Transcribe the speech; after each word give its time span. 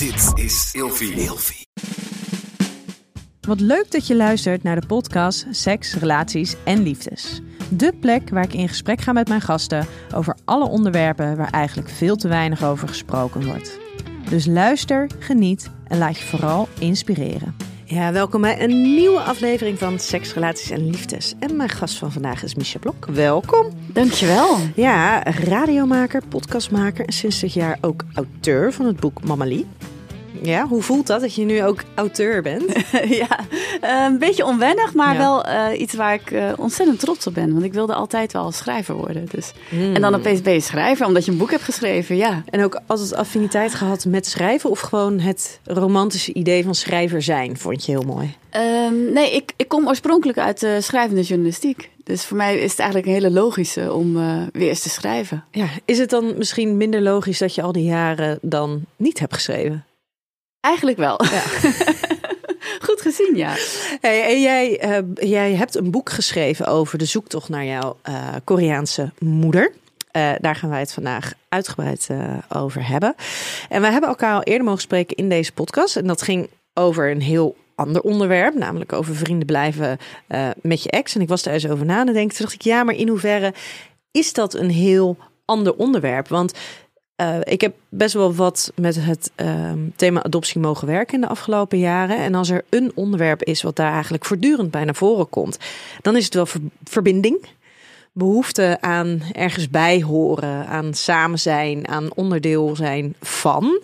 Dit 0.00 0.44
is 0.44 0.70
Ilfie. 0.72 1.66
Wat 3.40 3.60
leuk 3.60 3.90
dat 3.90 4.06
je 4.06 4.16
luistert 4.16 4.62
naar 4.62 4.80
de 4.80 4.86
podcast 4.86 5.46
Seks, 5.50 5.94
Relaties 5.94 6.56
en 6.64 6.82
Liefdes. 6.82 7.40
De 7.70 7.92
plek 8.00 8.30
waar 8.30 8.44
ik 8.44 8.52
in 8.52 8.68
gesprek 8.68 9.00
ga 9.00 9.12
met 9.12 9.28
mijn 9.28 9.40
gasten 9.40 9.86
over 10.14 10.36
alle 10.44 10.68
onderwerpen 10.68 11.36
waar 11.36 11.50
eigenlijk 11.50 11.88
veel 11.88 12.16
te 12.16 12.28
weinig 12.28 12.64
over 12.64 12.88
gesproken 12.88 13.46
wordt. 13.46 13.78
Dus 14.30 14.46
luister, 14.46 15.10
geniet 15.18 15.70
en 15.86 15.98
laat 15.98 16.18
je 16.18 16.24
vooral 16.24 16.68
inspireren. 16.78 17.56
Ja, 17.90 18.12
welkom 18.12 18.40
bij 18.40 18.62
een 18.62 18.94
nieuwe 18.94 19.20
aflevering 19.20 19.78
van 19.78 19.98
Seks, 19.98 20.34
Relaties 20.34 20.70
en 20.70 20.90
Liefdes. 20.90 21.34
En 21.38 21.56
mijn 21.56 21.68
gast 21.68 21.98
van 21.98 22.12
vandaag 22.12 22.42
is 22.42 22.54
Misha 22.54 22.78
Blok. 22.78 23.06
Welkom. 23.06 23.66
Dankjewel. 23.86 24.56
Ja, 24.74 25.22
radiomaker, 25.24 26.22
podcastmaker 26.28 27.06
en 27.06 27.12
sinds 27.12 27.40
dit 27.40 27.52
jaar 27.52 27.78
ook 27.80 28.04
auteur 28.14 28.72
van 28.72 28.86
het 28.86 29.00
boek 29.00 29.24
Mamalie. 29.24 29.66
Ja, 30.42 30.66
hoe 30.66 30.82
voelt 30.82 31.06
dat 31.06 31.20
dat 31.20 31.34
je 31.34 31.44
nu 31.44 31.64
ook 31.64 31.82
auteur 31.94 32.42
bent? 32.42 32.72
ja, 33.22 33.38
eh, 33.80 34.04
een 34.06 34.18
beetje 34.18 34.44
onwennig, 34.44 34.94
maar 34.94 35.16
wel 35.16 35.46
uh, 35.46 35.80
iets 35.80 35.94
waar 35.94 36.14
ik 36.14 36.30
uh, 36.30 36.52
ontzettend 36.56 37.00
trots 37.00 37.26
op 37.26 37.34
ben. 37.34 37.52
Want 37.52 37.64
ik 37.64 37.72
wilde 37.72 37.94
altijd 37.94 38.32
wel 38.32 38.52
schrijver 38.52 38.94
worden. 38.94 39.26
Dus. 39.30 39.52
Hmm. 39.68 39.94
En 39.94 40.00
dan 40.00 40.14
opeens 40.14 40.42
ben 40.42 40.52
je 40.52 40.60
schrijver, 40.60 41.06
omdat 41.06 41.24
je 41.24 41.30
een 41.30 41.38
boek 41.38 41.50
hebt 41.50 41.62
geschreven, 41.62 42.16
ja. 42.16 42.42
En 42.46 42.64
ook 42.64 42.80
altijd 42.86 43.14
affiniteit 43.14 43.74
gehad 43.74 44.04
met 44.04 44.26
schrijven 44.26 44.70
of 44.70 44.80
gewoon 44.80 45.18
het 45.18 45.60
romantische 45.64 46.32
idee 46.32 46.64
van 46.64 46.74
schrijver 46.74 47.22
zijn, 47.22 47.58
vond 47.58 47.84
je 47.84 47.92
heel 47.92 48.02
mooi? 48.02 48.34
Um, 48.86 49.12
nee, 49.12 49.34
ik, 49.34 49.52
ik 49.56 49.68
kom 49.68 49.88
oorspronkelijk 49.88 50.38
uit 50.38 50.60
de 50.60 50.80
schrijvende 50.80 51.22
journalistiek. 51.22 51.90
Dus 52.04 52.24
voor 52.24 52.36
mij 52.36 52.58
is 52.58 52.70
het 52.70 52.78
eigenlijk 52.78 53.08
een 53.08 53.14
hele 53.14 53.30
logische 53.30 53.92
om 53.92 54.16
uh, 54.16 54.42
weer 54.52 54.68
eens 54.68 54.82
te 54.82 54.88
schrijven. 54.88 55.44
Ja, 55.50 55.66
is 55.84 55.98
het 55.98 56.10
dan 56.10 56.34
misschien 56.36 56.76
minder 56.76 57.02
logisch 57.02 57.38
dat 57.38 57.54
je 57.54 57.62
al 57.62 57.72
die 57.72 57.84
jaren 57.84 58.38
dan 58.42 58.84
niet 58.96 59.18
hebt 59.18 59.34
geschreven? 59.34 59.84
Eigenlijk 60.60 60.98
wel. 60.98 61.24
Ja. 61.24 61.42
Goed 62.86 63.00
gezien, 63.00 63.36
ja. 63.36 63.54
Hey, 64.00 64.24
en 64.24 64.40
jij, 64.40 64.84
uh, 64.84 65.28
jij 65.28 65.54
hebt 65.54 65.74
een 65.74 65.90
boek 65.90 66.10
geschreven 66.10 66.66
over 66.66 66.98
de 66.98 67.04
zoektocht 67.04 67.48
naar 67.48 67.64
jouw 67.64 67.96
uh, 68.08 68.28
Koreaanse 68.44 69.12
moeder. 69.18 69.72
Uh, 70.12 70.32
daar 70.38 70.54
gaan 70.54 70.70
wij 70.70 70.80
het 70.80 70.92
vandaag 70.92 71.32
uitgebreid 71.48 72.08
over 72.48 72.86
hebben. 72.86 73.14
En 73.68 73.80
wij 73.80 73.90
hebben 73.90 74.10
elkaar 74.10 74.34
al 74.34 74.42
eerder 74.42 74.64
mogen 74.64 74.80
spreken 74.80 75.16
in 75.16 75.28
deze 75.28 75.52
podcast. 75.52 75.96
En 75.96 76.06
dat 76.06 76.22
ging 76.22 76.48
over 76.74 77.10
een 77.10 77.22
heel 77.22 77.56
ander 77.74 78.02
onderwerp, 78.02 78.54
namelijk 78.54 78.92
over 78.92 79.14
vrienden 79.16 79.46
blijven 79.46 79.98
met 80.62 80.82
je 80.82 80.90
ex. 80.90 81.14
En 81.14 81.20
ik 81.20 81.28
was 81.28 81.42
daar 81.42 81.54
eens 81.54 81.68
over 81.68 81.86
na 81.86 82.04
te 82.04 82.12
denken. 82.12 82.36
Toen 82.36 82.46
dacht 82.46 82.58
ik, 82.58 82.62
ja, 82.62 82.82
maar 82.84 82.94
in 82.94 83.08
hoeverre 83.08 83.54
is 84.10 84.32
dat 84.32 84.54
een 84.54 84.70
heel 84.70 85.16
ander 85.44 85.74
onderwerp? 85.74 86.28
Want 86.28 86.52
uh, 87.20 87.36
ik 87.42 87.60
heb 87.60 87.74
best 87.88 88.14
wel 88.14 88.34
wat 88.34 88.72
met 88.74 89.04
het 89.04 89.30
uh, 89.36 89.72
thema 89.96 90.22
adoptie 90.22 90.60
mogen 90.60 90.86
werken 90.86 91.14
in 91.14 91.20
de 91.20 91.26
afgelopen 91.28 91.78
jaren. 91.78 92.18
En 92.18 92.34
als 92.34 92.50
er 92.50 92.64
een 92.68 92.92
onderwerp 92.94 93.42
is 93.42 93.62
wat 93.62 93.76
daar 93.76 93.92
eigenlijk 93.92 94.24
voortdurend 94.24 94.70
bij 94.70 94.84
naar 94.84 94.94
voren 94.94 95.28
komt, 95.28 95.58
dan 96.02 96.16
is 96.16 96.24
het 96.24 96.34
wel 96.34 96.46
ver 96.46 96.60
verbinding. 96.84 97.46
Behoefte 98.12 98.78
aan 98.80 99.22
ergens 99.32 99.70
bij 99.70 100.02
horen, 100.02 100.66
aan 100.66 100.94
samen 100.94 101.38
zijn, 101.38 101.88
aan 101.88 102.14
onderdeel 102.14 102.76
zijn 102.76 103.14
van. 103.20 103.82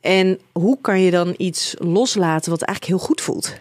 En 0.00 0.38
hoe 0.52 0.78
kan 0.80 1.00
je 1.00 1.10
dan 1.10 1.34
iets 1.36 1.74
loslaten 1.78 2.50
wat 2.50 2.62
eigenlijk 2.62 2.98
heel 2.98 3.06
goed 3.06 3.20
voelt? 3.20 3.54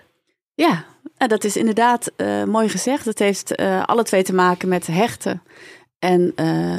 Ja, 0.53 0.85
dat 1.17 1.44
is 1.44 1.58
inderdaad 1.58 2.11
uh, 2.17 2.44
mooi 2.44 2.69
gezegd. 2.69 3.05
Het 3.05 3.19
heeft 3.19 3.59
uh, 3.59 3.83
alle 3.83 4.03
twee 4.03 4.23
te 4.23 4.33
maken 4.33 4.67
met 4.67 4.88
hechten 4.88 5.41
en 6.00 6.33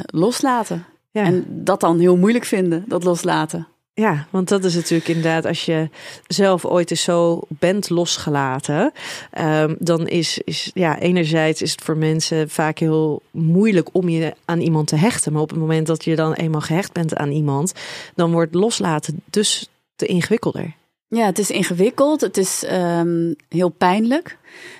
loslaten. 0.05 0.85
Ja. 1.11 1.23
En 1.23 1.45
dat 1.47 1.79
dan 1.79 1.99
heel 1.99 2.17
moeilijk 2.17 2.45
vinden, 2.45 2.83
dat 2.87 3.03
loslaten. 3.03 3.67
Ja, 3.93 4.27
want 4.29 4.47
dat 4.47 4.63
is 4.63 4.75
natuurlijk 4.75 5.09
inderdaad, 5.09 5.45
als 5.45 5.65
je 5.65 5.89
zelf 6.27 6.65
ooit 6.65 6.91
eens 6.91 7.03
zo 7.03 7.41
bent 7.47 7.89
losgelaten, 7.89 8.91
um, 9.39 9.75
dan 9.79 10.07
is, 10.07 10.37
is, 10.37 10.71
ja, 10.73 10.99
enerzijds 10.99 11.61
is 11.61 11.71
het 11.71 11.81
voor 11.81 11.97
mensen 11.97 12.49
vaak 12.49 12.77
heel 12.77 13.21
moeilijk 13.31 13.89
om 13.91 14.09
je 14.09 14.33
aan 14.45 14.59
iemand 14.59 14.87
te 14.87 14.95
hechten. 14.95 15.33
Maar 15.33 15.41
op 15.41 15.49
het 15.49 15.59
moment 15.59 15.87
dat 15.87 16.03
je 16.03 16.15
dan 16.15 16.33
eenmaal 16.33 16.61
gehecht 16.61 16.93
bent 16.93 17.15
aan 17.15 17.31
iemand, 17.31 17.73
dan 18.15 18.31
wordt 18.31 18.55
loslaten 18.55 19.21
dus 19.29 19.69
te 19.95 20.05
ingewikkelder. 20.05 20.73
Ja, 21.11 21.25
het 21.25 21.39
is 21.39 21.51
ingewikkeld, 21.51 22.21
het 22.21 22.37
is 22.37 22.63
um, 22.71 23.35
heel 23.47 23.69
pijnlijk. 23.69 24.37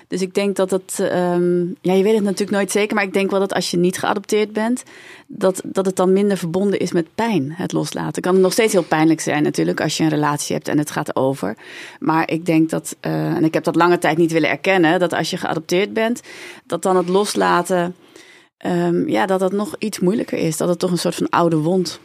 Dus 0.08 0.20
ik 0.20 0.34
denk 0.34 0.56
dat 0.56 0.70
het, 0.70 0.98
um, 1.12 1.76
ja, 1.80 1.92
je 1.92 2.02
weet 2.02 2.14
het 2.14 2.22
natuurlijk 2.22 2.50
nooit 2.50 2.70
zeker, 2.70 2.94
maar 2.94 3.04
ik 3.04 3.12
denk 3.12 3.30
wel 3.30 3.40
dat 3.40 3.54
als 3.54 3.70
je 3.70 3.76
niet 3.76 3.98
geadopteerd 3.98 4.52
bent, 4.52 4.82
dat, 5.26 5.62
dat 5.64 5.86
het 5.86 5.96
dan 5.96 6.12
minder 6.12 6.36
verbonden 6.36 6.78
is 6.78 6.92
met 6.92 7.14
pijn, 7.14 7.52
het 7.52 7.72
loslaten. 7.72 8.22
Kan 8.22 8.40
nog 8.40 8.52
steeds 8.52 8.72
heel 8.72 8.82
pijnlijk 8.82 9.20
zijn 9.20 9.42
natuurlijk 9.42 9.80
als 9.80 9.96
je 9.96 10.02
een 10.02 10.08
relatie 10.08 10.54
hebt 10.54 10.68
en 10.68 10.78
het 10.78 10.90
gaat 10.90 11.16
over. 11.16 11.56
Maar 11.98 12.30
ik 12.30 12.46
denk 12.46 12.70
dat, 12.70 12.96
uh, 13.00 13.12
en 13.12 13.44
ik 13.44 13.54
heb 13.54 13.64
dat 13.64 13.76
lange 13.76 13.98
tijd 13.98 14.16
niet 14.16 14.32
willen 14.32 14.50
erkennen, 14.50 14.98
dat 14.98 15.12
als 15.12 15.30
je 15.30 15.36
geadopteerd 15.36 15.92
bent, 15.92 16.20
dat 16.66 16.82
dan 16.82 16.96
het 16.96 17.08
loslaten, 17.08 17.94
um, 18.66 19.08
ja, 19.08 19.26
dat 19.26 19.40
dat 19.40 19.52
nog 19.52 19.74
iets 19.78 19.98
moeilijker 19.98 20.38
is. 20.38 20.56
Dat 20.56 20.68
het 20.68 20.78
toch 20.78 20.90
een 20.90 20.98
soort 20.98 21.14
van 21.14 21.28
oude 21.28 21.56
wond 21.56 22.00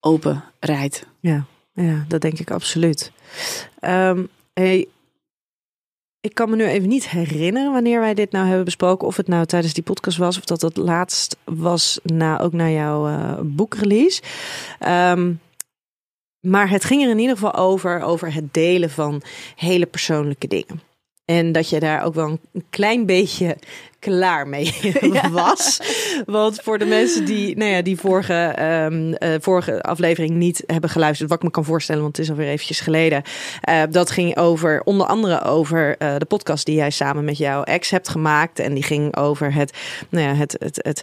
open 0.00 0.44
rijdt. 0.60 1.06
Ja, 1.20 1.46
ja 1.82 2.04
dat 2.08 2.20
denk 2.20 2.38
ik 2.38 2.50
absoluut. 2.50 3.12
Um, 3.80 4.28
hey, 4.52 4.86
ik 6.20 6.34
kan 6.34 6.50
me 6.50 6.56
nu 6.56 6.66
even 6.66 6.88
niet 6.88 7.08
herinneren 7.08 7.72
wanneer 7.72 8.00
wij 8.00 8.14
dit 8.14 8.32
nou 8.32 8.46
hebben 8.46 8.64
besproken. 8.64 9.06
Of 9.06 9.16
het 9.16 9.28
nou 9.28 9.46
tijdens 9.46 9.74
die 9.74 9.82
podcast 9.82 10.18
was, 10.18 10.38
of 10.38 10.44
dat 10.44 10.60
het 10.60 10.76
laatst 10.76 11.36
was 11.44 12.00
na, 12.02 12.40
ook 12.40 12.52
na 12.52 12.68
jouw 12.68 13.08
uh, 13.08 13.38
boekrelease. 13.42 14.22
Um, 14.86 15.40
maar 16.40 16.70
het 16.70 16.84
ging 16.84 17.02
er 17.02 17.10
in 17.10 17.18
ieder 17.18 17.34
geval 17.34 17.54
over, 17.54 18.00
over 18.00 18.34
het 18.34 18.54
delen 18.54 18.90
van 18.90 19.22
hele 19.56 19.86
persoonlijke 19.86 20.48
dingen. 20.48 20.80
En 21.24 21.52
dat 21.52 21.68
je 21.68 21.80
daar 21.80 22.02
ook 22.02 22.14
wel 22.14 22.38
een 22.52 22.64
klein 22.70 23.06
beetje 23.06 23.56
klaar 23.98 24.48
mee 24.48 24.92
was. 25.30 25.80
Want 26.26 26.60
voor 26.62 26.78
de 26.78 26.84
mensen 26.84 27.24
die, 27.24 27.56
nou 27.56 27.70
ja, 27.70 27.82
die 27.82 27.96
vorige, 27.96 28.56
um, 28.90 29.08
uh, 29.08 29.34
vorige 29.40 29.82
aflevering 29.82 30.34
niet 30.34 30.62
hebben 30.66 30.90
geluisterd, 30.90 31.28
wat 31.28 31.38
ik 31.38 31.44
me 31.44 31.50
kan 31.50 31.64
voorstellen, 31.64 32.02
want 32.02 32.16
het 32.16 32.24
is 32.24 32.30
alweer 32.30 32.48
eventjes 32.48 32.80
geleden. 32.80 33.22
Uh, 33.68 33.82
dat 33.90 34.10
ging 34.10 34.36
over, 34.36 34.82
onder 34.84 35.06
andere 35.06 35.42
over 35.42 35.96
uh, 35.98 36.14
de 36.18 36.24
podcast 36.24 36.66
die 36.66 36.74
jij 36.74 36.90
samen 36.90 37.24
met 37.24 37.38
jouw 37.38 37.62
ex 37.62 37.90
hebt 37.90 38.08
gemaakt. 38.08 38.58
En 38.58 38.74
die 38.74 38.82
ging 38.82 39.16
over 39.16 39.52
het, 39.52 39.72
nou 40.08 40.26
ja, 40.26 40.34
het, 40.34 40.56
het, 40.58 40.80
het 40.82 41.02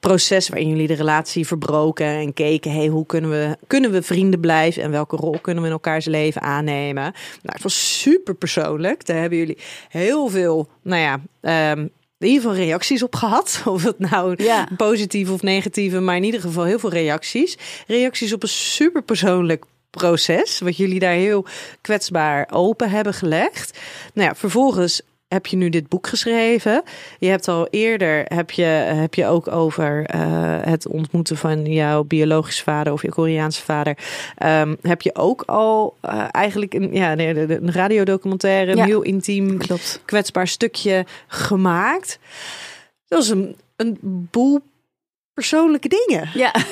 proces 0.00 0.48
waarin 0.48 0.68
jullie 0.68 0.86
de 0.86 0.94
relatie 0.94 1.46
verbroken 1.46 2.06
en 2.06 2.32
keken, 2.32 2.72
hey, 2.72 2.86
hoe 2.86 3.06
kunnen 3.06 3.30
we, 3.30 3.56
kunnen 3.66 3.90
we 3.90 4.02
vrienden 4.02 4.40
blijven 4.40 4.82
en 4.82 4.90
welke 4.90 5.16
rol 5.16 5.38
kunnen 5.40 5.62
we 5.62 5.68
in 5.68 5.74
elkaars 5.74 6.04
leven 6.04 6.42
aannemen? 6.42 7.02
Nou, 7.02 7.12
het 7.42 7.62
was 7.62 8.00
super 8.00 8.34
persoonlijk. 8.34 9.06
Daar 9.06 9.20
hebben 9.20 9.38
jullie 9.38 9.58
heel 9.88 10.28
veel, 10.28 10.68
nou 10.82 11.00
ja, 11.40 11.70
um, 11.72 11.90
in 12.24 12.30
ieder 12.30 12.50
geval 12.50 12.64
reacties 12.64 13.02
op 13.02 13.14
gehad. 13.14 13.62
Of 13.64 13.82
het 13.82 13.98
nou 13.98 14.44
ja. 14.44 14.68
positieve 14.76 15.32
of 15.32 15.42
negatieve, 15.42 16.00
maar 16.00 16.16
in 16.16 16.24
ieder 16.24 16.40
geval 16.40 16.64
heel 16.64 16.78
veel 16.78 16.90
reacties. 16.90 17.58
Reacties 17.86 18.32
op 18.32 18.42
een 18.42 18.48
super 18.48 19.02
persoonlijk 19.02 19.64
proces, 19.90 20.58
wat 20.58 20.76
jullie 20.76 20.98
daar 20.98 21.12
heel 21.12 21.46
kwetsbaar 21.80 22.48
open 22.50 22.90
hebben 22.90 23.14
gelegd. 23.14 23.78
Nou 24.14 24.28
ja, 24.28 24.34
vervolgens 24.34 25.02
heb 25.34 25.46
je 25.46 25.56
nu 25.56 25.68
dit 25.68 25.88
boek 25.88 26.06
geschreven. 26.06 26.82
Je 27.18 27.28
hebt 27.28 27.48
al 27.48 27.68
eerder, 27.70 28.24
heb 28.24 28.50
je, 28.50 28.62
heb 28.62 29.14
je 29.14 29.26
ook 29.26 29.48
over 29.48 30.14
uh, 30.14 30.20
het 30.60 30.88
ontmoeten 30.88 31.36
van 31.36 31.64
jouw 31.64 32.04
biologische 32.04 32.62
vader 32.62 32.92
of 32.92 33.02
je 33.02 33.08
Koreaanse 33.08 33.62
vader. 33.62 33.98
Um, 34.42 34.76
heb 34.82 35.02
je 35.02 35.14
ook 35.14 35.42
al 35.46 35.96
uh, 36.04 36.24
eigenlijk 36.30 36.74
een, 36.74 36.92
ja, 36.92 37.18
een 37.18 37.72
radiodocumentaire, 37.72 38.70
een 38.70 38.76
ja, 38.76 38.84
heel 38.84 39.02
intiem, 39.02 39.58
klopt. 39.58 40.00
kwetsbaar 40.04 40.48
stukje 40.48 41.04
gemaakt. 41.26 42.18
Dat 43.08 43.22
is 43.22 43.28
een, 43.28 43.56
een 43.76 43.98
boel 44.30 44.60
persoonlijke 45.34 45.88
dingen. 45.88 46.30
Ja. 46.34 46.54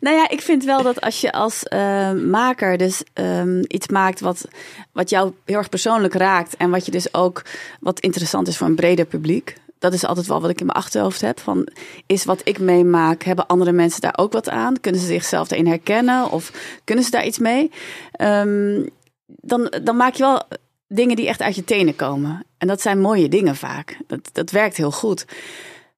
nou 0.00 0.16
ja, 0.16 0.28
ik 0.28 0.40
vind 0.40 0.64
wel 0.64 0.82
dat 0.82 1.00
als 1.00 1.20
je 1.20 1.32
als 1.32 1.62
uh, 1.72 2.12
maker 2.12 2.76
dus 2.76 3.02
um, 3.14 3.62
iets 3.66 3.88
maakt 3.88 4.20
wat, 4.20 4.48
wat 4.92 5.10
jou 5.10 5.32
heel 5.44 5.56
erg 5.56 5.68
persoonlijk 5.68 6.14
raakt 6.14 6.56
en 6.56 6.70
wat 6.70 6.84
je 6.84 6.90
dus 6.90 7.14
ook 7.14 7.42
wat 7.80 8.00
interessant 8.00 8.48
is 8.48 8.56
voor 8.56 8.66
een 8.66 8.74
breder 8.74 9.04
publiek. 9.04 9.56
Dat 9.78 9.92
is 9.92 10.04
altijd 10.04 10.26
wel 10.26 10.40
wat 10.40 10.50
ik 10.50 10.60
in 10.60 10.66
mijn 10.66 10.78
achterhoofd 10.78 11.20
heb. 11.20 11.40
Van, 11.40 11.68
is 12.06 12.24
wat 12.24 12.40
ik 12.44 12.58
meemaak, 12.58 13.22
hebben 13.22 13.46
andere 13.46 13.72
mensen 13.72 14.00
daar 14.00 14.14
ook 14.16 14.32
wat 14.32 14.48
aan? 14.48 14.80
Kunnen 14.80 15.00
ze 15.00 15.06
zichzelf 15.06 15.48
daarin 15.48 15.66
herkennen? 15.66 16.30
Of 16.30 16.52
kunnen 16.84 17.04
ze 17.04 17.10
daar 17.10 17.26
iets 17.26 17.38
mee? 17.38 17.70
Um, 18.20 18.88
dan, 19.26 19.72
dan 19.82 19.96
maak 19.96 20.14
je 20.14 20.22
wel 20.22 20.42
dingen 20.88 21.16
die 21.16 21.28
echt 21.28 21.42
uit 21.42 21.54
je 21.54 21.64
tenen 21.64 21.96
komen. 21.96 22.44
En 22.58 22.68
dat 22.68 22.80
zijn 22.80 23.00
mooie 23.00 23.28
dingen 23.28 23.56
vaak. 23.56 23.96
Dat, 24.06 24.20
dat 24.32 24.50
werkt 24.50 24.76
heel 24.76 24.92
goed. 24.92 25.24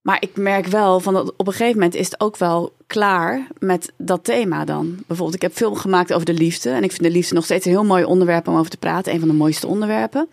Maar 0.09 0.23
ik 0.23 0.37
merk 0.37 0.67
wel 0.67 1.01
van 1.01 1.15
dat 1.15 1.33
op 1.37 1.47
een 1.47 1.53
gegeven 1.53 1.75
moment 1.75 1.95
is 1.95 2.05
het 2.05 2.21
ook 2.21 2.37
wel 2.37 2.73
klaar 2.87 3.47
met 3.59 3.93
dat 3.97 4.25
thema 4.25 4.65
dan. 4.65 4.95
Bijvoorbeeld, 5.07 5.35
ik 5.35 5.43
heb 5.43 5.53
film 5.53 5.77
gemaakt 5.77 6.13
over 6.13 6.27
de 6.27 6.33
liefde. 6.33 6.71
En 6.71 6.83
ik 6.83 6.91
vind 6.91 7.03
de 7.03 7.11
liefde 7.11 7.35
nog 7.35 7.45
steeds 7.45 7.65
een 7.65 7.71
heel 7.71 7.85
mooi 7.85 8.05
onderwerp 8.05 8.49
om 8.49 8.57
over 8.57 8.71
te 8.71 8.77
praten. 8.77 9.13
Een 9.13 9.19
van 9.19 9.29
de 9.29 9.35
mooiste 9.35 9.67
onderwerpen. 9.67 10.29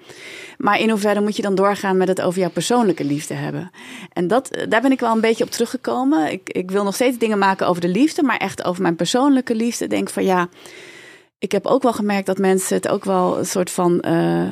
Maar 0.58 0.80
in 0.80 0.90
hoeverre 0.90 1.22
moet 1.22 1.36
je 1.36 1.42
dan 1.42 1.56
doorgaan 1.56 1.98
met 1.98 2.08
het 2.08 2.22
over 2.22 2.40
jouw 2.40 2.50
persoonlijke 2.50 3.04
liefde 3.04 3.34
hebben? 3.34 3.72
En 4.14 4.28
dat, 4.28 4.66
daar 4.70 4.82
ben 4.82 4.92
ik 4.92 5.00
wel 5.00 5.12
een 5.12 5.22
beetje 5.22 5.44
op 5.44 5.52
teruggekomen. 5.52 6.32
Ik, 6.32 6.50
ik 6.50 6.72
wil 6.72 6.84
nog 6.84 6.96
steeds 6.96 7.18
dingen 7.18 7.38
maken 7.38 7.68
over 7.68 7.82
de 7.82 7.90
liefde. 7.90 8.24
Maar 8.24 8.38
echt 8.38 8.64
over 8.64 8.82
mijn 8.82 8.96
persoonlijke 8.96 9.56
liefde. 9.56 9.88
Denk 9.88 10.10
van 10.10 10.24
ja, 10.24 10.50
ik 11.40 11.52
heb 11.52 11.66
ook 11.66 11.84
wel 11.84 11.94
gemerkt 11.94 12.26
dat 12.26 12.38
mensen 12.38 12.76
het 12.76 12.88
ook 12.88 13.06
wel 13.06 13.38
een 13.38 13.46
soort 13.46 13.72
van 13.72 14.04
uh, 14.08 14.50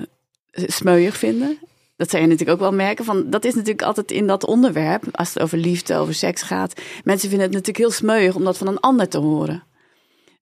smeuig 0.51 1.17
vinden. 1.17 1.57
Dat 1.95 2.09
zou 2.09 2.21
je 2.21 2.27
natuurlijk 2.29 2.61
ook 2.61 2.69
wel 2.69 2.77
merken. 2.77 3.05
Van, 3.05 3.29
dat 3.29 3.45
is 3.45 3.53
natuurlijk 3.53 3.81
altijd 3.81 4.11
in 4.11 4.27
dat 4.27 4.45
onderwerp, 4.45 5.03
als 5.11 5.33
het 5.33 5.43
over 5.43 5.57
liefde, 5.57 5.95
over 5.95 6.13
seks 6.13 6.41
gaat. 6.41 6.81
Mensen 7.03 7.29
vinden 7.29 7.47
het 7.47 7.55
natuurlijk 7.55 7.85
heel 7.85 7.91
smeuig 7.91 8.35
om 8.35 8.43
dat 8.43 8.57
van 8.57 8.67
een 8.67 8.79
ander 8.79 9.09
te 9.09 9.17
horen. 9.17 9.63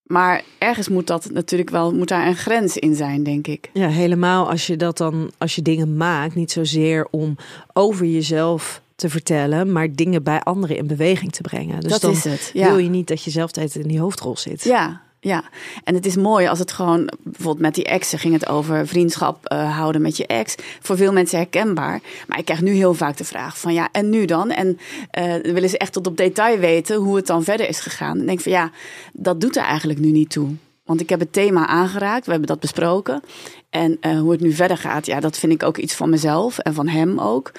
Maar 0.04 0.44
ergens 0.58 0.90
moet 0.90 1.08
dat 1.08 1.30
natuurlijk 1.32 1.70
wel, 1.70 1.94
moet 1.94 2.08
daar 2.08 2.28
een 2.28 2.36
grens 2.36 2.78
in 2.78 2.96
zijn, 2.96 3.24
denk 3.24 3.48
ik. 3.48 3.70
Ja, 3.74 3.88
helemaal 3.88 4.50
als 4.50 4.68
je 4.68 4.76
dat 4.76 4.98
dan, 4.98 5.32
als 5.38 5.56
je 5.56 5.62
dingen 5.62 5.98
maakt, 5.98 6.36
niet 6.36 6.52
zozeer 6.52 7.08
om 7.12 7.36
over 7.74 8.06
jezelf 8.06 8.82
te 8.96 9.10
vertellen, 9.10 9.72
maar 9.72 9.96
dingen 9.96 10.24
bij 10.24 10.40
anderen 10.40 10.78
in 10.78 10.88
beweging 10.88 11.32
te 11.32 11.42
brengen. 11.42 11.80
Dus 11.80 11.92
dat 11.92 12.02
dan 12.02 12.12
is 12.12 12.24
het. 12.24 12.52
Wil 12.54 12.78
je 12.78 12.90
niet 12.90 13.08
dat 13.08 13.24
je 13.24 13.32
zelf 13.32 13.52
tijd 13.52 13.76
in 13.76 13.88
die 13.88 14.00
hoofdrol 14.00 14.38
zit? 14.38 14.64
Ja, 14.64 15.02
ja, 15.24 15.44
en 15.84 15.96
het 15.96 16.06
is 16.06 16.16
mooi 16.16 16.48
als 16.48 16.60
het 16.60 16.72
gewoon, 16.72 17.10
bijvoorbeeld 17.24 17.60
met 17.60 17.76
die 17.76 17.84
exen 17.84 18.20
ging 18.20 18.34
het 18.34 18.48
over 18.48 18.88
vriendschap 18.88 19.52
uh, 19.52 19.78
houden 19.78 20.02
met 20.02 20.18
je 20.18 20.28
ex. 20.28 20.56
Voor 20.80 20.98
veel 20.98 21.14
mensen 21.14 21.38
herkenbaar. 21.38 22.02
Maar 22.28 22.38
ik 22.38 22.46
krijg 22.46 22.62
nu 22.62 22.72
heel 22.72 22.94
vaak 22.94 23.18
de 23.18 23.24
vraag 23.24 23.60
van 23.60 23.74
ja, 23.74 23.90
en 23.92 24.10
nu 24.10 24.26
dan? 24.26 24.52
En 24.52 24.80
uh, 25.20 25.54
willen 25.54 25.70
ze 25.70 25.78
echt 25.78 25.94
tot 25.94 26.08
op 26.08 26.18
detail 26.18 26.58
weten 26.58 26.96
hoe 26.96 27.16
het 27.16 27.28
dan 27.28 27.44
verder 27.44 27.68
is 27.68 27.80
gegaan. 27.80 28.16
En 28.16 28.22
ik 28.22 28.28
denk 28.28 28.42
van 28.42 28.52
ja, 28.52 28.72
dat 29.14 29.42
doet 29.42 29.56
er 29.56 29.64
eigenlijk 29.64 30.00
nu 30.00 30.12
niet 30.12 30.30
toe. 30.30 30.50
Want 30.84 31.02
ik 31.02 31.10
heb 31.10 31.20
het 31.20 31.34
thema 31.34 31.68
aangeraakt, 31.68 32.26
we 32.26 32.32
hebben 32.32 32.50
dat 32.50 32.60
besproken. 32.60 33.22
En 33.70 33.98
uh, 34.02 34.20
hoe 34.20 34.32
het 34.32 34.42
nu 34.42 34.52
verder 34.52 34.78
gaat, 34.78 35.06
ja, 35.06 35.20
dat 35.20 35.38
vind 35.38 35.54
ik 35.54 35.64
ook 35.64 35.78
iets 35.78 35.96
van 35.96 36.10
mezelf 36.10 36.58
en 36.58 36.74
van 36.74 36.88
hem 36.88 37.20
ook. 37.20 37.52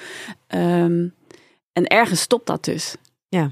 Um, 0.55 1.13
en 1.73 1.87
ergens 1.87 2.21
stopt 2.21 2.47
dat 2.47 2.63
dus. 2.63 2.95
Ja 3.27 3.51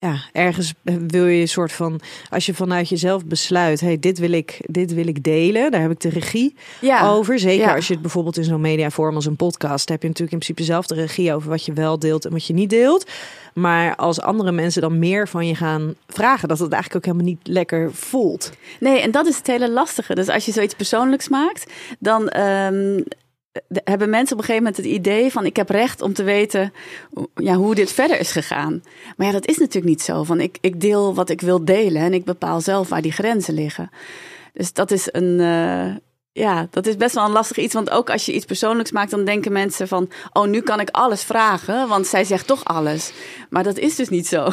ja, 0.00 0.16
ergens 0.32 0.74
wil 1.06 1.26
je 1.26 1.40
een 1.40 1.48
soort 1.48 1.72
van, 1.72 2.00
als 2.30 2.46
je 2.46 2.54
vanuit 2.54 2.88
jezelf 2.88 3.24
besluit, 3.24 3.80
hey, 3.80 3.98
dit 3.98 4.18
wil 4.18 4.32
ik, 4.32 4.60
dit 4.62 4.94
wil 4.94 5.06
ik 5.06 5.24
delen, 5.24 5.70
daar 5.70 5.80
heb 5.80 5.90
ik 5.90 6.00
de 6.00 6.08
regie 6.08 6.54
ja. 6.80 7.08
over. 7.08 7.38
Zeker 7.38 7.74
als 7.74 7.86
je 7.86 7.92
het 7.92 8.02
bijvoorbeeld 8.02 8.36
in 8.36 8.44
zo'n 8.44 8.60
mediavorm 8.60 9.14
als 9.14 9.26
een 9.26 9.36
podcast, 9.36 9.88
heb 9.88 10.02
je 10.02 10.08
natuurlijk 10.08 10.32
in 10.32 10.38
principe 10.38 10.72
zelf 10.72 10.86
de 10.86 10.94
regie 10.94 11.34
over 11.34 11.48
wat 11.48 11.64
je 11.64 11.72
wel 11.72 11.98
deelt 11.98 12.24
en 12.24 12.32
wat 12.32 12.46
je 12.46 12.52
niet 12.52 12.70
deelt. 12.70 13.10
Maar 13.54 13.96
als 13.96 14.20
andere 14.20 14.52
mensen 14.52 14.82
dan 14.82 14.98
meer 14.98 15.28
van 15.28 15.46
je 15.46 15.54
gaan 15.54 15.94
vragen, 16.06 16.48
dat 16.48 16.58
het 16.58 16.72
eigenlijk 16.72 17.06
ook 17.06 17.12
helemaal 17.12 17.34
niet 17.34 17.46
lekker 17.46 17.94
voelt. 17.94 18.50
Nee, 18.80 19.00
en 19.00 19.10
dat 19.10 19.26
is 19.26 19.36
het 19.36 19.46
hele 19.46 19.70
lastige. 19.70 20.14
Dus 20.14 20.28
als 20.28 20.44
je 20.44 20.52
zoiets 20.52 20.74
persoonlijks 20.74 21.28
maakt, 21.28 21.72
dan 21.98 22.40
um, 22.40 23.04
hebben 23.68 24.10
mensen 24.10 24.36
op 24.36 24.42
een 24.42 24.48
gegeven 24.48 24.64
moment 24.64 24.76
het 24.76 24.86
idee 24.86 25.32
van 25.32 25.46
ik 25.46 25.56
heb 25.56 25.70
recht 25.70 26.02
om 26.02 26.12
te 26.12 26.22
weten 26.22 26.72
ja, 27.34 27.54
hoe 27.54 27.74
dit 27.74 27.92
verder 27.92 28.18
is 28.18 28.32
gegaan. 28.32 28.82
Maar 29.16 29.26
ja, 29.26 29.32
dat 29.32 29.46
is 29.46 29.58
natuurlijk 29.58 29.86
niet 29.86 30.02
zo. 30.02 30.22
Van 30.24 30.40
ik, 30.40 30.58
ik 30.60 30.80
deel 30.80 31.14
wat 31.14 31.30
ik 31.30 31.40
wil 31.40 31.64
delen 31.64 32.02
en 32.02 32.14
ik 32.14 32.24
bepaal 32.24 32.60
zelf 32.60 32.88
waar 32.88 33.02
die 33.02 33.12
grenzen 33.12 33.54
liggen. 33.54 33.90
Dus 34.52 34.72
dat 34.72 34.90
is 34.90 35.08
een. 35.12 35.38
Uh, 35.40 35.96
ja, 36.32 36.66
dat 36.70 36.86
is 36.86 36.96
best 36.96 37.14
wel 37.14 37.24
een 37.24 37.30
lastig 37.30 37.56
iets. 37.56 37.74
Want 37.74 37.90
ook 37.90 38.10
als 38.10 38.26
je 38.26 38.32
iets 38.32 38.44
persoonlijks 38.44 38.92
maakt, 38.92 39.10
dan 39.10 39.24
denken 39.24 39.52
mensen 39.52 39.88
van: 39.88 40.10
Oh, 40.32 40.46
nu 40.46 40.60
kan 40.60 40.80
ik 40.80 40.90
alles 40.90 41.22
vragen, 41.22 41.88
want 41.88 42.06
zij 42.06 42.24
zegt 42.24 42.46
toch 42.46 42.64
alles. 42.64 43.12
Maar 43.50 43.62
dat 43.62 43.78
is 43.78 43.96
dus 43.96 44.08
niet 44.08 44.26
zo. 44.26 44.48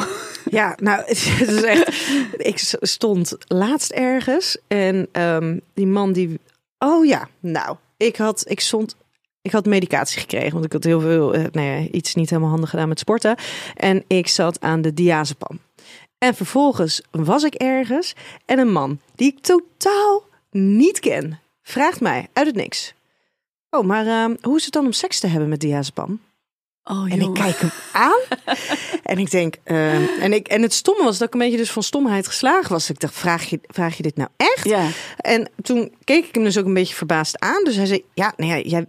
Ja, 0.50 0.76
nou, 0.80 1.02
ik 2.52 2.76
stond 2.80 3.36
laatst 3.46 3.90
ergens 3.90 4.58
en 4.66 5.08
um, 5.12 5.60
die 5.74 5.86
man 5.86 6.12
die. 6.12 6.40
Oh 6.78 7.04
ja, 7.04 7.28
nou, 7.40 7.76
ik 7.96 8.16
had, 8.16 8.44
ik 8.48 8.60
stond, 8.60 8.96
ik 9.42 9.52
had 9.52 9.66
medicatie 9.66 10.20
gekregen, 10.20 10.52
want 10.52 10.64
ik 10.64 10.72
had 10.72 10.84
heel 10.84 11.00
veel, 11.00 11.36
uh, 11.36 11.44
nou 11.52 11.88
iets 11.90 12.14
niet 12.14 12.30
helemaal 12.30 12.50
handig 12.50 12.70
gedaan 12.70 12.88
met 12.88 12.98
sporten. 12.98 13.36
En 13.74 14.04
ik 14.06 14.28
zat 14.28 14.60
aan 14.60 14.82
de 14.82 14.94
diazepam. 14.94 15.58
En 16.18 16.34
vervolgens 16.34 17.02
was 17.10 17.42
ik 17.42 17.54
ergens 17.54 18.14
en 18.44 18.58
een 18.58 18.72
man 18.72 19.00
die 19.14 19.32
ik 19.32 19.40
totaal 19.40 20.22
niet 20.50 21.00
ken, 21.00 21.40
vraagt 21.62 22.00
mij 22.00 22.28
uit 22.32 22.46
het 22.46 22.56
niks. 22.56 22.94
Oh, 23.70 23.84
maar 23.84 24.06
uh, 24.06 24.36
hoe 24.42 24.56
is 24.56 24.64
het 24.64 24.72
dan 24.72 24.84
om 24.84 24.92
seks 24.92 25.20
te 25.20 25.26
hebben 25.26 25.48
met 25.48 25.60
diazepam? 25.60 26.20
Oh, 26.90 27.12
en 27.12 27.20
ik 27.20 27.34
kijk 27.34 27.58
hem 27.58 27.70
aan 27.92 28.20
en 29.02 29.18
ik 29.18 29.30
denk, 29.30 29.56
uh, 29.64 30.22
en, 30.22 30.32
ik, 30.32 30.48
en 30.48 30.62
het 30.62 30.72
stomme 30.72 31.04
was 31.04 31.18
dat 31.18 31.28
ik 31.28 31.34
een 31.34 31.40
beetje 31.40 31.56
dus 31.56 31.70
van 31.70 31.82
stomheid 31.82 32.26
geslagen 32.26 32.72
was. 32.72 32.90
Ik 32.90 33.00
dacht, 33.00 33.14
vraag 33.14 33.44
je, 33.44 33.60
vraag 33.66 33.96
je 33.96 34.02
dit 34.02 34.16
nou 34.16 34.28
echt? 34.36 34.64
Ja. 34.64 34.88
En 35.16 35.50
toen 35.62 35.94
keek 36.04 36.26
ik 36.26 36.34
hem 36.34 36.44
dus 36.44 36.58
ook 36.58 36.64
een 36.64 36.74
beetje 36.74 36.94
verbaasd 36.94 37.40
aan. 37.40 37.64
Dus 37.64 37.76
hij 37.76 37.86
zei, 37.86 38.04
ja, 38.14 38.32
nou 38.36 38.50
ja, 38.50 38.58
jij 38.58 38.86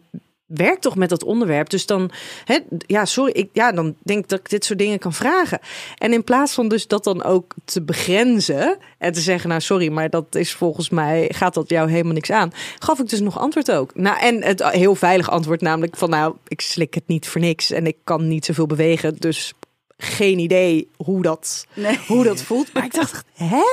werk 0.48 0.80
toch 0.80 0.96
met 0.96 1.10
dat 1.10 1.24
onderwerp. 1.24 1.70
Dus 1.70 1.86
dan, 1.86 2.12
hè, 2.46 2.58
ja, 2.78 3.06
sorry, 3.06 3.32
ik, 3.32 3.50
ja, 3.54 3.72
dan 3.72 3.96
denk 4.04 4.24
ik 4.24 4.30
dat 4.30 4.40
ik 4.40 4.50
dit 4.50 4.66
soort 4.66 4.80
dingen 4.80 5.00
kan 5.00 5.14
vragen. 5.14 5.60
En 5.98 6.14
in 6.14 6.24
plaats 6.24 6.54
van 6.54 6.68
dus 6.68 6.88
dat 6.88 7.04
dan 7.04 7.24
ook 7.24 7.54
te 7.66 7.82
begrenzen 7.82 8.78
en 8.98 9.14
te 9.14 9.20
zeggen, 9.20 9.50
nou 9.50 9.62
sorry, 9.62 9.92
maar 9.92 10.10
dat 10.10 10.36
is 10.36 10.54
volgens 10.54 10.90
mij, 10.90 11.30
gaat 11.34 11.54
dat 11.54 11.70
jou 11.70 11.90
helemaal 11.90 12.14
niks 12.14 12.32
aan, 12.32 12.54
gaf 12.80 13.00
ik 13.00 13.10
dus 13.10 13.20
nog 13.20 13.40
antwoord 13.40 13.72
ook. 13.72 13.96
Nou, 13.96 14.20
en 14.20 14.44
het 14.44 14.64
heel 14.64 14.96
veilig 14.96 15.30
antwoord 15.30 15.62
namelijk 15.62 15.98
van, 15.98 16.10
nou, 16.10 16.36
ik 16.48 16.62
slik 16.62 16.94
het 16.94 17.08
niet 17.08 17.28
voor 17.28 17.42
niks 17.42 17.72
en 17.72 17.88
ik 17.88 17.98
kan 18.04 18.28
niet 18.28 18.46
zoveel 18.46 18.68
bewegen, 18.68 19.16
dus 19.16 19.54
geen 19.98 20.40
idee 20.40 20.90
hoe 20.96 21.22
dat, 21.22 21.66
nee. 21.74 22.00
hoe 22.08 22.24
dat 22.24 22.42
voelt. 22.42 22.74
Maar 22.74 22.86
ik 22.86 22.94
dacht, 22.94 23.24
hè? 23.34 23.64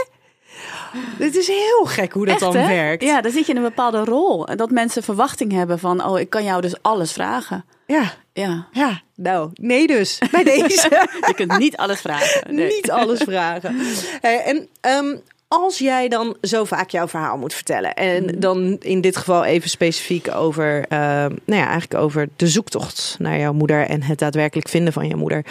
Het 1.19 1.37
is 1.37 1.47
heel 1.47 1.85
gek 1.85 2.13
hoe 2.13 2.27
dat 2.27 2.39
dan 2.39 2.53
werkt. 2.53 3.03
Ja, 3.03 3.21
dan 3.21 3.33
zit 3.33 3.47
je 3.47 3.53
in 3.53 3.59
een 3.59 3.65
bepaalde 3.65 4.05
rol. 4.05 4.47
En 4.47 4.57
dat 4.57 4.71
mensen 4.71 5.03
verwachting 5.03 5.53
hebben 5.53 5.79
van, 5.79 6.05
oh, 6.05 6.21
ik 6.21 6.31
kan 6.31 6.45
jou 6.45 6.61
dus 6.61 6.83
alles 6.83 7.13
vragen. 7.13 7.65
Ja. 7.87 8.13
Ja. 8.33 8.67
Ja, 8.73 9.01
nou, 9.15 9.51
nee 9.55 9.87
dus. 9.87 10.19
Bij 10.31 10.45
deze. 10.45 11.07
je 11.27 11.33
kunt 11.35 11.59
niet 11.59 11.77
alles 11.77 12.01
vragen. 12.01 12.55
Nee. 12.55 12.75
Niet 12.75 12.91
alles 12.91 13.21
vragen. 13.23 13.77
en 14.21 14.69
um, 14.81 15.23
als 15.49 15.79
jij 15.79 16.09
dan 16.09 16.37
zo 16.41 16.65
vaak 16.65 16.91
jouw 16.91 17.09
verhaal 17.09 17.39
moet 17.39 17.55
vertellen. 17.55 17.95
En 17.95 18.23
mm. 18.23 18.41
dan 18.41 18.77
in 18.81 19.01
dit 19.01 19.17
geval 19.17 19.45
even 19.45 19.71
specifiek 19.71 20.35
over, 20.35 20.79
uh, 20.79 20.99
nou 21.45 21.61
ja, 21.61 21.65
eigenlijk 21.69 21.95
over 21.95 22.29
de 22.37 22.49
zoektocht 22.49 23.17
naar 23.19 23.39
jouw 23.39 23.53
moeder 23.53 23.87
en 23.87 24.03
het 24.03 24.19
daadwerkelijk 24.19 24.69
vinden 24.69 24.93
van 24.93 25.09
je 25.09 25.17
moeder. 25.17 25.45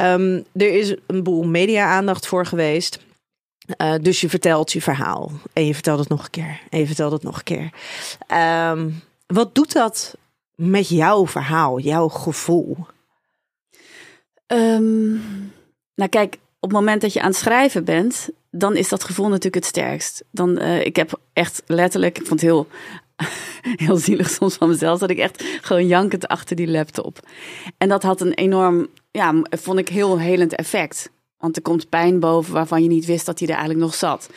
Um, 0.00 0.44
er 0.52 0.74
is 0.74 0.94
een 1.06 1.22
boel 1.22 1.42
media-aandacht 1.42 2.26
voor 2.26 2.46
geweest. 2.46 2.98
Uh, 3.78 3.94
dus 4.00 4.20
je 4.20 4.28
vertelt 4.28 4.72
je 4.72 4.82
verhaal. 4.82 5.32
En 5.52 5.66
je 5.66 5.74
vertelt 5.74 5.98
het 5.98 6.08
nog 6.08 6.24
een 6.24 6.30
keer. 6.30 6.60
En 6.70 6.78
je 6.78 6.86
vertelt 6.86 7.12
het 7.12 7.22
nog 7.22 7.36
een 7.36 7.42
keer. 7.42 7.70
Um, 8.70 9.02
wat 9.26 9.54
doet 9.54 9.72
dat 9.72 10.16
met 10.54 10.88
jouw 10.88 11.26
verhaal, 11.26 11.78
jouw 11.78 12.08
gevoel? 12.08 12.76
Um, 14.46 15.12
nou, 15.94 16.10
kijk, 16.10 16.34
op 16.34 16.68
het 16.68 16.78
moment 16.78 17.00
dat 17.00 17.12
je 17.12 17.20
aan 17.20 17.28
het 17.28 17.36
schrijven 17.36 17.84
bent, 17.84 18.28
dan 18.50 18.76
is 18.76 18.88
dat 18.88 19.04
gevoel 19.04 19.26
natuurlijk 19.28 19.54
het 19.54 19.64
sterkst. 19.64 20.24
Dan, 20.30 20.62
uh, 20.62 20.84
ik 20.84 20.96
heb 20.96 21.20
echt 21.32 21.62
letterlijk, 21.66 22.18
ik 22.18 22.26
vond 22.26 22.40
het 22.40 22.50
heel, 22.50 22.66
heel 23.86 23.96
zielig 23.96 24.30
soms 24.30 24.54
van 24.54 24.68
mezelf, 24.68 24.98
dat 24.98 25.10
ik 25.10 25.18
echt 25.18 25.44
gewoon 25.60 25.86
jankend 25.86 26.28
achter 26.28 26.56
die 26.56 26.68
laptop. 26.68 27.18
En 27.78 27.88
dat 27.88 28.02
had 28.02 28.20
een 28.20 28.34
enorm, 28.34 28.88
ja, 29.10 29.34
vond 29.50 29.78
ik 29.78 29.88
heel 29.88 30.18
helend 30.18 30.54
effect. 30.54 31.10
Want 31.42 31.56
er 31.56 31.62
komt 31.62 31.88
pijn 31.88 32.20
boven 32.20 32.52
waarvan 32.52 32.82
je 32.82 32.88
niet 32.88 33.06
wist 33.06 33.26
dat 33.26 33.38
hij 33.38 33.48
er 33.48 33.54
eigenlijk 33.54 33.84
nog 33.84 33.94
zat. 33.94 34.28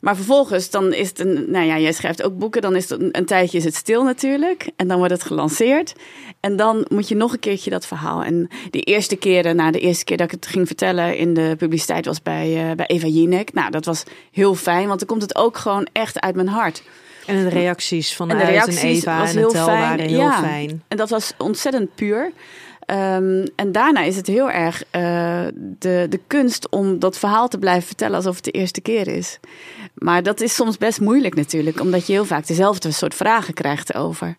Maar 0.00 0.16
vervolgens, 0.16 0.70
dan 0.70 0.92
is 0.92 1.08
het 1.08 1.18
een, 1.18 1.44
nou 1.50 1.66
ja, 1.66 1.78
jij 1.78 1.92
schrijft 1.92 2.22
ook 2.22 2.38
boeken, 2.38 2.62
dan 2.62 2.76
is 2.76 2.88
het 2.88 3.00
een, 3.00 3.08
een, 3.12 3.24
tijdje 3.24 3.58
is 3.58 3.64
het 3.64 3.74
stil 3.74 4.04
natuurlijk. 4.04 4.70
En 4.76 4.88
dan 4.88 4.98
wordt 4.98 5.12
het 5.12 5.22
gelanceerd. 5.22 5.92
En 6.40 6.56
dan 6.56 6.86
moet 6.88 7.08
je 7.08 7.14
nog 7.14 7.32
een 7.32 7.38
keertje 7.38 7.70
dat 7.70 7.86
verhaal. 7.86 8.22
En 8.22 8.48
de 8.70 8.80
eerste 8.80 9.16
keren, 9.16 9.56
nou 9.56 9.72
de 9.72 9.80
eerste 9.80 10.04
keer 10.04 10.16
dat 10.16 10.26
ik 10.26 10.32
het 10.32 10.46
ging 10.46 10.66
vertellen 10.66 11.16
in 11.16 11.34
de 11.34 11.54
publiciteit 11.58 12.06
was 12.06 12.22
bij, 12.22 12.70
uh, 12.70 12.74
bij 12.76 12.86
Eva 12.86 13.06
Jinek. 13.06 13.52
Nou, 13.52 13.70
dat 13.70 13.84
was 13.84 14.04
heel 14.32 14.54
fijn, 14.54 14.86
want 14.86 14.98
dan 14.98 15.08
komt 15.08 15.22
het 15.22 15.36
ook 15.36 15.56
gewoon 15.56 15.88
echt 15.92 16.20
uit 16.20 16.34
mijn 16.34 16.48
hart. 16.48 16.82
En 17.26 17.44
de 17.44 17.48
reacties 17.48 18.16
van 18.16 18.30
en 18.30 18.38
de 18.38 18.44
reacties 18.44 18.82
en 18.82 18.88
Eva 18.88 19.18
was 19.18 19.30
en 19.30 19.36
heel 19.36 19.50
fijn. 19.50 20.00
heel 20.00 20.18
ja. 20.18 20.42
fijn. 20.42 20.82
En 20.88 20.96
dat 20.96 21.10
was 21.10 21.32
ontzettend 21.38 21.94
puur. 21.94 22.32
Um, 22.90 23.44
en 23.56 23.72
daarna 23.72 24.02
is 24.02 24.16
het 24.16 24.26
heel 24.26 24.50
erg 24.50 24.82
uh, 24.96 25.46
de, 25.78 26.06
de 26.10 26.20
kunst 26.26 26.68
om 26.68 26.98
dat 26.98 27.18
verhaal 27.18 27.48
te 27.48 27.58
blijven 27.58 27.86
vertellen 27.86 28.16
alsof 28.16 28.34
het 28.34 28.44
de 28.44 28.50
eerste 28.50 28.80
keer 28.80 29.08
is. 29.08 29.38
Maar 29.94 30.22
dat 30.22 30.40
is 30.40 30.54
soms 30.54 30.78
best 30.78 31.00
moeilijk 31.00 31.34
natuurlijk, 31.34 31.80
omdat 31.80 32.06
je 32.06 32.12
heel 32.12 32.24
vaak 32.24 32.46
dezelfde 32.46 32.90
soort 32.90 33.14
vragen 33.14 33.54
krijgt 33.54 33.94
over. 33.94 34.36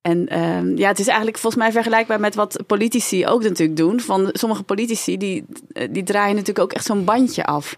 En 0.00 0.40
um, 0.40 0.76
ja, 0.76 0.88
het 0.88 0.98
is 0.98 1.06
eigenlijk 1.06 1.38
volgens 1.38 1.62
mij 1.62 1.72
vergelijkbaar 1.72 2.20
met 2.20 2.34
wat 2.34 2.62
politici 2.66 3.26
ook 3.26 3.42
natuurlijk 3.42 3.76
doen. 3.78 4.00
Van 4.00 4.28
sommige 4.32 4.62
politici 4.62 5.16
die, 5.16 5.44
die 5.90 6.02
draaien 6.02 6.34
natuurlijk 6.34 6.64
ook 6.64 6.72
echt 6.72 6.84
zo'n 6.84 7.04
bandje 7.04 7.44
af. 7.44 7.76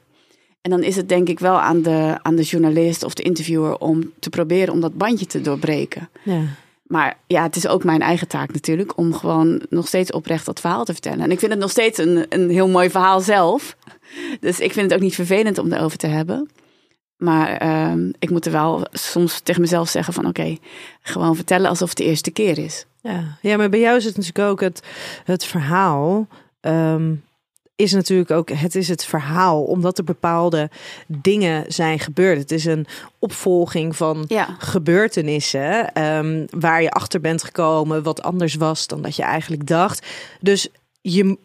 En 0.61 0.71
dan 0.71 0.83
is 0.83 0.97
het 0.97 1.09
denk 1.09 1.29
ik 1.29 1.39
wel 1.39 1.61
aan 1.61 1.83
de, 1.83 2.19
aan 2.23 2.37
de 2.37 2.43
journalist 2.43 3.03
of 3.03 3.15
de 3.15 3.23
interviewer 3.23 3.79
om 3.79 4.13
te 4.19 4.31
proberen 4.31 4.73
om 4.73 4.81
dat 4.81 4.95
bandje 4.95 5.27
te 5.27 5.41
doorbreken. 5.41 6.09
Ja. 6.23 6.43
Maar 6.87 7.19
ja, 7.27 7.43
het 7.43 7.57
is 7.57 7.67
ook 7.67 7.85
mijn 7.85 8.03
eigen 8.03 8.29
taak 8.29 8.53
natuurlijk 8.53 8.97
om 8.97 9.15
gewoon 9.15 9.63
nog 9.69 9.87
steeds 9.87 10.13
oprecht 10.13 10.47
dat 10.47 10.61
verhaal 10.61 10.85
te 10.85 10.93
vertellen. 10.93 11.21
En 11.21 11.31
ik 11.31 11.39
vind 11.39 11.51
het 11.51 11.61
nog 11.61 11.71
steeds 11.71 11.99
een, 11.99 12.27
een 12.29 12.51
heel 12.51 12.69
mooi 12.69 12.91
verhaal 12.91 13.21
zelf. 13.21 13.77
Dus 14.41 14.61
ik 14.61 14.73
vind 14.73 14.91
het 14.91 14.95
ook 14.95 15.05
niet 15.05 15.15
vervelend 15.15 15.59
om 15.59 15.73
erover 15.73 15.99
te 15.99 16.07
hebben. 16.07 16.51
Maar 17.17 17.67
uh, 17.67 18.13
ik 18.19 18.31
moet 18.31 18.47
er 18.47 18.53
wel 18.53 18.87
soms 18.93 19.41
tegen 19.41 19.61
mezelf 19.61 19.89
zeggen 19.89 20.15
van 20.15 20.27
oké, 20.27 20.57
gewoon 21.03 21.37
vertellen 21.37 21.69
alsof 21.69 21.89
het 21.89 21.99
de 21.99 22.05
eerste 22.05 22.31
keer 22.31 22.59
is. 22.59 22.87
Ja, 23.01 23.39
ja 23.41 23.57
maar 23.57 23.69
bij 23.69 23.81
jou 23.81 23.97
is 23.97 24.05
het 24.05 24.17
natuurlijk 24.17 24.49
ook 24.49 24.61
het, 24.61 24.83
het 25.25 25.45
verhaal. 25.45 26.29
Um, 26.61 27.25
is 27.77 27.93
natuurlijk 27.93 28.31
ook, 28.31 28.51
het 28.51 28.75
is 28.75 28.89
het 28.89 29.05
verhaal, 29.05 29.63
omdat 29.63 29.99
er 29.99 30.05
bepaalde 30.05 30.71
dingen 31.07 31.65
zijn 31.73 31.99
gebeurd. 31.99 32.39
Het 32.39 32.53
is 32.53 32.65
een 32.65 32.87
opvolging 33.19 33.97
van 33.97 34.25
Ja. 34.29 34.57
gebeurtenissen 34.59 35.93
ehm, 35.93 36.47
waar 36.51 36.83
je 36.83 36.91
achter 36.91 37.21
bent 37.21 37.43
gekomen, 37.45 38.03
wat 38.03 38.23
anders 38.23 38.55
was 38.55 38.87
dan 38.87 39.03
dat 39.03 39.17
je 39.17 39.23
eigenlijk 39.23 39.67
dacht. 39.67 40.07
Dus 40.41 40.69
je, 41.01 41.37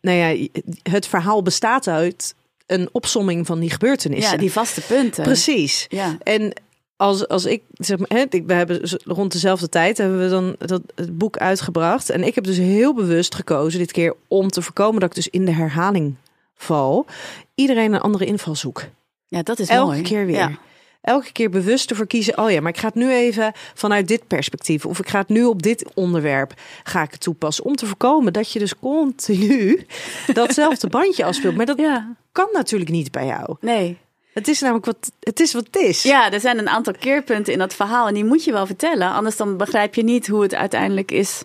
nou 0.00 0.16
ja, 0.16 0.48
het 0.82 1.06
verhaal 1.06 1.42
bestaat 1.42 1.88
uit 1.88 2.34
een 2.66 2.88
opsomming 2.92 3.46
van 3.46 3.60
die 3.60 3.70
gebeurtenissen. 3.70 4.32
Ja, 4.32 4.38
die 4.38 4.52
vaste 4.52 4.80
punten. 4.80 5.22
Precies. 5.22 5.86
Ja. 5.88 6.16
En 6.22 6.52
als, 6.96 7.28
als 7.28 7.44
ik 7.44 7.62
zeg 7.72 7.98
maar, 7.98 8.26
we 8.46 8.52
hebben 8.52 8.80
rond 9.04 9.32
dezelfde 9.32 9.68
tijd 9.68 9.98
hebben 9.98 10.18
we 10.22 10.28
dan 10.28 10.56
dat, 10.58 10.82
het 10.94 11.18
boek 11.18 11.36
uitgebracht. 11.36 12.10
En 12.10 12.24
ik 12.24 12.34
heb 12.34 12.44
dus 12.44 12.56
heel 12.56 12.94
bewust 12.94 13.34
gekozen 13.34 13.78
dit 13.78 13.92
keer 13.92 14.14
om 14.28 14.48
te 14.48 14.62
voorkomen 14.62 15.00
dat 15.00 15.08
ik 15.08 15.14
dus 15.14 15.28
in 15.28 15.44
de 15.44 15.52
herhaling 15.52 16.14
val. 16.54 17.06
Iedereen 17.54 17.92
een 17.92 18.00
andere 18.00 18.24
invalshoek. 18.24 18.84
ja, 19.28 19.42
dat 19.42 19.58
is 19.58 19.68
Elke 19.68 19.90
mooi. 19.90 20.02
keer 20.02 20.26
weer. 20.26 20.36
Ja. 20.36 20.58
Elke 21.00 21.32
keer 21.32 21.50
bewust 21.50 21.90
ervoor 21.90 22.06
kiezen. 22.06 22.38
Oh 22.38 22.50
ja, 22.50 22.60
maar 22.60 22.72
ik 22.72 22.78
ga 22.78 22.86
het 22.86 22.94
nu 22.94 23.12
even 23.12 23.52
vanuit 23.74 24.08
dit 24.08 24.26
perspectief. 24.26 24.86
Of 24.86 24.98
ik 24.98 25.08
ga 25.08 25.18
het 25.18 25.28
nu 25.28 25.44
op 25.44 25.62
dit 25.62 25.94
onderwerp 25.94 26.54
ga 26.82 27.02
ik 27.02 27.10
het 27.10 27.20
toepassen. 27.20 27.64
Om 27.64 27.76
te 27.76 27.86
voorkomen 27.86 28.32
dat 28.32 28.52
je 28.52 28.58
dus 28.58 28.78
continu 28.78 29.86
datzelfde 30.32 30.88
bandje 30.88 31.24
afspeelt. 31.24 31.56
Maar 31.56 31.66
dat 31.66 31.78
ja. 31.78 32.16
kan 32.32 32.48
natuurlijk 32.52 32.90
niet 32.90 33.10
bij 33.10 33.26
jou. 33.26 33.56
Nee. 33.60 33.98
Het 34.34 34.48
is 34.48 34.60
namelijk 34.60 34.86
wat 34.86 35.12
het 35.20 35.40
is. 35.40 35.52
Wat 35.52 35.66
het 35.66 35.76
is. 35.76 36.02
Ja, 36.02 36.32
er 36.32 36.40
zijn 36.40 36.58
een 36.58 36.68
aantal 36.68 36.94
keerpunten 36.98 37.52
in 37.52 37.58
dat 37.58 37.74
verhaal 37.74 38.08
en 38.08 38.14
die 38.14 38.24
moet 38.24 38.44
je 38.44 38.52
wel 38.52 38.66
vertellen. 38.66 39.12
Anders 39.12 39.36
dan 39.36 39.56
begrijp 39.56 39.94
je 39.94 40.04
niet 40.04 40.26
hoe 40.26 40.42
het 40.42 40.54
uiteindelijk 40.54 41.10
is 41.10 41.42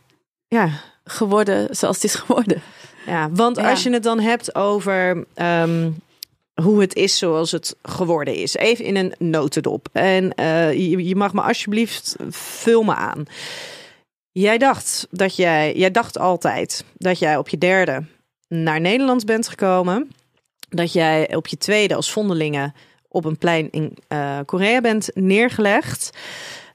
ja. 0.47 0.69
geworden 1.03 1.75
zoals 1.75 1.95
het 1.95 2.05
is 2.05 2.15
geworden. 2.15 2.61
Ja, 3.05 3.29
want 3.31 3.57
Ja. 3.57 3.69
als 3.69 3.83
je 3.83 3.89
het 3.91 4.03
dan 4.03 4.19
hebt 4.19 4.55
over 4.55 5.25
ehm, 5.33 5.91
hoe 6.63 6.81
het 6.81 6.95
is 6.95 7.17
zoals 7.17 7.51
het 7.51 7.75
geworden 7.81 8.35
is. 8.35 8.55
Even 8.55 8.85
in 8.85 8.95
een 8.95 9.13
notendop. 9.19 9.87
En 9.91 10.33
eh, 10.33 10.73
je, 10.73 11.05
je 11.05 11.15
mag 11.15 11.33
me 11.33 11.41
alsjeblieft 11.41 12.15
vul 12.29 12.83
me 12.83 12.95
aan. 12.95 13.25
Jij 14.31 14.57
dacht 14.57 15.07
dat 15.11 15.35
jij, 15.35 15.75
jij 15.75 15.91
dacht 15.91 16.17
altijd 16.17 16.83
dat 16.97 17.19
jij 17.19 17.37
op 17.37 17.49
je 17.49 17.57
derde 17.57 18.03
naar 18.47 18.81
Nederland 18.81 19.25
bent 19.25 19.47
gekomen. 19.47 20.11
Dat 20.69 20.93
jij 20.93 21.35
op 21.35 21.47
je 21.47 21.57
tweede 21.57 21.95
als 21.95 22.11
vondelingen 22.11 22.73
op 23.07 23.25
een 23.25 23.37
plein 23.37 23.67
in 23.71 23.97
eh, 24.07 24.39
Korea 24.45 24.81
bent 24.81 25.09
neergelegd. 25.13 26.09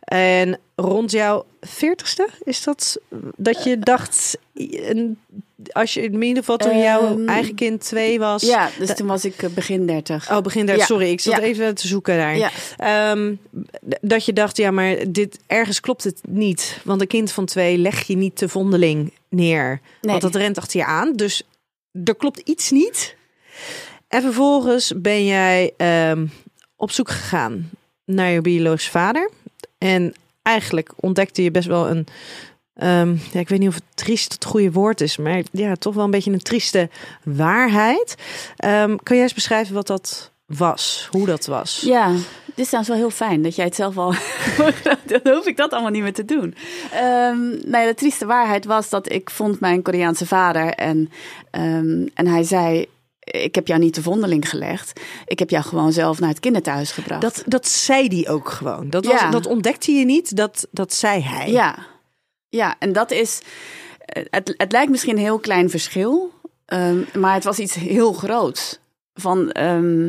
En 0.04 0.58
rond 0.76 1.10
jouw 1.10 1.44
veertigste 1.60 2.28
is 2.42 2.62
dat 2.62 2.98
dat 3.36 3.64
je 3.64 3.78
dacht, 3.78 4.38
een- 4.54 5.18
als 5.72 5.94
je 5.94 6.02
in 6.02 6.22
ieder 6.22 6.38
geval 6.38 6.56
toen 6.56 6.78
jouw 6.78 7.00
Ehm, 7.18 7.28
eigen 7.28 7.54
kind 7.54 7.80
twee 7.80 8.18
was. 8.18 8.42
Ja, 8.42 8.70
dus 8.78 8.94
toen 8.96 9.06
was 9.06 9.24
ik 9.24 9.42
eh, 9.42 9.50
begin 9.50 9.86
dertig. 9.86 10.30
Oh, 10.30 10.40
begin 10.40 10.66
daar. 10.66 10.76
Ja. 10.76 10.84
Sorry, 10.84 11.10
ik 11.10 11.20
zat 11.20 11.32
Ja. 11.36 11.40
even 11.40 11.74
te 11.74 11.86
zoeken 11.86 12.16
daar. 12.16 12.36
Ja. 12.36 12.50
Ehm, 12.76 13.34
d- 13.88 13.98
dat 14.00 14.24
je 14.24 14.32
dacht, 14.32 14.56
ja, 14.56 14.70
maar 14.70 14.96
dit 15.08 15.38
ergens 15.46 15.80
klopt 15.80 16.04
het 16.04 16.20
niet, 16.28 16.80
want 16.84 17.00
een 17.00 17.06
kind 17.06 17.32
van 17.32 17.44
twee 17.44 17.78
leg 17.78 18.02
je 18.06 18.16
niet 18.16 18.36
te 18.36 18.48
vondeling 18.48 19.12
neer, 19.28 19.80
Nee. 20.00 20.10
want 20.10 20.22
dat 20.22 20.34
rent 20.34 20.58
achter 20.58 20.78
je 20.80 20.86
aan. 20.86 21.12
Dus 21.12 21.42
er 22.04 22.16
klopt 22.16 22.38
iets 22.38 22.70
niet. 22.70 23.16
En 24.08 24.22
vervolgens 24.22 24.92
ben 24.96 25.26
jij 25.26 25.72
ehm, 25.76 26.26
op 26.76 26.90
zoek 26.90 27.10
gegaan 27.10 27.70
naar 28.04 28.30
je 28.30 28.40
biologische 28.40 28.90
vader. 28.90 29.30
En 29.78 30.14
eigenlijk 30.42 30.92
ontdekte 30.96 31.42
je 31.42 31.50
best 31.50 31.68
wel 31.68 31.88
een. 31.88 32.06
ehm, 32.74 33.16
ja, 33.32 33.40
ik 33.40 33.48
weet 33.48 33.58
niet 33.58 33.68
of 33.68 33.74
het 33.74 33.84
triest 33.94 34.32
het 34.32 34.44
goede 34.44 34.72
woord 34.72 35.00
is, 35.00 35.16
maar 35.16 35.42
ja, 35.52 35.74
toch 35.74 35.94
wel 35.94 36.04
een 36.04 36.10
beetje 36.10 36.32
een 36.32 36.42
trieste 36.42 36.88
waarheid. 37.24 38.14
Ehm, 38.56 38.96
kan 39.02 39.16
jij 39.16 39.24
eens 39.24 39.34
beschrijven 39.34 39.74
wat 39.74 39.86
dat 39.86 40.30
was? 40.46 41.08
Hoe 41.10 41.26
dat 41.26 41.46
was? 41.46 41.82
Ja, 41.86 42.12
dit 42.44 42.64
is 42.64 42.66
trouwens 42.66 42.88
wel 42.88 42.98
heel 42.98 43.10
fijn 43.16 43.42
dat 43.42 43.56
jij 43.56 43.64
het 43.64 43.74
zelf 43.74 43.96
al. 43.98 44.14
dan 45.22 45.34
hoef 45.34 45.46
ik 45.46 45.56
dat 45.56 45.72
allemaal 45.72 45.90
niet 45.90 46.02
meer 46.02 46.12
te 46.12 46.24
doen. 46.24 46.54
Ehm 46.92 47.70
nou 47.70 47.86
de 47.86 47.94
trieste 47.96 48.26
waarheid 48.26 48.64
was 48.64 48.88
dat 48.88 49.12
ik 49.12 49.30
vond 49.30 49.60
mijn 49.60 49.82
Koreaanse 49.82 50.26
vader 50.26 50.68
en, 50.68 51.10
en 52.14 52.26
hij 52.26 52.42
zei. 52.42 52.86
Ik 53.24 53.54
heb 53.54 53.66
jou 53.66 53.80
niet 53.80 53.94
de 53.94 54.02
vondeling 54.02 54.48
gelegd. 54.48 55.00
Ik 55.26 55.38
heb 55.38 55.50
jou 55.50 55.64
gewoon 55.64 55.92
zelf 55.92 56.20
naar 56.20 56.28
het 56.28 56.40
kinderthuis 56.40 56.92
gebracht. 56.92 57.22
Dat, 57.22 57.42
dat 57.46 57.68
zei 57.68 58.08
die 58.08 58.28
ook 58.28 58.48
gewoon. 58.50 58.90
Dat, 58.90 59.06
was, 59.06 59.20
Ja. 59.20 59.30
dat 59.30 59.46
ontdekte 59.46 59.92
je 59.92 60.04
niet, 60.04 60.36
dat, 60.36 60.66
dat 60.70 60.94
zei 60.94 61.20
hij. 61.22 61.50
Ja, 61.50 61.78
ja 62.48 62.76
en 62.78 62.92
dat 62.92 63.10
is. 63.10 63.40
eh, 63.98 64.22
Het, 64.30 64.54
het 64.56 64.72
lijkt 64.72 64.90
misschien 64.90 65.16
een 65.16 65.22
heel 65.22 65.38
klein 65.38 65.70
verschil, 65.70 66.32
ehm, 66.66 66.98
maar 67.18 67.34
het 67.34 67.44
was 67.44 67.58
iets 67.58 67.74
heel 67.74 68.12
groots. 68.12 68.78
Van, 69.14 69.50
ehm, 69.50 70.06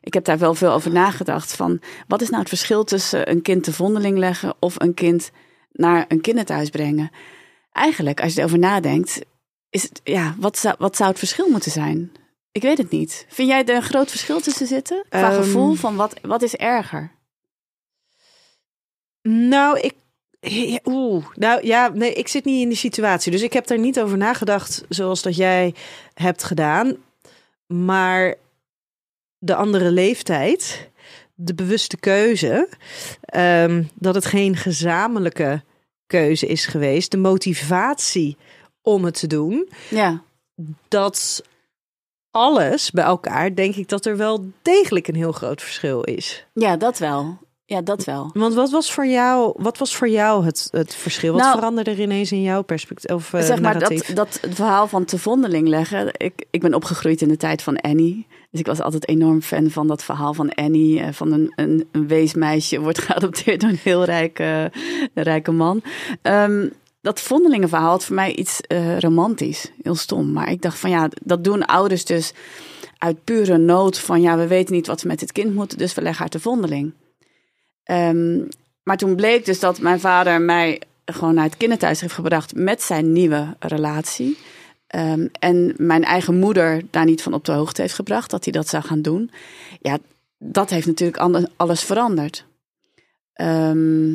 ik 0.00 0.14
heb 0.14 0.24
daar 0.24 0.38
wel 0.38 0.54
veel 0.54 0.72
over 0.72 0.92
nagedacht. 0.92 1.52
Van 1.52 1.80
wat 2.08 2.20
is 2.20 2.28
nou 2.28 2.40
het 2.40 2.48
verschil 2.48 2.84
tussen 2.84 3.30
een 3.30 3.42
kind 3.42 3.64
te 3.64 3.72
vondeling 3.72 4.18
leggen 4.18 4.54
of 4.58 4.74
een 4.80 4.94
kind 4.94 5.30
naar 5.72 6.04
een 6.08 6.20
kinderthuis 6.20 6.70
brengen? 6.70 7.10
Eigenlijk, 7.72 8.20
als 8.22 8.32
je 8.34 8.38
erover 8.40 8.58
nadenkt, 8.58 9.20
is 9.70 9.82
het, 9.82 10.00
ja, 10.04 10.34
wat 10.38 10.58
zou, 10.58 10.74
wat 10.78 10.96
zou 10.96 11.08
het 11.10 11.18
verschil 11.18 11.48
moeten 11.50 11.70
zijn? 11.70 12.12
Ik 12.56 12.62
weet 12.62 12.78
het 12.78 12.90
niet. 12.90 13.26
Vind 13.28 13.48
jij 13.48 13.64
er 13.64 13.74
een 13.76 13.82
groot 13.82 14.10
verschil 14.10 14.40
tussen 14.40 14.66
zitten? 14.66 15.04
Qua 15.08 15.30
Ehm. 15.30 15.42
gevoel 15.42 15.74
van 15.74 15.96
wat, 15.96 16.14
wat 16.22 16.42
is 16.42 16.54
erger? 16.54 17.10
Nou, 19.22 19.80
ik. 19.80 19.94
Oeh, 20.84 21.26
nou 21.34 21.66
ja, 21.66 21.88
nee, 21.88 22.12
ik 22.12 22.28
zit 22.28 22.44
niet 22.44 22.62
in 22.62 22.68
die 22.68 22.76
situatie. 22.78 23.32
Dus 23.32 23.42
ik 23.42 23.52
heb 23.52 23.66
daar 23.66 23.78
niet 23.78 24.00
over 24.00 24.16
nagedacht 24.16 24.84
zoals 24.88 25.22
dat 25.22 25.36
jij 25.36 25.74
hebt 26.14 26.44
gedaan. 26.44 26.96
Maar 27.66 28.34
de 29.38 29.54
andere 29.54 29.90
leeftijd, 29.90 30.88
de 31.34 31.54
bewuste 31.54 31.96
keuze, 31.96 32.68
ehm, 33.20 33.84
dat 33.94 34.14
het 34.14 34.24
geen 34.26 34.56
gezamenlijke 34.56 35.62
keuze 36.06 36.46
is 36.46 36.66
geweest, 36.66 37.10
de 37.10 37.16
motivatie 37.16 38.36
om 38.82 39.04
het 39.04 39.18
te 39.18 39.26
doen, 39.26 39.68
Ja, 39.90 40.22
dat 40.88 41.42
alles 42.36 42.90
bij 42.90 43.04
elkaar, 43.04 43.54
denk 43.54 43.74
ik 43.74 43.88
dat 43.88 44.06
er 44.06 44.16
wel 44.16 44.44
degelijk 44.62 45.08
een 45.08 45.14
heel 45.14 45.32
groot 45.32 45.62
verschil 45.62 46.02
is. 46.02 46.46
ja 46.52 46.76
dat 46.76 46.98
wel. 46.98 47.38
Ja, 47.68 47.80
dat 47.82 48.04
wel. 48.04 48.30
Want 48.34 48.54
wat 48.54 48.70
was 48.70 48.92
voor 48.92 49.06
jou, 49.06 49.52
wat 49.56 49.78
was 49.78 49.96
voor 49.96 50.08
jou 50.08 50.44
het, 50.44 50.68
het 50.70 50.94
verschil? 50.94 51.32
Wat 51.32 51.40
Nou, 51.42 51.54
veranderde 51.56 51.90
er 51.90 52.00
ineens 52.00 52.32
in 52.32 52.42
jouw 52.42 52.62
perspectief 52.62 53.10
of 53.10 53.32
eh, 53.32 53.40
zeg 53.42 53.60
maar 53.60 53.72
narratief? 53.72 54.06
dat, 54.06 54.16
dat 54.16 54.38
het 54.40 54.54
verhaal 54.54 54.86
van 54.88 55.04
te 55.04 55.18
vondeling 55.18 55.68
leggen. 55.68 56.10
Ik, 56.16 56.44
ik 56.50 56.60
ben 56.60 56.74
opgegroeid 56.74 57.20
in 57.22 57.28
de 57.28 57.36
tijd 57.36 57.62
van 57.62 57.76
Annie. 57.80 58.26
Dus 58.50 58.60
ik 58.60 58.66
was 58.66 58.80
altijd 58.80 59.08
enorm 59.08 59.42
fan 59.42 59.70
van 59.70 59.86
dat 59.86 60.04
verhaal 60.04 60.34
van 60.34 60.54
Annie. 60.54 61.00
eh, 61.00 61.12
Van 61.12 61.32
een, 61.32 61.52
een, 61.56 61.88
een 61.92 62.06
weesmeisje 62.08 62.80
wordt 62.86 62.98
geadopteerd 62.98 63.60
door 63.60 63.70
een 63.70 63.80
heel 63.82 64.04
rijke, 64.04 64.72
een 65.14 65.22
rijke 65.22 65.50
man. 65.52 65.82
Ehm, 66.22 66.68
dat 67.06 67.20
vondelingenverhaal 67.20 67.90
had 67.90 68.04
voor 68.04 68.14
mij 68.14 68.34
iets 68.34 68.60
eh, 68.60 68.98
romantisch. 68.98 69.70
Heel 69.82 69.94
stom. 69.94 70.32
Maar 70.32 70.50
ik 70.50 70.62
dacht 70.62 70.78
van 70.78 70.90
ja, 70.90 71.08
dat 71.22 71.44
doen 71.44 71.64
ouders 71.64 72.04
dus 72.04 72.32
uit 72.98 73.24
pure 73.24 73.58
nood. 73.58 73.98
Van 73.98 74.20
ja, 74.20 74.36
we 74.36 74.46
weten 74.46 74.74
niet 74.74 74.86
wat 74.86 75.02
we 75.02 75.08
met 75.08 75.18
dit 75.18 75.32
kind 75.32 75.54
moeten. 75.54 75.78
Dus 75.78 75.94
we 75.94 76.02
leggen 76.02 76.20
haar 76.20 76.28
te 76.28 76.40
vondeling. 76.40 76.92
Ehm, 77.82 78.38
maar 78.82 78.96
toen 78.96 79.16
bleek 79.16 79.44
dus 79.44 79.60
dat 79.60 79.80
mijn 79.80 80.00
vader 80.00 80.40
mij 80.40 80.80
gewoon 81.04 81.34
naar 81.34 81.44
het 81.44 81.56
kinderthuis 81.56 82.00
heeft 82.00 82.14
gebracht 82.14 82.54
met 82.54 82.82
zijn 82.82 83.12
nieuwe 83.12 83.56
relatie. 83.58 84.38
Ehm, 84.86 85.26
en 85.38 85.74
mijn 85.76 86.04
eigen 86.04 86.38
moeder 86.38 86.82
daar 86.90 87.04
niet 87.04 87.22
van 87.22 87.34
op 87.34 87.44
de 87.44 87.52
hoogte 87.52 87.80
heeft 87.80 87.94
gebracht 87.94 88.30
dat 88.30 88.44
hij 88.44 88.52
dat 88.52 88.68
zou 88.68 88.84
gaan 88.84 89.02
doen. 89.02 89.30
Ja, 89.80 89.98
dat 90.38 90.70
heeft 90.70 90.86
natuurlijk 90.86 91.48
alles 91.56 91.82
veranderd. 91.82 92.44
Ehm, 93.32 94.14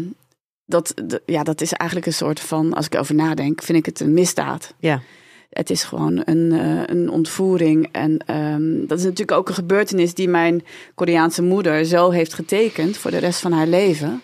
dat, 0.71 0.93
ja, 1.25 1.43
dat 1.43 1.61
is 1.61 1.73
eigenlijk 1.73 2.09
een 2.09 2.17
soort 2.17 2.39
van, 2.39 2.73
als 2.73 2.85
ik 2.85 2.93
erover 2.93 3.15
nadenk, 3.15 3.61
vind 3.61 3.77
ik 3.77 3.85
het 3.85 3.99
een 3.99 4.13
misdaad. 4.13 4.73
Ja. 4.79 5.01
Het 5.49 5.69
is 5.69 5.83
gewoon 5.83 6.21
een, 6.25 6.51
eh, 6.51 6.83
een 6.85 7.09
ontvoering. 7.09 7.89
En 7.91 8.17
ehm, 8.25 8.87
dat 8.87 8.97
is 8.97 9.03
natuurlijk 9.03 9.37
ook 9.37 9.47
een 9.47 9.53
gebeurtenis 9.53 10.13
die 10.13 10.27
mijn 10.27 10.63
Koreaanse 10.95 11.41
moeder 11.41 11.85
zo 11.85 12.09
heeft 12.09 12.33
getekend 12.33 12.97
voor 12.97 13.11
de 13.11 13.17
rest 13.17 13.39
van 13.39 13.51
haar 13.51 13.67
leven. 13.67 14.21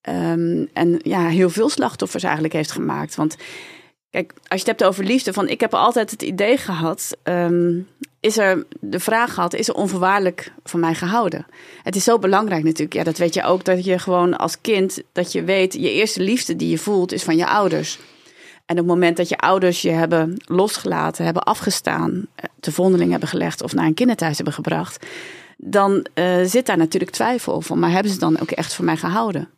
Ehm, 0.00 0.64
en 0.72 0.98
ja, 1.02 1.28
heel 1.28 1.50
veel 1.50 1.68
slachtoffers 1.68 2.22
eigenlijk 2.22 2.54
heeft 2.54 2.70
gemaakt. 2.70 3.14
Want 3.14 3.36
kijk, 4.10 4.32
als 4.32 4.60
je 4.60 4.68
het 4.70 4.78
hebt 4.78 4.84
over 4.84 5.04
liefde, 5.04 5.32
van 5.32 5.48
ik 5.48 5.60
heb 5.60 5.74
altijd 5.74 6.10
het 6.10 6.22
idee 6.22 6.56
gehad, 6.56 7.16
ehm, 7.22 7.80
is 8.24 8.38
er 8.38 8.64
de 8.80 9.00
vraag 9.00 9.34
gehad, 9.34 9.54
is 9.54 9.68
er 9.68 9.74
onvoorwaardelijk 9.74 10.52
van 10.64 10.80
mij 10.80 10.94
gehouden? 10.94 11.46
Het 11.82 11.96
is 11.96 12.04
zo 12.04 12.18
belangrijk 12.18 12.64
natuurlijk, 12.64 12.94
ja, 12.94 13.04
dat 13.04 13.18
weet 13.18 13.34
je 13.34 13.42
ook, 13.42 13.64
dat 13.64 13.84
je 13.84 13.98
gewoon 13.98 14.36
als 14.36 14.60
kind, 14.60 15.02
dat 15.12 15.32
je 15.32 15.44
weet, 15.44 15.72
je 15.72 15.92
eerste 15.92 16.20
liefde 16.20 16.56
die 16.56 16.70
je 16.70 16.78
voelt 16.78 17.12
is 17.12 17.22
van 17.22 17.36
je 17.36 17.46
ouders. 17.46 17.98
En 18.66 18.74
op 18.74 18.76
het 18.76 18.86
moment 18.86 19.16
dat 19.16 19.28
je 19.28 19.38
ouders 19.38 19.82
je 19.82 19.90
hebben 19.90 20.36
losgelaten, 20.44 21.24
hebben 21.24 21.42
afgestaan, 21.42 22.26
eh, 22.34 22.44
te 22.60 22.72
vondeling 22.72 23.10
hebben 23.10 23.28
gelegd 23.28 23.62
of 23.62 23.74
naar 23.74 23.86
een 23.86 23.94
kinderthuis 23.94 24.36
hebben 24.36 24.54
gebracht, 24.54 25.06
dan 25.56 26.06
eh, 26.14 26.42
zit 26.44 26.66
daar 26.66 26.78
natuurlijk 26.78 27.12
twijfel 27.12 27.60
van, 27.60 27.78
maar 27.78 27.90
hebben 27.90 28.12
ze 28.12 28.18
dan 28.18 28.40
ook 28.40 28.50
echt 28.50 28.74
van 28.74 28.84
mij 28.84 28.96
gehouden? 28.96 29.48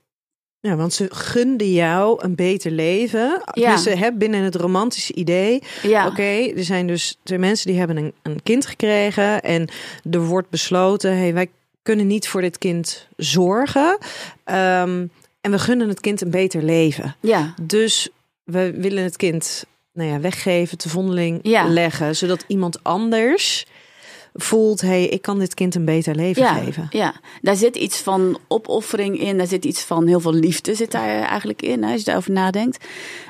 Ja, 0.66 0.76
want 0.76 0.92
ze 0.92 1.06
gunden 1.10 1.72
jou 1.72 2.24
een 2.24 2.34
beter 2.34 2.70
leven. 2.70 3.42
Ja. 3.52 3.76
Ze 3.76 3.90
hebben 3.90 4.18
binnen 4.18 4.42
het 4.42 4.54
romantische 4.54 5.14
idee. 5.14 5.62
Ja. 5.82 6.06
Oké, 6.06 6.52
er 6.56 6.64
zijn 6.64 6.86
dus 6.86 7.18
twee 7.22 7.38
mensen 7.38 7.66
die 7.66 7.78
hebben 7.78 7.96
een, 7.96 8.12
een 8.22 8.42
kind 8.42 8.66
gekregen. 8.66 9.42
En 9.42 9.68
er 10.10 10.24
wordt 10.26 10.50
besloten: 10.50 11.16
hey, 11.18 11.34
wij 11.34 11.48
kunnen 11.82 12.06
niet 12.06 12.28
voor 12.28 12.40
dit 12.40 12.58
kind 12.58 13.08
zorgen. 13.16 13.98
Ehm, 14.44 15.06
en 15.40 15.50
we 15.50 15.58
gunnen 15.58 15.88
het 15.88 16.00
kind 16.00 16.20
een 16.20 16.30
beter 16.30 16.62
leven. 16.62 17.16
Ja. 17.20 17.54
Dus 17.62 18.08
we 18.44 18.72
willen 18.76 19.02
het 19.04 19.16
kind 19.16 19.64
nou 19.92 20.10
ja, 20.10 20.20
weggeven, 20.20 20.78
te 20.78 20.88
vondeling 20.88 21.38
Ja. 21.42 21.68
leggen. 21.68 22.16
Zodat 22.16 22.44
iemand 22.46 22.82
anders 22.82 23.66
voelt: 24.36 24.80
hey, 24.80 25.06
ik 25.06 25.22
kan 25.22 25.38
dit 25.38 25.54
kind 25.54 25.74
een 25.74 25.84
beter 25.84 26.14
leven 26.14 26.42
Ja, 26.42 26.54
geven. 26.54 26.86
ja, 26.90 27.14
daar 27.42 27.56
zit 27.56 27.76
iets 27.76 27.98
van 27.98 28.38
opoffering 28.48 29.20
in. 29.20 29.36
Daar 29.38 29.46
zit 29.46 29.64
iets 29.64 29.82
van 29.82 30.06
heel 30.06 30.20
veel 30.20 30.32
liefde 30.34 30.74
zit 30.74 30.90
daar 30.90 31.22
eigenlijk 31.22 31.62
in, 31.62 31.82
hè, 31.82 31.90
als 31.90 31.98
je 31.98 32.04
daarover 32.06 32.32
nadenkt. 32.32 32.84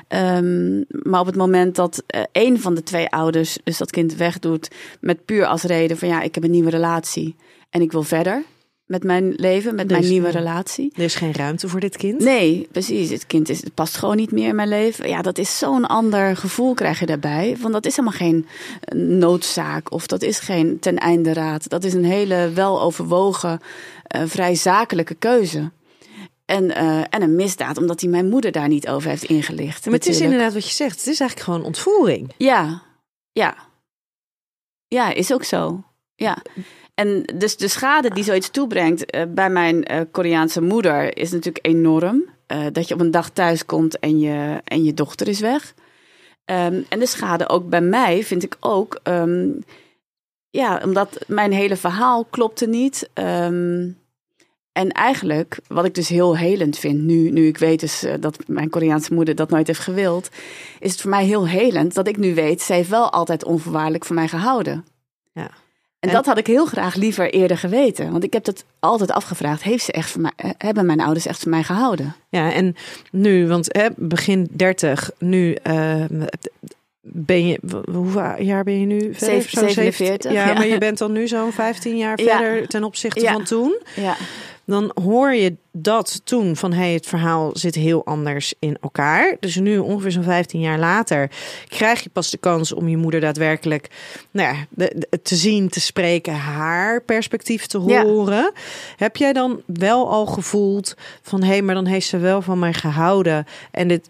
Ehm, 0.07 0.77
maar 0.87 1.19
op 1.19 1.25
het 1.25 1.35
moment 1.35 1.75
dat 1.75 2.03
eh, 2.07 2.21
een 2.31 2.61
van 2.61 2.75
de 2.75 2.83
twee 2.83 3.09
ouders 3.09 3.57
dus 3.63 3.77
dat 3.77 3.91
kind 3.91 4.15
wegdoet... 4.15 4.67
met 5.01 5.25
puur 5.25 5.45
als 5.45 5.63
reden 5.63 5.97
van 5.97 6.07
ja, 6.07 6.21
ik 6.21 6.35
heb 6.35 6.43
een 6.43 6.51
nieuwe 6.51 6.69
relatie... 6.69 7.35
en 7.69 7.81
ik 7.81 7.91
wil 7.91 8.03
verder 8.03 8.43
met 8.87 9.03
mijn 9.03 9.33
leven, 9.35 9.75
met 9.75 9.89
Dus, 9.89 9.97
mijn 9.97 10.11
nieuwe 10.11 10.29
relatie... 10.29 10.91
Er 10.95 11.03
is 11.03 11.15
geen 11.15 11.33
ruimte 11.33 11.67
voor 11.67 11.79
dit 11.79 11.97
kind. 11.97 12.19
Nee, 12.19 12.67
precies. 12.71 13.09
Het 13.09 13.27
kind 13.27 13.49
is, 13.49 13.63
het 13.63 13.73
past 13.73 13.97
gewoon 13.97 14.15
niet 14.15 14.31
meer 14.31 14.47
in 14.47 14.55
mijn 14.55 14.67
leven. 14.67 15.09
Ja, 15.09 15.21
dat 15.21 15.37
is 15.37 15.57
zo'n 15.57 15.85
ander 15.85 16.37
gevoel 16.37 16.73
krijg 16.73 16.99
je 16.99 17.05
daarbij. 17.05 17.57
Want 17.59 17.73
dat 17.73 17.85
is 17.85 17.95
helemaal 17.95 18.19
geen 18.19 18.47
noodzaak 19.19 19.91
of 19.91 20.07
dat 20.07 20.21
is 20.21 20.39
geen 20.39 20.79
ten 20.79 20.97
einde 20.97 21.33
raad. 21.33 21.69
Dat 21.69 21.83
is 21.83 21.93
een 21.93 22.05
hele 22.05 22.51
weloverwogen, 22.53 23.59
eh 24.03 24.21
vrij 24.25 24.55
zakelijke 24.55 25.15
keuze. 25.15 25.71
En, 26.45 26.75
eh, 26.75 26.99
en 27.09 27.21
een 27.21 27.35
misdaad, 27.35 27.77
omdat 27.77 28.01
hij 28.01 28.09
mijn 28.09 28.29
moeder 28.29 28.51
daar 28.51 28.67
niet 28.67 28.87
over 28.87 29.09
heeft 29.09 29.23
ingelicht. 29.23 29.85
Maar 29.85 29.93
het 29.93 30.07
is 30.07 30.19
inderdaad 30.19 30.53
wat 30.53 30.67
je 30.67 30.73
zegt. 30.73 30.97
Het 30.97 31.07
is 31.07 31.19
eigenlijk 31.19 31.49
gewoon 31.49 31.63
ontvoering. 31.63 32.33
Ja, 32.37 32.81
ja. 33.31 33.55
Ja, 34.87 35.13
is 35.13 35.33
ook 35.33 35.43
zo. 35.43 35.83
Ja. 36.15 36.37
En 36.99 37.23
dus 37.35 37.57
de 37.57 37.67
schade 37.67 38.09
die 38.09 38.23
zoiets 38.23 38.49
toebrengt 38.49 39.05
eh, 39.05 39.21
bij 39.29 39.49
mijn 39.49 39.83
eh, 39.83 40.01
Koreaanse 40.11 40.61
moeder 40.61 41.17
is 41.17 41.31
natuurlijk 41.31 41.65
enorm. 41.65 42.23
Eh, 42.47 42.65
dat 42.71 42.87
je 42.87 42.93
op 42.93 42.99
een 42.99 43.11
dag 43.11 43.29
thuis 43.29 43.65
komt 43.65 43.99
en 43.99 44.19
je, 44.19 44.61
en 44.63 44.83
je 44.83 44.93
dochter 44.93 45.27
is 45.27 45.39
weg. 45.39 45.73
Ehm, 46.45 46.81
en 46.89 46.99
de 46.99 47.05
schade 47.05 47.49
ook 47.49 47.69
bij 47.69 47.81
mij 47.81 48.23
vind 48.23 48.43
ik 48.43 48.57
ook. 48.59 48.99
ehm, 49.03 49.49
ja, 50.49 50.81
omdat 50.83 51.23
mijn 51.27 51.51
hele 51.51 51.75
verhaal 51.75 52.25
klopte 52.25 52.67
niet. 52.67 53.09
Ehm, 53.13 53.89
en 54.71 54.91
eigenlijk, 54.91 55.59
wat 55.67 55.85
ik 55.85 55.95
dus 55.95 56.09
heel 56.09 56.37
helend 56.37 56.77
vind, 56.77 57.01
nu, 57.01 57.29
nu 57.29 57.47
ik 57.47 57.57
weet 57.57 57.79
dus 57.79 58.05
dat 58.19 58.47
mijn 58.47 58.69
Koreaanse 58.69 59.13
moeder 59.13 59.35
dat 59.35 59.49
nooit 59.49 59.67
heeft 59.67 59.79
gewild, 59.79 60.29
is 60.79 60.91
het 60.91 61.01
voor 61.01 61.09
mij 61.09 61.25
heel 61.25 61.47
helend 61.47 61.93
dat 61.93 62.07
ik 62.07 62.17
nu 62.17 62.35
weet, 62.35 62.61
zij 62.61 62.75
heeft 62.75 62.89
wel 62.89 63.11
altijd 63.11 63.43
onvoorwaardelijk 63.43 64.05
van 64.05 64.15
mij 64.15 64.27
gehouden. 64.27 64.85
Ja. 65.33 65.49
En, 65.99 66.09
En- 66.09 66.15
dat 66.15 66.25
had 66.25 66.37
ik 66.37 66.47
heel 66.47 66.65
graag 66.65 66.95
liever 66.95 67.29
eerder 67.33 67.57
geweten. 67.57 68.11
Want 68.11 68.23
ik 68.23 68.33
heb 68.33 68.45
het 68.45 68.65
altijd 68.79 69.11
afgevraagd. 69.11 69.63
Heeft 69.63 69.83
ze 69.83 69.91
echt 69.91 70.09
van 70.11 70.21
mij, 70.21 70.31
eh, 70.35 70.49
hebben 70.57 70.85
mijn 70.85 70.99
ouders 71.01 71.25
echt 71.25 71.41
van 71.41 71.51
mij 71.51 71.63
gehouden? 71.63 72.15
Ja, 72.29 72.51
en 72.53 72.75
nu, 73.11 73.47
want 73.47 73.67
hè, 73.77 73.87
begin 73.95 74.47
30, 74.51 75.11
nu 75.19 75.53
eh, 75.53 76.03
ben 77.01 77.47
je, 77.47 77.59
hoeveel 77.91 78.41
jaar 78.41 78.63
ben 78.63 78.79
je 78.79 78.85
nu? 78.85 78.99
Verder? 78.99 79.17
Zeven- 79.41 79.49
Zo'n 79.59 79.69
47, 79.69 80.31
Ja, 80.31 80.47
ja. 80.47 80.53
maar 80.53 80.67
je 80.67 80.77
bent 80.77 80.97
dan 80.97 81.11
nu 81.11 81.27
zo'n 81.27 81.51
15 81.51 81.97
jaar 81.97 82.21
Ja. 82.21 82.37
verder 82.37 82.67
ten 82.67 82.83
opzichte 82.83 83.21
Ja. 83.21 83.31
van 83.33 83.43
toen. 83.43 83.77
Ja, 83.95 84.15
Dan 84.69 84.91
hoor 85.03 85.33
je 85.33 85.55
dat 85.71 86.21
toen 86.23 86.55
van 86.55 86.73
hey, 86.73 86.93
het 86.93 87.05
verhaal 87.05 87.49
zit 87.53 87.75
heel 87.75 88.05
anders 88.05 88.53
in 88.59 88.77
elkaar. 88.81 89.37
Dus 89.39 89.55
nu, 89.55 89.77
ongeveer 89.77 90.11
zo'n 90.11 90.23
15 90.23 90.59
jaar 90.59 90.79
later, 90.79 91.29
krijg 91.67 92.03
je 92.03 92.09
pas 92.09 92.29
de 92.29 92.37
kans 92.37 92.73
om 92.73 92.87
je 92.87 92.97
moeder 92.97 93.19
daadwerkelijk 93.19 93.87
nou 94.31 94.55
ja, 94.55 94.65
de- 94.69 94.93
de- 95.09 95.21
te 95.21 95.35
zien, 95.35 95.69
te 95.69 95.79
spreken, 95.79 96.33
haar 96.33 97.01
perspectief 97.01 97.65
te 97.65 97.81
Ja. 97.85 98.03
horen. 98.03 98.51
Heb 98.97 99.15
jij 99.15 99.33
dan 99.33 99.61
wel 99.65 100.09
al 100.09 100.25
gevoeld 100.25 100.95
van 101.21 101.41
hé, 101.41 101.47
hey, 101.47 101.61
maar 101.61 101.75
dan 101.75 101.85
heeft 101.85 102.07
ze 102.07 102.17
wel 102.17 102.41
van 102.41 102.59
mij 102.59 102.73
gehouden? 102.73 103.45
En 103.71 103.87
dit 103.87 104.07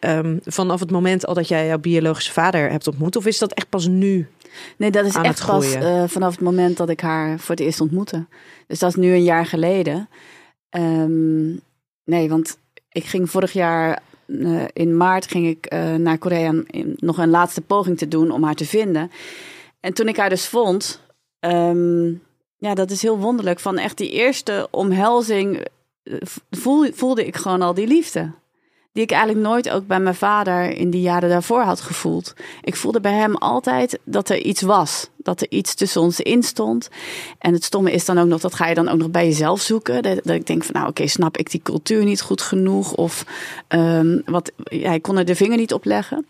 ehm, 0.00 0.36
vanaf 0.44 0.80
het 0.80 0.90
moment 0.90 1.26
al 1.26 1.34
dat 1.34 1.48
jij 1.48 1.66
jouw 1.66 1.78
biologische 1.78 2.32
vader 2.32 2.70
hebt 2.70 2.86
ontmoet, 2.86 3.16
of 3.16 3.26
is 3.26 3.38
dat 3.38 3.52
echt 3.52 3.68
pas 3.68 3.86
nu? 3.86 4.28
Nee, 4.76 4.90
dat 4.90 5.04
is 5.06 5.14
Aan 5.14 5.24
echt 5.24 5.46
pas 5.46 5.74
eh, 5.74 6.04
vanaf 6.06 6.30
het 6.32 6.40
moment 6.40 6.76
dat 6.76 6.88
ik 6.88 7.00
haar 7.00 7.38
voor 7.38 7.54
het 7.54 7.64
eerst 7.64 7.80
ontmoette. 7.80 8.26
Dus 8.66 8.78
dat 8.78 8.88
is 8.90 8.96
nu 8.96 9.12
een 9.12 9.22
jaar 9.24 9.46
geleden. 9.46 10.08
Ehm, 10.70 11.46
nee, 12.04 12.28
want 12.28 12.58
ik 12.90 13.04
ging 13.04 13.30
vorig 13.30 13.52
jaar 13.52 14.02
eh, 14.26 14.64
in 14.72 14.96
maart 14.96 15.26
ging 15.30 15.46
ik 15.46 15.66
eh, 15.66 15.94
naar 15.94 16.18
Korea 16.18 16.50
om 16.50 16.64
in- 16.66 16.94
nog 16.96 17.18
een 17.18 17.30
laatste 17.30 17.60
poging 17.60 17.98
te 17.98 18.08
doen 18.08 18.30
om 18.30 18.44
haar 18.44 18.54
te 18.54 18.64
vinden. 18.66 19.10
En 19.80 19.92
toen 19.94 20.08
ik 20.08 20.16
haar 20.16 20.28
dus 20.28 20.46
vond, 20.46 21.00
ehm, 21.40 22.06
ja, 22.56 22.74
dat 22.74 22.90
is 22.90 23.02
heel 23.02 23.18
wonderlijk. 23.18 23.60
Van 23.60 23.78
echt 23.78 23.96
die 23.98 24.10
eerste 24.10 24.68
omhelzing 24.70 25.66
eh, 26.02 26.14
voel, 26.50 26.86
voelde 26.92 27.26
ik 27.26 27.36
gewoon 27.36 27.62
al 27.62 27.74
die 27.74 27.86
liefde. 27.86 28.30
Die 28.96 29.04
ik 29.04 29.10
eigenlijk 29.10 29.46
nooit 29.46 29.70
ook 29.70 29.86
bij 29.86 30.00
mijn 30.00 30.14
vader 30.14 30.70
in 30.70 30.90
die 30.90 31.00
jaren 31.00 31.28
daarvoor 31.28 31.62
had 31.62 31.80
gevoeld. 31.80 32.32
Ik 32.62 32.76
voelde 32.76 33.00
bij 33.00 33.12
hem 33.12 33.36
altijd 33.36 33.98
dat 34.04 34.28
er 34.28 34.38
iets 34.38 34.62
was. 34.62 35.08
Dat 35.16 35.40
er 35.40 35.46
iets 35.50 35.74
tussen 35.74 36.00
ons 36.00 36.20
in 36.20 36.42
stond. 36.42 36.88
En 37.38 37.52
het 37.52 37.64
stomme 37.64 37.92
is 37.92 38.04
dan 38.04 38.18
ook 38.18 38.26
nog, 38.26 38.40
dat 38.40 38.54
ga 38.54 38.66
je 38.68 38.74
dan 38.74 38.88
ook 38.88 38.98
nog 38.98 39.10
bij 39.10 39.26
jezelf 39.26 39.60
zoeken. 39.60 40.02
Dat, 40.02 40.20
dat 40.22 40.34
ik 40.34 40.46
denk 40.46 40.64
van, 40.64 40.74
nou 40.74 40.88
oké, 40.88 41.06
snap 41.06 41.36
ik 41.36 41.50
die 41.50 41.60
cultuur 41.62 42.04
niet 42.04 42.20
goed 42.20 42.40
genoeg? 42.40 42.94
Of 42.94 43.24
ehm, 43.68 44.20
wat, 44.24 44.52
ja, 44.56 44.92
ik 44.92 45.02
kon 45.02 45.18
er 45.18 45.24
de 45.24 45.34
vinger 45.34 45.56
niet 45.56 45.72
op 45.72 45.84
leggen. 45.84 46.26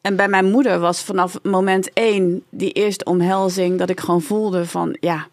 En 0.00 0.16
bij 0.16 0.28
mijn 0.28 0.50
moeder 0.50 0.78
was 0.78 1.02
vanaf 1.02 1.38
moment 1.42 1.92
één 1.92 2.42
die 2.50 2.72
eerste 2.72 3.04
omhelzing... 3.04 3.78
dat 3.78 3.90
ik 3.90 4.00
gewoon 4.00 4.22
voelde 4.22 4.66
van, 4.66 4.96
ja, 5.00 5.26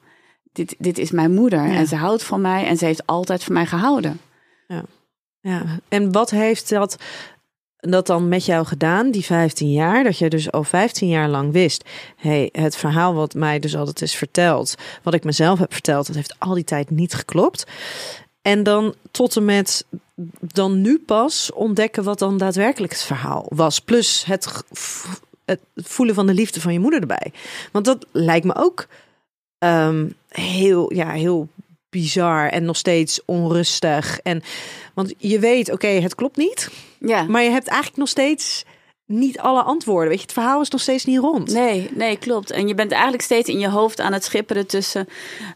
dit, 0.54 0.76
dit 0.78 0.98
is 0.98 1.12
mijn 1.12 1.34
moeder. 1.34 1.68
Ja. 1.68 1.76
En 1.76 1.88
ze 1.88 1.96
houdt 1.96 2.24
van 2.24 2.42
mij 2.42 2.66
en 2.66 2.78
ze 2.78 2.86
heeft 2.86 3.06
altijd 3.06 3.44
van 3.44 3.54
mij 3.54 3.66
gehouden. 3.66 4.20
Ja, 4.68 4.84
en 5.88 6.12
wat 6.12 6.30
heeft 6.30 6.70
dat, 6.70 6.98
dat 7.78 8.08
dan 8.08 8.28
met 8.28 8.46
jou 8.46 8.66
gedaan, 8.66 9.12
die 9.12 9.26
15 9.26 9.72
jaar? 9.72 10.04
Dat 10.04 10.18
je 10.18 10.30
dus 10.30 10.52
al 10.52 10.64
15 10.64 11.08
jaar 11.08 11.30
lang 11.30 11.52
wist, 11.52 11.84
hey, 12.16 12.50
het 12.52 12.76
verhaal 12.76 13.14
wat 13.14 13.34
mij 13.34 13.60
dus 13.60 13.76
altijd 13.76 14.02
is 14.02 14.16
verteld, 14.16 14.76
wat 15.04 15.14
ik 15.14 15.24
mezelf 15.24 15.60
heb 15.60 15.74
verteld, 15.74 16.08
dat 16.08 16.16
heeft 16.16 16.36
al 16.40 16.54
die 16.54 16.64
tijd 16.64 16.90
niet 16.90 17.14
geklopt. 17.14 17.66
En 18.42 18.64
dan 18.64 18.94
tot 19.12 19.36
en 19.36 19.46
met 19.46 19.86
dan 20.40 20.82
nu 20.82 21.00
pas 21.00 21.52
ontdekken 21.54 22.04
wat 22.04 22.20
dan 22.20 22.38
daadwerkelijk 22.38 22.94
het 22.94 23.02
verhaal 23.02 23.46
was. 23.50 23.80
Plus 23.80 24.26
het, 24.26 24.64
het 25.46 25.60
voelen 25.76 26.16
van 26.16 26.28
de 26.28 26.34
liefde 26.34 26.62
van 26.62 26.74
je 26.74 26.80
moeder 26.80 27.00
erbij. 27.00 27.32
Want 27.72 27.86
dat 27.86 28.06
lijkt 28.12 28.46
me 28.46 28.56
ook 28.56 28.88
ehm, 29.58 30.10
heel, 30.30 30.94
ja, 30.94 31.12
heel 31.12 31.48
bizar 31.90 32.50
en 32.50 32.64
nog 32.66 32.78
steeds 32.78 33.20
onrustig. 33.26 34.20
En 34.20 34.42
want 34.94 35.14
je 35.18 35.40
weet, 35.40 35.72
oké, 35.72 35.88
het 35.88 36.16
klopt 36.16 36.38
niet, 36.38 36.70
Ja. 37.00 37.24
maar 37.24 37.44
je 37.44 37.50
hebt 37.50 37.68
eigenlijk 37.68 37.98
nog 38.00 38.10
steeds 38.10 38.66
niet 39.06 39.40
alle 39.40 39.62
antwoorden. 39.62 40.08
Weet 40.10 40.18
je, 40.18 40.24
het 40.24 40.34
verhaal 40.34 40.62
is 40.62 40.70
nog 40.70 40.82
steeds 40.82 41.06
niet 41.06 41.20
rond. 41.20 41.54
Nee, 41.54 41.90
nee, 41.94 42.18
klopt. 42.18 42.52
En 42.52 42.68
je 42.68 42.76
bent 42.76 42.92
eigenlijk 42.92 43.24
steeds 43.24 43.50
in 43.50 43.60
je 43.60 43.70
hoofd 43.70 44.00
aan 44.00 44.14
het 44.14 44.24
schipperen 44.24 44.68
tussen... 44.68 45.08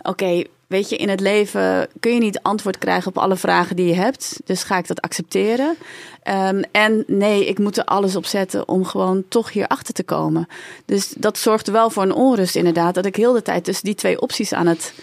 Oké, 0.02 0.44
weet 0.68 0.90
je, 0.90 0.96
in 0.96 1.10
het 1.10 1.20
leven 1.20 1.88
kun 2.00 2.14
je 2.14 2.20
niet 2.20 2.40
antwoord 2.42 2.78
krijgen 2.78 3.08
op 3.08 3.18
alle 3.18 3.36
vragen 3.36 3.76
die 3.76 3.86
je 3.88 3.94
hebt. 3.94 4.40
Dus 4.46 4.64
ga 4.64 4.78
ik 4.78 4.88
dat 4.88 5.02
accepteren? 5.02 5.76
Ehm, 6.24 6.64
en 6.72 7.04
nee, 7.08 7.46
ik 7.46 7.60
moet 7.60 7.78
er 7.78 7.86
alles 7.86 8.16
op 8.16 8.26
zetten 8.26 8.68
om 8.68 8.86
gewoon 8.86 9.24
toch 9.28 9.52
hierachter 9.52 9.94
te 9.94 10.04
komen. 10.04 10.48
Dus 10.86 11.14
dat 11.18 11.38
zorgde 11.38 11.72
wel 11.72 11.90
voor 11.90 12.04
een 12.04 12.14
onrust 12.14 12.56
inderdaad. 12.56 12.96
Dat 12.96 13.06
ik 13.06 13.16
heel 13.16 13.34
de 13.34 13.42
tijd 13.42 13.64
tussen 13.64 13.86
die 13.86 13.96
twee 13.96 14.22
opties 14.22 14.54
aan 14.54 14.68
het 14.68 14.94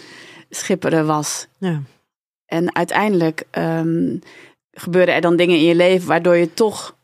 schipperen 0.49 1.05
was. 1.05 1.47
Ja. 1.57 1.81
En 2.45 2.75
uiteindelijk 2.75 3.43
ehm, 3.49 4.17
gebeuren 4.71 5.13
er 5.13 5.21
dan 5.21 5.35
dingen 5.35 5.55
in 5.55 5.63
je 5.63 5.75
leven 5.75 6.07
waardoor 6.07 6.35
je 6.35 6.53
toch 6.53 6.97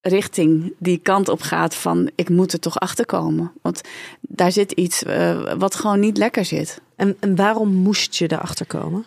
richting 0.00 0.74
die 0.78 0.98
kant 0.98 1.28
op 1.28 1.40
gaat 1.40 1.74
van 1.74 2.10
ik 2.14 2.28
moet 2.28 2.52
er 2.52 2.58
toch 2.58 2.80
achter 2.80 3.06
komen. 3.06 3.52
Want 3.62 3.80
daar 4.20 4.52
zit 4.52 4.72
iets 4.72 5.02
eh, 5.02 5.52
wat 5.58 5.74
gewoon 5.74 6.00
niet 6.00 6.16
lekker 6.16 6.44
zit. 6.44 6.80
En, 6.96 7.16
en 7.20 7.36
waarom 7.36 7.68
moest 7.68 8.14
je 8.14 8.32
erachter 8.32 8.66
komen? 8.66 9.04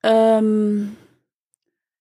Ehm, 0.00 0.76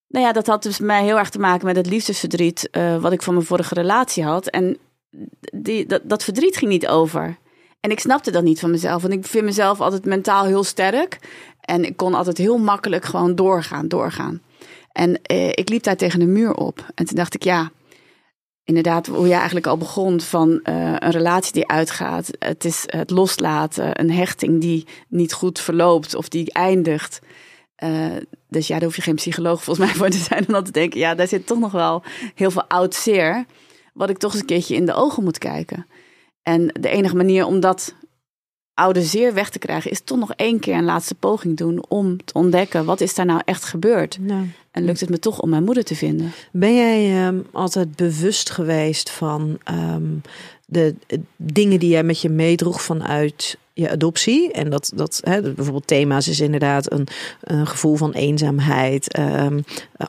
nou 0.08 0.26
ja, 0.26 0.32
dat 0.32 0.48
had 0.48 0.63
dus 0.63 0.80
mij 0.80 1.04
heel 1.04 1.17
erg 1.17 1.30
te 1.30 1.39
maken 1.39 1.65
met 1.65 1.76
het 1.76 1.88
liefdesverdriet 1.88 2.69
eh, 2.69 3.02
wat 3.02 3.12
ik 3.12 3.22
van 3.22 3.34
mijn 3.34 3.46
vorige 3.46 3.74
relatie 3.74 4.24
had. 4.24 4.48
En 4.48 4.78
die, 5.54 5.86
dat, 5.86 6.02
dat 6.04 6.24
verdriet 6.24 6.58
ging 6.58 6.72
niet 6.72 6.88
over. 6.88 7.38
En 7.84 7.91
ik 7.91 8.00
snapte 8.00 8.32
dat 8.32 8.43
niet 8.43 8.60
van 8.60 8.72
mezelf. 8.72 9.02
Want 9.02 9.13
ik 9.13 9.26
vind 9.26 9.46
mezelf 9.46 9.82
altijd 9.82 10.06
mentaal 10.06 10.46
heel 10.46 10.63
sterk. 10.63 11.19
En 11.62 11.86
ik 11.86 11.98
kon 11.98 12.13
altijd 12.13 12.38
heel 12.38 12.58
makkelijk 12.58 13.06
gewoon 13.06 13.36
doorgaan, 13.36 13.88
doorgaan. 13.88 14.41
En 14.91 15.22
eh, 15.22 15.48
ik 15.48 15.69
liep 15.69 15.84
daar 15.84 15.96
tegen 15.96 16.22
een 16.22 16.32
muur 16.32 16.54
op. 16.54 16.86
En 16.96 17.06
toen 17.06 17.15
dacht 17.15 17.34
ik, 17.34 17.43
ja, 17.43 17.72
inderdaad, 18.63 19.08
hoe 19.08 19.28
je 19.28 19.34
eigenlijk 19.34 19.67
al 19.67 19.78
begon 19.78 20.22
van 20.22 20.60
eh, 20.63 20.96
een 21.00 21.12
relatie 21.12 21.54
die 21.54 21.67
uitgaat. 21.67 22.30
Het 22.39 22.65
is 22.65 22.84
het 22.86 23.10
loslaten, 23.10 24.00
een 24.00 24.12
hechting 24.12 24.62
die 24.62 24.88
niet 25.08 25.34
goed 25.34 25.60
verloopt 25.60 26.15
of 26.15 26.30
die 26.30 26.54
eindigt. 26.54 27.19
Eh, 27.76 28.15
dus 28.50 28.67
ja, 28.67 28.74
daar 28.74 28.84
hoef 28.84 28.96
je 28.96 29.02
geen 29.02 29.15
psycholoog 29.15 29.63
volgens 29.63 29.88
mij 29.88 29.96
voor 29.96 30.10
te 30.10 30.17
zijn 30.17 30.48
om 30.48 30.54
dat 30.54 30.65
te 30.65 30.72
denken. 30.72 31.00
Ja, 31.00 31.15
daar 31.15 31.28
zit 31.28 31.48
toch 31.48 31.60
nog 31.60 31.72
wel 31.72 32.04
heel 32.36 32.52
veel 32.52 32.65
oud 32.67 32.96
zeer, 32.96 33.46
wat 33.93 34.10
ik 34.10 34.17
toch 34.17 34.32
eens 34.32 34.41
een 34.41 34.48
keertje 34.48 34.76
in 34.76 34.86
de 34.86 34.93
ogen 34.93 35.24
moet 35.24 35.38
kijken. 35.38 35.86
En 36.43 36.67
de 36.79 36.89
enige 36.89 37.15
manier 37.15 37.45
om 37.45 37.60
dat 37.60 37.95
oude 38.73 39.01
zeer 39.01 39.34
weg 39.34 39.49
te 39.49 39.60
krijgen, 39.60 39.91
is 39.91 40.01
toch 40.01 40.17
nog 40.17 40.34
één 40.34 40.60
keer 40.60 40.75
een 40.75 40.84
laatste 40.84 41.15
poging 41.15 41.58
doen 41.58 41.86
om 41.88 42.25
te 42.25 42.34
ontdekken 42.34 42.86
wat 42.86 43.01
is 43.01 43.15
daar 43.15 43.25
nou 43.25 43.41
echt 43.45 43.63
gebeurd. 43.63 44.17
Nou, 44.19 44.47
En 44.71 44.86
lukt 44.86 44.99
het 44.99 45.10
me 45.10 45.19
toch 45.19 45.39
om 45.39 45.49
mijn 45.49 45.63
moeder 45.63 45.84
te 45.84 45.95
vinden? 45.95 46.32
Ben 46.51 46.75
jij 46.75 47.25
ehm, 47.25 47.39
altijd 47.51 47.95
bewust 47.95 48.49
geweest 48.49 49.10
van 49.10 49.58
ehm, 49.63 50.15
de, 50.65 50.95
de 51.08 51.21
dingen 51.38 51.79
die 51.79 51.89
jij 51.89 52.03
met 52.03 52.21
je 52.21 52.29
meedroeg 52.29 52.82
vanuit 52.82 53.58
je 53.73 53.89
adoptie? 53.89 54.51
En 54.51 54.69
dat, 54.69 54.91
dat 54.95 55.21
hè, 55.23 55.41
bijvoorbeeld 55.41 55.88
thema's 55.88 56.27
is 56.27 56.39
inderdaad 56.39 56.91
een, 56.91 57.07
een 57.41 57.67
gevoel 57.67 57.95
van 57.95 58.12
eenzaamheid, 58.12 59.13
ehm, 59.13 59.59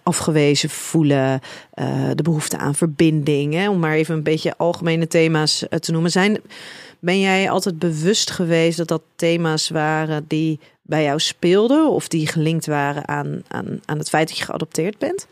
afgewezen 0.03 0.71
voelen, 0.71 1.41
eh, 1.71 2.11
de 2.15 2.23
behoefte 2.23 2.59
aan 2.59 2.75
verbinding. 2.75 3.55
Hè, 3.55 3.69
om 3.69 3.79
maar 3.79 3.95
even 3.95 4.15
een 4.15 4.23
beetje 4.23 4.57
algemene 4.57 5.07
thema's 5.07 5.69
eh, 5.69 5.79
te 5.79 5.93
noemen. 5.93 6.11
Zijn, 6.11 6.41
ben 6.99 7.21
jij 7.21 7.51
altijd 7.51 7.79
bewust 7.79 8.31
geweest 8.31 8.77
dat 8.77 8.89
dat 8.89 9.03
thema's 9.17 9.69
waren 9.69 10.25
die 10.29 10.61
bij 10.83 11.03
jou 11.03 11.21
speelden 11.21 11.91
of 11.91 12.09
die 12.09 12.27
gelinkt 12.27 12.67
waren 12.67 13.09
aan, 13.09 13.43
aan, 13.49 13.81
aan 13.85 13.99
het 13.99 14.09
feit 14.09 14.29
dat 14.29 14.39
je 14.39 14.45
geadopteerd 14.45 14.99
bent? 14.99 15.27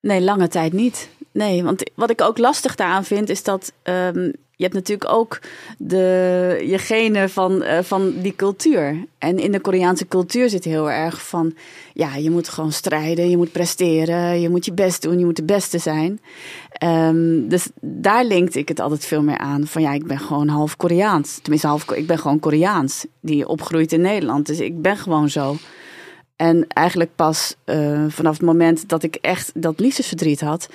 Nee, 0.00 0.20
lange 0.20 0.48
tijd 0.48 0.72
niet. 0.72 1.08
Nee, 1.32 1.62
want 1.62 1.90
wat 1.94 2.10
ik 2.10 2.20
ook 2.20 2.38
lastig 2.38 2.74
daaraan 2.74 3.04
vind, 3.04 3.28
is 3.28 3.42
dat 3.42 3.72
ehm, 3.82 4.30
je 4.62 4.68
hebt 4.68 4.88
natuurlijk 4.88 5.10
ook 5.10 5.38
de, 5.78 6.64
je 6.66 6.78
genen 6.78 7.30
van, 7.30 7.62
eh, 7.62 7.82
van 7.82 8.12
die 8.20 8.36
cultuur. 8.36 9.04
En 9.18 9.38
in 9.38 9.52
de 9.52 9.60
Koreaanse 9.60 10.08
cultuur 10.08 10.48
zit 10.48 10.64
heel 10.64 10.90
erg 10.90 11.28
van, 11.28 11.54
ja, 11.92 12.16
je 12.16 12.30
moet 12.30 12.48
gewoon 12.48 12.72
strijden, 12.72 13.30
je 13.30 13.36
moet 13.36 13.52
presteren, 13.52 14.40
je 14.40 14.48
moet 14.48 14.64
je 14.64 14.72
best 14.72 15.02
doen, 15.02 15.18
je 15.18 15.24
moet 15.24 15.36
de 15.36 15.44
beste 15.44 15.78
zijn. 15.78 16.20
Ehm, 16.72 17.48
dus 17.48 17.68
daar 17.80 18.24
linkte 18.24 18.58
ik 18.58 18.68
het 18.68 18.80
altijd 18.80 19.04
veel 19.06 19.22
meer 19.22 19.38
aan. 19.38 19.66
Van 19.66 19.82
ja, 19.82 19.92
ik 19.92 20.06
ben 20.06 20.18
gewoon 20.18 20.48
half 20.48 20.76
Koreaans. 20.76 21.38
Tenminste, 21.38 21.68
half, 21.68 21.90
ik 21.90 22.06
ben 22.06 22.18
gewoon 22.18 22.40
Koreaans, 22.40 23.06
die 23.20 23.48
opgroeit 23.48 23.92
in 23.92 24.00
Nederland. 24.00 24.46
Dus 24.46 24.60
ik 24.60 24.82
ben 24.82 24.96
gewoon 24.96 25.30
zo. 25.30 25.56
En 26.36 26.66
eigenlijk 26.68 27.10
pas 27.16 27.54
uh, 27.66 28.04
vanaf 28.08 28.32
het 28.32 28.46
moment 28.46 28.88
dat 28.88 29.02
ik 29.02 29.14
echt 29.14 29.52
dat 29.54 29.80
liefdesverdriet 29.80 30.40
had, 30.40 30.68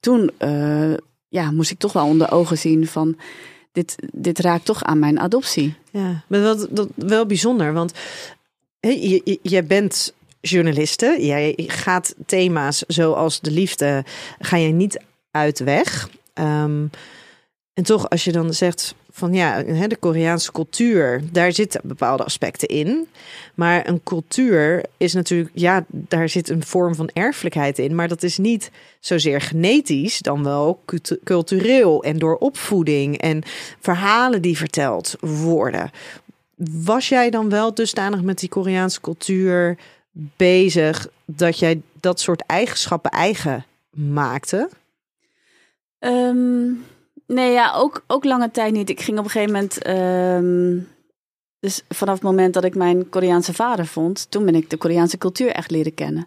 toen 0.00 0.30
uh, 0.38 0.92
ja, 1.30 1.50
moest 1.50 1.70
ik 1.70 1.78
toch 1.78 1.92
wel 1.92 2.06
onder 2.06 2.30
ogen 2.32 2.58
zien 2.58 2.86
van 2.86 3.16
dit, 3.72 3.96
dit 4.12 4.38
raakt 4.38 4.64
toch 4.64 4.82
aan 4.82 4.98
mijn 4.98 5.20
adoptie. 5.20 5.74
Ja, 5.90 6.24
maar 6.26 6.40
dat, 6.40 6.66
dat 6.70 6.88
wel 6.94 7.26
bijzonder, 7.26 7.72
want 7.72 7.92
je, 8.80 9.38
je 9.42 9.62
bent 9.62 10.14
journaliste, 10.40 11.16
jij 11.20 11.54
gaat 11.56 12.14
thema's 12.26 12.84
zoals 12.86 13.40
de 13.40 13.50
liefde, 13.50 14.04
ga 14.38 14.56
je 14.56 14.72
niet 14.72 15.00
uit 15.30 15.58
weg. 15.58 16.08
Um, 16.34 16.90
en 17.74 17.82
toch, 17.82 18.08
als 18.08 18.24
je 18.24 18.32
dan 18.32 18.54
zegt 18.54 18.94
van 19.10 19.32
ja, 19.32 19.62
de 19.62 19.96
Koreaanse 20.00 20.52
cultuur, 20.52 21.22
daar 21.32 21.52
zitten 21.52 21.80
bepaalde 21.84 22.24
aspecten 22.24 22.68
in. 22.68 23.08
Maar 23.54 23.88
een 23.88 24.02
cultuur 24.02 24.84
is 24.96 25.12
natuurlijk, 25.12 25.50
ja, 25.54 25.84
daar 25.88 26.28
zit 26.28 26.48
een 26.48 26.64
vorm 26.64 26.94
van 26.94 27.10
erfelijkheid 27.12 27.78
in. 27.78 27.94
Maar 27.94 28.08
dat 28.08 28.22
is 28.22 28.38
niet 28.38 28.70
zozeer 29.00 29.40
genetisch, 29.40 30.18
dan 30.18 30.44
wel 30.44 30.84
cultureel 31.24 32.02
en 32.02 32.18
door 32.18 32.36
opvoeding 32.36 33.18
en 33.18 33.42
verhalen 33.80 34.42
die 34.42 34.56
verteld 34.56 35.16
worden. 35.20 35.90
Was 36.84 37.08
jij 37.08 37.30
dan 37.30 37.48
wel 37.48 37.74
dusdanig 37.74 38.22
met 38.22 38.38
die 38.38 38.48
Koreaanse 38.48 39.00
cultuur 39.00 39.78
bezig 40.36 41.08
dat 41.24 41.58
jij 41.58 41.80
dat 42.00 42.20
soort 42.20 42.42
eigenschappen 42.46 43.10
eigen 43.10 43.64
maakte? 43.90 44.68
Um, 46.00 46.84
Nee, 47.32 47.52
ja, 47.52 47.72
ook, 47.74 48.04
ook 48.06 48.24
lange 48.24 48.50
tijd 48.50 48.72
niet. 48.72 48.90
Ik 48.90 49.00
ging 49.00 49.18
op 49.18 49.24
een 49.24 49.30
gegeven 49.30 49.52
moment. 49.52 49.86
Um, 49.86 50.88
dus 51.60 51.82
vanaf 51.88 52.14
het 52.14 52.22
moment 52.22 52.54
dat 52.54 52.64
ik 52.64 52.74
mijn 52.74 53.08
Koreaanse 53.08 53.54
vader 53.54 53.86
vond, 53.86 54.30
toen 54.30 54.44
ben 54.44 54.54
ik 54.54 54.70
de 54.70 54.76
Koreaanse 54.76 55.18
cultuur 55.18 55.50
echt 55.50 55.70
leren 55.70 55.94
kennen. 55.94 56.26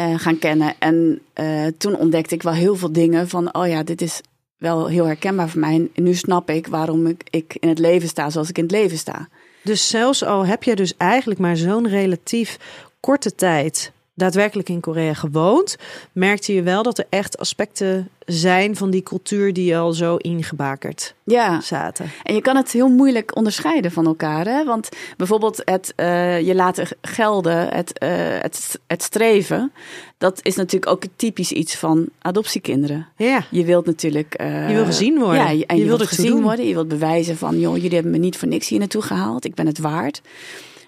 Uh, 0.00 0.18
gaan 0.18 0.38
kennen. 0.38 0.74
En 0.78 1.20
uh, 1.40 1.66
toen 1.78 1.96
ontdekte 1.96 2.34
ik 2.34 2.42
wel 2.42 2.52
heel 2.52 2.76
veel 2.76 2.92
dingen 2.92 3.28
van: 3.28 3.54
oh 3.54 3.68
ja, 3.68 3.82
dit 3.82 4.02
is 4.02 4.20
wel 4.56 4.86
heel 4.86 5.04
herkenbaar 5.04 5.48
voor 5.48 5.60
mij. 5.60 5.90
En 5.94 6.02
nu 6.02 6.14
snap 6.14 6.50
ik 6.50 6.66
waarom 6.66 7.06
ik 7.30 7.56
in 7.60 7.68
het 7.68 7.78
leven 7.78 8.08
sta 8.08 8.30
zoals 8.30 8.48
ik 8.48 8.58
in 8.58 8.64
het 8.64 8.72
leven 8.72 8.98
sta. 8.98 9.28
Dus 9.62 9.88
zelfs 9.88 10.24
al 10.24 10.46
heb 10.46 10.62
je 10.62 10.76
dus 10.76 10.96
eigenlijk 10.96 11.40
maar 11.40 11.56
zo'n 11.56 11.88
relatief 11.88 12.58
korte 13.00 13.34
tijd 13.34 13.92
daadwerkelijk 14.18 14.68
in 14.68 14.80
Korea 14.80 15.14
gewoond, 15.14 15.76
merkte 16.12 16.54
je 16.54 16.62
wel 16.62 16.82
dat 16.82 16.98
er 16.98 17.06
echt 17.08 17.38
aspecten 17.38 18.08
zijn 18.26 18.76
van 18.76 18.90
die 18.90 19.02
cultuur 19.02 19.52
die 19.52 19.76
al 19.76 19.92
zo 19.92 20.16
ingebakerd 20.16 21.14
ja. 21.24 21.60
zaten. 21.60 22.10
En 22.22 22.34
je 22.34 22.40
kan 22.40 22.56
het 22.56 22.72
heel 22.72 22.88
moeilijk 22.88 23.36
onderscheiden 23.36 23.92
van 23.92 24.06
elkaar. 24.06 24.46
Hè? 24.46 24.64
Want 24.64 24.88
bijvoorbeeld 25.16 25.62
het 25.64 25.92
uh, 25.96 26.40
je 26.40 26.54
laten 26.54 26.88
gelden, 27.02 27.68
het, 27.68 27.92
uh, 28.02 28.08
het, 28.40 28.80
het 28.86 29.02
streven, 29.02 29.72
dat 30.18 30.40
is 30.42 30.56
natuurlijk 30.56 30.92
ook 30.92 31.02
typisch 31.16 31.52
iets 31.52 31.76
van 31.76 32.08
adoptiekinderen. 32.18 33.06
Ja. 33.16 33.44
Je 33.50 33.64
wilt 33.64 33.86
natuurlijk. 33.86 34.40
Uh, 34.40 34.68
je 34.68 34.74
wil 34.74 34.84
gezien 34.84 35.18
worden. 35.18 35.58
Ja, 35.58 35.66
en 35.66 35.76
je, 35.76 35.82
je 35.82 35.84
wilt 35.84 36.06
gezien 36.06 36.42
worden. 36.42 36.66
Je 36.66 36.74
wilt 36.74 36.88
bewijzen 36.88 37.36
van, 37.36 37.58
joh, 37.58 37.76
jullie 37.76 37.94
hebben 37.94 38.12
me 38.12 38.18
niet 38.18 38.36
voor 38.36 38.48
niks 38.48 38.68
hier 38.68 38.78
naartoe 38.78 39.02
gehaald. 39.02 39.44
Ik 39.44 39.54
ben 39.54 39.66
het 39.66 39.78
waard. 39.78 40.20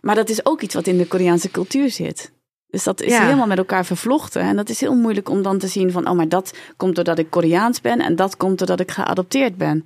Maar 0.01 0.15
dat 0.15 0.29
is 0.29 0.47
ook 0.47 0.61
iets 0.61 0.75
wat 0.75 0.87
in 0.87 0.99
de 0.99 1.07
Koreaanse 1.07 1.51
cultuur 1.51 1.91
zit. 1.91 2.31
Dus 2.71 2.85
dat 2.85 3.01
is 3.01 3.13
ja. 3.13 3.25
helemaal 3.25 3.47
met 3.47 3.59
elkaar 3.59 3.85
vervlochten. 3.85 4.43
En 4.43 4.57
dat 4.57 4.69
is 4.69 4.81
heel 4.81 4.95
moeilijk 4.95 5.29
om 5.29 5.43
dan 5.43 5.59
te 5.59 5.67
zien 5.67 5.93
van, 5.93 6.09
oh, 6.09 6.17
maar 6.17 6.29
dat 6.29 6.55
komt 6.77 6.95
doordat 6.95 7.19
ik 7.19 7.31
Koreaans 7.31 7.81
ben 7.81 8.01
en 8.01 8.17
dat 8.17 8.37
komt 8.37 8.59
doordat 8.59 8.81
ik 8.81 8.91
geadopteerd 8.91 9.57
ben. 9.57 9.85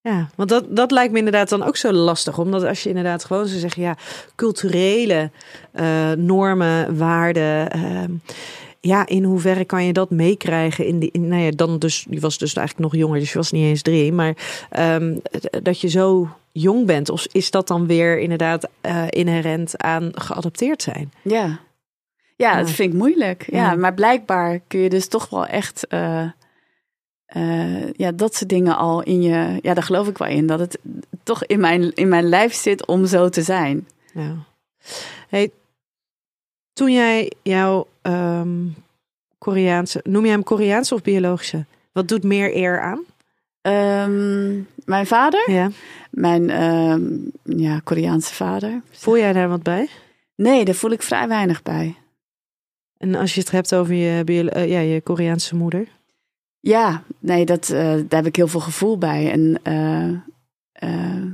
Ja, 0.00 0.28
want 0.34 0.48
dat, 0.48 0.76
dat 0.76 0.90
lijkt 0.90 1.12
me 1.12 1.18
inderdaad 1.18 1.48
dan 1.48 1.62
ook 1.62 1.76
zo 1.76 1.92
lastig. 1.92 2.38
Omdat 2.38 2.64
als 2.64 2.82
je 2.82 2.88
inderdaad 2.88 3.24
gewoon 3.24 3.46
zou 3.46 3.60
zeggen, 3.60 3.82
ja, 3.82 3.96
culturele 4.34 5.30
uh, 5.74 6.12
normen, 6.12 6.96
waarden. 6.96 7.76
Uh, 7.76 8.04
ja, 8.84 9.06
in 9.06 9.24
hoeverre 9.24 9.64
kan 9.64 9.84
je 9.84 9.92
dat 9.92 10.10
meekrijgen? 10.10 10.86
In 10.86 10.98
die, 10.98 11.10
in, 11.12 11.28
nou 11.28 11.42
ja, 11.42 11.50
dan 11.50 11.78
dus, 11.78 12.06
je 12.10 12.20
was 12.20 12.38
dus 12.38 12.54
eigenlijk 12.54 12.92
nog 12.92 13.00
jonger, 13.00 13.18
dus 13.18 13.32
je 13.32 13.38
was 13.38 13.52
niet 13.52 13.64
eens 13.64 13.82
drie. 13.82 14.12
Maar 14.12 14.36
um, 14.78 15.20
dat 15.62 15.80
je 15.80 15.88
zo 15.88 16.28
jong 16.52 16.86
bent? 16.86 17.08
Of 17.08 17.26
is 17.32 17.50
dat 17.50 17.68
dan 17.68 17.86
weer 17.86 18.18
inderdaad 18.18 18.68
uh, 18.82 19.04
inherent 19.08 19.78
aan 19.78 20.10
geadopteerd 20.14 20.82
zijn? 20.82 21.12
Ja. 21.22 21.60
Ja, 22.36 22.58
dat 22.58 22.70
vind 22.70 22.92
ik 22.92 22.98
moeilijk. 22.98 23.46
Ja, 23.50 23.58
ja, 23.58 23.74
maar 23.74 23.94
blijkbaar 23.94 24.60
kun 24.66 24.80
je 24.80 24.88
dus 24.88 25.08
toch 25.08 25.28
wel 25.30 25.46
echt 25.46 25.86
uh, 25.88 26.28
uh, 27.36 27.92
ja, 27.92 28.12
dat 28.12 28.34
soort 28.34 28.50
dingen 28.50 28.76
al 28.76 29.02
in 29.02 29.22
je. 29.22 29.58
Ja, 29.62 29.74
daar 29.74 29.82
geloof 29.82 30.08
ik 30.08 30.18
wel 30.18 30.28
in. 30.28 30.46
Dat 30.46 30.58
het 30.58 30.78
toch 31.22 31.44
in 31.44 31.60
mijn, 31.60 31.92
in 31.94 32.08
mijn 32.08 32.28
lijf 32.28 32.54
zit 32.54 32.86
om 32.86 33.06
zo 33.06 33.28
te 33.28 33.42
zijn. 33.42 33.88
Ja. 34.14 34.36
Hey, 35.28 35.50
toen 36.72 36.92
jij 36.92 37.32
jouw 37.42 37.86
um, 38.06 38.74
Koreaanse, 39.38 40.00
noem 40.02 40.24
je 40.24 40.30
hem 40.30 40.42
Koreaanse 40.42 40.94
of 40.94 41.02
biologische? 41.02 41.64
Wat 41.92 42.08
doet 42.08 42.22
meer 42.22 42.56
eer 42.56 42.80
aan? 42.80 43.04
Um, 44.08 44.66
mijn 44.84 45.06
vader? 45.06 45.50
Ja. 45.50 45.70
Mijn 46.10 46.48
uh, 46.50 46.96
ja, 47.58 47.80
Koreaanse 47.84 48.34
vader. 48.34 48.82
Voel 48.90 49.18
jij 49.18 49.32
daar 49.32 49.48
wat 49.48 49.62
bij? 49.62 49.88
Nee, 50.34 50.64
daar 50.64 50.74
voel 50.74 50.90
ik 50.90 51.02
vrij 51.02 51.28
weinig 51.28 51.62
bij. 51.62 51.94
En 52.98 53.14
als 53.14 53.34
je 53.34 53.40
het 53.40 53.50
hebt 53.50 53.74
over 53.74 53.94
je, 53.94 54.22
uh, 54.26 54.68
ja, 54.68 54.80
je 54.80 55.00
Koreaanse 55.00 55.56
moeder? 55.56 55.88
Ja, 56.60 57.02
nee, 57.18 57.44
dat, 57.44 57.68
uh, 57.68 57.78
daar 57.78 58.04
heb 58.08 58.26
ik 58.26 58.36
heel 58.36 58.48
veel 58.48 58.60
gevoel 58.60 58.98
bij. 58.98 59.30
En 59.30 59.60
uh, 60.82 61.24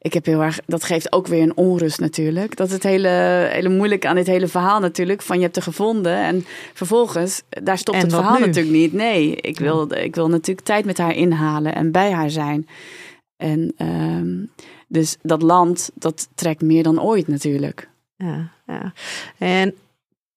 ik 0.00 0.12
heb 0.12 0.24
heel 0.24 0.42
erg, 0.42 0.60
dat 0.66 0.84
geeft 0.84 1.12
ook 1.12 1.26
weer 1.26 1.42
een 1.42 1.56
onrust 1.56 2.00
natuurlijk. 2.00 2.56
Dat 2.56 2.66
is 2.66 2.72
het 2.72 2.82
hele, 2.82 3.08
hele 3.50 3.68
moeilijk 3.68 4.06
aan 4.06 4.14
dit 4.14 4.26
hele 4.26 4.48
verhaal 4.48 4.80
natuurlijk. 4.80 5.22
Van 5.22 5.36
je 5.36 5.42
hebt 5.42 5.56
er 5.56 5.62
gevonden 5.62 6.16
en 6.16 6.44
vervolgens, 6.74 7.42
daar 7.48 7.78
stopt 7.78 7.96
en 7.96 8.02
het 8.02 8.14
verhaal 8.14 8.38
nu? 8.38 8.46
natuurlijk 8.46 8.76
niet. 8.76 8.92
Nee, 8.92 9.36
ik 9.36 9.58
wil, 9.58 9.92
ik 9.92 10.14
wil 10.14 10.28
natuurlijk 10.28 10.66
tijd 10.66 10.84
met 10.84 10.98
haar 10.98 11.14
inhalen 11.14 11.74
en 11.74 11.92
bij 11.92 12.12
haar 12.12 12.30
zijn. 12.30 12.68
En 13.36 13.74
um, 13.78 14.50
dus 14.88 15.16
dat 15.22 15.42
land, 15.42 15.90
dat 15.94 16.28
trekt 16.34 16.62
meer 16.62 16.82
dan 16.82 17.02
ooit 17.02 17.28
natuurlijk. 17.28 17.88
Ja, 18.16 18.50
ja. 18.66 18.92
En 19.38 19.74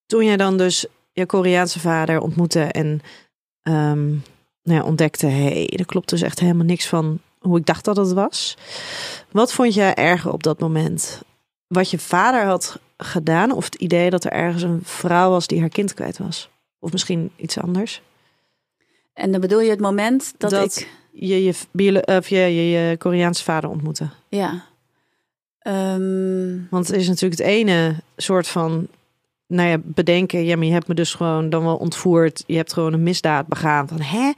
toen 0.06 0.26
jij 0.26 0.38
dan 0.38 0.58
dus 0.58 0.86
je 1.12 1.26
Koreaanse 1.26 1.80
vader 1.80 2.20
ontmoette 2.20 2.62
en 2.62 3.02
um, 3.64 4.24
nou 4.64 4.80
ja, 4.80 4.84
ontdekte, 4.84 5.26
hé, 5.26 5.44
hey, 5.44 5.68
er 5.68 5.86
klopt 5.86 6.10
dus 6.10 6.22
echt 6.22 6.40
helemaal 6.40 6.66
niks 6.66 6.88
van 6.88 7.20
hoe 7.42 7.58
ik 7.58 7.66
dacht 7.66 7.86
dat 7.86 7.98
het 7.98 8.14
was. 8.14 8.58
Wat 9.32 9.54
vond 9.54 9.74
jij 9.74 9.94
erger 9.94 10.32
op 10.32 10.44
dat 10.44 10.60
moment? 10.60 11.22
Wat 11.68 11.90
je 11.90 12.00
vader 12.00 12.46
had 12.46 12.80
gedaan 12.98 13.52
of 13.52 13.66
het 13.66 13.76
idee 13.76 14.10
dat 14.10 14.24
er 14.24 14.32
ergens 14.32 14.64
een 14.64 14.80
vrouw 14.84 15.30
was 15.30 15.48
die 15.48 15.60
haar 15.60 15.70
kind 15.70 15.94
kwijt 15.94 16.18
was? 16.18 16.50
Of 16.80 16.92
misschien 16.92 17.32
iets 17.36 17.58
anders? 17.58 18.02
En 19.14 19.32
dan 19.32 19.42
bedoel 19.42 19.62
je 19.62 19.70
het 19.70 19.80
moment 19.80 20.34
dat, 20.38 20.50
dat 20.50 20.78
ik... 20.78 21.00
Je 21.14 21.44
je, 21.44 22.04
of 22.06 22.28
je, 22.28 22.38
je, 22.38 22.70
je 22.70 22.98
Koreaanse 22.98 23.44
vader 23.44 23.70
ontmoette? 23.70 24.10
Ja. 24.28 24.66
Um... 25.64 26.68
Want 26.70 26.88
het 26.88 26.96
is 26.96 27.08
natuurlijk 27.08 27.42
het 27.42 27.50
ene 27.50 27.96
soort 28.16 28.48
van 28.48 28.88
nou 29.48 29.70
ja, 29.70 29.78
bedenken, 29.84 30.46
ja, 30.46 30.56
maar 30.56 30.66
je 30.66 30.72
hebt 30.72 30.88
me 30.88 30.94
dus 30.94 31.14
gewoon 31.14 31.50
dan 31.50 31.64
wel 31.64 31.76
ontvoerd. 31.76 32.44
Je 32.48 32.56
hebt 32.56 32.74
gewoon 32.74 32.94
een 32.94 33.04
misdaad 33.04 33.48
begaan. 33.48 33.88
Van 33.88 34.02
hè? 34.02 34.32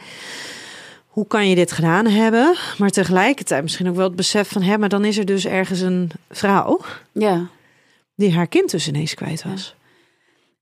Hoe 1.13 1.27
kan 1.27 1.49
je 1.49 1.55
dit 1.55 1.71
gedaan 1.71 2.05
hebben? 2.05 2.55
Maar 2.77 2.89
tegelijkertijd 2.89 3.63
misschien 3.63 3.89
ook 3.89 3.95
wel 3.95 4.07
het 4.07 4.15
besef 4.15 4.49
van 4.51 4.61
hè, 4.61 4.77
maar 4.77 4.89
dan 4.89 5.05
is 5.05 5.17
er 5.17 5.25
dus 5.25 5.45
ergens 5.45 5.79
een 5.79 6.11
vrouw 6.29 6.79
Ja. 7.11 7.47
die 8.15 8.33
haar 8.33 8.47
kind 8.47 8.71
dus 8.71 8.87
ineens 8.87 9.13
kwijt 9.13 9.43
was. 9.43 9.75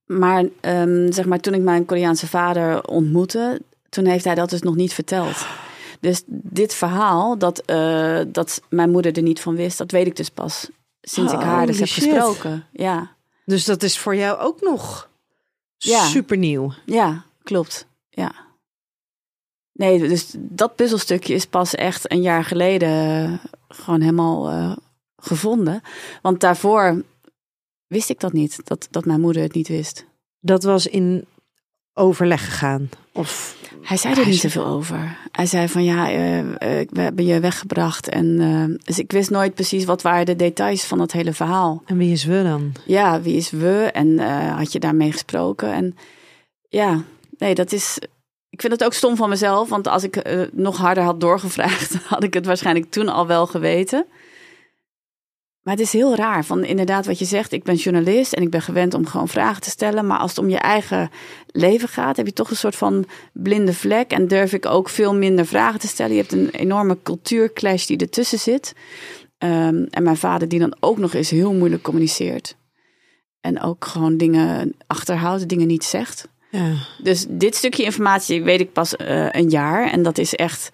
Maar 0.06 0.46
ehm, 0.62 1.12
zeg 1.12 1.26
maar, 1.26 1.40
toen 1.40 1.54
ik 1.54 1.62
mijn 1.62 1.86
Koreaanse 1.86 2.28
vader 2.28 2.88
ontmoette, 2.88 3.62
toen 3.90 4.06
heeft 4.06 4.26
hij 4.26 4.36
dat 4.36 4.50
dus 4.50 4.62
nog 4.62 4.76
niet 4.76 4.94
verteld. 4.94 5.46
Dus 6.00 6.22
dit 6.28 6.74
verhaal, 6.74 7.38
dat, 7.38 7.60
eh, 7.60 8.20
dat 8.28 8.62
mijn 8.70 8.90
moeder 8.92 9.16
er 9.16 9.22
niet 9.22 9.40
van 9.40 9.56
wist, 9.56 9.78
dat 9.78 9.92
weet 9.92 10.08
ik 10.08 10.16
dus 10.16 10.30
pas 10.30 10.70
sinds 11.02 11.34
ik 11.34 11.40
haar 11.40 11.66
dus 11.66 11.80
heb 11.80 11.88
shit. 11.88 12.04
gesproken. 12.04 12.66
Ja, 12.72 13.12
Dus 13.46 13.66
dat 13.66 13.84
is 13.84 13.98
voor 13.98 14.16
jou 14.16 14.40
ook 14.40 14.62
nog 14.62 15.10
Ja. 15.78 16.04
super 16.06 16.38
nieuw. 16.38 16.74
ja, 16.86 17.24
klopt. 17.44 17.88
Ja. 18.10 18.32
Nee, 19.82 20.00
dus 20.00 20.36
dat 20.38 20.76
puzzelstukje 20.76 21.34
is 21.34 21.46
pas 21.46 21.76
echt 21.76 22.12
een 22.12 22.22
jaar 22.22 22.44
geleden 22.44 22.90
eh, 22.90 23.34
gewoon 23.68 24.02
helemaal 24.02 24.50
eh, 24.50 24.72
gevonden. 25.18 25.82
Want 26.22 26.40
daarvoor 26.40 27.04
wist 27.88 28.10
ik 28.10 28.20
dat 28.20 28.34
niet, 28.34 28.60
dat, 28.64 28.88
dat 28.92 29.06
mijn 29.06 29.22
moeder 29.22 29.42
het 29.42 29.54
niet 29.54 29.68
wist. 29.68 30.06
Dat 30.40 30.64
was 30.64 30.88
in 30.88 31.26
overleg 31.94 32.46
gegaan. 32.46 32.90
Of 33.12 33.58
Hij 33.82 33.98
zei 33.98 34.14
er 34.14 34.20
Hij 34.20 34.30
niet 34.30 34.40
zei- 34.40 34.52
zoveel 34.54 34.70
over. 34.72 35.18
Hij 35.32 35.46
zei 35.46 35.68
van 35.68 35.84
ja, 35.84 36.12
eh, 36.12 36.44
we 36.90 37.02
hebben 37.02 37.26
je 37.26 37.40
weggebracht. 37.40 38.10
En, 38.10 38.38
dus 38.84 39.00
ik 39.00 39.12
wist 39.12 39.30
nooit 39.30 39.54
precies 39.54 39.86
wat 39.86 40.02
waren 40.02 40.26
de 40.26 40.36
details 40.36 40.84
van 40.84 41.00
het 41.00 41.12
hele 41.12 41.34
verhaal. 41.34 41.82
en 41.86 41.98
wie 41.98 42.12
is 42.12 42.24
we 42.26 42.44
dan? 42.44 42.72
Ja, 42.86 43.22
wie 43.22 43.36
is 43.36 43.50
we? 43.50 43.90
En 43.94 44.20
had 44.58 44.72
je 44.72 44.80
daarmee 44.80 45.12
gesproken? 45.12 45.74
En 45.74 45.96
ja, 46.70 47.04
nee, 47.38 47.56
dat 47.56 47.72
is. 47.72 47.98
Ik 48.62 48.68
vind 48.68 48.80
het 48.80 48.90
ook 48.90 48.98
stom 48.98 49.16
van 49.16 49.30
mezelf. 49.30 49.70
Want 49.70 49.88
als 49.88 50.04
ik 50.04 50.16
eh, 50.16 50.42
nog 50.52 50.78
harder 50.78 51.04
had 51.04 51.20
doorgevraagd, 51.20 51.96
had 52.14 52.24
ik 52.24 52.34
het 52.34 52.46
waarschijnlijk 52.46 52.92
toen 52.92 53.10
al 53.10 53.28
wel 53.28 53.48
geweten. 53.48 54.06
Maar 55.62 55.74
het 55.74 55.84
is 55.84 55.94
heel 55.94 56.16
raar. 56.16 56.46
Van 56.46 56.64
inderdaad, 56.64 57.06
wat 57.06 57.20
je 57.20 57.26
zegt, 57.26 57.52
ik 57.52 57.64
ben 57.64 57.76
journalist 57.76 58.34
en 58.34 58.42
ik 58.42 58.50
ben 58.50 58.62
gewend 58.62 58.94
om 58.94 59.06
gewoon 59.06 59.28
vragen 59.28 59.62
te 59.62 59.70
stellen. 59.70 60.08
Maar 60.08 60.18
als 60.18 60.30
het 60.30 60.40
om 60.40 60.50
je 60.50 60.58
eigen 60.58 61.10
leven 61.52 61.88
gaat, 61.88 62.18
heb 62.18 62.26
je 62.26 62.34
toch 62.34 62.50
een 62.50 62.56
soort 62.56 62.76
van 62.76 63.06
blinde 63.34 63.74
vlek. 63.74 64.12
En 64.12 64.28
durf 64.28 64.54
ik 64.54 64.66
ook 64.66 64.90
veel 64.90 65.16
minder 65.16 65.46
vragen 65.46 65.80
te 65.80 65.88
stellen. 65.88 66.14
Je 66.14 66.20
hebt 66.20 66.34
een 66.34 66.50
enorme 66.50 66.98
cultuurclash 67.04 67.86
die 67.86 67.98
ertussen 67.98 68.40
zit. 68.40 68.74
Ehm, 69.38 69.86
en 69.90 70.04
mijn 70.04 70.18
vader, 70.18 70.48
die 70.48 70.60
dan 70.60 70.76
ook 70.80 70.98
nog 70.98 71.14
eens 71.14 71.30
heel 71.30 71.54
moeilijk 71.54 71.84
communiceert. 71.84 72.56
En 73.40 73.62
ook 73.62 73.86
gewoon 73.86 74.18
dingen 74.18 74.76
achterhoudt, 74.88 75.50
dingen 75.50 75.68
niet 75.68 75.84
zegt. 75.84 76.28
Ja. 76.52 76.74
Dus 77.04 77.26
dit 77.30 77.56
stukje 77.56 77.84
informatie 77.84 78.44
weet 78.44 78.60
ik 78.60 78.74
pas 78.74 78.96
eh, 78.96 79.30
een 79.32 79.50
jaar. 79.50 79.92
En 79.92 80.04
dat 80.04 80.18
is 80.18 80.36
echt. 80.36 80.70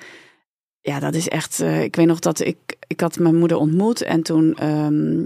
Ja, 0.82 1.00
dat 1.00 1.14
is 1.16 1.28
echt. 1.28 1.60
eh, 1.60 1.84
ik 1.84 1.96
weet 1.96 2.06
nog 2.06 2.20
dat 2.20 2.40
ik. 2.40 2.58
Ik 2.88 3.00
had 3.00 3.20
mijn 3.20 3.36
moeder 3.36 3.58
ontmoet. 3.58 4.02
En 4.02 4.24
toen. 4.24 4.56
ehm, 4.56 5.26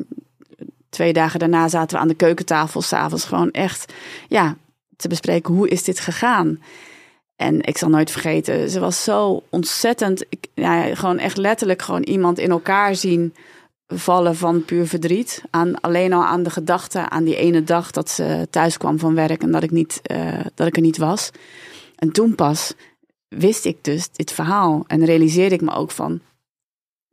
twee 0.89 1.13
dagen 1.13 1.39
daarna 1.39 1.67
zaten 1.67 1.95
we 1.95 2.01
aan 2.01 2.07
de 2.07 2.13
keukentafel. 2.13 2.81
S'avonds 2.81 3.25
gewoon 3.25 3.51
echt. 3.51 3.93
Ja, 4.27 4.57
te 4.95 5.07
bespreken 5.07 5.53
hoe 5.53 5.69
is 5.69 5.83
dit 5.83 5.99
gegaan. 5.99 6.59
En 7.35 7.61
ik 7.61 7.77
zal 7.77 7.89
nooit 7.89 8.11
vergeten. 8.11 8.69
Ze 8.69 8.79
was 8.79 9.03
zo 9.03 9.43
ontzettend. 9.49 10.25
Ik, 10.29 10.47
ja, 10.53 10.95
gewoon 10.95 11.17
echt 11.17 11.37
letterlijk 11.37 11.81
gewoon 11.81 12.03
iemand 12.03 12.39
in 12.39 12.49
elkaar 12.49 12.95
zien 12.95 13.33
vallen 13.93 14.36
van 14.36 14.65
puur 14.65 14.88
verdriet. 14.88 15.41
Aan, 15.49 15.82
alleen 15.82 16.13
al 16.13 16.23
aan 16.23 16.43
de 16.43 16.49
gedachte 16.49 17.10
aan 17.10 17.23
die 17.23 17.36
ene 17.36 17.63
dag 17.63 17.91
dat 17.91 18.10
ze 18.10 18.47
thuis 18.49 18.77
kwam 18.77 18.99
van 18.99 19.15
werk 19.15 19.41
en 19.41 19.51
dat 19.51 19.63
ik, 19.63 19.71
niet, 19.71 19.99
eh, 20.04 20.39
dat 20.56 20.67
ik 20.67 20.75
er 20.75 20.82
niet 20.82 20.97
was. 20.97 21.30
En 21.95 22.12
toen 22.12 22.36
pas 22.36 22.73
wist 23.27 23.65
ik 23.65 23.84
dus 23.84 24.10
dit 24.12 24.32
verhaal 24.32 24.84
en 24.88 25.06
realiseerde 25.06 25.56
ik 25.56 25.62
me 25.62 25.71
ook 25.71 25.91
van... 25.91 26.19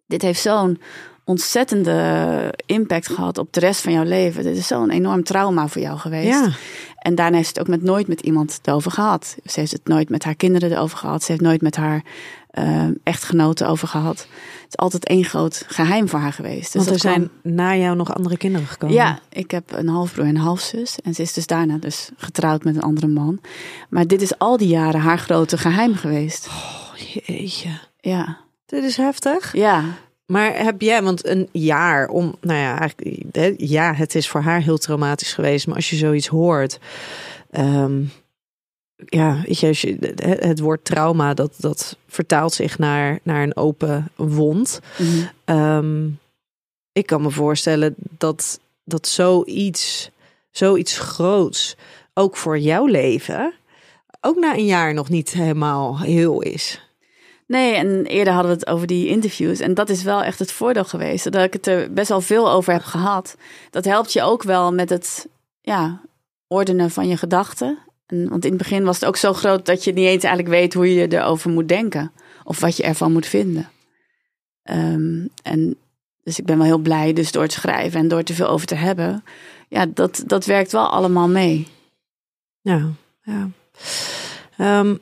Dit 0.07 0.23
heeft 0.23 0.41
zo'n 0.41 0.81
ontzettende 1.25 2.55
impact 2.67 3.09
gehad 3.09 3.39
op 3.39 3.53
de 3.53 3.61
rest 3.61 3.81
van 3.81 3.93
jouw 3.93 4.05
leven. 4.05 4.43
Dit 4.43 4.57
is 4.57 4.67
zo'n 4.67 4.91
enorm 4.91 5.25
trauma 5.25 5.69
voor 5.69 5.83
jou 5.83 5.99
geweest. 5.99 6.29
ja. 6.29 6.51
En 6.99 7.15
daarna 7.15 7.37
heeft 7.37 7.49
ze 7.49 7.59
het 7.59 7.69
ook 7.69 7.75
met 7.77 7.83
nooit 7.83 8.09
met 8.09 8.21
iemand 8.21 8.59
erover 8.65 8.91
gehad. 8.91 9.37
Ze 9.45 9.61
heeft 9.61 9.73
het 9.73 9.89
nooit 9.89 10.09
met 10.09 10.25
haar 10.25 10.35
kinderen 10.35 10.73
erover 10.73 10.99
gehad. 10.99 11.23
Ze 11.23 11.33
heeft 11.33 11.45
nooit 11.45 11.61
met 11.63 11.77
haar 11.77 12.03
eh, 12.51 12.87
echtgenoten 13.03 13.69
over 13.69 13.89
gehad. 13.89 14.19
Het 14.19 14.67
is 14.69 14.77
altijd 14.77 15.05
één 15.07 15.25
groot 15.25 15.65
geheim 15.67 16.09
voor 16.09 16.19
haar 16.19 16.33
geweest. 16.33 16.73
Dus 16.73 16.85
Want 16.85 16.95
er 17.05 17.11
kwam- 17.11 17.13
zijn 17.43 17.55
na 17.55 17.77
jou 17.77 17.97
nog 17.97 18.15
andere 18.15 18.37
kinderen 18.37 18.67
gekomen. 18.67 18.95
ja, 18.97 19.19
ik 19.29 19.51
heb 19.51 19.73
een 19.73 19.89
halfbroer 19.89 20.25
en 20.27 20.35
een 20.37 20.41
halfzus. 20.41 20.99
En 21.01 21.15
ze 21.15 21.23
is 21.23 21.33
dus 21.33 21.47
daarna 21.47 21.77
dus 21.79 22.11
getrouwd 22.17 22.65
met 22.65 22.77
een 22.77 22.83
andere 22.83 23.07
man. 23.07 23.41
Maar 23.89 24.07
dit 24.07 24.23
is 24.23 24.39
al 24.39 24.57
die 24.57 24.69
jaren 24.69 25.01
haar 25.01 25.19
grote 25.19 25.59
geheim 25.59 25.95
geweest. 25.95 26.47
Oh, 26.49 26.97
jeetje. 27.25 27.69
Ja, 28.01 28.39
Dit 28.67 28.85
is 28.85 28.97
heftig. 28.97 29.53
ja, 29.57 29.85
Maar 30.33 30.65
heb 30.65 30.81
jij, 30.81 31.03
want 31.03 31.27
een 31.27 31.49
jaar 31.53 32.09
om, 32.09 32.37
nou 32.41 32.59
ja, 32.59 32.79
eigenlijk, 32.79 33.55
ja, 33.61 33.95
het 33.95 34.15
is 34.15 34.29
voor 34.29 34.41
haar 34.41 34.63
heel 34.63 34.79
traumatisch 34.79 35.33
geweest. 35.33 35.67
Maar 35.67 35.77
als 35.77 35.91
je 35.91 35.97
zoiets 35.97 36.27
hoort, 36.27 36.79
ehm, 37.51 38.03
ja, 38.97 39.43
weet 39.47 39.59
je, 39.59 39.67
als 39.67 39.81
je, 39.81 39.97
het 40.01 40.45
het 40.45 40.59
woord 40.61 40.85
trauma, 40.85 41.35
dat, 41.35 41.55
dat 41.59 41.97
vertaalt 42.07 42.53
zich 42.53 42.79
naar, 42.79 43.19
naar 43.23 43.43
een 43.43 43.57
open 43.57 44.11
wond. 44.17 44.81
Mhm. 44.99 45.27
Ehm, 45.45 46.09
ik 46.93 47.07
kan 47.07 47.23
me 47.23 47.31
voorstellen 47.31 47.95
dat, 47.99 48.61
dat 48.85 49.07
zoiets, 49.07 50.11
zoiets 50.51 50.99
groots, 50.99 51.77
ook 52.15 52.37
voor 52.37 52.59
jouw 52.59 52.87
leven, 52.87 53.55
ook 54.21 54.37
na 54.37 54.55
een 54.55 54.67
jaar 54.67 54.95
nog 54.95 55.09
niet 55.09 55.31
helemaal 55.31 56.01
heel 56.01 56.41
is. 56.41 56.88
Nee, 57.49 57.75
en 57.75 58.07
eerder 58.07 58.33
hadden 58.33 58.53
we 58.53 58.59
het 58.59 58.69
over 58.69 58.87
die 58.87 59.09
interviews. 59.09 59.61
En 59.61 59.75
dat 59.75 59.89
is 59.89 60.03
wel 60.03 60.23
echt 60.23 60.39
het 60.39 60.53
voordeel 60.53 60.85
geweest. 60.85 61.33
Dat 61.33 61.43
ik 61.45 61.53
het 61.53 61.67
er 61.67 61.93
best 61.93 62.09
wel 62.09 62.21
veel 62.21 62.51
over 62.51 62.73
heb 62.73 62.83
gehad. 62.83 63.37
Dat 63.71 63.85
helpt 63.85 64.13
je 64.13 64.23
ook 64.23 64.43
wel 64.43 64.73
met 64.73 64.91
het 64.91 65.29
ja, 65.61 66.01
ordenen 66.47 66.91
van 66.91 67.09
je 67.09 67.17
gedachten. 67.17 67.79
En, 68.07 68.29
want 68.29 68.45
in 68.45 68.51
het 68.51 68.59
begin 68.59 68.85
was 68.85 69.01
het 69.01 69.09
ook 69.09 69.17
zo 69.17 69.33
groot 69.33 69.67
dat 69.67 69.85
je 69.85 69.93
niet 69.93 70.07
eens 70.07 70.25
eigenlijk 70.25 70.55
weet 70.55 70.75
hoe 70.75 70.95
je 70.95 71.09
erover 71.09 71.51
moet 71.51 71.69
denken. 71.69 72.13
Of 72.45 72.61
wat 72.61 72.77
je 72.77 72.83
ervan 72.83 73.13
moet 73.13 73.27
vinden. 73.27 73.69
Ehm, 74.63 75.27
en 75.43 75.77
dus 76.23 76.39
ik 76.39 76.45
ben 76.45 76.57
wel 76.57 76.67
heel 76.67 76.79
blij, 76.79 77.13
dus 77.13 77.33
door 77.33 77.43
het 77.43 77.53
schrijven 77.53 78.01
en 78.01 78.09
door 78.09 78.23
er 78.25 78.35
veel 78.35 78.49
over 78.49 78.67
te 78.67 78.75
hebben. 78.75 79.25
Ja, 79.69 79.87
dat, 79.87 80.23
dat 80.27 80.45
werkt 80.45 80.73
wel 80.73 80.89
allemaal 80.89 81.29
mee. 81.29 81.67
Ja, 82.61 82.91
ja. 83.23 83.49
Ehm, 84.57 84.97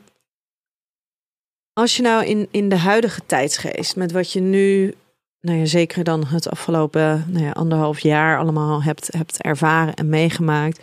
als 1.76 1.96
je 1.96 2.02
nou 2.02 2.24
in, 2.24 2.48
in 2.50 2.68
de 2.68 2.76
huidige 2.76 3.20
tijdsgeest, 3.26 3.96
met 3.96 4.12
wat 4.12 4.32
je 4.32 4.40
nu, 4.40 4.94
nou 5.40 5.58
ja, 5.58 5.64
zeker 5.64 6.04
dan 6.04 6.26
het 6.26 6.50
afgelopen 6.50 7.24
nou 7.28 7.44
ja, 7.44 7.50
anderhalf 7.50 7.98
jaar 7.98 8.38
allemaal 8.38 8.82
hebt, 8.82 9.08
hebt 9.12 9.42
ervaren 9.42 9.94
en 9.94 10.08
meegemaakt. 10.08 10.80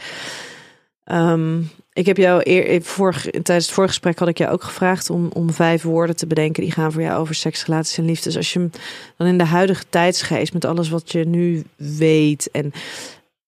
Ehm, 1.04 1.62
ik 1.94 2.06
heb 2.06 2.18
jou 2.18 2.42
eer, 2.44 2.82
vorig, 2.82 3.22
tijdens 3.22 3.66
het 3.66 3.76
voorgesprek 3.76 4.20
had 4.20 4.28
ik 4.28 4.38
jou 4.38 4.52
ook 4.52 4.64
gevraagd 4.64 5.10
om, 5.10 5.30
om 5.34 5.54
vijf 5.54 5.82
woorden 5.82 6.16
te 6.16 6.28
bedenken 6.28 6.64
die 6.64 6.72
gaan 6.72 6.92
voor 6.92 7.02
jou 7.02 7.20
over 7.20 7.36
seks, 7.36 7.66
relaties 7.66 7.98
en 7.98 8.06
liefdes. 8.06 8.38
Als 8.38 8.54
je 8.54 8.60
hem 8.60 8.72
dan 9.18 9.28
in 9.28 9.38
de 9.38 9.46
huidige 9.46 9.84
tijdsgeest, 9.90 10.54
met 10.54 10.66
alles 10.66 10.90
wat 10.90 11.12
je 11.12 11.26
nu 11.26 11.64
weet 11.76 12.52
en 12.52 12.74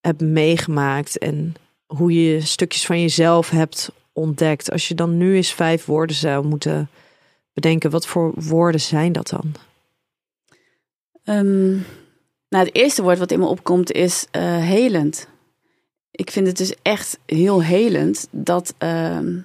hebt 0.01 0.21
meegemaakt 0.21 1.17
en 1.17 1.55
hoe 1.86 2.23
je 2.23 2.41
stukjes 2.41 2.86
van 2.86 3.01
jezelf 3.01 3.49
hebt 3.49 3.91
ontdekt. 4.13 4.71
Als 4.71 4.88
je 4.88 4.95
dan 4.95 5.17
nu 5.17 5.36
eens 5.36 5.53
vijf 5.53 5.86
woorden 5.86 6.15
zou 6.15 6.45
moeten 6.45 6.89
bedenken, 7.55 7.89
wat 7.89 8.07
voor 8.07 8.33
woorden 8.35 8.81
zijn 8.81 9.11
dat 9.11 9.29
dan? 9.29 9.53
Ehm, 11.23 11.71
nou, 12.49 12.65
het 12.65 12.75
eerste 12.75 13.01
woord 13.01 13.19
wat 13.19 13.31
in 13.31 13.39
me 13.39 13.45
opkomt 13.45 13.91
is 13.91 14.25
eh, 14.31 14.57
helend. 14.57 15.27
Ik 16.11 16.31
vind 16.31 16.47
het 16.47 16.57
dus 16.57 16.73
echt 16.81 17.19
heel 17.25 17.63
helend 17.63 18.27
dat, 18.31 18.73
ehm, 18.77 19.39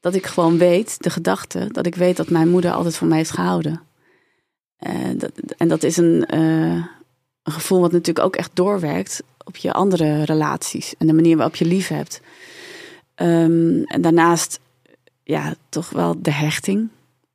dat 0.00 0.14
ik 0.14 0.26
gewoon 0.26 0.58
weet, 0.58 1.02
de 1.02 1.10
gedachte, 1.10 1.68
dat 1.72 1.86
ik 1.86 1.94
weet 1.94 2.16
dat 2.16 2.30
mijn 2.30 2.48
moeder 2.48 2.72
altijd 2.72 2.96
van 2.96 3.08
mij 3.08 3.16
heeft 3.16 3.30
gehouden. 3.30 3.80
Eh, 4.76 4.94
dat, 5.16 5.32
en 5.56 5.68
dat 5.68 5.82
is 5.82 5.96
een, 5.96 6.26
eh, 6.26 6.84
een 7.42 7.52
gevoel 7.52 7.80
wat 7.80 7.92
natuurlijk 7.92 8.26
ook 8.26 8.36
echt 8.36 8.50
doorwerkt 8.54 9.22
op 9.44 9.56
je 9.56 9.72
andere 9.72 10.22
relaties 10.22 10.94
en 10.98 11.06
de 11.06 11.12
manier 11.12 11.36
waarop 11.36 11.56
je 11.56 11.64
lief 11.64 11.88
hebt. 11.88 12.20
Ehm, 13.14 13.82
en 13.82 14.00
daarnaast, 14.00 14.60
ja, 15.22 15.54
toch 15.68 15.90
wel 15.90 16.22
de 16.22 16.32
hechting. 16.32 16.88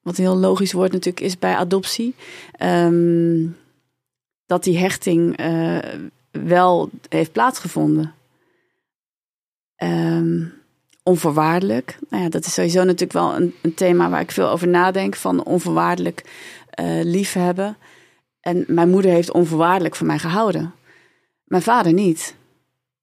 Wat 0.07 0.17
een 0.17 0.23
heel 0.23 0.37
logisch 0.37 0.71
woord 0.71 0.91
natuurlijk 0.91 1.25
is 1.25 1.39
bij 1.39 1.55
adoptie. 1.55 2.15
Ehm, 2.51 3.47
dat 4.45 4.63
die 4.63 4.77
hechting 4.77 5.37
eh, 5.37 5.77
wel 6.31 6.89
heeft 7.09 7.31
plaatsgevonden. 7.31 8.13
Ehm, 9.75 10.45
onvoorwaardelijk. 11.03 11.97
Nou 12.09 12.23
ja, 12.23 12.29
dat 12.29 12.45
is 12.45 12.53
sowieso 12.53 12.83
natuurlijk 12.83 13.11
wel 13.11 13.35
een, 13.35 13.53
een 13.61 13.73
thema 13.73 14.09
waar 14.09 14.21
ik 14.21 14.31
veel 14.31 14.49
over 14.49 14.67
nadenk. 14.67 15.15
Van 15.15 15.43
onvoorwaardelijk 15.43 16.23
eh 16.69 17.03
liefhebben. 17.03 17.77
En 18.39 18.63
mijn 18.67 18.89
moeder 18.89 19.11
heeft 19.11 19.31
onvoorwaardelijk 19.31 19.95
van 19.95 20.07
mij 20.07 20.19
gehouden. 20.19 20.73
Mijn 21.43 21.63
vader 21.63 21.93
niet. 21.93 22.35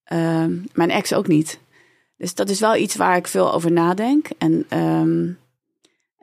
Ehm, 0.05 0.53
mijn 0.73 0.90
ex 0.90 1.12
ook 1.12 1.27
niet. 1.27 1.59
Dus 2.17 2.35
dat 2.35 2.51
is 2.51 2.61
wel 2.61 2.77
iets 2.77 2.97
waar 2.97 3.17
ik 3.17 3.27
veel 3.27 3.53
over 3.53 3.73
nadenk. 3.73 4.29
En, 4.38 4.64
ehm, 4.69 5.33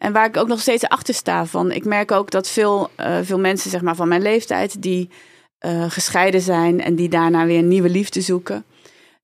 en 0.02 0.14
waar 0.14 0.26
ik 0.26 0.38
ook 0.38 0.48
nog 0.48 0.60
steeds 0.60 0.88
achter 0.88 1.14
sta. 1.14 1.46
Van, 1.46 1.72
ik 1.72 1.86
merk 1.86 2.12
ook 2.12 2.32
dat 2.32 2.50
veel, 2.50 2.90
eh, 2.96 3.18
veel 3.24 3.40
mensen 3.40 3.70
zeg 3.70 3.82
maar, 3.82 3.96
van 3.96 4.08
mijn 4.08 4.22
leeftijd 4.22 4.82
die 4.82 5.10
eh, 5.58 5.92
gescheiden 5.92 6.42
zijn 6.42 6.82
en 6.82 6.96
die 6.96 7.10
daarna 7.10 7.46
weer 7.46 7.60
een 7.60 7.68
nieuwe 7.68 7.90
liefde 7.90 8.22
zoeken. 8.22 8.64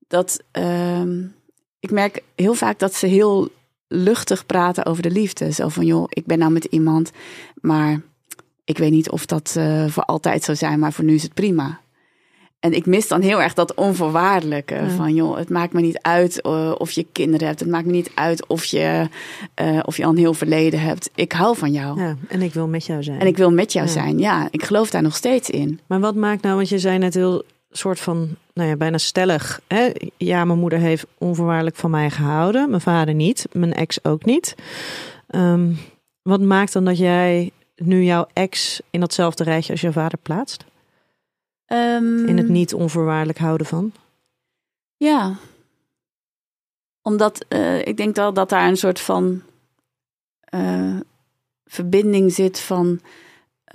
Dat 0.08 0.42
ehm, 0.50 1.22
ik 1.80 1.90
merk 1.90 2.22
heel 2.34 2.54
vaak 2.54 2.78
dat 2.78 2.94
ze 2.94 3.06
heel 3.06 3.48
luchtig 3.88 4.46
praten 4.46 4.86
over 4.86 5.02
de 5.02 5.10
liefde. 5.10 5.52
Zo 5.52 5.68
van 5.68 5.86
joh, 5.86 6.06
ik 6.08 6.26
ben 6.26 6.38
nou 6.38 6.52
met 6.52 6.64
iemand, 6.64 7.10
maar 7.54 8.00
ik 8.64 8.78
weet 8.78 8.90
niet 8.90 9.10
of 9.10 9.26
dat 9.26 9.54
eh, 9.56 9.86
voor 9.88 10.04
altijd 10.04 10.44
zou 10.44 10.56
zijn, 10.56 10.78
maar 10.78 10.92
voor 10.92 11.04
nu 11.04 11.14
is 11.14 11.22
het 11.22 11.34
prima. 11.34 11.80
En 12.60 12.72
ik 12.72 12.86
mis 12.86 13.08
dan 13.08 13.20
heel 13.20 13.42
erg 13.42 13.54
dat 13.54 13.74
onvoorwaardelijke. 13.74 14.90
Van 14.96 15.14
joh, 15.14 15.36
het 15.36 15.48
maakt 15.48 15.72
me 15.72 15.80
niet 15.80 15.98
uit 16.02 16.40
uh, 16.46 16.74
of 16.78 16.90
je 16.90 17.06
kinderen 17.12 17.46
hebt. 17.46 17.60
Het 17.60 17.68
maakt 17.68 17.86
me 17.86 17.92
niet 17.92 18.10
uit 18.14 18.46
of 18.46 18.64
je, 18.64 19.08
uh, 19.62 19.80
of 19.84 19.96
je 19.96 20.04
al 20.04 20.10
een 20.10 20.16
heel 20.16 20.34
verleden 20.34 20.80
hebt. 20.80 21.10
Ik 21.14 21.32
hou 21.32 21.56
van 21.56 21.72
jou. 21.72 22.00
Ja, 22.00 22.16
en 22.28 22.42
ik 22.42 22.54
wil 22.54 22.68
met 22.68 22.86
jou 22.86 23.02
zijn. 23.02 23.20
En 23.20 23.26
ik 23.26 23.36
wil 23.36 23.50
met 23.50 23.72
jou 23.72 23.86
ja. 23.86 23.92
zijn. 23.92 24.18
Ja, 24.18 24.48
ik 24.50 24.64
geloof 24.64 24.90
daar 24.90 25.02
nog 25.02 25.16
steeds 25.16 25.50
in. 25.50 25.80
Maar 25.86 26.00
wat 26.00 26.14
maakt 26.14 26.42
nou, 26.42 26.56
want 26.56 26.68
je 26.68 26.78
zei 26.78 26.98
net 26.98 27.14
heel 27.14 27.42
soort 27.70 28.00
van, 28.00 28.28
nou 28.54 28.68
ja, 28.68 28.76
bijna 28.76 28.98
stellig. 28.98 29.60
Hè? 29.66 29.90
Ja, 30.16 30.44
mijn 30.44 30.58
moeder 30.58 30.78
heeft 30.78 31.06
onvoorwaardelijk 31.18 31.76
van 31.76 31.90
mij 31.90 32.10
gehouden. 32.10 32.70
Mijn 32.70 32.82
vader 32.82 33.14
niet. 33.14 33.46
Mijn 33.52 33.72
ex 33.72 34.04
ook 34.04 34.24
niet. 34.24 34.54
Um, 35.30 35.78
wat 36.22 36.40
maakt 36.40 36.72
dan 36.72 36.84
dat 36.84 36.98
jij 36.98 37.50
nu 37.76 38.04
jouw 38.04 38.26
ex 38.32 38.80
in 38.90 39.00
datzelfde 39.00 39.44
rijtje 39.44 39.72
als 39.72 39.80
jouw 39.80 39.92
vader 39.92 40.18
plaatst? 40.22 40.64
Um, 41.72 42.26
in 42.26 42.36
het 42.36 42.48
niet 42.48 42.74
onvoorwaardelijk 42.74 43.38
houden 43.38 43.66
van? 43.66 43.92
Ja. 44.96 45.36
Omdat 47.02 47.44
uh, 47.48 47.86
ik 47.86 47.96
denk 47.96 48.16
wel 48.16 48.32
dat 48.32 48.48
daar 48.48 48.68
een 48.68 48.76
soort 48.76 49.00
van 49.00 49.42
uh, 50.54 50.96
verbinding 51.64 52.32
zit 52.32 52.60
van. 52.60 53.00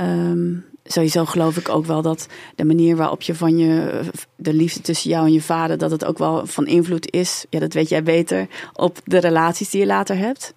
Um, 0.01 0.65
sowieso 0.83 1.25
geloof 1.25 1.57
ik 1.57 1.69
ook 1.69 1.85
wel 1.85 2.01
dat 2.01 2.27
de 2.55 2.65
manier 2.65 2.95
waarop 2.95 3.21
je 3.21 3.35
van 3.35 3.57
je. 3.57 4.01
de 4.35 4.53
liefde 4.53 4.81
tussen 4.81 5.09
jou 5.09 5.25
en 5.25 5.33
je 5.33 5.41
vader. 5.41 5.77
dat 5.77 5.91
het 5.91 6.05
ook 6.05 6.17
wel 6.17 6.47
van 6.47 6.67
invloed 6.67 7.11
is. 7.11 7.45
Ja, 7.49 7.59
dat 7.59 7.73
weet 7.73 7.89
jij 7.89 8.03
beter. 8.03 8.47
op 8.73 8.99
de 9.03 9.17
relaties 9.17 9.69
die 9.69 9.79
je 9.79 9.85
later 9.85 10.17
hebt. 10.17 10.53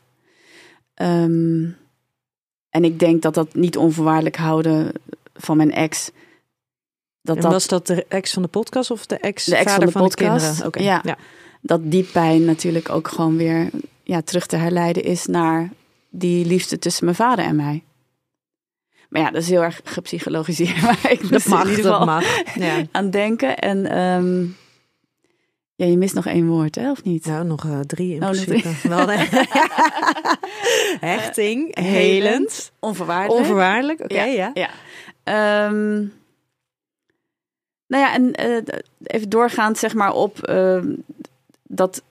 Um, 1.03 1.77
en 2.71 2.85
ik 2.85 2.99
denk 2.99 3.23
dat 3.23 3.35
dat 3.35 3.55
niet 3.55 3.77
onvoorwaardelijk 3.77 4.37
houden 4.37 4.93
van 5.35 5.57
mijn 5.57 5.73
ex. 5.73 6.11
Dat 7.27 7.45
en 7.45 7.51
was 7.51 7.67
dat 7.67 7.87
de 7.87 8.05
ex 8.09 8.33
van 8.33 8.43
de 8.43 8.49
podcast 8.49 8.91
of 8.91 9.07
de 9.07 9.17
ex, 9.17 9.45
de 9.45 9.57
ex 9.57 9.73
van 9.73 9.85
de 9.85 9.91
van 9.91 10.03
podcast? 10.03 10.59
De 10.59 10.67
okay. 10.67 10.83
ja. 10.83 11.01
ja. 11.05 11.17
Dat 11.61 11.81
die 11.83 12.05
pijn 12.05 12.45
natuurlijk 12.45 12.91
ook 12.91 13.09
gewoon 13.09 13.37
weer 13.37 13.71
ja, 14.03 14.23
terug 14.23 14.47
te 14.47 14.57
herleiden 14.57 15.03
is 15.03 15.27
naar 15.27 15.71
die 16.11 16.47
liefde 16.47 16.79
tussen 16.79 17.05
mijn 17.05 17.17
vader 17.17 17.45
en 17.45 17.57
mij. 17.57 17.83
Maar 19.09 19.23
ja, 19.23 19.31
dat 19.31 19.43
is 19.43 19.49
heel 19.49 19.63
erg 19.63 19.81
gepsychologiseerd. 19.85 20.83
Maar 20.83 21.11
ik 21.11 21.31
dat 21.31 21.45
mag, 21.47 21.63
in 21.63 21.69
ieder 21.71 21.85
geval 21.85 21.99
dat 21.99 22.07
mag. 22.07 22.45
Ja. 22.55 22.83
aan 22.91 23.11
denken. 23.11 23.59
En 23.59 23.99
um, 23.99 24.57
ja, 25.75 25.87
je 25.87 25.97
mist 25.97 26.15
nog 26.15 26.27
één 26.27 26.47
woord, 26.47 26.75
hè, 26.75 26.91
of 26.91 27.05
niet? 27.05 27.27
Nou, 27.27 27.45
nog 27.45 27.65
uh, 27.65 27.81
drie 27.81 28.15
in 28.15 28.23
oh, 28.23 28.31
principe. 28.31 28.69
Wel, 28.89 29.09
Hechting, 31.01 31.79
helend, 31.79 32.73
onvoorwaardelijk. 32.79 33.41
Onvoorwaardelijk, 33.41 34.01
oké, 34.01 34.15
okay, 34.15 34.35
ja. 34.35 34.51
ja. 34.55 34.71
ja. 35.25 35.67
Um, 35.67 36.13
nou 37.87 38.05
ja, 38.05 38.15
en 38.15 38.49
uh, 38.49 38.63
even 39.03 39.29
doorgaand 39.29 39.79
zeg 39.79 39.95
maar 39.95 40.13
op 40.13 40.49
uh, 40.49 40.83
dat, 41.63 42.03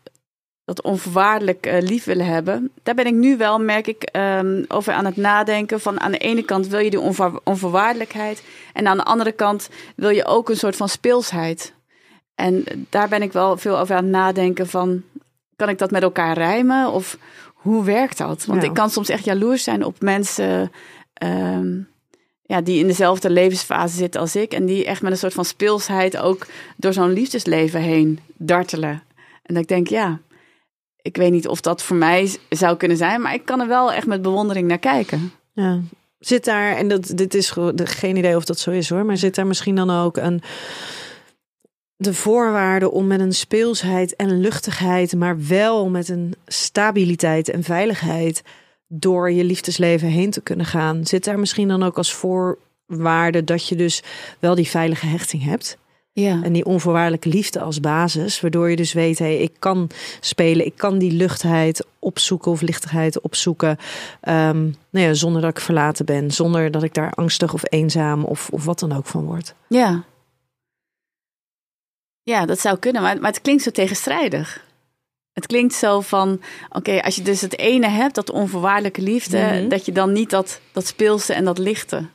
dat 0.65 0.81
onvoorwaardelijk 0.81 1.67
uh, 1.67 1.81
lief 1.81 2.03
willen 2.03 2.25
hebben. 2.25 2.71
Daar 2.83 2.95
ben 2.95 3.05
ik 3.05 3.13
nu 3.13 3.37
wel, 3.37 3.59
merk 3.59 3.87
ik, 3.87 4.09
um, 4.15 4.65
over 4.67 4.93
aan 4.93 5.05
het 5.05 5.17
nadenken. 5.17 5.81
Van 5.81 5.99
aan 5.99 6.11
de 6.11 6.17
ene 6.17 6.43
kant 6.43 6.67
wil 6.67 6.79
je 6.79 6.89
die 6.89 6.99
onvoor, 6.99 7.41
onvoorwaardelijkheid. 7.43 8.43
En 8.73 8.87
aan 8.87 8.97
de 8.97 9.03
andere 9.03 9.31
kant 9.31 9.69
wil 9.95 10.09
je 10.09 10.25
ook 10.25 10.49
een 10.49 10.57
soort 10.57 10.75
van 10.75 10.89
speelsheid. 10.89 11.73
En 12.35 12.63
daar 12.89 13.09
ben 13.09 13.21
ik 13.21 13.31
wel 13.31 13.57
veel 13.57 13.79
over 13.79 13.95
aan 13.95 14.03
het 14.03 14.11
nadenken 14.11 14.67
van... 14.67 15.03
kan 15.55 15.69
ik 15.69 15.77
dat 15.77 15.91
met 15.91 16.03
elkaar 16.03 16.37
rijmen? 16.37 16.91
Of 16.91 17.17
hoe 17.53 17.83
werkt 17.83 18.17
dat? 18.17 18.45
Want 18.45 18.61
ja. 18.61 18.67
ik 18.67 18.73
kan 18.73 18.89
soms 18.89 19.09
echt 19.09 19.25
jaloers 19.25 19.63
zijn 19.63 19.83
op 19.83 20.01
mensen... 20.01 20.71
Um, 21.23 21.93
ja, 22.45 22.61
die 22.61 22.79
in 22.79 22.87
dezelfde 22.87 23.29
levensfase 23.29 23.95
zitten 23.95 24.21
als 24.21 24.35
ik. 24.35 24.53
En 24.53 24.65
die 24.65 24.85
echt 24.85 25.01
met 25.01 25.11
een 25.11 25.17
soort 25.17 25.33
van 25.33 25.45
speelsheid 25.45 26.17
ook 26.17 26.47
door 26.75 26.93
zo'n 26.93 27.13
liefdesleven 27.13 27.81
heen 27.81 28.19
dartelen. 28.37 29.03
En 29.43 29.53
dat 29.53 29.63
ik 29.63 29.69
denk, 29.69 29.87
ja, 29.87 30.19
ik 31.01 31.17
weet 31.17 31.31
niet 31.31 31.47
of 31.47 31.61
dat 31.61 31.83
voor 31.83 31.97
mij 31.97 32.35
zou 32.49 32.77
kunnen 32.77 32.97
zijn, 32.97 33.21
maar 33.21 33.33
ik 33.33 33.45
kan 33.45 33.61
er 33.61 33.67
wel 33.67 33.91
echt 33.93 34.07
met 34.07 34.21
bewondering 34.21 34.67
naar 34.67 34.79
kijken. 34.79 35.31
Ja. 35.53 35.81
Zit 36.19 36.45
daar, 36.45 36.75
en 36.75 36.87
dat, 36.87 37.11
dit 37.15 37.33
is 37.33 37.53
geen 37.75 38.15
idee 38.15 38.35
of 38.35 38.45
dat 38.45 38.59
zo 38.59 38.71
is 38.71 38.89
hoor, 38.89 39.05
maar 39.05 39.17
zit 39.17 39.35
daar 39.35 39.47
misschien 39.47 39.75
dan 39.75 39.89
ook 39.89 40.17
een 40.17 40.41
de 41.97 42.13
voorwaarden 42.13 42.91
om 42.91 43.07
met 43.07 43.19
een 43.19 43.33
speelsheid 43.33 44.15
en 44.15 44.39
luchtigheid, 44.39 45.15
maar 45.15 45.47
wel 45.47 45.89
met 45.89 46.09
een 46.09 46.33
stabiliteit 46.47 47.49
en 47.49 47.63
veiligheid 47.63 48.41
door 48.87 49.31
je 49.31 49.43
liefdesleven 49.43 50.07
heen 50.07 50.31
te 50.31 50.41
kunnen 50.41 50.65
gaan. 50.65 51.05
Zit 51.05 51.23
daar 51.23 51.39
misschien 51.39 51.67
dan 51.67 51.83
ook 51.83 51.97
als 51.97 52.13
voorwaarde 52.13 53.43
dat 53.43 53.67
je 53.67 53.75
dus 53.75 54.03
wel 54.39 54.55
die 54.55 54.67
veilige 54.67 55.05
hechting 55.05 55.43
hebt? 55.43 55.77
Ja. 56.11 56.39
En 56.43 56.53
die 56.53 56.65
onvoorwaardelijke 56.65 57.29
liefde 57.29 57.59
als 57.59 57.79
basis, 57.79 58.41
waardoor 58.41 58.69
je 58.69 58.75
dus 58.75 58.93
weet, 58.93 59.19
hé, 59.19 59.25
hey, 59.25 59.37
ik 59.37 59.53
kan 59.59 59.89
spelen, 60.19 60.65
ik 60.65 60.73
kan 60.75 60.97
die 60.97 61.11
luchtheid 61.11 61.85
opzoeken 61.99 62.51
of 62.51 62.61
lichtigheid 62.61 63.21
opzoeken, 63.21 63.69
um, 63.69 64.75
nou 64.89 65.05
ja, 65.05 65.13
zonder 65.13 65.41
dat 65.41 65.49
ik 65.49 65.59
verlaten 65.59 66.05
ben, 66.05 66.31
zonder 66.31 66.71
dat 66.71 66.83
ik 66.83 66.93
daar 66.93 67.11
angstig 67.11 67.53
of 67.53 67.61
eenzaam 67.69 68.23
of, 68.23 68.49
of 68.49 68.65
wat 68.65 68.79
dan 68.79 68.91
ook 68.91 69.05
van 69.05 69.25
word. 69.25 69.55
Ja. 69.67 70.03
Ja, 72.23 72.45
dat 72.45 72.59
zou 72.59 72.77
kunnen, 72.77 73.01
maar, 73.01 73.19
maar 73.19 73.31
het 73.31 73.41
klinkt 73.41 73.63
zo 73.63 73.71
tegenstrijdig. 73.71 74.64
Het 75.35 75.45
klinkt 75.45 75.73
zo 75.73 76.01
van, 76.01 76.41
oké, 76.69 77.01
als 77.01 77.15
je 77.15 77.21
dus 77.21 77.41
het 77.41 77.57
ene 77.57 77.87
hebt, 77.87 78.15
dat 78.15 78.31
onvoorwaardelijke 78.31 79.01
liefde, 79.01 79.37
mm 79.37 79.47
-hmm. 79.47 79.69
dat 79.69 79.85
je 79.85 79.91
dan 79.91 80.11
niet 80.11 80.29
dat, 80.29 80.61
dat 80.71 80.87
speelse 80.87 81.33
en 81.33 81.45
dat 81.45 81.57
lichte 81.57 82.05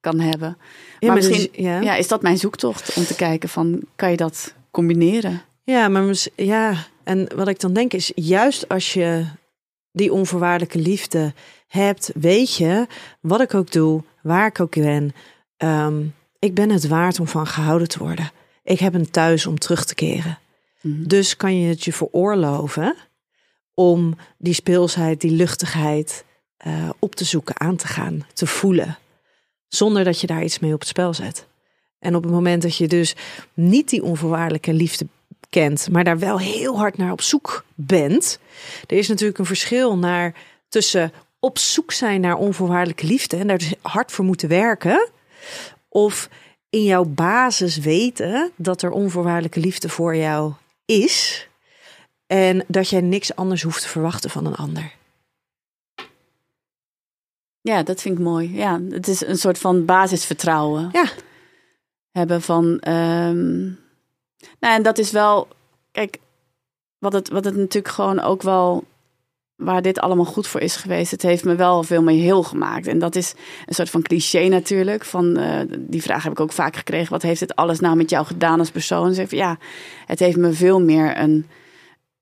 kan 0.00 0.20
hebben. 0.20 0.58
Ja, 0.98 1.06
maar, 1.06 1.16
misschien 1.16 1.48
dus, 1.52 1.64
ja. 1.64 1.80
ja. 1.80 1.94
is 1.94 2.08
dat 2.08 2.22
mijn 2.22 2.38
zoektocht 2.38 2.94
om 2.96 3.04
te 3.04 3.14
kijken 3.14 3.48
van, 3.48 3.82
kan 3.96 4.10
je 4.10 4.16
dat 4.16 4.54
combineren? 4.70 5.42
Ja, 5.64 5.88
maar 5.88 6.14
ja, 6.36 6.74
en 7.04 7.28
wat 7.34 7.48
ik 7.48 7.60
dan 7.60 7.72
denk 7.72 7.92
is, 7.92 8.12
juist 8.14 8.68
als 8.68 8.92
je 8.92 9.24
die 9.90 10.12
onvoorwaardelijke 10.12 10.78
liefde 10.78 11.32
hebt, 11.68 12.10
weet 12.14 12.56
je, 12.56 12.86
wat 13.20 13.40
ik 13.40 13.54
ook 13.54 13.72
doe, 13.72 14.02
waar 14.22 14.46
ik 14.46 14.60
ook 14.60 14.74
ben, 14.74 15.14
um, 15.56 16.14
ik 16.38 16.54
ben 16.54 16.70
het 16.70 16.88
waard 16.88 17.20
om 17.20 17.26
van 17.26 17.46
gehouden 17.46 17.88
te 17.88 17.98
worden. 17.98 18.30
Ik 18.64 18.78
heb 18.78 18.94
een 18.94 19.10
thuis 19.10 19.46
om 19.46 19.58
terug 19.58 19.84
te 19.84 19.94
keren. 19.94 20.38
Mm-hmm. 20.82 21.08
Dus 21.08 21.36
kan 21.36 21.60
je 21.60 21.68
het 21.68 21.84
je 21.84 21.92
veroorloven 21.92 22.96
om 23.74 24.16
die 24.38 24.54
speelsheid, 24.54 25.20
die 25.20 25.30
luchtigheid 25.30 26.24
uh, 26.66 26.90
op 26.98 27.14
te 27.14 27.24
zoeken, 27.24 27.60
aan 27.60 27.76
te 27.76 27.86
gaan, 27.86 28.26
te 28.32 28.46
voelen. 28.46 28.98
Zonder 29.68 30.04
dat 30.04 30.20
je 30.20 30.26
daar 30.26 30.44
iets 30.44 30.58
mee 30.58 30.72
op 30.72 30.80
het 30.80 30.88
spel 30.88 31.14
zet. 31.14 31.46
En 31.98 32.16
op 32.16 32.22
het 32.22 32.32
moment 32.32 32.62
dat 32.62 32.76
je 32.76 32.88
dus 32.88 33.14
niet 33.54 33.88
die 33.88 34.02
onvoorwaardelijke 34.02 34.72
liefde 34.72 35.06
kent, 35.50 35.88
maar 35.90 36.04
daar 36.04 36.18
wel 36.18 36.38
heel 36.38 36.78
hard 36.78 36.96
naar 36.96 37.12
op 37.12 37.20
zoek 37.20 37.64
bent. 37.74 38.38
Er 38.86 38.96
is 38.96 39.08
natuurlijk 39.08 39.38
een 39.38 39.44
verschil 39.44 39.98
naar 39.98 40.34
tussen 40.68 41.12
op 41.38 41.58
zoek 41.58 41.92
zijn 41.92 42.20
naar 42.20 42.36
onvoorwaardelijke 42.36 43.06
liefde 43.06 43.36
en 43.36 43.46
daar 43.46 43.58
dus 43.58 43.74
hard 43.82 44.12
voor 44.12 44.24
moeten 44.24 44.48
werken. 44.48 45.10
Of 45.88 46.28
in 46.70 46.84
jouw 46.84 47.04
basis 47.04 47.78
weten 47.78 48.50
dat 48.56 48.82
er 48.82 48.90
onvoorwaardelijke 48.90 49.60
liefde 49.60 49.88
voor 49.88 50.16
jou 50.16 50.52
is. 50.92 51.48
En 52.26 52.64
dat 52.68 52.88
jij 52.88 53.00
niks 53.00 53.34
anders 53.34 53.62
hoeft 53.62 53.82
te 53.82 53.88
verwachten 53.88 54.30
van 54.30 54.46
een 54.46 54.54
ander. 54.54 54.92
Ja, 57.60 57.82
dat 57.82 58.00
vind 58.00 58.18
ik 58.18 58.24
mooi. 58.24 58.54
Ja, 58.56 58.80
het 58.90 59.08
is 59.08 59.26
een 59.26 59.38
soort 59.38 59.58
van 59.58 59.84
basisvertrouwen. 59.84 60.88
Ja. 60.92 61.04
Hebben 62.10 62.42
van. 62.42 62.64
Um... 62.88 63.80
Nou, 64.60 64.74
en 64.74 64.82
dat 64.82 64.98
is 64.98 65.10
wel. 65.10 65.48
Kijk, 65.90 66.18
wat 66.98 67.12
het, 67.12 67.28
wat 67.28 67.44
het 67.44 67.56
natuurlijk 67.56 67.94
gewoon 67.94 68.20
ook 68.20 68.42
wel 68.42 68.84
waar 69.56 69.82
dit 69.82 69.98
allemaal 69.98 70.24
goed 70.24 70.46
voor 70.46 70.60
is 70.60 70.76
geweest. 70.76 71.10
Het 71.10 71.22
heeft 71.22 71.44
me 71.44 71.54
wel 71.54 71.82
veel 71.82 72.02
meer 72.02 72.22
heel 72.22 72.42
gemaakt. 72.42 72.86
En 72.86 72.98
dat 72.98 73.16
is 73.16 73.34
een 73.66 73.74
soort 73.74 73.90
van 73.90 74.02
cliché 74.02 74.48
natuurlijk. 74.48 75.04
Van, 75.04 75.38
uh, 75.38 75.60
die 75.78 76.02
vraag 76.02 76.22
heb 76.22 76.32
ik 76.32 76.40
ook 76.40 76.52
vaak 76.52 76.76
gekregen. 76.76 77.12
Wat 77.12 77.22
heeft 77.22 77.40
het 77.40 77.56
alles 77.56 77.80
nou 77.80 77.96
met 77.96 78.10
jou 78.10 78.26
gedaan 78.26 78.58
als 78.58 78.70
persoon? 78.70 79.14
Zeg, 79.14 79.30
ja, 79.30 79.58
het 80.06 80.18
heeft 80.18 80.36
me 80.36 80.52
veel 80.52 80.80
meer 80.80 81.18
een 81.18 81.46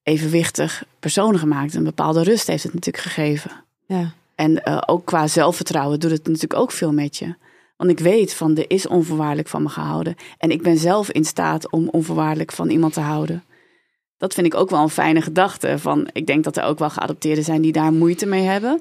evenwichtig 0.02 0.84
persoon 1.00 1.38
gemaakt. 1.38 1.74
Een 1.74 1.84
bepaalde 1.84 2.22
rust 2.22 2.46
heeft 2.46 2.62
het 2.62 2.74
natuurlijk 2.74 3.04
gegeven. 3.04 3.50
Ja. 3.86 4.12
En 4.34 4.62
uh, 4.64 4.82
ook 4.86 5.04
qua 5.04 5.26
zelfvertrouwen 5.26 6.00
doet 6.00 6.10
het 6.10 6.26
natuurlijk 6.26 6.60
ook 6.60 6.72
veel 6.72 6.92
met 6.92 7.16
je. 7.16 7.34
Want 7.76 7.90
ik 7.90 7.98
weet 7.98 8.34
van 8.34 8.56
er 8.56 8.70
is 8.70 8.86
onvoorwaardelijk 8.86 9.48
van 9.48 9.62
me 9.62 9.68
gehouden. 9.68 10.16
En 10.38 10.50
ik 10.50 10.62
ben 10.62 10.78
zelf 10.78 11.10
in 11.10 11.24
staat 11.24 11.70
om 11.70 11.88
onvoorwaardelijk 11.88 12.52
van 12.52 12.70
iemand 12.70 12.92
te 12.92 13.00
houden. 13.00 13.44
Dat 14.20 14.34
vind 14.34 14.46
ik 14.46 14.54
ook 14.54 14.70
wel 14.70 14.82
een 14.82 14.88
fijne 14.88 15.20
gedachte. 15.20 15.78
Van, 15.78 16.08
ik 16.12 16.26
denk 16.26 16.44
dat 16.44 16.56
er 16.56 16.64
ook 16.64 16.78
wel 16.78 16.90
geadopteerden 16.90 17.44
zijn 17.44 17.62
die 17.62 17.72
daar 17.72 17.92
moeite 17.92 18.26
mee 18.26 18.42
hebben. 18.42 18.80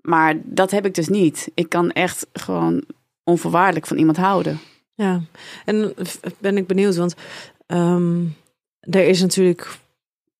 Maar 0.00 0.34
dat 0.44 0.70
heb 0.70 0.86
ik 0.86 0.94
dus 0.94 1.08
niet. 1.08 1.50
Ik 1.54 1.68
kan 1.68 1.90
echt 1.90 2.26
gewoon 2.32 2.84
onvoorwaardelijk 3.24 3.86
van 3.86 3.96
iemand 3.96 4.16
houden. 4.16 4.60
Ja, 4.94 5.20
en 5.64 5.94
ben 6.38 6.56
ik 6.56 6.66
benieuwd, 6.66 6.96
want 6.96 7.14
ehm, 7.66 8.24
er 8.80 9.08
is 9.08 9.20
natuurlijk, 9.20 9.78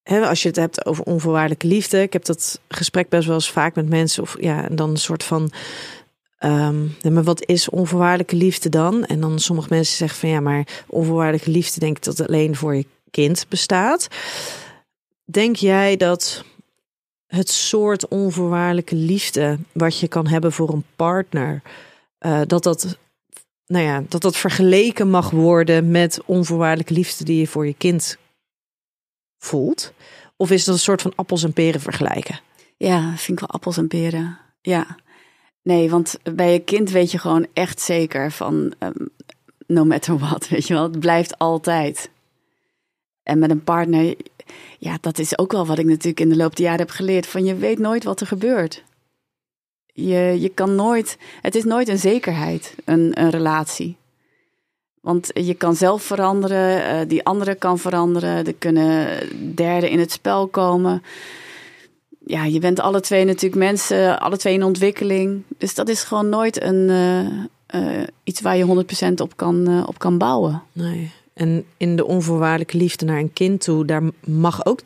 hè, 0.02 0.26
als 0.26 0.42
je 0.42 0.48
het 0.48 0.56
hebt 0.56 0.86
over 0.86 1.04
onvoorwaardelijke 1.04 1.66
liefde, 1.66 2.02
ik 2.02 2.12
heb 2.12 2.24
dat 2.24 2.60
gesprek 2.68 3.08
best 3.08 3.26
wel 3.26 3.34
eens 3.34 3.50
vaak 3.50 3.74
met 3.74 3.88
mensen, 3.88 4.22
of 4.22 4.36
ja, 4.40 4.68
en 4.68 4.76
dan 4.76 4.90
een 4.90 4.96
soort 4.96 5.24
van, 5.24 5.50
ja, 6.38 7.10
maar 7.10 7.24
wat 7.24 7.46
is 7.46 7.68
onvoorwaardelijke 7.68 8.36
liefde 8.36 8.68
dan? 8.68 9.04
En 9.04 9.20
dan 9.20 9.38
sommige 9.38 9.68
mensen 9.70 9.96
zeggen 9.96 10.18
van 10.18 10.28
ja, 10.28 10.40
maar 10.40 10.84
onvoorwaardelijke 10.86 11.50
liefde 11.50 11.80
denk 11.80 11.96
ik 11.96 12.04
dat 12.04 12.26
alleen 12.26 12.56
voor 12.56 12.74
je 12.74 12.86
kind 13.10 13.46
bestaat. 13.48 14.08
Denk 15.24 15.56
jij 15.56 15.96
dat 15.96 16.44
het 17.26 17.50
soort 17.50 18.08
onvoorwaardelijke 18.08 18.94
liefde 18.94 19.58
wat 19.72 19.98
je 19.98 20.08
kan 20.08 20.26
hebben 20.26 20.52
voor 20.52 20.72
een 20.72 20.84
partner, 20.96 21.62
uh, 22.26 22.40
dat 22.46 22.62
dat 22.62 22.98
nou 23.66 23.84
ja, 23.84 24.02
dat 24.08 24.22
dat 24.22 24.36
vergeleken 24.36 25.10
mag 25.10 25.30
worden 25.30 25.90
met 25.90 26.20
onvoorwaardelijke 26.24 26.92
liefde 26.92 27.24
die 27.24 27.38
je 27.38 27.46
voor 27.46 27.66
je 27.66 27.74
kind 27.74 28.18
voelt? 29.38 29.92
Of 30.36 30.50
is 30.50 30.64
dat 30.64 30.74
een 30.74 30.80
soort 30.80 31.02
van 31.02 31.12
appels 31.14 31.42
en 31.42 31.52
peren 31.52 31.80
vergelijken? 31.80 32.40
Ja, 32.76 33.08
vind 33.16 33.40
ik 33.40 33.40
wel 33.40 33.48
appels 33.48 33.76
en 33.76 33.88
peren. 33.88 34.38
Ja. 34.60 34.96
Nee, 35.62 35.90
want 35.90 36.18
bij 36.34 36.52
je 36.52 36.58
kind 36.58 36.90
weet 36.90 37.10
je 37.10 37.18
gewoon 37.18 37.46
echt 37.52 37.80
zeker 37.80 38.32
van 38.32 38.72
um, 38.78 39.10
no 39.66 39.84
matter 39.84 40.18
what, 40.18 40.48
weet 40.48 40.66
je 40.66 40.74
wel, 40.74 40.82
het 40.82 41.00
blijft 41.00 41.38
altijd. 41.38 42.10
En 43.22 43.38
met 43.38 43.50
een 43.50 43.64
partner, 43.64 44.14
ja, 44.78 44.98
dat 45.00 45.18
is 45.18 45.38
ook 45.38 45.52
wel 45.52 45.66
wat 45.66 45.78
ik 45.78 45.86
natuurlijk 45.86 46.20
in 46.20 46.28
de 46.28 46.36
loop 46.36 46.56
der 46.56 46.64
jaren 46.64 46.80
heb 46.80 46.90
geleerd. 46.90 47.26
Van 47.26 47.44
je 47.44 47.54
weet 47.54 47.78
nooit 47.78 48.04
wat 48.04 48.20
er 48.20 48.26
gebeurt. 48.26 48.82
Je, 49.86 50.36
je 50.40 50.48
kan 50.48 50.74
nooit, 50.74 51.18
het 51.40 51.54
is 51.54 51.64
nooit 51.64 51.88
een 51.88 51.98
zekerheid, 51.98 52.74
een, 52.84 53.20
een 53.20 53.30
relatie. 53.30 53.96
Want 55.00 55.30
je 55.34 55.54
kan 55.54 55.76
zelf 55.76 56.02
veranderen, 56.02 57.00
uh, 57.02 57.08
die 57.08 57.24
andere 57.24 57.54
kan 57.54 57.78
veranderen, 57.78 58.46
er 58.46 58.54
kunnen 58.54 59.18
derden 59.54 59.90
in 59.90 59.98
het 59.98 60.12
spel 60.12 60.46
komen. 60.46 61.02
Ja, 62.26 62.44
je 62.44 62.58
bent 62.58 62.80
alle 62.80 63.00
twee 63.00 63.24
natuurlijk 63.24 63.62
mensen, 63.62 64.20
alle 64.20 64.36
twee 64.36 64.54
in 64.54 64.62
ontwikkeling. 64.62 65.42
Dus 65.58 65.74
dat 65.74 65.88
is 65.88 66.02
gewoon 66.02 66.28
nooit 66.28 66.62
een, 66.62 66.88
uh, 66.88 67.82
uh, 67.82 68.02
iets 68.24 68.40
waar 68.40 68.56
je 68.56 68.84
100% 69.10 69.12
op 69.20 69.36
kan, 69.36 69.86
op 69.86 69.98
kan 69.98 70.18
bouwen. 70.18 70.62
Nee. 70.72 71.12
En 71.32 71.66
in 71.76 71.96
de 71.96 72.04
onvoorwaardelijke 72.04 72.76
liefde 72.76 73.04
naar 73.04 73.18
een 73.18 73.32
kind 73.32 73.60
toe, 73.60 73.84
daar 73.84 74.02
mag 74.24 74.66
ook 74.66 74.80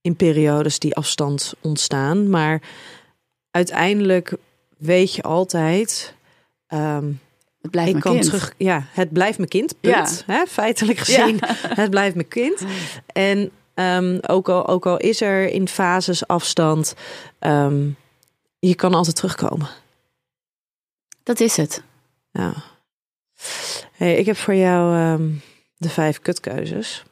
in 0.00 0.16
periodes 0.16 0.78
die 0.78 0.94
afstand 0.94 1.54
ontstaan. 1.60 2.30
Maar 2.30 2.62
uiteindelijk 3.50 4.36
weet 4.78 5.14
je 5.14 5.22
altijd. 5.22 6.14
Um, 6.68 7.20
het 7.60 7.70
blijft 7.70 7.92
mijn 7.92 8.02
kind. 8.02 8.24
Terug, 8.24 8.54
ja, 8.56 8.86
het 8.90 9.12
blijft 9.12 9.38
mijn 9.38 9.50
kind. 9.50 9.80
Punt. 9.80 10.24
Ja. 10.26 10.34
Hè, 10.34 10.46
feitelijk 10.46 10.98
gezien, 10.98 11.38
ja. 11.40 11.56
het 11.82 11.90
blijft 11.90 12.14
mijn 12.14 12.28
kind. 12.28 12.62
En 13.06 13.50
um, 13.74 14.18
ook, 14.26 14.48
al, 14.48 14.66
ook 14.66 14.86
al 14.86 14.96
is 14.96 15.20
er 15.20 15.48
in 15.48 15.68
fases 15.68 16.26
afstand, 16.26 16.94
um, 17.40 17.96
je 18.58 18.74
kan 18.74 18.94
altijd 18.94 19.16
terugkomen. 19.16 19.68
Dat 21.22 21.40
is 21.40 21.56
het. 21.56 21.82
Ja. 22.30 22.54
Hey, 23.92 24.16
ik 24.16 24.26
heb 24.26 24.36
voor 24.36 24.54
jou 24.54 25.20
de 25.82 25.88
vijf 25.88 26.20
kutkeuzes. 26.20 27.02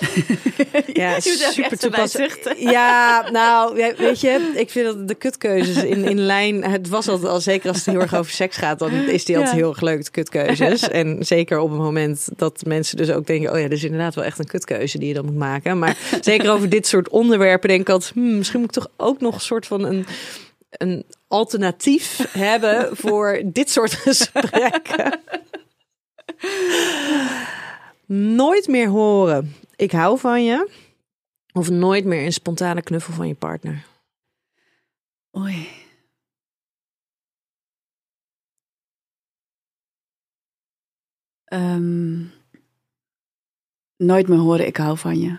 ja, 0.92 1.20
super 1.20 1.78
toepasselijk. 1.78 2.54
Ja, 2.58 3.30
nou, 3.30 3.74
weet 3.96 4.20
je, 4.20 4.52
ik 4.56 4.70
vind 4.70 4.86
dat 4.86 5.08
de 5.08 5.14
kutkeuzes 5.14 5.84
in, 5.84 6.04
in 6.04 6.18
lijn. 6.18 6.64
Het 6.64 6.88
was 6.88 7.08
altijd 7.08 7.28
al, 7.28 7.40
zeker 7.40 7.68
als 7.68 7.76
het 7.76 7.86
heel 7.86 8.00
erg 8.00 8.14
over 8.14 8.32
seks 8.32 8.56
gaat, 8.56 8.78
dan 8.78 8.92
is 8.92 9.24
die 9.24 9.36
altijd 9.36 9.54
heel 9.54 9.68
erg 9.68 9.80
leuk, 9.80 10.04
de 10.04 10.10
kutkeuzes. 10.10 10.88
En 10.96 11.16
zeker 11.20 11.58
op 11.58 11.70
het 11.70 11.78
moment 11.78 12.28
dat 12.36 12.64
mensen 12.66 12.96
dus 12.96 13.10
ook 13.10 13.26
denken: 13.26 13.52
oh 13.52 13.56
ja, 13.56 13.62
dat 13.62 13.72
is 13.72 13.84
inderdaad 13.84 14.14
wel 14.14 14.24
echt 14.24 14.38
een 14.38 14.46
kutkeuze 14.46 14.98
die 14.98 15.08
je 15.08 15.14
dan 15.14 15.24
moet 15.24 15.36
maken. 15.36 15.78
Maar 15.78 15.96
zeker 16.20 16.50
over 16.50 16.68
dit 16.68 16.86
soort 16.86 17.08
onderwerpen 17.08 17.68
denk 17.68 17.80
ik 17.80 17.88
altijd: 17.88 18.12
hmm, 18.12 18.36
misschien 18.36 18.60
moet 18.60 18.76
ik 18.76 18.82
toch 18.82 18.90
ook 18.96 19.20
nog 19.20 19.34
een 19.34 19.40
soort 19.40 19.66
van 19.66 19.84
een 19.84 20.06
een 20.70 21.04
alternatief 21.28 22.26
hebben 22.30 22.96
voor 22.96 23.42
dit 23.44 23.70
soort 23.70 23.92
gesprekken. 23.92 25.20
Nooit 28.36 28.68
meer 28.68 28.88
horen 28.88 29.54
ik 29.76 29.92
hou 29.92 30.18
van 30.18 30.44
je. 30.44 30.70
Of 31.52 31.70
nooit 31.70 32.04
meer 32.04 32.24
een 32.24 32.32
spontane 32.32 32.82
knuffel 32.82 33.14
van 33.14 33.28
je 33.28 33.34
partner. 33.34 33.86
Oei. 35.36 35.68
Um, 41.52 42.32
nooit 43.96 44.28
meer 44.28 44.38
horen 44.38 44.66
ik 44.66 44.76
hou 44.76 44.98
van 44.98 45.18
je. 45.20 45.36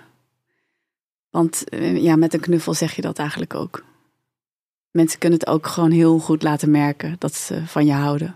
Want 1.29 1.69
eh, 1.69 2.03
ja, 2.03 2.15
met 2.15 2.33
een 2.33 2.39
knuffel 2.39 2.73
zeg 2.73 2.95
je 2.95 3.01
dat 3.01 3.19
eigenlijk 3.19 3.53
ook. 3.53 3.83
Mensen 4.91 5.19
kunnen 5.19 5.39
het 5.39 5.47
ook 5.47 5.67
gewoon 5.67 5.91
heel 5.91 6.19
goed 6.19 6.43
laten 6.43 6.71
merken 6.71 7.15
dat 7.19 7.33
ze 7.33 7.67
van 7.67 7.85
je 7.85 7.93
houden. 7.93 8.35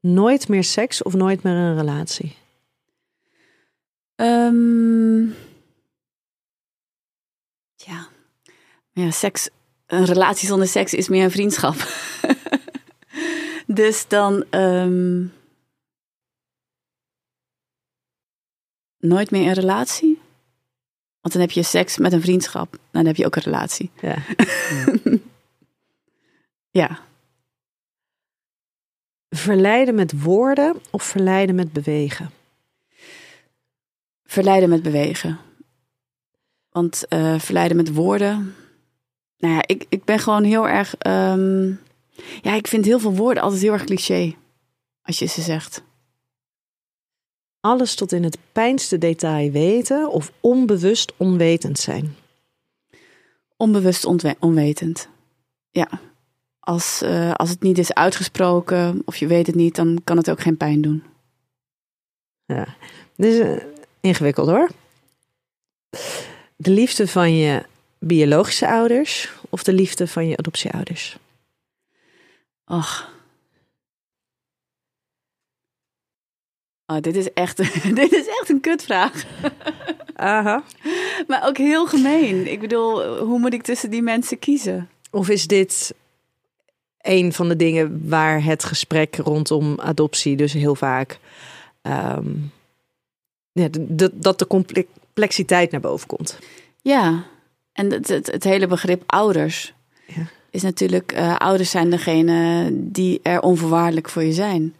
Nooit 0.00 0.48
meer 0.48 0.64
seks 0.64 1.02
of 1.02 1.14
nooit 1.14 1.42
meer 1.42 1.54
een 1.54 1.76
relatie? 1.76 2.36
Um, 4.16 5.34
ja. 7.74 8.08
ja, 8.92 9.10
seks, 9.10 9.48
een 9.86 10.04
relatie 10.04 10.48
zonder 10.48 10.68
seks 10.68 10.94
is 10.94 11.08
meer 11.08 11.24
een 11.24 11.30
vriendschap. 11.30 11.74
dus 13.66 14.08
dan 14.08 14.44
um, 14.50 15.32
nooit 18.98 19.30
meer 19.30 19.46
een 19.46 19.52
relatie. 19.52 20.20
Want 21.20 21.32
dan 21.34 21.42
heb 21.42 21.50
je 21.50 21.62
seks 21.62 21.98
met 21.98 22.12
een 22.12 22.20
vriendschap. 22.20 22.76
Dan 22.90 23.06
heb 23.06 23.16
je 23.16 23.26
ook 23.26 23.36
een 23.36 23.42
relatie. 23.42 23.90
Ja. 24.00 24.16
ja. 26.80 27.08
Verleiden 29.30 29.94
met 29.94 30.22
woorden 30.22 30.76
of 30.90 31.02
verleiden 31.02 31.54
met 31.54 31.72
bewegen? 31.72 32.30
verleiden 34.30 34.68
met 34.68 34.82
bewegen. 34.82 35.38
Want 36.70 37.04
uh, 37.08 37.38
verleiden 37.38 37.76
met 37.76 37.94
woorden. 37.94 38.54
Nou 39.38 39.54
ja, 39.54 39.62
ik, 39.66 39.86
ik 39.88 40.04
ben 40.04 40.18
gewoon 40.18 40.44
heel 40.44 40.68
erg. 40.68 40.94
Um, 41.06 41.80
ja, 42.42 42.54
ik 42.54 42.66
vind 42.66 42.84
heel 42.84 42.98
veel 42.98 43.14
woorden 43.14 43.42
altijd 43.42 43.62
heel 43.62 43.72
erg 43.72 43.84
cliché. 43.84 44.34
Als 45.02 45.18
je 45.18 45.26
ze 45.26 45.40
zegt. 45.40 45.82
Alles 47.60 47.94
tot 47.94 48.12
in 48.12 48.24
het 48.24 48.38
pijnste 48.52 48.98
detail 48.98 49.50
weten 49.50 50.10
of 50.10 50.32
onbewust 50.40 51.12
onwetend 51.16 51.78
zijn? 51.78 52.16
Onbewust 53.56 54.04
onwetend. 54.38 55.08
Ja. 55.70 55.88
Als, 56.60 57.02
uh, 57.02 57.32
als 57.32 57.50
het 57.50 57.62
niet 57.62 57.78
is 57.78 57.94
uitgesproken 57.94 59.02
of 59.04 59.16
je 59.16 59.26
weet 59.26 59.46
het 59.46 59.56
niet, 59.56 59.74
dan 59.74 60.00
kan 60.04 60.16
het 60.16 60.30
ook 60.30 60.40
geen 60.40 60.56
pijn 60.56 60.80
doen. 60.80 61.02
Ja. 62.46 62.66
Dus 63.16 63.34
uh, 63.34 63.62
Ingewikkeld 64.00 64.48
hoor. 64.48 64.70
De 66.56 66.70
liefde 66.70 67.08
van 67.08 67.36
je 67.36 67.62
biologische 67.98 68.68
ouders 68.68 69.32
of 69.48 69.62
de 69.62 69.72
liefde 69.72 70.06
van 70.06 70.28
je 70.28 70.36
adoptieouders? 70.36 71.16
Ach. 72.64 73.12
Oh, 76.86 77.00
dit 77.00 77.16
is 77.16 77.32
echt, 77.32 77.56
dit 78.02 78.12
is 78.12 78.26
echt 78.26 78.48
een 78.48 78.60
kutvraag. 78.60 79.24
Aha. 80.14 80.64
Maar 81.26 81.46
ook 81.46 81.56
heel 81.56 81.86
gemeen. 81.86 82.50
Ik 82.50 82.60
bedoel, 82.60 83.16
hoe 83.16 83.38
moet 83.38 83.52
ik 83.52 83.62
tussen 83.62 83.90
die 83.90 84.02
mensen 84.02 84.38
kiezen? 84.38 84.90
Of 85.10 85.28
is 85.28 85.46
dit 85.46 85.94
een 87.00 87.32
van 87.32 87.48
de 87.48 87.56
dingen 87.56 88.08
waar 88.08 88.44
het 88.44 88.64
gesprek 88.64 89.16
rondom 89.16 89.80
adoptie 89.80 90.36
dus 90.36 90.52
heel 90.52 90.74
vaak 90.74 91.18
um, 91.82 92.52
ja, 93.52 93.68
de, 93.70 94.10
dat 94.14 94.38
de 94.38 94.46
complexiteit 94.46 95.70
naar 95.70 95.80
boven 95.80 96.06
komt. 96.06 96.38
Ja, 96.82 97.24
en 97.72 97.90
het, 97.90 98.08
het, 98.08 98.26
het 98.26 98.44
hele 98.44 98.66
begrip 98.66 99.02
ouders 99.06 99.74
ja. 100.06 100.26
is 100.50 100.62
natuurlijk, 100.62 101.12
uh, 101.12 101.36
ouders 101.36 101.70
zijn 101.70 101.90
degene 101.90 102.70
die 102.72 103.20
er 103.22 103.40
onvoorwaardelijk 103.40 104.08
voor 104.08 104.22
je 104.22 104.32
zijn. 104.32 104.74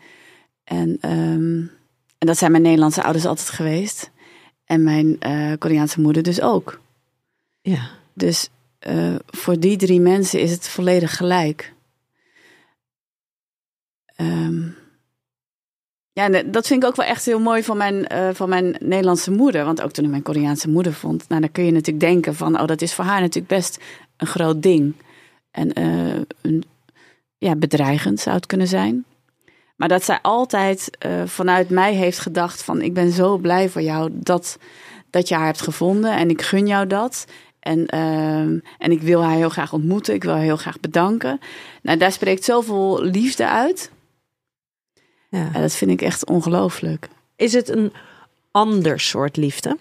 En, 0.64 0.88
um, 1.10 1.70
en 2.18 2.26
dat 2.26 2.38
zijn 2.38 2.50
mijn 2.50 2.62
Nederlandse 2.62 3.02
ouders 3.02 3.26
altijd 3.26 3.48
geweest. 3.48 4.10
En 4.64 4.82
mijn 4.82 5.16
uh, 5.26 5.52
Koreaanse 5.58 6.00
moeder 6.00 6.22
dus 6.22 6.40
ook. 6.40 6.80
Ja. 7.60 7.90
Dus 8.12 8.48
uh, 8.88 9.14
voor 9.26 9.58
die 9.58 9.76
drie 9.76 10.00
mensen 10.00 10.40
is 10.40 10.50
het 10.50 10.68
volledig 10.68 11.16
gelijk. 11.16 11.72
Ehm, 14.20 14.68
ja, 16.12 16.28
ne- 16.28 16.50
dat 16.50 16.66
vind 16.66 16.82
ik 16.82 16.88
ook 16.88 16.96
wel 16.96 17.06
echt 17.06 17.24
heel 17.24 17.40
mooi 17.40 17.62
van 17.62 17.76
mijn, 17.76 18.06
eh, 18.06 18.28
van 18.32 18.48
mijn 18.48 18.76
Nederlandse 18.80 19.30
moeder. 19.30 19.64
Want 19.64 19.82
ook 19.82 19.90
toen 19.90 20.04
ik 20.04 20.10
mijn 20.10 20.22
Koreaanse 20.22 20.68
moeder 20.68 20.92
vond, 20.92 21.28
nou, 21.28 21.40
dan 21.40 21.52
kun 21.52 21.64
je 21.64 21.72
natuurlijk 21.72 22.00
denken 22.00 22.34
van, 22.34 22.60
oh, 22.60 22.66
dat 22.66 22.82
is 22.82 22.94
voor 22.94 23.04
haar 23.04 23.20
natuurlijk 23.20 23.54
best 23.54 23.78
een 24.16 24.26
groot 24.26 24.62
ding. 24.62 24.94
En 25.50 25.72
eh, 25.72 26.20
een, 26.40 26.64
ja, 27.38 27.56
bedreigend 27.56 28.20
zou 28.20 28.36
het 28.36 28.46
kunnen 28.46 28.68
zijn. 28.68 29.04
Maar 29.76 29.88
dat 29.88 30.04
zij 30.04 30.18
altijd 30.22 30.90
eh, 30.98 31.22
vanuit 31.26 31.70
mij 31.70 31.94
heeft 31.94 32.18
gedacht 32.18 32.62
van, 32.62 32.82
ik 32.82 32.94
ben 32.94 33.12
zo 33.12 33.36
blij 33.36 33.68
voor 33.68 33.82
jou 33.82 34.10
dat, 34.12 34.58
dat 35.10 35.28
je 35.28 35.34
haar 35.34 35.46
hebt 35.46 35.62
gevonden 35.62 36.16
en 36.16 36.30
ik 36.30 36.42
gun 36.42 36.66
jou 36.66 36.86
dat. 36.86 37.26
En, 37.60 37.86
ehm, 37.86 38.58
en 38.78 38.90
ik 38.90 39.02
wil 39.02 39.22
haar 39.22 39.36
heel 39.36 39.48
graag 39.48 39.72
ontmoeten. 39.72 40.14
Ik 40.14 40.24
wil 40.24 40.32
haar 40.32 40.42
heel 40.42 40.56
graag 40.56 40.80
bedanken. 40.80 41.40
Nou, 41.82 41.98
daar 41.98 42.12
spreekt 42.12 42.44
zoveel 42.44 43.02
liefde 43.02 43.48
uit. 43.48 43.90
Ja. 45.30 45.50
Dat 45.50 45.74
vind 45.74 45.90
ik 45.90 46.02
echt 46.02 46.26
ongelooflijk. 46.26 47.08
Is 47.36 47.52
het 47.52 47.68
een 47.68 47.92
ander 48.50 49.00
soort 49.00 49.36
liefde? 49.36 49.78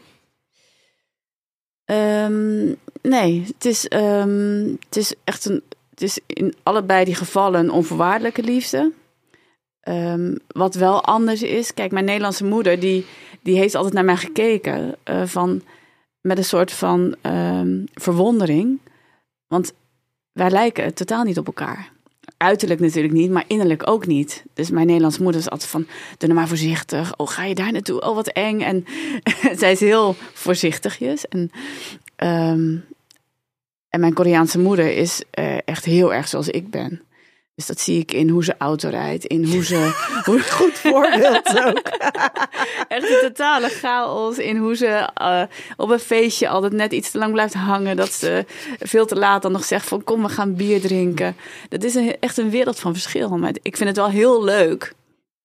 Ehm, 1.85 2.65
nee, 3.01 3.43
het 3.47 3.65
is, 3.65 3.87
ehm, 3.87 4.65
het 4.85 4.95
is 4.95 5.13
echt 5.23 5.45
een. 5.45 5.63
Het 5.89 6.01
is 6.01 6.19
in 6.25 6.55
allebei 6.63 7.05
die 7.05 7.15
gevallen 7.15 7.59
een 7.59 7.71
onvoorwaardelijke 7.71 8.43
liefde. 8.43 8.91
Ehm, 9.81 10.35
wat 10.47 10.75
wel 10.75 11.03
anders 11.03 11.41
is. 11.41 11.73
Kijk, 11.73 11.91
mijn 11.91 12.05
Nederlandse 12.05 12.45
moeder, 12.45 12.79
die, 12.79 13.05
die 13.41 13.57
heeft 13.57 13.75
altijd 13.75 13.93
naar 13.93 14.05
mij 14.05 14.17
gekeken. 14.17 14.95
eh, 15.03 15.25
van, 15.25 15.61
met 16.21 16.37
een 16.37 16.43
soort 16.43 16.71
van 16.71 17.15
verwondering. 17.93 18.79
Want 19.47 19.73
wij 20.31 20.49
lijken 20.49 20.93
totaal 20.93 21.23
niet 21.23 21.37
op 21.37 21.45
elkaar. 21.45 21.91
Uiterlijk 22.39 22.79
natuurlijk 22.79 23.13
niet, 23.13 23.31
maar 23.31 23.43
innerlijk 23.47 23.89
ook 23.89 24.07
niet. 24.07 24.43
Dus 24.53 24.69
mijn 24.69 24.85
Nederlandse 24.85 25.21
moeder 25.23 25.41
is 25.41 25.49
altijd 25.49 25.69
van, 25.69 25.85
doe 26.17 26.27
nou 26.27 26.33
maar 26.33 26.47
voorzichtig. 26.47 27.17
Oh, 27.17 27.27
ga 27.27 27.43
je 27.43 27.55
daar 27.55 27.71
naartoe? 27.71 28.01
Oh, 28.01 28.15
wat 28.15 28.27
eng. 28.27 28.61
En 28.61 28.85
zij 29.59 29.71
is 29.71 29.79
heel 29.79 30.15
voorzichtigjes. 30.33 31.27
En, 31.27 31.51
ehm, 32.15 32.77
en 33.89 33.99
mijn 33.99 34.13
Koreaanse 34.13 34.59
moeder 34.59 34.97
is 34.97 35.23
eh, 35.31 35.57
echt 35.65 35.85
heel 35.85 36.13
erg 36.13 36.27
zoals 36.27 36.49
ik 36.49 36.69
ben. 36.69 37.01
Dus 37.59 37.67
dat 37.67 37.79
zie 37.79 37.99
ik 37.99 38.11
in 38.11 38.29
hoe 38.29 38.43
ze 38.43 38.55
auto 38.57 38.89
rijdt, 38.89 39.25
in 39.25 39.45
hoe 39.45 39.63
ze... 39.63 39.75
hoe, 40.25 40.39
Goed 40.41 40.73
voorbeeld 40.73 41.65
ook. 41.65 41.77
echt 42.87 43.09
een 43.09 43.19
totale 43.21 43.69
chaos 43.69 44.37
in 44.37 44.57
hoe 44.57 44.75
ze 44.75 45.09
eh, 45.13 45.43
op 45.77 45.89
een 45.89 45.99
feestje 45.99 46.49
altijd 46.49 46.73
net 46.73 46.91
iets 46.91 47.11
te 47.11 47.17
lang 47.17 47.31
blijft 47.31 47.53
hangen. 47.53 47.95
Dat 47.95 48.11
ze 48.11 48.45
veel 48.79 49.05
te 49.05 49.15
laat 49.15 49.41
dan 49.41 49.51
nog 49.51 49.63
zegt 49.63 49.87
van 49.87 50.03
kom 50.03 50.21
we 50.21 50.29
gaan 50.29 50.55
bier 50.55 50.81
drinken. 50.81 51.35
Dat 51.69 51.83
is 51.83 51.95
een, 51.95 52.19
echt 52.19 52.37
een 52.37 52.49
wereld 52.49 52.79
van 52.79 52.93
verschil. 52.93 53.37
Maar 53.37 53.53
ik 53.61 53.77
vind 53.77 53.89
het 53.89 53.97
wel 53.97 54.09
heel 54.09 54.43
leuk 54.43 54.93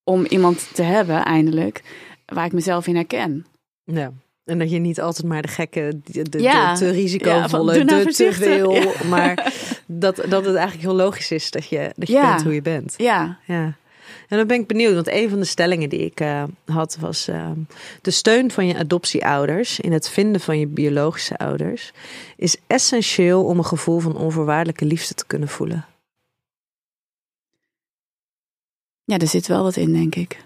om 0.05 0.25
iemand 0.25 0.69
te 0.75 0.83
hebben 0.83 1.25
eindelijk 1.25 1.83
waar 2.27 2.45
ik 2.45 2.53
mezelf 2.53 2.87
in 2.87 2.97
herken. 2.97 3.47
Ja. 3.85 4.13
En 4.45 4.59
dat 4.59 4.71
je 4.71 4.79
niet 4.79 5.01
altijd 5.01 5.27
maar 5.27 5.43
de 5.43 5.49
gekke, 5.49 6.01
de, 6.05 6.23
de, 6.23 6.41
Ja. 6.43 6.73
de 6.73 6.79
te 6.79 6.91
risicovolle, 6.91 7.49
van, 7.49 7.67
doe 7.67 7.85
nou 7.85 8.05
de 8.05 8.13
te 8.13 8.33
veel. 8.33 8.73
Ja. 8.73 8.93
Maar 9.09 9.53
dat, 9.87 10.17
dat 10.17 10.45
het 10.45 10.55
eigenlijk 10.55 10.81
heel 10.81 10.95
logisch 10.95 11.31
is 11.31 11.51
dat 11.51 11.69
je, 11.69 11.93
dat 11.97 12.09
je 12.09 12.21
bent 12.21 12.43
hoe 12.43 12.55
je 12.55 12.63
bent. 12.63 12.95
Ja, 12.97 13.39
Ja. 13.47 13.77
En 14.29 14.37
dan 14.39 14.47
ben 14.47 14.61
ik 14.61 14.67
benieuwd, 14.67 14.95
want 14.95 15.09
een 15.09 15.29
van 15.29 15.39
de 15.39 15.45
stellingen 15.45 15.89
die 15.89 16.01
ik 16.01 16.21
eh, 16.21 16.45
had 16.67 16.97
was 17.01 17.29
ehm, 17.29 17.59
de 18.03 18.11
steun 18.11 18.51
van 18.51 18.67
je 18.67 18.77
adoptieouders 18.77 19.81
in 19.81 19.93
het 19.93 20.09
vinden 20.09 20.41
van 20.41 20.59
je 20.59 20.67
biologische 20.67 21.37
ouders 21.37 21.93
is 22.37 22.57
essentieel 22.67 23.45
om 23.45 23.59
een 23.59 23.65
gevoel 23.65 23.99
van 23.99 24.17
onvoorwaardelijke 24.17 24.85
liefde 24.85 25.15
te 25.15 25.27
kunnen 25.27 25.49
voelen. 25.49 25.85
ja, 29.05 29.19
er 29.19 29.29
zit 29.29 29.47
wel 29.47 29.63
wat 29.63 29.77
in, 29.77 29.93
denk 29.93 30.15
ik. 30.15 30.45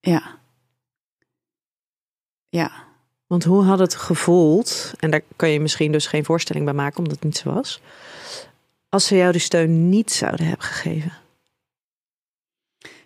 Ja. 0.00 0.38
Ja. 2.48 2.85
Want 3.26 3.44
hoe 3.44 3.62
had 3.62 3.78
het 3.78 3.94
gevoeld, 3.94 4.92
en 4.98 5.10
daar 5.10 5.22
kan 5.36 5.50
je 5.50 5.60
misschien 5.60 5.92
dus 5.92 6.06
geen 6.06 6.24
voorstelling 6.24 6.64
bij 6.64 6.74
maken 6.74 6.98
omdat 6.98 7.14
het 7.14 7.24
niet 7.24 7.36
zo 7.36 7.52
was, 7.52 7.80
als 8.88 9.06
ze 9.06 9.16
jou 9.16 9.32
die 9.32 9.40
steun 9.40 9.88
niet 9.88 10.12
zouden 10.12 10.46
hebben 10.46 10.66
gegeven? 10.66 11.12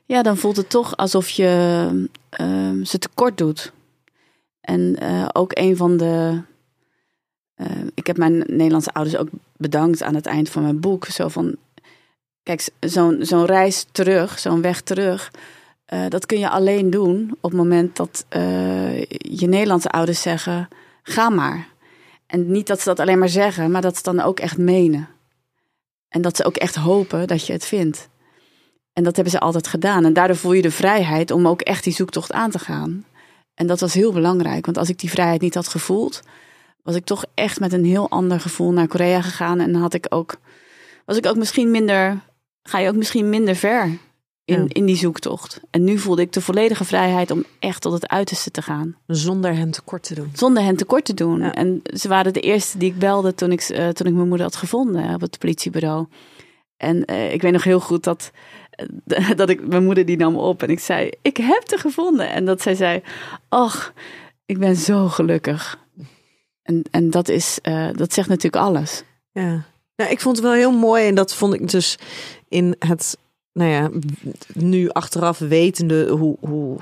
Ja, 0.04 0.22
dan 0.22 0.36
voelt 0.36 0.56
het 0.56 0.70
toch 0.70 0.96
alsof 0.96 1.30
je 1.30 2.08
ehm, 2.30 2.84
ze 2.84 2.98
tekort 2.98 3.38
doet. 3.38 3.72
En 4.60 4.96
eh, 4.96 5.28
ook 5.32 5.50
een 5.54 5.76
van 5.76 5.96
de. 5.96 6.42
eh, 7.54 7.66
ik 7.94 8.06
heb 8.06 8.16
mijn 8.16 8.38
Nederlandse 8.46 8.92
ouders 8.92 9.16
ook 9.16 9.28
bedankt 9.56 10.02
aan 10.02 10.14
het 10.14 10.26
eind 10.26 10.48
van 10.48 10.62
mijn 10.62 10.80
boek. 10.80 11.06
Zo 11.06 11.28
van. 11.28 11.56
Kijk, 12.42 12.68
zo'n 12.80 13.18
zo'n 13.20 13.44
reis 13.44 13.86
terug, 13.92 14.38
zo'n 14.38 14.62
weg 14.62 14.80
terug. 14.80 15.30
Eh, 15.90 16.04
dat 16.08 16.26
kun 16.26 16.38
je 16.38 16.48
alleen 16.48 16.90
doen 16.90 17.36
op 17.40 17.50
het 17.50 17.60
moment 17.60 17.96
dat 17.96 18.24
eh, 18.28 19.00
je 19.08 19.46
Nederlandse 19.46 19.88
ouders 19.88 20.22
zeggen: 20.22 20.68
ga 21.02 21.28
maar. 21.28 21.68
En 22.26 22.50
niet 22.50 22.66
dat 22.66 22.80
ze 22.80 22.88
dat 22.88 23.00
alleen 23.00 23.18
maar 23.18 23.28
zeggen, 23.28 23.70
maar 23.70 23.82
dat 23.82 23.96
ze 23.96 24.02
dan 24.02 24.20
ook 24.20 24.40
echt 24.40 24.58
menen. 24.58 25.08
En 26.08 26.22
dat 26.22 26.36
ze 26.36 26.44
ook 26.44 26.56
echt 26.56 26.74
hopen 26.74 27.26
dat 27.26 27.46
je 27.46 27.52
het 27.52 27.64
vindt. 27.64 28.08
En 28.92 29.04
dat 29.04 29.14
hebben 29.14 29.32
ze 29.32 29.40
altijd 29.40 29.66
gedaan. 29.66 30.04
En 30.04 30.12
daardoor 30.12 30.36
voel 30.36 30.52
je 30.52 30.62
de 30.62 30.70
vrijheid 30.70 31.30
om 31.30 31.48
ook 31.48 31.60
echt 31.60 31.84
die 31.84 31.92
zoektocht 31.92 32.32
aan 32.32 32.50
te 32.50 32.58
gaan. 32.58 33.04
En 33.54 33.66
dat 33.66 33.80
was 33.80 33.94
heel 33.94 34.12
belangrijk. 34.12 34.64
Want 34.64 34.78
als 34.78 34.88
ik 34.88 34.98
die 34.98 35.10
vrijheid 35.10 35.40
niet 35.40 35.54
had 35.54 35.68
gevoeld, 35.68 36.22
was 36.82 36.94
ik 36.94 37.04
toch 37.04 37.24
echt 37.34 37.60
met 37.60 37.72
een 37.72 37.84
heel 37.84 38.10
ander 38.10 38.40
gevoel 38.40 38.72
naar 38.72 38.88
Korea 38.88 39.22
gegaan. 39.22 39.60
En 39.60 39.74
had 39.74 39.94
ik 39.94 40.06
ook, 40.08 40.36
was 41.04 41.16
ik 41.16 41.26
ook 41.26 41.36
misschien 41.36 41.70
minder, 41.70 42.20
ga 42.62 42.78
je 42.78 42.88
ook 42.88 42.96
misschien 42.96 43.28
minder 43.28 43.56
ver 43.56 43.98
in, 44.50 44.62
Ja. 44.62 44.66
in 44.68 44.84
die 44.86 44.96
zoektocht. 44.96 45.60
En 45.70 45.84
nu 45.84 45.98
voelde 45.98 46.22
ik 46.22 46.32
de 46.32 46.40
volledige 46.40 46.84
vrijheid 46.84 47.30
om 47.30 47.44
echt 47.58 47.80
tot 47.82 47.92
het 47.92 48.08
uiterste 48.08 48.50
te 48.50 48.62
gaan. 48.62 48.96
Zonder 49.06 49.54
hen 49.56 49.70
tekort 49.70 50.02
te 50.02 50.14
doen. 50.14 50.30
Zonder 50.34 50.62
hen 50.62 50.76
tekort 50.76 51.04
te 51.04 51.14
doen. 51.14 51.40
Ja. 51.40 51.54
En 51.54 51.82
ze 51.94 52.08
waren 52.08 52.32
de 52.32 52.40
eerste 52.40 52.78
die 52.78 52.90
ik 52.90 52.98
belde 52.98 53.34
toen 53.34 53.52
ik, 53.52 53.60
eh, 53.60 53.88
toen 53.88 54.06
ik 54.06 54.14
mijn 54.14 54.28
moeder 54.28 54.46
had 54.46 54.56
gevonden 54.56 55.14
op 55.14 55.20
het 55.20 55.38
politiebureau. 55.38 56.06
En 56.76 57.04
eh, 57.04 57.32
ik 57.32 57.42
weet 57.42 57.52
nog 57.52 57.64
heel 57.64 57.80
goed 57.80 58.04
dat, 58.04 58.30
dat 59.36 59.48
ik 59.48 59.66
mijn 59.66 59.84
moeder 59.84 60.06
die 60.06 60.16
nam 60.16 60.36
op 60.36 60.62
en 60.62 60.68
ik 60.70 60.80
zei: 60.80 61.10
Ik 61.22 61.36
heb 61.36 61.62
te 61.62 61.78
gevonden. 61.78 62.30
En 62.30 62.44
dat 62.44 62.62
zij 62.62 62.74
zei: 62.74 63.02
Ach, 63.48 63.92
ik 64.46 64.58
ben 64.58 64.76
zo 64.76 65.08
gelukkig. 65.08 65.78
En, 66.62 66.82
en 66.90 67.10
dat, 67.10 67.28
is, 67.28 67.58
eh, 67.62 67.88
dat 67.92 68.12
zegt 68.12 68.28
natuurlijk 68.28 68.64
alles. 68.64 69.02
Ja. 69.32 69.64
Nou, 69.96 70.10
ik 70.12 70.20
vond 70.20 70.36
het 70.36 70.44
wel 70.44 70.54
heel 70.54 70.72
mooi 70.78 71.06
en 71.06 71.14
dat 71.14 71.34
vond 71.34 71.54
ik 71.54 71.70
dus 71.70 71.98
in 72.48 72.76
het, 72.78 73.18
nou 73.60 73.72
ja, 73.72 73.90
nu 74.52 74.88
achteraf 74.88 75.38
wetende 75.38 76.08
hoe, 76.08 76.36
hoe 76.40 76.78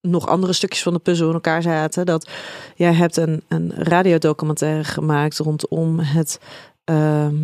nog 0.00 0.26
andere 0.26 0.52
stukjes 0.52 0.82
van 0.82 0.92
de 0.92 0.98
puzzel 0.98 1.26
in 1.28 1.34
elkaar 1.34 1.62
zaten. 1.62 2.06
Dat 2.06 2.30
jij 2.74 2.92
hebt 2.92 3.16
een, 3.16 3.42
een 3.48 3.72
radiodocumentaire 3.74 4.84
gemaakt 4.84 5.38
rondom 5.38 5.98
het, 5.98 6.40
ehm, 6.84 7.36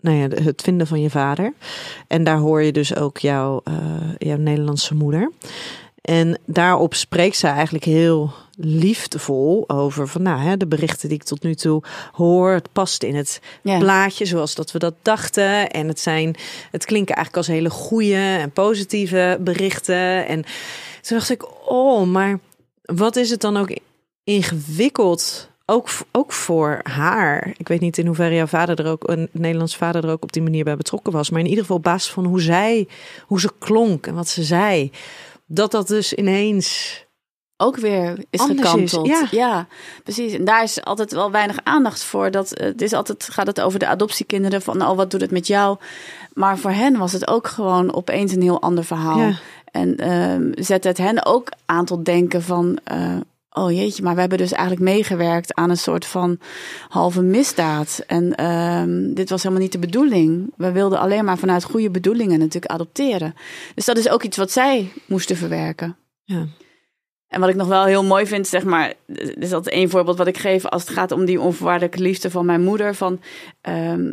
nou 0.00 0.16
ja, 0.16 0.28
het 0.28 0.62
vinden 0.62 0.86
van 0.86 1.00
je 1.00 1.10
vader. 1.10 1.52
En 2.06 2.24
daar 2.24 2.38
hoor 2.38 2.62
je 2.62 2.72
dus 2.72 2.96
ook 2.96 3.18
jouw, 3.18 3.60
eh, 3.64 3.74
jouw 4.18 4.36
Nederlandse 4.36 4.94
moeder. 4.94 5.32
En 6.00 6.38
daarop 6.46 6.94
spreekt 6.94 7.36
ze 7.36 7.46
eigenlijk 7.46 7.84
heel 7.84 8.32
liefdevol 8.60 9.64
over 9.66 10.08
van 10.08 10.22
nou, 10.22 10.40
hè, 10.40 10.56
de 10.56 10.66
berichten 10.66 11.08
die 11.08 11.18
ik 11.18 11.24
tot 11.24 11.42
nu 11.42 11.54
toe 11.54 11.82
hoor. 12.12 12.50
Het 12.52 12.72
past 12.72 13.02
in 13.02 13.14
het 13.14 13.40
Ja. 13.62 13.78
plaatje 13.78 14.24
zoals 14.24 14.54
dat 14.54 14.72
we 14.72 14.78
dat 14.78 14.94
dachten. 15.02 15.70
En 15.70 15.88
het 15.88 16.00
zijn, 16.00 16.36
het 16.70 16.84
klinken 16.84 17.14
eigenlijk 17.14 17.46
als 17.46 17.56
hele 17.56 17.70
goede 17.70 18.14
en 18.14 18.50
positieve 18.50 19.38
berichten. 19.40 20.26
En 20.26 20.42
toen 21.00 21.18
dacht 21.18 21.30
ik, 21.30 21.70
oh, 21.70 22.06
maar 22.06 22.38
wat 22.82 23.16
is 23.16 23.30
het 23.30 23.40
dan 23.40 23.56
ook 23.56 23.70
ingewikkeld? 24.24 25.48
Ook, 25.70 25.88
ook 26.12 26.32
voor 26.32 26.80
haar. 26.82 27.54
Ik 27.56 27.68
weet 27.68 27.80
niet 27.80 27.98
in 27.98 28.06
hoeverre 28.06 28.34
jouw 28.34 28.46
vader 28.46 28.78
er 28.80 28.90
ook, 28.90 29.08
een 29.08 29.28
Nederlands 29.32 29.76
vader 29.76 30.04
er 30.04 30.10
ook 30.10 30.22
op 30.22 30.32
die 30.32 30.42
manier 30.42 30.64
bij 30.64 30.76
betrokken 30.76 31.12
was. 31.12 31.30
Maar 31.30 31.40
in 31.40 31.46
ieder 31.46 31.60
geval 31.60 31.76
op 31.76 31.82
basis 31.82 32.10
van 32.12 32.24
hoe 32.24 32.40
zij, 32.40 32.88
hoe 33.26 33.40
ze 33.40 33.50
klonk 33.58 34.06
en 34.06 34.14
wat 34.14 34.28
ze 34.28 34.42
zei. 34.42 34.90
Dat 35.50 35.70
dat 35.70 35.88
dus 35.88 36.12
ineens 36.12 37.06
ook 37.56 37.76
weer 37.76 38.24
is 38.30 38.40
Anders 38.40 38.60
is, 38.60 38.68
gekanteld. 38.68 39.30
ja. 39.30 39.66
precies. 40.04 40.32
En 40.32 40.44
daar 40.44 40.62
is 40.62 40.84
altijd 40.84 41.12
wel 41.12 41.30
weinig 41.30 41.58
aandacht 41.62 42.02
voor. 42.02 42.30
Dat, 42.30 42.52
eh, 42.52 42.66
het 42.66 42.82
is 42.82 42.92
altijd, 42.92 43.28
gaat 43.32 43.46
het 43.46 43.60
over 43.60 43.78
de 43.78 43.86
adoptiekinderen 43.86 44.62
van, 44.62 44.82
oh, 44.82 44.96
wat 44.96 45.10
doet 45.10 45.20
het 45.20 45.30
met 45.30 45.46
jou? 45.46 45.78
Maar 46.32 46.58
voor 46.58 46.70
hen 46.70 46.98
was 46.98 47.12
het 47.12 47.28
ook 47.28 47.46
gewoon 47.46 47.94
opeens 47.94 48.32
een 48.32 48.42
heel 48.42 48.62
ander 48.62 48.84
verhaal. 48.84 49.18
Ja. 49.18 49.38
En 49.64 49.96
ehm 49.96 50.50
zet 50.54 50.84
het 50.84 50.98
hen 50.98 51.26
ook 51.26 51.48
aan 51.66 51.84
tot 51.84 52.04
denken 52.04 52.42
van, 52.42 52.78
eh, 52.84 53.16
oh 53.58 53.72
jeetje, 53.72 54.02
maar 54.02 54.14
we 54.14 54.20
hebben 54.20 54.38
dus 54.38 54.52
eigenlijk 54.52 54.82
meegewerkt 54.82 55.54
aan 55.54 55.70
een 55.70 55.76
soort 55.76 56.04
van 56.04 56.38
halve 56.88 57.22
misdaad. 57.22 58.02
En 58.06 58.34
ehm, 58.34 59.14
dit 59.14 59.30
was 59.30 59.42
helemaal 59.42 59.62
niet 59.62 59.72
de 59.72 59.78
bedoeling. 59.78 60.52
We 60.56 60.72
wilden 60.72 60.98
alleen 60.98 61.24
maar 61.24 61.38
vanuit 61.38 61.64
goede 61.64 61.90
bedoelingen 61.90 62.38
natuurlijk 62.38 62.72
adopteren. 62.72 63.34
Dus 63.74 63.84
dat 63.84 63.98
is 63.98 64.08
ook 64.08 64.22
iets 64.22 64.36
wat 64.36 64.50
zij 64.50 64.92
moesten 65.06 65.36
verwerken. 65.36 65.96
Ja. 66.24 66.46
En 67.28 67.40
wat 67.40 67.48
ik 67.48 67.56
nog 67.56 67.68
wel 67.68 67.84
heel 67.84 68.04
mooi 68.04 68.26
vind, 68.26 68.46
zeg 68.46 68.64
maar, 68.64 68.94
is 69.38 69.50
dat 69.50 69.66
één 69.66 69.90
voorbeeld 69.90 70.18
wat 70.18 70.26
ik 70.26 70.38
geef 70.38 70.66
als 70.66 70.82
het 70.82 70.90
gaat 70.90 71.12
om 71.12 71.24
die 71.24 71.40
onvoorwaardelijke 71.40 72.00
liefde 72.00 72.30
van 72.30 72.46
mijn 72.46 72.62
moeder. 72.62 72.94
Van, 72.94 73.20
ehm, 73.60 74.12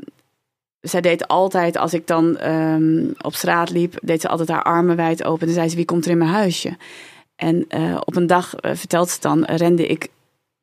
zij 0.81 1.01
deed 1.01 1.27
altijd, 1.27 1.77
als 1.77 1.93
ik 1.93 2.07
dan 2.07 2.37
ehm, 2.37 3.07
op 3.21 3.35
straat 3.35 3.69
liep, 3.69 3.97
deed 4.01 4.21
ze 4.21 4.27
altijd 4.27 4.49
haar 4.49 4.63
armen 4.63 4.95
wijd 4.95 5.23
open. 5.23 5.47
En 5.47 5.53
zei 5.53 5.69
ze, 5.69 5.75
wie 5.75 5.85
komt 5.85 6.05
er 6.05 6.11
in 6.11 6.17
mijn 6.17 6.29
huisje? 6.29 6.77
En 7.35 7.65
uh, 7.69 7.97
op 8.05 8.15
een 8.15 8.27
dag, 8.27 8.53
uh, 8.61 8.71
vertelt 8.75 9.09
ze 9.09 9.19
dan, 9.19 9.43
rende 9.43 9.87
ik... 9.87 10.07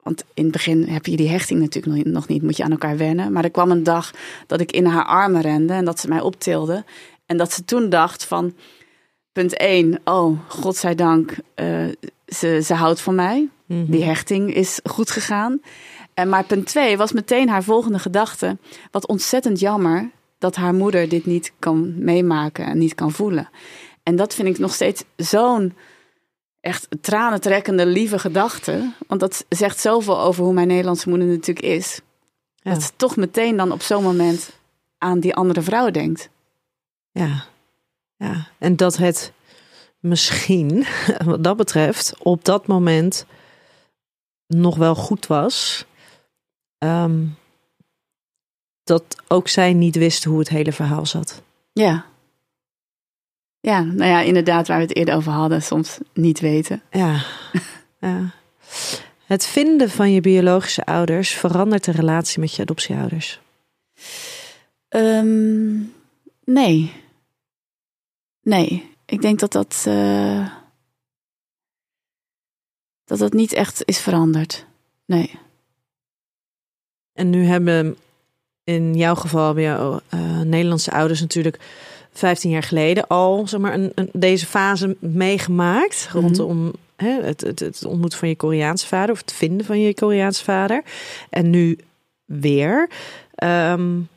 Want 0.02 0.24
in 0.34 0.42
het 0.42 0.52
begin 0.52 0.88
heb 0.88 1.06
je 1.06 1.16
die 1.16 1.28
hechting 1.28 1.60
natuurlijk 1.60 2.06
nog 2.06 2.28
niet, 2.28 2.42
moet 2.42 2.56
je 2.56 2.62
aan 2.64 2.70
elkaar 2.70 2.96
wennen. 2.96 3.32
Maar 3.32 3.44
er 3.44 3.50
kwam 3.50 3.70
een 3.70 3.82
dag 3.82 4.10
dat 4.46 4.60
ik 4.60 4.72
in 4.72 4.84
haar 4.84 5.04
armen 5.04 5.40
rende 5.40 5.72
en 5.72 5.84
dat 5.84 6.00
ze 6.00 6.08
mij 6.08 6.20
optilde. 6.20 6.84
En 7.26 7.36
dat 7.36 7.52
ze 7.52 7.64
toen 7.64 7.88
dacht 7.88 8.24
van, 8.24 8.54
punt 9.32 9.56
1, 9.56 10.00
oh, 10.04 10.38
godzijdank, 10.48 11.36
uh, 11.56 11.84
ze, 12.26 12.60
ze 12.64 12.74
houdt 12.74 13.00
van 13.00 13.14
mij. 13.14 13.48
Mm 13.66 13.76
-hmm. 13.76 13.90
Die 13.90 14.04
hechting 14.04 14.54
is 14.54 14.80
goed 14.84 15.10
gegaan. 15.10 15.60
En 16.14 16.28
maar 16.28 16.44
punt 16.44 16.66
2 16.66 16.96
was 16.96 17.12
meteen 17.12 17.48
haar 17.48 17.62
volgende 17.62 17.98
gedachte. 17.98 18.58
Wat 18.90 19.06
ontzettend 19.06 19.60
jammer 19.60 20.10
dat 20.38 20.56
haar 20.56 20.74
moeder 20.74 21.08
dit 21.08 21.26
niet 21.26 21.52
kan 21.58 21.94
meemaken 22.04 22.66
en 22.66 22.78
niet 22.78 22.94
kan 22.94 23.12
voelen. 23.12 23.48
En 24.02 24.16
dat 24.16 24.34
vind 24.34 24.48
ik 24.48 24.58
nog 24.58 24.74
steeds 24.74 25.04
zo'n 25.16 25.72
echt 26.62 26.88
tranentrekkende, 27.00 27.86
lieve 27.86 28.18
gedachte. 28.18 28.92
Want 29.06 29.20
dat 29.20 29.44
zegt 29.48 29.78
zoveel 29.78 30.20
over 30.20 30.44
hoe 30.44 30.52
mijn 30.52 30.68
Nederlandse 30.68 31.08
moeder 31.08 31.26
natuurlijk 31.26 31.66
is. 31.66 32.00
Ja. 32.54 32.72
Dat 32.72 32.82
ze 32.82 32.90
toch 32.96 33.16
meteen 33.16 33.56
dan 33.56 33.72
op 33.72 33.82
zo'n 33.82 34.02
moment 34.02 34.50
aan 34.98 35.20
die 35.20 35.34
andere 35.34 35.62
vrouw 35.62 35.90
denkt. 35.90 36.28
Ja, 37.10 37.44
ja. 38.16 38.48
En 38.58 38.76
dat 38.76 38.96
het 38.96 39.32
misschien, 40.00 40.86
wat 41.24 41.44
dat 41.44 41.56
betreft, 41.56 42.14
op 42.18 42.44
dat 42.44 42.66
moment 42.66 43.26
nog 44.46 44.76
wel 44.76 44.94
goed 44.94 45.26
was. 45.26 45.84
Um, 46.78 47.36
dat 48.84 49.04
ook 49.28 49.48
zij 49.48 49.72
niet 49.72 49.96
wist 49.96 50.24
hoe 50.24 50.38
het 50.38 50.48
hele 50.48 50.72
verhaal 50.72 51.06
zat. 51.06 51.42
Ja. 51.72 52.06
Ja, 53.62 53.80
nou 53.80 54.10
ja, 54.10 54.20
inderdaad, 54.20 54.68
waar 54.68 54.76
we 54.76 54.82
het 54.82 54.96
eerder 54.96 55.14
over 55.14 55.32
hadden, 55.32 55.62
soms 55.62 55.98
niet 56.14 56.40
weten. 56.40 56.82
Ja. 56.90 57.24
ja. 58.00 58.30
Het 59.24 59.46
vinden 59.46 59.90
van 59.90 60.12
je 60.12 60.20
biologische 60.20 60.84
ouders 60.84 61.30
verandert 61.30 61.84
de 61.84 61.92
relatie 61.92 62.40
met 62.40 62.54
je 62.54 62.62
adoptieouders? 62.62 63.40
Um, 64.88 65.94
nee. 66.44 66.92
Nee, 68.42 68.90
ik 69.04 69.20
denk 69.20 69.38
dat 69.38 69.52
dat, 69.52 69.84
uh, 69.88 70.48
dat 73.04 73.18
dat 73.18 73.32
niet 73.32 73.52
echt 73.52 73.82
is 73.84 73.98
veranderd. 73.98 74.66
Nee. 75.06 75.38
En 77.12 77.30
nu 77.30 77.44
hebben 77.44 77.96
in 78.64 78.94
jouw 78.94 79.14
geval 79.14 79.58
jouw 79.58 80.00
uh, 80.14 80.40
Nederlandse 80.40 80.92
ouders 80.92 81.20
natuurlijk 81.20 81.58
15 82.12 82.50
jaar 82.50 82.62
geleden 82.62 83.06
al 83.06 83.48
zeg 83.48 83.60
maar, 83.60 83.74
een, 83.74 83.92
een 83.94 84.08
deze 84.12 84.46
fase 84.46 84.96
meegemaakt. 84.98 86.08
Mhm. 86.08 86.18
Rondom 86.18 86.72
hè, 86.96 87.22
het, 87.22 87.40
het, 87.40 87.60
het 87.60 87.84
ontmoeten 87.84 88.18
van 88.18 88.28
je 88.28 88.36
Koreaanse 88.36 88.86
vader 88.86 89.14
of 89.14 89.20
het 89.20 89.32
vinden 89.32 89.66
van 89.66 89.80
je 89.80 89.94
Koreaanse 89.94 90.44
vader. 90.44 90.82
En 91.30 91.50
nu 91.50 91.78
weer. 92.24 92.88
Um, 93.44 94.08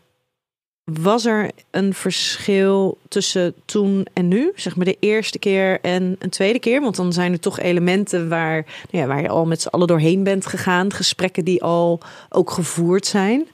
was 0.92 1.26
er 1.26 1.52
een 1.72 1.94
verschil 1.94 2.98
tussen 3.08 3.54
toen 3.66 4.06
en 4.14 4.28
nu? 4.28 4.52
Zeg 4.56 4.76
maar 4.76 4.86
de 4.86 4.98
eerste 5.00 5.40
keer 5.40 5.80
en 5.82 6.16
een 6.20 6.30
tweede 6.30 6.60
keer? 6.60 6.82
Want 6.82 6.96
dan 6.96 7.14
zijn 7.14 7.32
er 7.32 7.40
toch 7.40 7.60
elementen 7.60 8.30
waar, 8.30 8.66
nou 8.92 9.04
ja, 9.04 9.06
waar 9.08 9.22
je 9.22 9.30
al 9.30 9.46
met 9.46 9.62
z'n 9.62 9.68
allen 9.68 9.88
doorheen 9.88 10.24
bent 10.24 10.46
gegaan. 10.46 10.94
Gesprekken 10.94 11.46
die 11.46 11.64
al 11.64 12.00
ook 12.30 12.50
gevoerd 12.50 13.06
zijn. 13.06 13.48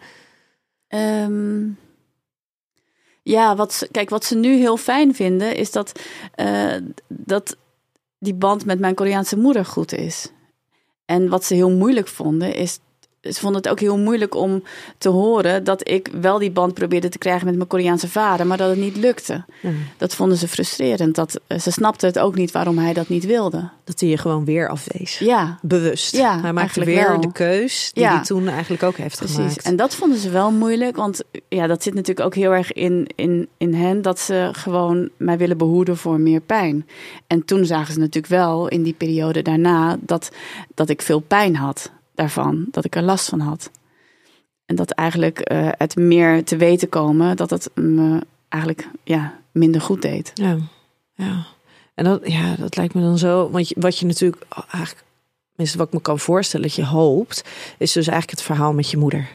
Um, 0.88 1.78
ja, 3.24 3.56
wat 3.56 3.88
kijk, 3.92 4.10
wat 4.10 4.26
ze 4.26 4.36
nu 4.36 4.56
heel 4.56 4.78
fijn 4.78 5.16
vinden 5.16 5.56
is 5.56 5.72
dat, 5.72 6.00
uh, 6.36 6.76
dat 7.08 7.58
die 8.20 8.34
band 8.34 8.66
met 8.66 8.80
mijn 8.80 8.96
Koreaanse 8.96 9.38
moeder 9.38 9.66
goed 9.66 9.94
is. 9.94 10.32
En 11.06 11.30
wat 11.30 11.44
ze 11.44 11.54
heel 11.54 11.72
moeilijk 11.72 12.08
vonden 12.08 12.56
is 12.56 12.80
ze 13.22 13.40
vonden 13.40 13.62
het 13.62 13.72
ook 13.72 13.80
heel 13.80 13.98
moeilijk 13.98 14.36
om 14.36 14.64
te 14.98 15.10
horen 15.10 15.64
dat 15.64 15.90
ik 15.90 16.10
wel 16.22 16.40
die 16.40 16.52
band 16.52 16.74
probeerde 16.74 17.10
te 17.10 17.18
krijgen 17.18 17.46
met 17.46 17.56
mijn 17.56 17.68
Koreaanse 17.68 18.08
vader, 18.10 18.48
maar 18.48 18.58
dat 18.58 18.70
het 18.70 18.80
niet 18.80 18.96
lukte. 18.98 19.44
Mm. 19.62 19.76
Dat 19.98 20.16
vonden 20.16 20.38
ze 20.38 20.48
frustrerend. 20.48 21.16
Dat, 21.16 21.40
eh, 21.48 21.60
ze 21.60 21.72
snapten 21.72 22.08
het 22.08 22.20
ook 22.20 22.36
niet 22.36 22.52
waarom 22.52 22.78
hij 22.78 22.94
dat 22.94 23.10
niet 23.10 23.26
wilde. 23.26 23.70
Dat 23.84 24.00
hij 24.00 24.10
je 24.10 24.18
gewoon 24.18 24.46
weer 24.46 24.70
afwees. 24.70 25.18
Ja. 25.18 25.60
Bewust. 25.62 26.16
Ja, 26.16 26.42
hij 26.42 26.54
maakte 26.54 26.86
weer 26.86 27.08
wel. 27.08 27.22
de 27.22 27.32
keus 27.32 27.92
die 27.94 28.04
Ja. 28.04 28.16
hij 28.16 28.24
toen 28.24 28.48
eigenlijk 28.48 28.84
ook 28.84 28.98
heeft 28.98 29.18
Precies. 29.18 29.36
gemaakt. 29.36 29.62
En 29.62 29.76
dat 29.76 29.96
vonden 29.96 30.18
ze 30.18 30.30
wel 30.30 30.52
moeilijk, 30.52 30.96
want 30.96 31.24
ja, 31.50 31.68
dat 31.68 31.84
zit 31.84 31.94
natuurlijk 31.94 32.26
ook 32.26 32.36
heel 32.36 32.52
erg 32.54 32.72
in, 32.74 33.08
in, 33.16 33.48
in 33.58 33.74
hen 33.74 34.02
dat 34.02 34.20
ze 34.20 34.50
gewoon 34.52 35.10
mij 35.18 35.38
willen 35.38 35.58
behoeden 35.58 35.98
voor 35.98 36.20
meer 36.20 36.42
pijn. 36.42 36.88
En 37.28 37.46
toen 37.46 37.66
zagen 37.66 37.94
ze 37.94 38.00
natuurlijk 38.00 38.34
wel 38.34 38.68
in 38.68 38.84
die 38.84 38.94
periode 38.94 39.42
daarna 39.42 39.98
dat, 40.00 40.32
dat 40.74 40.90
ik 40.90 41.02
veel 41.02 41.20
pijn 41.20 41.56
had 41.56 41.92
daarvan, 42.16 42.66
dat 42.72 42.86
ik 42.86 42.96
er 42.96 43.02
last 43.04 43.30
van 43.30 43.40
had. 43.40 43.72
En 44.66 44.76
dat 44.76 44.92
eigenlijk 44.92 45.40
eh, 45.40 45.70
het 45.78 45.96
meer 45.96 46.44
te 46.44 46.58
weten 46.58 46.90
komen 46.90 47.36
dat 47.38 47.50
het 47.50 47.70
me 47.76 48.22
eigenlijk 48.50 48.88
ja, 49.04 49.40
minder 49.52 49.82
goed 49.82 50.02
deed. 50.02 50.32
Ja, 50.34 50.58
ja. 51.14 51.46
En 51.94 52.04
dat, 52.04 52.22
ja, 52.24 52.56
dat 52.56 52.76
lijkt 52.76 52.94
me 52.94 53.02
dan 53.02 53.18
zo. 53.18 53.50
Want 53.50 53.70
je, 53.70 53.76
wat 53.80 53.98
je 54.00 54.06
natuurlijk 54.06 54.44
eigenlijk, 54.56 55.04
wat 55.56 55.88
ik 55.88 55.94
me 55.94 56.02
kan 56.02 56.20
voorstellen 56.20 56.66
dat 56.68 56.76
je 56.76 56.86
hoopt, 56.86 57.44
is 57.78 57.92
dus 57.92 58.08
eigenlijk 58.08 58.40
het 58.40 58.48
verhaal 58.48 58.74
met 58.74 58.90
je 58.92 58.98
moeder. 58.98 59.28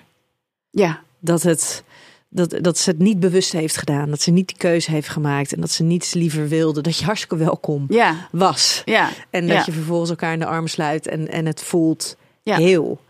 Ja, 0.71 1.03
Dat, 1.19 1.43
het, 1.43 1.85
dat, 2.29 2.59
dat 2.61 2.79
ze 2.79 2.91
het 2.91 2.99
niet 2.99 3.21
bewust 3.21 3.53
heeft 3.53 3.77
gedaan. 3.77 4.11
Dat 4.11 4.21
ze 4.21 4.31
niet 4.31 4.49
die 4.49 4.57
keuze 4.57 4.91
heeft 4.91 5.09
gemaakt. 5.09 5.53
En 5.53 5.61
dat 5.61 5.71
ze 5.71 5.83
niets 5.83 6.15
liever 6.15 6.49
wilde. 6.49 6.81
Dat 6.81 6.99
je 6.99 7.05
hartstikke 7.05 7.37
welkom 7.37 7.85
ja, 7.89 8.29
was. 8.31 8.83
ja. 8.85 9.11
En 9.31 9.47
dat 9.47 9.57
Ja. 9.57 9.63
je 9.67 9.73
vervolgens 9.73 10.11
elkaar 10.11 10.33
in 10.33 10.39
de 10.39 10.47
armen 10.47 10.71
sluit 10.71 11.07
en, 11.07 11.29
en 11.29 11.47
het 11.47 11.63
voelt 11.63 12.17
Ja. 12.47 12.57
heel. 12.57 13.01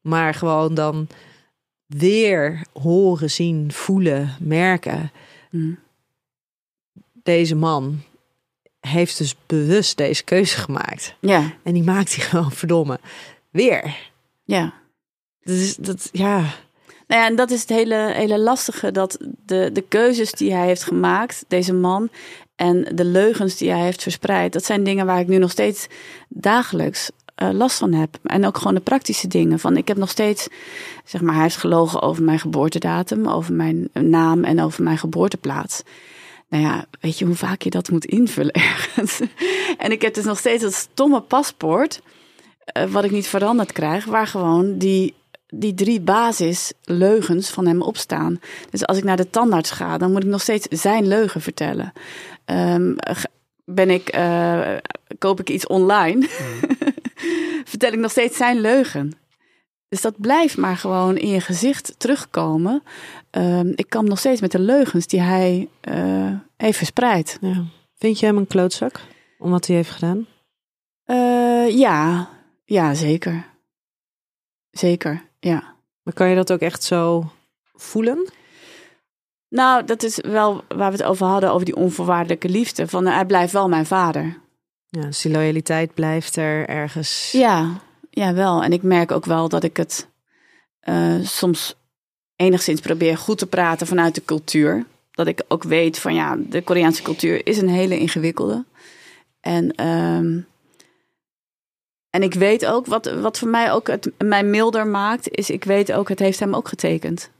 Maar 0.00 0.34
gewoon 0.34 0.74
dan 0.74 1.08
weer 1.86 2.66
horen, 2.72 3.30
zien, 3.30 3.72
voelen, 3.72 4.36
merken. 4.40 5.10
Hm. 5.50 5.72
Deze 7.12 7.54
man 7.54 8.02
heeft 8.80 9.18
dus 9.18 9.34
bewust 9.46 9.96
deze 9.96 10.24
keuze 10.24 10.56
gemaakt. 10.56 11.14
Ja, 11.20 11.52
En 11.62 11.72
die 11.72 11.82
maakt 11.82 12.14
hij 12.16 12.24
gewoon 12.28 12.52
verdomme 12.52 12.98
weer. 13.50 13.96
ja. 14.44 14.74
Dat 15.40 15.54
is 15.54 15.76
dat, 15.76 16.08
ja. 16.12 16.38
Nou 17.06 17.20
ja, 17.20 17.26
en 17.26 17.36
dat 17.36 17.50
is 17.50 17.60
het 17.60 17.68
hele, 17.68 18.12
hele 18.14 18.38
lastige. 18.38 18.92
Dat 18.92 19.18
de, 19.46 19.70
de 19.72 19.80
keuzes 19.82 20.32
die 20.32 20.52
hij 20.52 20.66
heeft 20.66 20.82
gemaakt, 20.82 21.44
deze 21.48 21.72
man, 21.72 22.10
en 22.56 22.88
de 22.94 23.04
leugens 23.04 23.56
die 23.56 23.70
hij 23.70 23.80
heeft 23.80 24.02
verspreid, 24.02 24.52
dat 24.52 24.64
zijn 24.64 24.84
dingen 24.84 25.06
waar 25.06 25.20
ik 25.20 25.26
nu 25.28 25.38
nog 25.38 25.50
steeds 25.50 25.86
dagelijks 26.28 27.10
eh, 27.34 27.50
last 27.52 27.78
van 27.78 27.92
heb. 27.92 28.18
En 28.22 28.46
ook 28.46 28.58
gewoon 28.58 28.74
de 28.74 28.80
praktische 28.80 29.28
dingen. 29.28 29.58
Van 29.58 29.76
ik 29.76 29.88
heb 29.88 29.96
nog 29.96 30.10
steeds, 30.10 30.48
zeg 31.04 31.20
maar, 31.20 31.34
hij 31.34 31.42
heeft 31.42 31.56
gelogen 31.56 32.02
over 32.02 32.22
mijn 32.22 32.38
geboortedatum, 32.38 33.28
over 33.28 33.54
mijn 33.54 33.88
naam 33.92 34.44
en 34.44 34.60
over 34.60 34.82
mijn 34.82 34.98
geboorteplaats. 34.98 35.82
Nou 36.48 36.62
ja, 36.62 36.84
weet 37.00 37.18
je 37.18 37.24
hoe 37.24 37.34
vaak 37.34 37.62
je 37.62 37.70
dat 37.70 37.90
moet 37.90 38.04
invullen 38.04 38.52
ergens? 38.70 39.20
en 39.78 39.92
ik 39.92 40.02
heb 40.02 40.14
dus 40.14 40.24
nog 40.24 40.38
steeds 40.38 40.62
dat 40.62 40.74
stomme 40.74 41.20
paspoort, 41.20 42.00
eh, 42.64 42.84
wat 42.84 43.04
ik 43.04 43.10
niet 43.10 43.26
veranderd 43.26 43.72
krijg, 43.72 44.04
waar 44.04 44.26
gewoon 44.26 44.78
die 44.78 45.14
die 45.56 45.74
drie 45.74 46.00
basisleugens 46.00 47.50
van 47.50 47.66
hem 47.66 47.82
opstaan. 47.82 48.40
Dus 48.70 48.86
als 48.86 48.96
ik 48.96 49.04
naar 49.04 49.16
de 49.16 49.30
tandarts 49.30 49.70
ga, 49.70 49.98
dan 49.98 50.12
moet 50.12 50.22
ik 50.22 50.28
nog 50.28 50.42
steeds 50.42 50.66
zijn 50.70 51.06
leugen 51.06 51.40
vertellen. 51.40 51.92
Ehm, 52.44 52.94
ben 53.64 53.90
ik, 53.90 54.08
eh, 54.08 54.76
koop 55.18 55.40
ik 55.40 55.50
iets 55.50 55.66
online, 55.66 56.28
vertel 57.70 57.92
ik 57.92 57.98
nog 57.98 58.10
steeds 58.10 58.36
zijn 58.36 58.60
leugen. 58.60 59.12
Dus 59.88 60.00
dat 60.00 60.20
blijft 60.20 60.56
maar 60.56 60.76
gewoon 60.76 61.16
in 61.16 61.28
je 61.28 61.40
gezicht 61.40 61.94
terugkomen. 61.98 62.82
Ehm, 63.30 63.72
ik 63.74 63.88
kan 63.88 64.04
nog 64.04 64.18
steeds 64.18 64.40
met 64.40 64.52
de 64.52 64.58
leugens 64.58 65.06
die 65.06 65.20
hij 65.20 65.68
eh, 65.80 66.32
heeft 66.56 66.78
verspreid. 66.78 67.38
ja. 67.40 67.64
Vind 67.98 68.18
je 68.18 68.26
hem 68.26 68.36
een 68.36 68.46
klootzak? 68.46 69.00
Om 69.38 69.50
wat 69.50 69.66
hij 69.66 69.76
heeft 69.76 69.90
gedaan? 69.90 70.26
Eh, 71.04 71.78
ja, 71.78 72.28
ja, 72.64 72.94
zeker. 72.94 73.46
Zeker, 74.70 75.22
ja. 75.40 75.74
Maar 76.02 76.14
kan 76.14 76.28
je 76.28 76.34
dat 76.34 76.52
ook 76.52 76.60
echt 76.60 76.82
zo 76.82 77.30
voelen? 77.72 78.32
Nou, 79.48 79.84
dat 79.84 80.02
is 80.02 80.20
wel 80.20 80.64
waar 80.68 80.90
we 80.90 80.96
het 80.96 81.06
over 81.06 81.26
hadden, 81.26 81.52
over 81.52 81.64
die 81.64 81.76
onvoorwaardelijke 81.76 82.48
liefde. 82.48 82.88
Van 82.88 83.06
hij 83.06 83.26
blijft 83.26 83.52
wel 83.52 83.68
mijn 83.68 83.86
vader. 83.86 84.38
Ja, 84.94 85.06
dus 85.06 85.20
die 85.20 85.32
loyaliteit 85.32 85.94
blijft 85.94 86.36
er 86.36 86.68
ergens. 86.68 87.30
Ja, 87.32 87.80
ja, 88.10 88.34
wel. 88.34 88.62
En 88.62 88.72
ik 88.72 88.82
merk 88.82 89.12
ook 89.12 89.24
wel 89.24 89.48
dat 89.48 89.64
ik 89.64 89.76
het 89.76 90.08
eh, 90.80 91.20
soms 91.22 91.74
enigszins 92.36 92.80
probeer 92.80 93.18
goed 93.18 93.38
te 93.38 93.46
praten 93.46 93.86
vanuit 93.86 94.14
de 94.14 94.24
cultuur. 94.24 94.86
Dat 95.10 95.26
ik 95.26 95.42
ook 95.48 95.62
weet 95.62 95.98
van 95.98 96.14
ja, 96.14 96.36
de 96.48 96.62
Koreaanse 96.62 97.02
cultuur 97.02 97.46
is 97.46 97.58
een 97.58 97.68
hele 97.68 97.98
ingewikkelde. 97.98 98.64
En, 99.40 99.74
ehm, 99.74 100.40
en 102.10 102.22
ik 102.22 102.34
weet 102.34 102.66
ook, 102.66 102.86
wat, 102.86 103.12
wat 103.20 103.38
voor 103.38 103.48
mij 103.48 103.72
ook 103.72 103.86
het, 103.86 104.10
mij 104.18 104.44
milder 104.44 104.86
maakt, 104.86 105.28
is 105.28 105.50
ik 105.50 105.64
weet 105.64 105.92
ook, 105.92 106.08
het 106.08 106.18
heeft 106.18 106.40
hem 106.40 106.54
ook 106.54 106.68
getekend. 106.68 107.30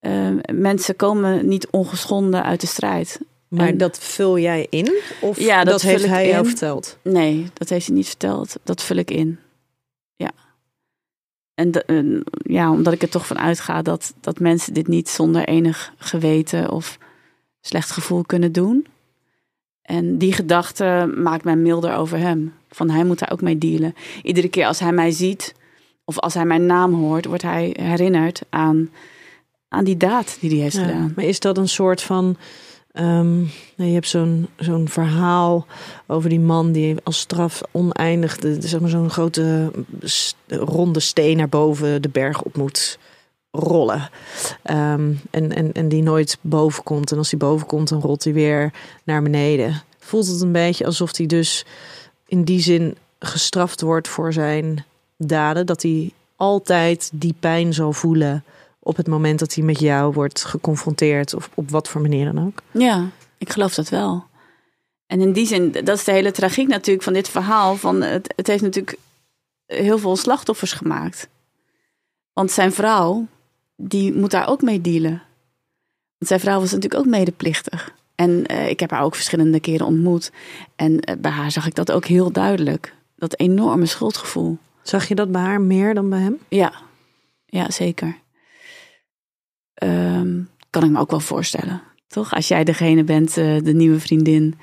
eh, 0.00 0.28
mensen 0.52 0.96
komen 0.96 1.48
niet 1.48 1.68
ongeschonden 1.70 2.42
uit 2.44 2.60
de 2.60 2.66
strijd. 2.66 3.20
Maar 3.50 3.66
En- 3.68 3.78
dat 3.78 3.98
vul 3.98 4.38
jij 4.38 4.66
in? 4.70 4.92
Of 5.20 5.38
Ja, 5.40 5.64
dat 5.64 5.82
heeft 5.82 6.06
hij 6.06 6.28
jou 6.28 6.46
verteld? 6.46 6.98
Nee, 7.02 7.46
dat 7.54 7.68
heeft 7.68 7.86
hij 7.86 7.94
niet 7.96 8.06
verteld. 8.06 8.56
Dat 8.64 8.82
vul 8.82 8.96
ik 8.96 9.10
in. 9.10 9.38
Ja. 10.16 10.30
En 11.54 11.70
de- 11.70 12.22
ja, 12.42 12.70
omdat 12.70 12.92
ik 12.92 13.02
er 13.02 13.08
toch 13.08 13.26
van 13.26 13.38
uitga 13.38 13.82
dat, 13.82 14.14
dat 14.20 14.38
mensen 14.38 14.74
dit 14.74 14.86
niet 14.88 15.08
zonder 15.08 15.44
enig 15.48 15.92
geweten 15.98 16.70
of 16.70 16.98
slecht 17.60 17.90
gevoel 17.90 18.22
kunnen 18.24 18.52
doen. 18.52 18.86
En 19.82 20.18
die 20.18 20.32
gedachte 20.32 21.12
maakt 21.16 21.44
mij 21.44 21.56
milder 21.56 21.94
over 21.94 22.18
hem. 22.18 22.54
Van 22.68 22.90
hij 22.90 23.04
moet 23.04 23.18
daar 23.18 23.32
ook 23.32 23.40
mee 23.42 23.58
dealen. 23.58 23.94
Iedere 24.22 24.48
keer 24.48 24.66
als 24.66 24.78
hij 24.78 24.92
mij 24.92 25.10
ziet 25.10 25.54
of 26.04 26.18
als 26.18 26.34
hij 26.34 26.44
mijn 26.44 26.66
naam 26.66 26.94
hoort, 26.94 27.24
wordt 27.26 27.42
hij 27.42 27.76
herinnerd 27.80 28.42
aan, 28.48 28.90
aan 29.68 29.84
die 29.84 29.96
daad 29.96 30.36
die 30.40 30.50
hij 30.50 30.58
heeft 30.58 30.76
Ja, 30.76 30.82
gedaan. 30.84 31.12
maar 31.16 31.24
is 31.24 31.40
dat 31.40 31.58
een 31.58 31.68
soort 31.68 32.02
van. 32.02 32.36
Nou, 32.92 33.48
je 33.76 33.84
hebt 33.84 34.08
zo'n 34.08 34.48
zo'n 34.56 34.88
verhaal 34.88 35.66
over 36.06 36.28
die 36.28 36.40
man 36.40 36.72
die 36.72 36.96
als 37.02 37.18
straf 37.18 37.60
oneindig 37.70 38.38
zeg 38.58 38.80
maar 38.80 38.90
zo'n 38.90 39.10
grote 39.10 39.72
ronde 40.46 41.00
steen 41.00 41.36
naar 41.36 41.48
boven 41.48 42.02
de 42.02 42.08
berg 42.08 42.42
op 42.42 42.56
moet 42.56 42.98
rollen. 43.50 44.10
Ehm, 44.62 45.12
en, 45.30 45.52
en, 45.54 45.72
en 45.72 45.88
die 45.88 46.02
nooit 46.02 46.38
boven 46.40 46.82
komt. 46.82 47.12
En 47.12 47.18
als 47.18 47.30
hij 47.30 47.38
boven 47.38 47.66
komt, 47.66 47.88
dan 47.88 48.00
rolt 48.00 48.24
hij 48.24 48.32
weer 48.32 48.72
naar 49.04 49.22
beneden. 49.22 49.82
Voelt 49.98 50.26
het 50.26 50.40
een 50.40 50.52
beetje 50.52 50.86
alsof 50.86 51.16
hij 51.16 51.26
dus 51.26 51.64
in 52.26 52.44
die 52.44 52.60
zin 52.60 52.96
gestraft 53.18 53.80
wordt 53.80 54.08
voor 54.08 54.32
zijn 54.32 54.84
daden. 55.16 55.66
Dat 55.66 55.82
hij 55.82 56.12
altijd 56.36 57.10
die 57.12 57.34
pijn 57.40 57.74
zal 57.74 57.92
voelen 57.92 58.44
op 58.80 58.96
het 58.96 59.06
moment 59.06 59.38
dat 59.38 59.54
hij 59.54 59.64
met 59.64 59.80
jou 59.80 60.12
wordt 60.12 60.44
geconfronteerd. 60.44 61.34
Of 61.34 61.50
op 61.54 61.70
wat 61.70 61.88
voor 61.88 62.00
manier 62.00 62.32
dan 62.32 62.46
ook. 62.46 62.62
Ja, 62.70 63.08
ik 63.38 63.50
geloof 63.50 63.74
dat 63.74 63.88
wel. 63.88 64.24
En 65.06 65.20
in 65.20 65.32
die 65.32 65.46
zin, 65.46 65.72
dat 65.72 65.98
is 65.98 66.04
de 66.04 66.12
hele 66.12 66.30
tragiek 66.30 66.68
natuurlijk 66.68 67.04
van 67.04 67.12
dit 67.12 67.28
verhaal. 67.28 67.76
Van 67.76 68.02
het, 68.02 68.32
het 68.36 68.46
heeft 68.46 68.62
natuurlijk 68.62 68.98
heel 69.66 69.98
veel 69.98 70.16
slachtoffers 70.16 70.72
gemaakt. 70.72 71.28
Want 72.32 72.50
zijn 72.50 72.72
vrouw, 72.72 73.26
die 73.76 74.14
moet 74.14 74.30
daar 74.30 74.48
ook 74.48 74.62
mee 74.62 74.80
dealen. 74.80 75.22
Want 76.18 76.28
zijn 76.28 76.40
vrouw 76.40 76.60
was 76.60 76.72
natuurlijk 76.72 77.00
ook 77.00 77.10
medeplichtig. 77.10 77.94
En 78.14 78.46
eh, 78.46 78.68
ik 78.68 78.80
heb 78.80 78.90
haar 78.90 79.02
ook 79.02 79.14
verschillende 79.14 79.60
keren 79.60 79.86
ontmoet. 79.86 80.32
En 80.76 81.00
eh, 81.00 81.16
bij 81.18 81.30
haar 81.30 81.50
zag 81.50 81.66
ik 81.66 81.74
dat 81.74 81.92
ook 81.92 82.04
heel 82.04 82.32
duidelijk. 82.32 82.94
Dat 83.16 83.38
enorme 83.38 83.86
schuldgevoel. 83.86 84.58
Zag 84.82 85.08
je 85.08 85.14
dat 85.14 85.32
bij 85.32 85.42
haar 85.42 85.60
meer 85.60 85.94
dan 85.94 86.08
bij 86.08 86.20
hem? 86.20 86.38
Ja, 86.48 86.72
ja 87.46 87.70
zeker. 87.70 88.16
Ehm, 89.80 90.40
kan 90.70 90.84
ik 90.84 90.90
me 90.90 90.98
ook 90.98 91.10
wel 91.10 91.20
voorstellen. 91.20 91.82
Toch? 92.06 92.34
Als 92.34 92.48
jij 92.48 92.64
degene 92.64 93.04
bent, 93.04 93.36
eh, 93.36 93.62
de 93.62 93.72
nieuwe 93.74 94.00
vriendin. 94.00 94.58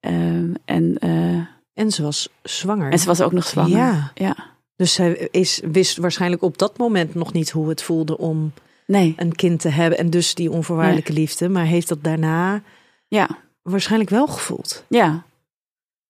Ehm, 0.00 0.54
en, 0.64 0.98
eh, 0.98 1.40
En 1.74 1.90
ze 1.90 2.02
was 2.02 2.28
zwanger. 2.42 2.90
en 2.92 2.98
ze 2.98 3.06
was 3.06 3.20
ook 3.20 3.32
nog 3.32 3.46
zwanger. 3.46 3.76
Ja. 3.76 4.10
ja. 4.14 4.36
Dus 4.76 4.92
zij 4.92 5.28
is, 5.30 5.60
wist 5.72 5.96
waarschijnlijk 5.96 6.42
op 6.42 6.58
dat 6.58 6.78
moment 6.78 7.14
nog 7.14 7.32
niet 7.32 7.50
hoe 7.50 7.68
het 7.68 7.82
voelde 7.82 8.18
om 8.18 8.52
Nee, 8.86 9.14
een 9.16 9.34
kind 9.34 9.60
te 9.60 9.68
hebben. 9.68 9.98
En 9.98 10.10
dus 10.10 10.34
die 10.34 10.50
onvoorwaardelijke 10.50 11.12
liefde. 11.12 11.48
Maar 11.48 11.64
heeft 11.64 11.88
dat 11.88 12.04
daarna 12.04 12.62
ja, 13.08 13.28
waarschijnlijk 13.62 14.10
wel 14.10 14.26
gevoeld. 14.26 14.84
ja. 14.88 15.26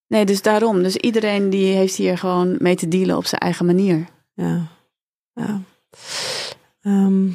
Nee, 0.06 0.24
dus 0.24 0.42
daarom. 0.42 0.82
Dus 0.82 0.96
iedereen 0.96 1.50
die 1.50 1.74
heeft 1.74 1.94
hier 1.96 2.18
gewoon 2.18 2.56
mee 2.58 2.76
te 2.76 2.88
dealen 2.88 3.16
op 3.16 3.26
zijn 3.26 3.40
eigen 3.40 3.66
manier. 3.66 4.06
Ja. 4.34 4.66
ja. 5.34 5.60
Ehm, 6.80 7.28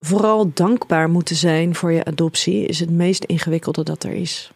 vooral 0.00 0.50
dankbaar 0.54 1.10
moeten 1.10 1.36
zijn 1.36 1.74
voor 1.74 1.92
je 1.92 2.04
adoptie 2.04 2.66
is 2.66 2.80
het 2.80 2.90
meest 2.90 3.24
ingewikkelde 3.24 3.82
dat 3.82 4.04
er 4.04 4.12
is. 4.12 4.52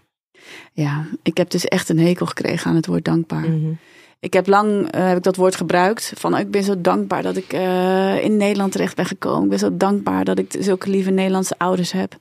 Ja, 0.72 1.06
ik 1.22 1.36
heb 1.36 1.50
dus 1.50 1.64
echt 1.64 1.88
een 1.88 1.98
hekel 1.98 2.26
gekregen 2.26 2.70
aan 2.70 2.76
het 2.76 2.86
woord 2.86 3.04
dankbaar. 3.04 3.50
Mhm. 3.50 3.72
Ik 4.20 4.32
heb 4.32 4.46
lang 4.46 4.90
eh, 4.90 5.06
heb 5.06 5.16
ik 5.16 5.22
dat 5.22 5.36
woord 5.36 5.56
gebruikt. 5.56 6.12
Van 6.16 6.36
ik 6.36 6.50
ben 6.50 6.62
zo 6.64 6.80
dankbaar 6.80 7.22
dat 7.22 7.36
ik 7.36 7.52
eh, 7.52 8.24
in 8.24 8.36
Nederland 8.36 8.72
terecht 8.72 8.96
ben 8.96 9.06
gekomen. 9.06 9.42
Ik 9.42 9.48
ben 9.48 9.58
zo 9.58 9.76
dankbaar 9.76 10.24
dat 10.24 10.38
ik 10.38 10.54
zulke 10.58 10.90
lieve 10.90 11.10
Nederlandse 11.10 11.58
ouders 11.58 11.92
heb. 11.92 12.16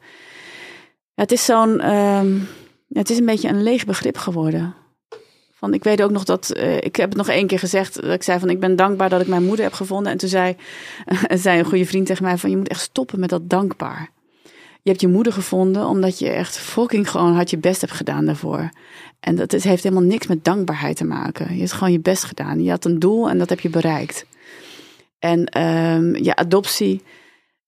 Ja, 1.13 1.21
het 1.21 1.31
is 1.31 1.45
zo'n. 1.45 1.79
ehm, 1.79 2.37
het 2.89 3.09
is 3.09 3.17
een 3.17 3.25
beetje 3.25 3.49
een 3.49 3.63
leeg 3.63 3.85
begrip 3.85 4.17
geworden. 4.17 4.75
Van, 5.63 5.73
ik 5.73 5.83
weet 5.83 6.01
ook 6.01 6.11
nog 6.11 6.23
dat. 6.23 6.49
eh, 6.49 6.77
ik 6.77 6.95
heb 6.95 7.09
het 7.09 7.17
nog 7.17 7.27
één 7.27 7.47
keer 7.47 7.59
gezegd. 7.59 8.01
Dat 8.01 8.13
ik 8.13 8.23
zei 8.23 8.39
van 8.39 8.49
ik 8.49 8.59
ben 8.59 8.75
dankbaar 8.75 9.09
dat 9.09 9.21
ik 9.21 9.27
mijn 9.27 9.43
moeder 9.43 9.65
heb 9.65 9.73
gevonden. 9.73 10.11
En 10.11 10.17
toen 10.17 10.29
zei, 10.29 10.55
een 11.43 11.65
goede 11.65 11.85
vriend 11.85 12.05
tegen 12.05 12.23
mij 12.23 12.37
van 12.37 12.49
je 12.49 12.57
moet 12.57 12.67
echt 12.67 12.81
stoppen 12.81 13.19
met 13.19 13.29
dat 13.29 13.49
dankbaar. 13.49 14.09
Je 14.81 14.89
hebt 14.89 15.01
je 15.01 15.07
moeder 15.07 15.33
gevonden 15.33 15.87
omdat 15.87 16.19
je 16.19 16.29
echt 16.29 16.57
fucking 16.57 17.09
gewoon 17.09 17.33
hard 17.33 17.49
je 17.49 17.57
best 17.57 17.81
hebt 17.81 17.93
gedaan 17.93 18.25
daarvoor. 18.25 18.69
En 19.19 19.35
dat 19.35 19.51
heeft 19.51 19.83
helemaal 19.83 20.03
niks 20.03 20.27
met 20.27 20.43
dankbaarheid 20.43 20.97
te 20.97 21.05
maken. 21.05 21.53
Je 21.53 21.59
hebt 21.59 21.71
gewoon 21.71 21.93
je 21.93 21.99
best 21.99 22.23
gedaan. 22.23 22.63
Je 22.63 22.69
had 22.69 22.85
een 22.85 22.99
doel 22.99 23.29
en 23.29 23.37
dat 23.37 23.49
heb 23.49 23.59
je 23.59 23.69
bereikt. 23.69 24.25
En 25.19 25.45
ehm 25.45 26.15
je 26.15 26.35
adoptie. 26.35 27.01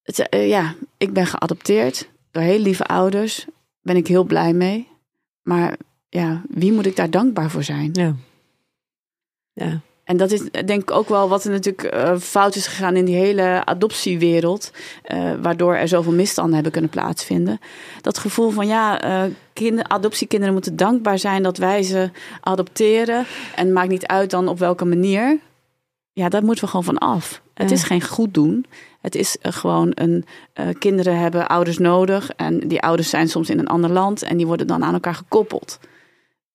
Het, 0.04 0.30
eh, 0.30 0.48
ja, 0.48 0.76
ik 0.98 1.14
ben 1.14 1.26
geadopteerd 1.26 2.10
door 2.32 2.44
heel 2.44 2.60
lieve 2.60 2.86
ouders. 2.86 3.46
Ben 3.82 3.96
ik 3.96 4.08
heel 4.08 4.24
blij 4.24 4.54
mee. 4.54 4.88
Maar 5.42 5.78
ja, 6.16 6.42
wie 6.50 6.72
moet 6.72 6.86
ik 6.86 6.96
daar 6.96 7.10
dankbaar 7.10 7.50
voor 7.50 7.64
zijn? 7.64 7.90
Ja. 7.94 8.16
Ja. 9.54 9.80
En 10.04 10.18
dat 10.18 10.32
is 10.32 10.44
denk 10.66 10.82
ik 10.82 10.92
ook 10.92 11.10
wel 11.10 11.30
wat 11.30 11.44
er 11.44 11.52
natuurlijk 11.52 11.84
eh, 11.84 12.18
fout 12.18 12.56
is 12.56 12.68
gegaan 12.68 12.96
in 12.96 13.06
die 13.06 13.16
hele 13.16 13.66
adoptiewereld. 13.66 14.72
eh, 15.04 15.34
waardoor 15.42 15.76
er 15.76 15.88
zoveel 15.88 16.14
misstanden 16.14 16.54
hebben 16.54 16.72
kunnen 16.72 16.90
plaatsvinden. 16.90 17.60
Dat 18.02 18.18
gevoel 18.18 18.50
van 18.50 18.68
ja, 18.68 19.02
eh 19.02 19.32
kinder, 19.54 19.88
adoptiekinderen 19.88 20.54
moeten 20.54 20.76
dankbaar 20.76 21.20
zijn 21.20 21.44
dat 21.44 21.58
wij 21.58 21.84
ze 21.84 22.10
adopteren. 22.42 23.26
En 23.56 23.74
maakt 23.74 23.90
niet 23.90 24.06
uit 24.06 24.30
dan 24.30 24.48
op 24.48 24.60
welke 24.60 24.86
manier. 24.86 25.40
Ja, 26.14 26.30
daar 26.30 26.44
moeten 26.44 26.64
we 26.64 26.70
gewoon 26.70 26.86
van 26.86 26.98
af. 26.98 27.42
Het 27.54 27.72
is 27.72 27.84
geen 27.84 28.02
goed 28.02 28.34
doen. 28.34 28.66
Het 29.02 29.16
is 29.16 29.38
gewoon 29.42 29.92
een. 29.94 30.26
kinderen 30.80 31.18
hebben 31.20 31.48
ouders 31.48 31.78
nodig. 31.78 32.30
En 32.30 32.60
die 32.60 32.82
ouders 32.82 33.10
zijn 33.10 33.28
soms 33.28 33.50
in 33.50 33.60
een 33.60 33.68
ander 33.68 33.90
land. 33.90 34.24
En 34.24 34.38
die 34.38 34.48
worden 34.48 34.68
dan 34.68 34.84
aan 34.84 34.94
elkaar 34.94 35.16
gekoppeld. 35.16 35.80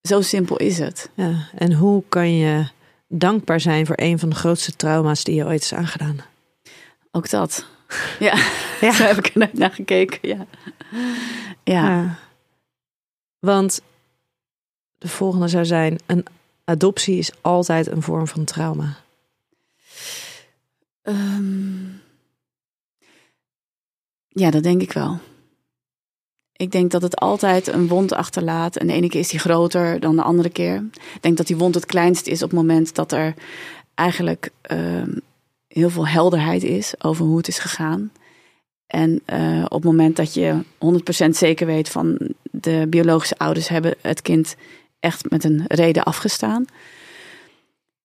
Zo 0.03 0.21
simpel 0.21 0.57
is 0.57 0.79
het. 0.79 1.11
ja. 1.15 1.49
En 1.55 1.73
hoe 1.73 2.03
kan 2.09 2.33
je 2.37 2.69
dankbaar 3.09 3.61
zijn 3.61 3.87
voor 3.87 3.97
een 3.99 4.19
van 4.19 4.29
de 4.29 4.35
grootste 4.35 4.77
trauma's 4.77 5.25
die 5.25 5.35
je 5.35 5.45
ooit 5.45 5.63
is 5.63 5.75
aangedaan? 5.75 6.21
Ook 7.11 7.31
dat. 7.31 7.67
Ja, 8.19 8.35
Ja. 8.81 8.93
zo 8.93 9.03
heb 9.05 9.17
ik 9.17 9.27
er 9.27 9.39
net 9.39 9.53
naar 9.53 9.71
gekeken. 9.73 10.19
Ja. 10.29 10.47
Ja. 11.65 11.89
Ja. 11.89 12.19
Want 13.39 13.81
de 14.99 15.09
volgende 15.09 15.49
zou 15.49 15.65
zijn: 15.65 15.99
een 16.07 16.25
adoptie 16.65 17.19
is 17.19 17.31
altijd 17.41 17.87
een 17.87 18.03
vorm 18.03 18.27
van 18.29 18.45
trauma. 18.45 18.97
Ehm, 21.03 21.85
ja, 24.29 24.51
dat 24.51 24.63
denk 24.63 24.83
ik 24.83 24.93
wel. 24.93 25.19
Ik 26.61 26.73
denk 26.73 26.91
dat 26.91 27.03
het 27.03 27.17
altijd 27.17 27.67
een 27.67 27.89
wond 27.89 28.13
achterlaat. 28.13 28.77
En 28.77 28.87
de 28.87 28.93
ene 28.93 29.09
keer 29.09 29.21
is 29.21 29.29
die 29.29 29.41
groter 29.41 30.01
dan 30.01 30.17
de 30.17 30.23
andere 30.23 30.51
keer. 30.51 30.85
Ik 31.15 31.23
denk 31.23 31.37
dat 31.37 31.47
die 31.47 31.57
wond 31.57 31.75
het 31.75 31.87
kleinst 31.87 32.27
is 32.27 32.43
op 32.43 32.51
het 32.51 32.59
moment 32.59 32.95
dat 32.95 33.13
er 33.13 33.35
eigenlijk 33.95 34.51
ehm, 34.61 35.19
heel 35.69 35.91
veel 35.91 36.07
helderheid 36.07 36.63
is 36.63 36.95
over 36.99 37.25
hoe 37.25 37.37
het 37.37 37.49
is 37.49 37.59
gegaan. 37.59 38.13
En 38.87 39.21
eh, 39.25 39.65
op 39.65 39.83
het 39.83 39.85
moment 39.85 40.17
dat 40.17 40.35
je 40.35 40.63
100% 41.27 41.29
zeker 41.29 41.67
weet 41.67 41.89
van 41.89 42.19
de 42.51 42.87
biologische 42.89 43.39
ouders 43.39 43.69
hebben 43.69 43.95
het 44.01 44.23
kind 44.23 44.57
echt 44.99 45.31
met 45.31 45.45
een 45.45 45.65
reden 45.67 46.03
afgestaan. 46.03 46.65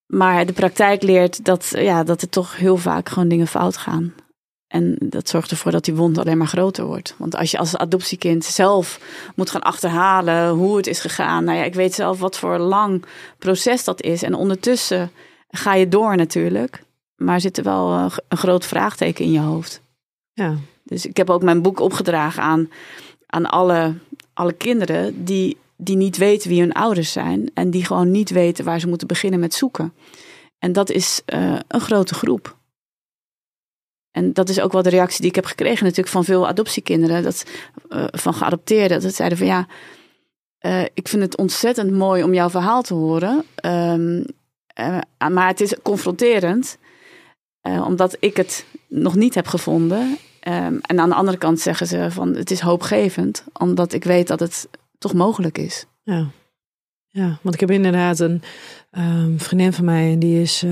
Maar 0.06 0.46
de 0.46 0.52
praktijk 0.52 1.02
leert 1.02 1.44
dat, 1.44 1.72
ja, 1.74 2.04
dat 2.04 2.22
er 2.22 2.28
toch 2.28 2.56
heel 2.56 2.76
vaak 2.76 3.08
gewoon 3.08 3.28
dingen 3.28 3.46
fout 3.46 3.76
gaan. 3.76 4.14
En 4.68 4.96
dat 5.00 5.28
zorgt 5.28 5.50
ervoor 5.50 5.72
dat 5.72 5.84
die 5.84 5.94
wond 5.94 6.18
alleen 6.18 6.38
maar 6.38 6.46
groter 6.46 6.84
wordt. 6.84 7.14
Want 7.18 7.36
als 7.36 7.50
je 7.50 7.58
als 7.58 7.76
adoptiekind 7.76 8.44
zelf 8.44 9.00
moet 9.34 9.50
gaan 9.50 9.62
achterhalen 9.62 10.48
hoe 10.48 10.76
het 10.76 10.86
is 10.86 11.00
gegaan. 11.00 11.44
Nou 11.44 11.58
ja, 11.58 11.64
ik 11.64 11.74
weet 11.74 11.94
zelf 11.94 12.18
wat 12.18 12.38
voor 12.38 12.58
lang 12.58 13.04
proces 13.38 13.84
dat 13.84 14.02
is. 14.02 14.22
En 14.22 14.34
ondertussen 14.34 15.10
ga 15.48 15.74
je 15.74 15.88
door 15.88 16.16
natuurlijk. 16.16 16.82
Maar 17.16 17.40
zit 17.40 17.58
er 17.58 17.64
wel 17.64 17.92
eh, 17.92 18.16
een 18.28 18.38
groot 18.38 18.66
vraagteken 18.66 19.24
in 19.24 19.32
je 19.32 19.40
hoofd. 19.40 19.80
Ja. 20.32 20.56
Dus 20.82 21.06
ik 21.06 21.16
heb 21.16 21.30
ook 21.30 21.42
mijn 21.42 21.62
boek 21.62 21.80
opgedragen 21.80 22.42
aan, 22.42 22.70
aan 23.26 23.46
alle, 23.46 23.94
alle 24.34 24.52
kinderen 24.52 25.24
die, 25.24 25.56
die 25.76 25.96
niet 25.96 26.16
weten 26.16 26.48
wie 26.48 26.60
hun 26.60 26.72
ouders 26.72 27.12
zijn. 27.12 27.50
En 27.54 27.70
die 27.70 27.84
gewoon 27.84 28.10
niet 28.10 28.30
weten 28.30 28.64
waar 28.64 28.80
ze 28.80 28.88
moeten 28.88 29.06
beginnen 29.06 29.40
met 29.40 29.54
zoeken. 29.54 29.92
En 30.58 30.72
dat 30.72 30.90
is 30.90 31.22
eh, 31.24 31.58
een 31.68 31.80
grote 31.80 32.14
groep. 32.14 32.55
En 34.16 34.32
dat 34.32 34.48
is 34.48 34.60
ook 34.60 34.72
wel 34.72 34.82
de 34.82 34.88
reactie 34.88 35.20
die 35.20 35.28
ik 35.28 35.34
heb 35.34 35.44
gekregen 35.44 35.82
natuurlijk 35.82 36.08
van 36.08 36.24
veel 36.24 36.48
adoptiekinderen. 36.48 37.22
Dat, 37.22 37.44
eh, 37.88 38.04
van 38.10 38.34
geadopteerden. 38.34 39.00
Dat 39.00 39.14
zeiden 39.14 39.38
van 39.38 39.46
ja, 39.46 39.66
eh, 40.58 40.82
ik 40.82 41.08
vind 41.08 41.22
het 41.22 41.36
ontzettend 41.36 41.90
mooi 41.90 42.22
om 42.22 42.34
jouw 42.34 42.50
verhaal 42.50 42.82
te 42.82 42.94
horen. 42.94 43.44
Ehm, 43.54 44.24
eh, 44.66 44.98
maar 45.28 45.46
het 45.46 45.60
is 45.60 45.74
confronterend. 45.82 46.78
omdat 47.84 48.16
ik 48.20 48.36
het 48.36 48.64
nog 48.88 49.14
niet 49.14 49.34
heb 49.34 49.46
gevonden. 49.46 50.16
Ehm, 50.40 50.78
en 50.80 51.00
aan 51.00 51.08
de 51.08 51.14
andere 51.14 51.38
kant 51.38 51.60
zeggen 51.60 51.86
ze 51.86 52.10
van 52.10 52.34
het 52.34 52.50
is 52.50 52.60
hoopgevend, 52.60 53.44
omdat 53.52 53.92
ik 53.92 54.04
weet 54.04 54.28
dat 54.28 54.40
het 54.40 54.68
toch 54.98 55.14
mogelijk 55.14 55.58
is. 55.58 55.86
Ja, 56.02 56.30
ja 57.08 57.38
want 57.42 57.54
ik 57.54 57.60
heb 57.60 57.70
inderdaad 57.70 58.18
een 58.18 58.42
um, 58.98 59.40
vriendin 59.40 59.72
van 59.72 59.84
mij 59.84 60.12
en 60.12 60.18
die 60.18 60.42
is, 60.42 60.64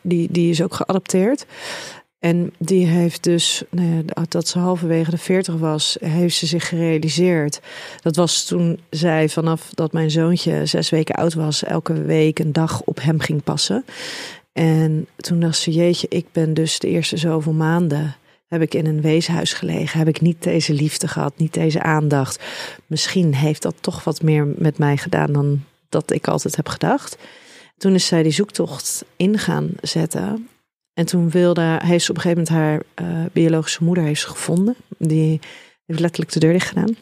die, 0.00 0.28
die 0.30 0.50
is 0.50 0.62
ook 0.62 0.74
geadopteerd. 0.74 1.46
En 2.18 2.52
die 2.58 2.86
heeft 2.86 3.22
dus, 3.22 3.62
nou 3.70 4.04
dat 4.28 4.48
ze 4.48 4.58
halverwege 4.58 5.10
de 5.10 5.18
40 5.18 5.54
was, 5.54 5.96
heeft 6.00 6.36
ze 6.36 6.46
zich 6.46 6.68
gerealiseerd. 6.68 7.60
Dat 8.00 8.16
was 8.16 8.44
toen 8.44 8.80
zij 8.90 9.28
vanaf 9.28 9.70
dat 9.74 9.92
mijn 9.92 10.10
zoontje 10.10 10.66
zes 10.66 10.90
weken 10.90 11.14
oud 11.14 11.34
was, 11.34 11.64
elke 11.64 12.02
week 12.02 12.38
een 12.38 12.52
dag 12.52 12.82
op 12.82 13.02
hem 13.02 13.20
ging 13.20 13.42
passen. 13.42 13.84
En 14.52 15.06
toen 15.16 15.40
dacht 15.40 15.56
ze, 15.56 15.70
jeetje, 15.70 16.06
ik 16.10 16.26
ben 16.32 16.54
dus 16.54 16.78
de 16.78 16.88
eerste 16.88 17.16
zoveel 17.16 17.52
maanden 17.52 18.16
heb 18.48 18.62
ik 18.62 18.74
in 18.74 18.86
een 18.86 19.00
weeshuis 19.00 19.52
gelegen, 19.52 19.98
heb 19.98 20.08
ik 20.08 20.20
niet 20.20 20.42
deze 20.42 20.72
liefde 20.72 21.08
gehad, 21.08 21.32
niet 21.36 21.54
deze 21.54 21.82
aandacht. 21.82 22.42
Misschien 22.86 23.34
heeft 23.34 23.62
dat 23.62 23.74
toch 23.80 24.04
wat 24.04 24.22
meer 24.22 24.46
met 24.56 24.78
mij 24.78 24.96
gedaan 24.96 25.32
dan 25.32 25.64
dat 25.88 26.12
ik 26.12 26.28
altijd 26.28 26.56
heb 26.56 26.68
gedacht. 26.68 27.16
Toen 27.82 27.94
is 27.94 28.06
zij 28.06 28.22
die 28.22 28.32
zoektocht 28.32 29.04
in 29.16 29.38
gaan 29.38 29.70
zetten. 29.80 30.48
En 30.92 31.06
toen 31.06 31.30
wilde, 31.30 31.80
heeft 31.82 32.04
ze 32.04 32.10
op 32.10 32.16
een 32.16 32.22
gegeven 32.22 32.44
moment 32.44 32.48
haar 32.48 33.08
uh, 33.08 33.26
biologische 33.32 33.84
moeder 33.84 34.04
heeft 34.04 34.20
ze 34.20 34.28
gevonden. 34.28 34.76
Die 34.98 35.40
heeft 35.86 36.00
letterlijk 36.00 36.32
de 36.32 36.40
deur 36.40 36.52
dicht 36.52 36.68
gedaan. 36.68 36.96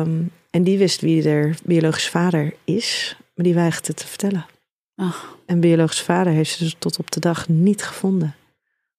Um, 0.00 0.30
en 0.50 0.62
die 0.62 0.78
wist 0.78 1.00
wie 1.00 1.28
er 1.28 1.56
biologische 1.64 2.10
vader 2.10 2.54
is, 2.64 3.16
maar 3.34 3.44
die 3.44 3.54
weigerde 3.54 3.86
het 3.86 3.96
te 3.96 4.06
vertellen. 4.06 4.46
Ach. 4.94 5.36
En 5.46 5.60
biologische 5.60 6.04
vader 6.04 6.32
heeft 6.32 6.50
ze 6.50 6.64
dus 6.64 6.76
tot 6.78 6.98
op 6.98 7.10
de 7.10 7.20
dag 7.20 7.48
niet 7.48 7.84
gevonden. 7.84 8.34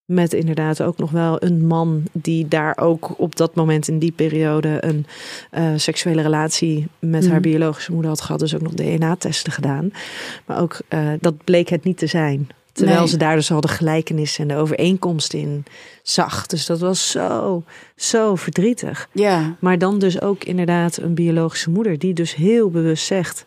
Met 0.05 0.33
inderdaad 0.33 0.81
ook 0.81 0.97
nog 0.97 1.11
wel 1.11 1.43
een 1.43 1.67
man 1.67 2.03
die 2.11 2.47
daar 2.47 2.77
ook 2.77 3.19
op 3.19 3.35
dat 3.35 3.55
moment 3.55 3.87
in 3.87 3.99
die 3.99 4.11
periode 4.11 4.77
een 4.79 5.05
uh, 5.51 5.71
seksuele 5.75 6.21
relatie 6.21 6.87
met 6.99 7.23
haar 7.23 7.39
mhm. 7.39 7.49
biologische 7.49 7.91
moeder 7.91 8.09
had 8.09 8.21
gehad. 8.21 8.39
Dus 8.39 8.55
ook 8.55 8.61
nog 8.61 8.73
DNA-testen 8.73 9.51
gedaan. 9.51 9.91
Maar 10.45 10.61
ook 10.61 10.79
uh, 10.89 11.11
dat 11.19 11.43
bleek 11.43 11.69
het 11.69 11.83
niet 11.83 11.97
te 11.97 12.07
zijn. 12.07 12.47
Terwijl 12.75 13.07
ze 13.07 13.17
daar 13.17 13.35
dus 13.35 13.51
al 13.51 13.61
de 13.61 13.67
gelijkenis 13.67 14.39
en 14.39 14.47
de 14.47 14.55
overeenkomst 14.55 15.33
in 15.33 15.65
zag. 16.03 16.45
Dus 16.45 16.65
dat 16.65 16.79
was 16.79 17.11
zo, 17.11 17.63
zo 17.95 18.35
verdrietig. 18.35 19.09
Ja. 19.11 19.55
Maar 19.59 19.77
dan 19.77 19.99
dus 19.99 20.21
ook 20.21 20.43
inderdaad 20.43 20.97
een 20.97 21.13
biologische 21.13 21.69
moeder 21.69 21.99
die 21.99 22.13
dus 22.13 22.35
heel 22.35 22.69
bewust 22.69 23.05
zegt: 23.05 23.45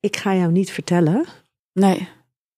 Ik 0.00 0.16
ga 0.16 0.34
jou 0.34 0.52
niet 0.52 0.70
vertellen 0.70 1.24
nee. 1.72 2.08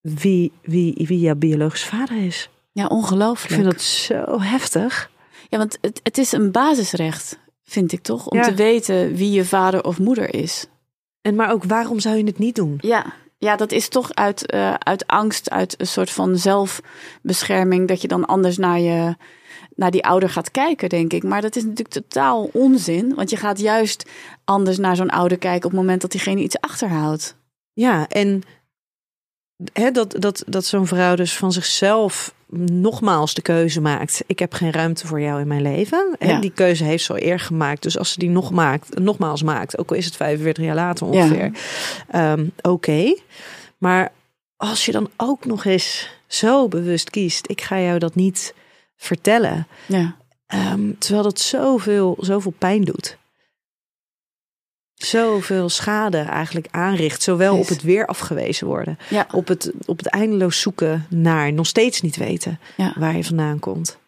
wie, 0.01 0.53
wie, 0.63 0.95
wie 1.07 1.21
jouw 1.21 1.35
biologisch 1.35 1.85
vader 1.85 2.25
is. 2.25 2.51
Ja, 2.77 2.87
ongelooflijk. 2.87 3.51
Ik 3.51 3.61
vind 3.61 3.73
dat 3.73 3.83
zo 3.83 4.41
heftig. 4.41 5.11
Ja, 5.49 5.59
want 5.59 5.79
het, 5.81 6.01
het 6.03 6.19
is 6.19 6.33
een 6.33 6.51
basisrecht, 6.51 7.39
vind 7.65 7.93
ik 7.93 8.03
toch? 8.03 8.27
Om 8.27 8.43
te 8.43 8.55
weten 8.55 9.15
wie 9.15 9.31
je 9.31 9.45
vader 9.45 9.85
of 9.85 9.99
moeder 9.99 10.35
is. 10.35 10.67
En 11.21 11.35
maar 11.35 11.53
ook 11.53 11.65
waarom 11.65 12.01
zou 12.01 12.17
je 12.17 12.25
het 12.25 12.39
niet 12.39 12.55
doen? 12.55 12.79
Ja, 12.81 13.13
ja, 13.39 13.57
dat 13.57 13.73
is 13.73 13.89
toch 13.89 14.15
uit, 14.15 14.55
uh, 14.55 14.75
uit 14.75 15.07
angst, 15.07 15.51
uit 15.51 15.81
een 15.81 15.87
soort 15.87 16.11
van 16.11 16.37
zelfbescherming, 16.39 17.89
dat 17.89 18.03
je 18.03 18.09
dan 18.09 18.27
anders 18.27 18.57
naar, 18.57 18.81
je, 18.81 19.17
naar 19.75 19.91
die 19.91 20.05
ouder 20.05 20.31
gaat 20.31 20.51
kijken, 20.51 20.89
denk 20.89 21.13
ik. 21.13 21.23
Maar 21.23 21.41
dat 21.41 21.57
is 21.57 21.63
natuurlijk 21.63 21.95
totaal 21.95 22.51
onzin, 22.53 23.15
want 23.15 23.31
je 23.31 23.37
gaat 23.37 23.59
juist 23.59 24.11
anders 24.45 24.79
naar 24.79 24.97
zo'n 24.97 25.11
ouder 25.11 25.39
kijken 25.39 25.65
op 25.65 25.71
het 25.71 25.81
moment 25.81 26.01
dat 26.01 26.11
diegene 26.11 26.41
iets 26.41 26.61
achterhoudt. 26.61 27.37
Ja, 27.73 28.09
en 28.09 28.43
dat, 29.93 30.15
dat, 30.19 30.43
dat 30.47 30.65
zo'n 30.65 30.87
vrouw 30.87 31.15
dus 31.15 31.37
van 31.37 31.53
zichzelf 31.53 32.35
nogmaals 32.73 33.35
de 33.35 33.43
keuze 33.43 33.81
maakt. 33.81 34.23
Ik 34.27 34.39
heb 34.39 34.53
geen 34.53 34.73
ruimte 34.73 35.07
voor 35.07 35.21
jou 35.21 35.41
in 35.41 35.47
mijn 35.47 35.63
leven. 35.63 36.17
En 36.19 36.41
die 36.41 36.51
keuze 36.51 36.85
heeft 36.85 37.05
ze 37.05 37.13
al 37.13 37.23
eer 37.23 37.41
gemaakt. 37.41 37.83
Dus 37.83 37.99
als 37.99 38.13
ze 38.13 38.19
die 38.19 38.29
nog 38.29 38.51
maakt, 38.51 38.99
nogmaals 38.99 39.43
maakt, 39.43 39.79
ook 39.79 39.91
al 39.91 39.97
is 39.97 40.05
het 40.05 40.17
45 40.17 40.65
jaar 40.65 40.75
later 40.75 41.07
ongeveer, 41.07 41.53
ja. 42.13 42.33
um, 42.33 42.53
oké. 42.61 43.17
Maar 43.79 44.13
als 44.57 44.85
je 44.85 44.93
dan 44.93 45.11
ook 45.17 45.45
nog 45.45 45.65
eens 45.65 46.11
zo 46.27 46.69
bewust 46.69 47.11
kiest, 47.11 47.49
ik 47.51 47.61
ga 47.61 47.81
jou 47.81 47.99
dat 47.99 48.15
niet 48.15 48.55
vertellen. 48.97 49.67
Ja. 49.87 50.17
Um, 50.73 50.99
terwijl 50.99 51.23
dat 51.23 51.41
zoveel, 51.41 52.17
zoveel 52.21 52.55
pijn 52.59 52.85
doet 52.85 53.17
zoveel 54.97 55.69
schade 55.69 56.19
eigenlijk 56.19 56.69
aanricht. 56.71 57.23
Zowel 57.23 57.59
op 57.59 57.69
het 57.69 57.83
weer 57.83 58.07
afgewezen 58.07 58.67
worden, 58.67 58.99
ja. 59.11 59.27
op, 59.33 59.49
het, 59.49 59.73
op 59.87 59.99
het 59.99 60.07
eindeloos 60.07 60.61
zoeken 60.61 61.07
naar, 61.11 61.53
nog 61.53 61.67
steeds 61.67 62.01
niet 62.01 62.17
weten 62.17 62.59
waar 62.95 63.17
je 63.17 63.25
vandaan 63.25 63.59
komt. 63.59 63.99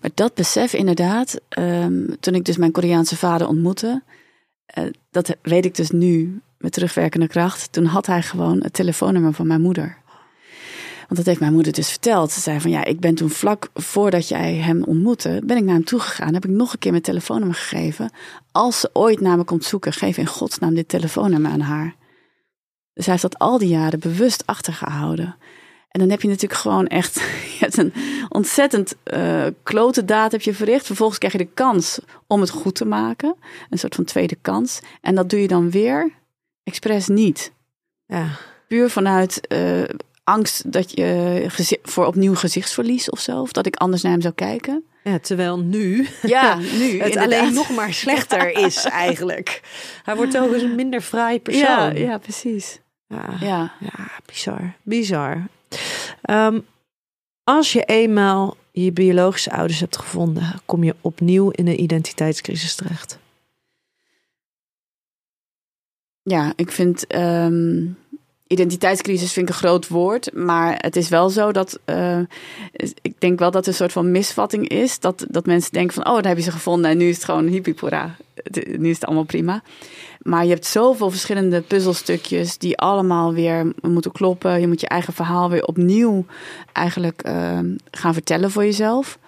Maar 0.00 0.10
dat 0.14 0.34
besef 0.34 0.72
inderdaad, 0.72 1.40
um, 1.58 2.16
toen 2.20 2.34
ik 2.34 2.44
dus 2.44 2.56
mijn 2.56 2.72
Koreaanse 2.72 3.16
vader 3.16 3.46
ontmoette, 3.46 4.02
uh, 4.78 4.84
dat 5.10 5.36
weet 5.42 5.64
ik 5.64 5.74
dus 5.74 5.90
nu 5.90 6.40
met 6.58 6.72
terugwerkende 6.72 7.26
kracht. 7.26 7.72
Toen 7.72 7.84
had 7.84 8.06
hij 8.06 8.22
gewoon 8.22 8.62
het 8.62 8.72
telefoonnummer 8.72 9.32
van 9.32 9.46
mijn 9.46 9.60
moeder. 9.60 9.98
Want 11.10 11.22
dat 11.22 11.26
heeft 11.26 11.40
mijn 11.40 11.52
moeder 11.52 11.72
dus 11.72 11.90
verteld. 11.90 12.32
Ze 12.32 12.40
zei 12.40 12.60
van 12.60 12.70
ja, 12.70 12.84
ik 12.84 13.00
ben 13.00 13.14
toen 13.14 13.30
vlak 13.30 13.68
voordat 13.74 14.28
jij 14.28 14.54
hem 14.54 14.82
ontmoette, 14.84 15.40
ben 15.44 15.56
ik 15.56 15.64
naar 15.64 15.74
hem 15.74 15.84
toegegaan. 15.84 16.34
Heb 16.34 16.44
ik 16.44 16.50
nog 16.50 16.72
een 16.72 16.78
keer 16.78 16.90
mijn 16.90 17.02
telefoonnummer 17.02 17.56
gegeven. 17.56 18.12
Als 18.52 18.80
ze 18.80 18.90
ooit 18.92 19.20
naar 19.20 19.36
me 19.36 19.44
komt 19.44 19.64
zoeken, 19.64 19.92
geef 19.92 20.16
in 20.16 20.26
godsnaam 20.26 20.74
dit 20.74 20.88
telefoonnummer 20.88 21.50
aan 21.50 21.60
haar. 21.60 21.94
Dus 22.92 23.04
hij 23.04 23.14
heeft 23.14 23.22
dat 23.22 23.38
al 23.38 23.58
die 23.58 23.68
jaren 23.68 24.00
bewust 24.00 24.46
achtergehouden. 24.46 25.36
En 25.88 26.00
dan 26.00 26.10
heb 26.10 26.22
je 26.22 26.28
natuurlijk 26.28 26.60
gewoon 26.60 26.86
echt 26.86 27.14
je 27.58 27.58
hebt 27.58 27.76
een 27.76 27.92
ontzettend 28.28 28.94
uh, 29.14 29.46
klote 29.62 30.04
daad 30.04 30.32
heb 30.32 30.42
je 30.42 30.54
verricht. 30.54 30.86
Vervolgens 30.86 31.18
krijg 31.18 31.32
je 31.32 31.44
de 31.44 31.54
kans 31.54 32.00
om 32.26 32.40
het 32.40 32.50
goed 32.50 32.74
te 32.74 32.84
maken. 32.84 33.36
Een 33.70 33.78
soort 33.78 33.94
van 33.94 34.04
tweede 34.04 34.36
kans. 34.42 34.80
En 35.00 35.14
dat 35.14 35.30
doe 35.30 35.40
je 35.40 35.48
dan 35.48 35.70
weer 35.70 36.12
expres 36.62 37.08
niet. 37.08 37.52
Ja. 38.06 38.26
Puur 38.68 38.90
vanuit 38.90 39.40
uh, 39.52 39.82
angst 40.30 40.72
dat 40.72 40.90
je 40.90 41.78
voor 41.82 42.06
opnieuw 42.06 42.34
gezichtsverlies 42.34 43.10
of 43.10 43.20
zo. 43.20 43.40
Of 43.40 43.52
dat 43.52 43.66
ik 43.66 43.76
anders 43.76 44.02
naar 44.02 44.12
hem 44.12 44.20
zou 44.20 44.34
kijken. 44.34 44.84
Ja, 45.04 45.18
terwijl 45.18 45.58
nu, 45.58 46.08
ja, 46.22 46.54
nu 46.80 47.00
het 47.00 47.16
alleen 47.16 47.52
nog 47.52 47.70
maar 47.70 47.92
slechter 47.92 48.50
is 48.66 48.84
eigenlijk. 48.84 49.60
Hij 50.02 50.16
wordt 50.16 50.38
ook 50.38 50.52
eens 50.52 50.62
een 50.62 50.74
minder 50.74 51.00
fraai 51.00 51.40
persoon. 51.40 51.62
Ja, 51.62 51.90
ja 51.90 52.18
precies. 52.18 52.80
Ja, 53.06 53.28
ja. 53.40 53.72
ja 53.80 54.10
bizar. 54.26 54.74
Bizar. 54.82 55.46
Um, 56.30 56.66
als 57.44 57.72
je 57.72 57.84
eenmaal 57.84 58.56
je 58.72 58.92
biologische 58.92 59.50
ouders 59.50 59.80
hebt 59.80 59.96
gevonden, 59.96 60.60
kom 60.64 60.84
je 60.84 60.94
opnieuw 61.00 61.50
in 61.50 61.66
een 61.66 61.80
identiteitscrisis 61.80 62.74
terecht. 62.74 63.18
Ja, 66.22 66.52
ik 66.56 66.70
vind 66.72 67.14
um, 67.14 67.98
identiteitscrisis 68.52 69.32
vind 69.32 69.48
ik 69.48 69.54
een 69.54 69.60
groot 69.60 69.88
woord, 69.88 70.34
maar 70.34 70.76
het 70.80 70.96
is 70.96 71.08
wel 71.08 71.30
zo 71.30 71.52
dat 71.52 71.78
uh, 71.86 72.18
ik 73.02 73.14
denk 73.18 73.38
wel 73.38 73.50
dat 73.50 73.62
er 73.62 73.68
een 73.68 73.74
soort 73.74 73.92
van 73.92 74.10
misvatting 74.10 74.68
is. 74.68 74.98
Dat, 74.98 75.24
dat 75.28 75.46
mensen 75.46 75.72
denken 75.72 75.94
van, 75.94 76.06
oh, 76.06 76.14
dan 76.14 76.26
heb 76.26 76.36
je 76.36 76.42
ze 76.42 76.50
gevonden 76.50 76.90
en 76.90 76.96
nu 76.96 77.08
is 77.08 77.14
het 77.14 77.24
gewoon 77.24 77.46
hippipora. 77.46 78.16
Nu 78.78 78.88
is 78.88 78.94
het 78.94 79.04
allemaal 79.04 79.24
prima. 79.24 79.62
Maar 80.18 80.44
je 80.44 80.50
hebt 80.50 80.66
zoveel 80.66 81.10
verschillende 81.10 81.60
puzzelstukjes 81.60 82.58
die 82.58 82.78
allemaal 82.78 83.32
weer 83.32 83.72
moeten 83.80 84.12
kloppen. 84.12 84.60
Je 84.60 84.68
moet 84.68 84.80
je 84.80 84.88
eigen 84.88 85.12
verhaal 85.12 85.50
weer 85.50 85.64
opnieuw 85.64 86.24
eigenlijk 86.72 87.22
uh, 87.26 87.58
gaan 87.90 88.14
vertellen 88.14 88.50
voor 88.50 88.64
jezelf. 88.64 89.18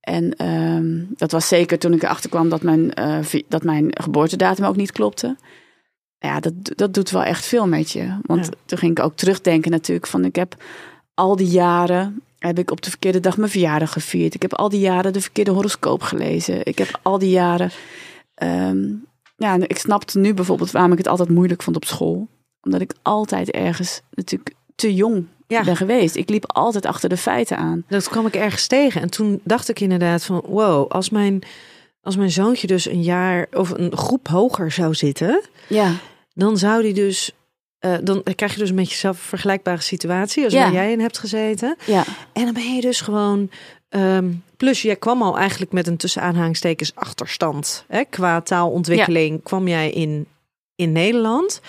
En 0.00 0.34
uh, 0.42 1.06
dat 1.16 1.30
was 1.30 1.48
zeker 1.48 1.78
toen 1.78 1.92
ik 1.92 2.02
erachter 2.02 2.30
kwam 2.30 2.48
dat 2.48 2.62
mijn, 2.62 2.92
uh, 2.98 3.40
dat 3.48 3.62
mijn 3.62 3.90
geboortedatum 3.90 4.64
ook 4.64 4.76
niet 4.76 4.92
klopte 4.92 5.36
ja, 6.20 6.40
dat, 6.40 6.52
dat 6.62 6.94
doet 6.94 7.10
wel 7.10 7.22
echt 7.22 7.46
veel 7.46 7.66
met 7.66 7.90
je. 7.90 8.18
Want 8.22 8.48
toen 8.64 8.78
ging 8.78 8.98
ik 8.98 9.04
ook 9.04 9.16
terugdenken 9.16 9.70
natuurlijk 9.70 10.06
van 10.06 10.24
ik 10.24 10.36
heb 10.36 10.56
al 11.14 11.36
die 11.36 11.48
jaren 11.48 12.22
heb 12.38 12.58
ik 12.58 12.70
op 12.70 12.80
de 12.80 12.90
verkeerde 12.90 13.20
dag 13.20 13.36
mijn 13.36 13.50
verjaardag 13.50 13.92
gevierd. 13.92 14.34
Ik 14.34 14.42
heb 14.42 14.54
al 14.54 14.68
die 14.68 14.80
jaren 14.80 15.12
de 15.12 15.20
verkeerde 15.20 15.50
horoscoop 15.50 16.02
gelezen. 16.02 16.66
Ik 16.66 16.78
heb 16.78 16.98
al 17.02 17.18
die 17.18 17.30
jaren. 17.30 17.70
Um, 18.42 19.06
ja, 19.36 19.54
ik 19.54 19.78
snapte 19.78 20.18
nu 20.18 20.34
bijvoorbeeld 20.34 20.70
waarom 20.70 20.92
ik 20.92 20.98
het 20.98 21.08
altijd 21.08 21.28
moeilijk 21.28 21.62
vond 21.62 21.76
op 21.76 21.84
school. 21.84 22.28
Omdat 22.62 22.80
ik 22.80 22.94
altijd 23.02 23.50
ergens 23.50 24.00
natuurlijk 24.10 24.54
te 24.74 24.94
jong 24.94 25.26
ja. 25.46 25.64
ben 25.64 25.76
geweest. 25.76 26.16
Ik 26.16 26.28
liep 26.28 26.52
altijd 26.52 26.86
achter 26.86 27.08
de 27.08 27.16
feiten 27.16 27.56
aan. 27.56 27.84
Dat 27.88 28.08
kwam 28.08 28.26
ik 28.26 28.34
ergens 28.34 28.66
tegen. 28.66 29.00
En 29.00 29.10
toen 29.10 29.40
dacht 29.44 29.68
ik 29.68 29.80
inderdaad 29.80 30.24
van 30.24 30.42
wow, 30.46 30.90
als 30.90 31.10
mijn, 31.10 31.42
als 32.02 32.16
mijn 32.16 32.30
zoontje 32.30 32.66
dus 32.66 32.86
een 32.86 33.02
jaar 33.02 33.46
of 33.52 33.70
een 33.70 33.96
groep 33.96 34.28
hoger 34.28 34.70
zou 34.70 34.94
zitten. 34.94 35.40
Ja 35.66 35.92
dan 36.34 36.58
zou 36.58 36.82
die 36.82 36.94
dus. 36.94 37.32
Uh, 37.80 37.94
dan 38.02 38.22
krijg 38.34 38.52
je 38.52 38.58
dus 38.58 38.72
met 38.72 38.90
jezelf 38.90 39.16
een 39.16 39.22
vergelijkbare 39.22 39.80
situatie 39.80 40.44
als 40.44 40.54
waar 40.54 40.72
jij 40.72 40.92
in 40.92 41.00
hebt 41.00 41.18
gezeten. 41.18 41.76
Ja. 41.86 42.04
En 42.32 42.44
dan 42.44 42.54
ben 42.54 42.74
je 42.74 42.80
dus 42.80 43.00
gewoon. 43.00 43.50
Um, 43.88 44.42
plus, 44.56 44.82
jij 44.82 44.96
kwam 44.96 45.22
al 45.22 45.38
eigenlijk 45.38 45.72
met 45.72 45.86
een 45.86 45.96
tussen 45.96 46.22
aanhalingstekens 46.22 46.94
achterstand. 46.94 47.84
Hè? 47.88 48.04
Qua 48.04 48.40
taalontwikkeling 48.40 49.42
kwam 49.42 49.68
jij 49.68 49.90
in, 49.90 50.26
in 50.74 50.92
Nederland. 50.92 51.60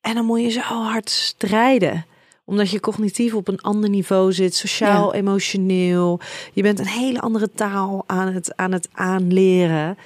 En 0.00 0.14
dan 0.14 0.24
moet 0.24 0.40
je 0.40 0.50
zo 0.50 0.60
hard 0.60 1.10
strijden 1.10 2.06
Omdat 2.44 2.70
je 2.70 2.80
cognitief 2.80 3.34
op 3.34 3.48
een 3.48 3.60
ander 3.60 3.90
niveau 3.90 4.32
zit, 4.32 4.54
sociaal, 4.54 5.14
emotioneel. 5.14 6.20
Je 6.52 6.62
bent 6.62 6.78
een 6.78 6.86
hele 6.86 7.20
andere 7.20 7.50
taal 7.50 8.04
aan 8.06 8.32
het, 8.32 8.56
aan 8.56 8.72
het 8.72 8.88
aanleren. 8.92 9.98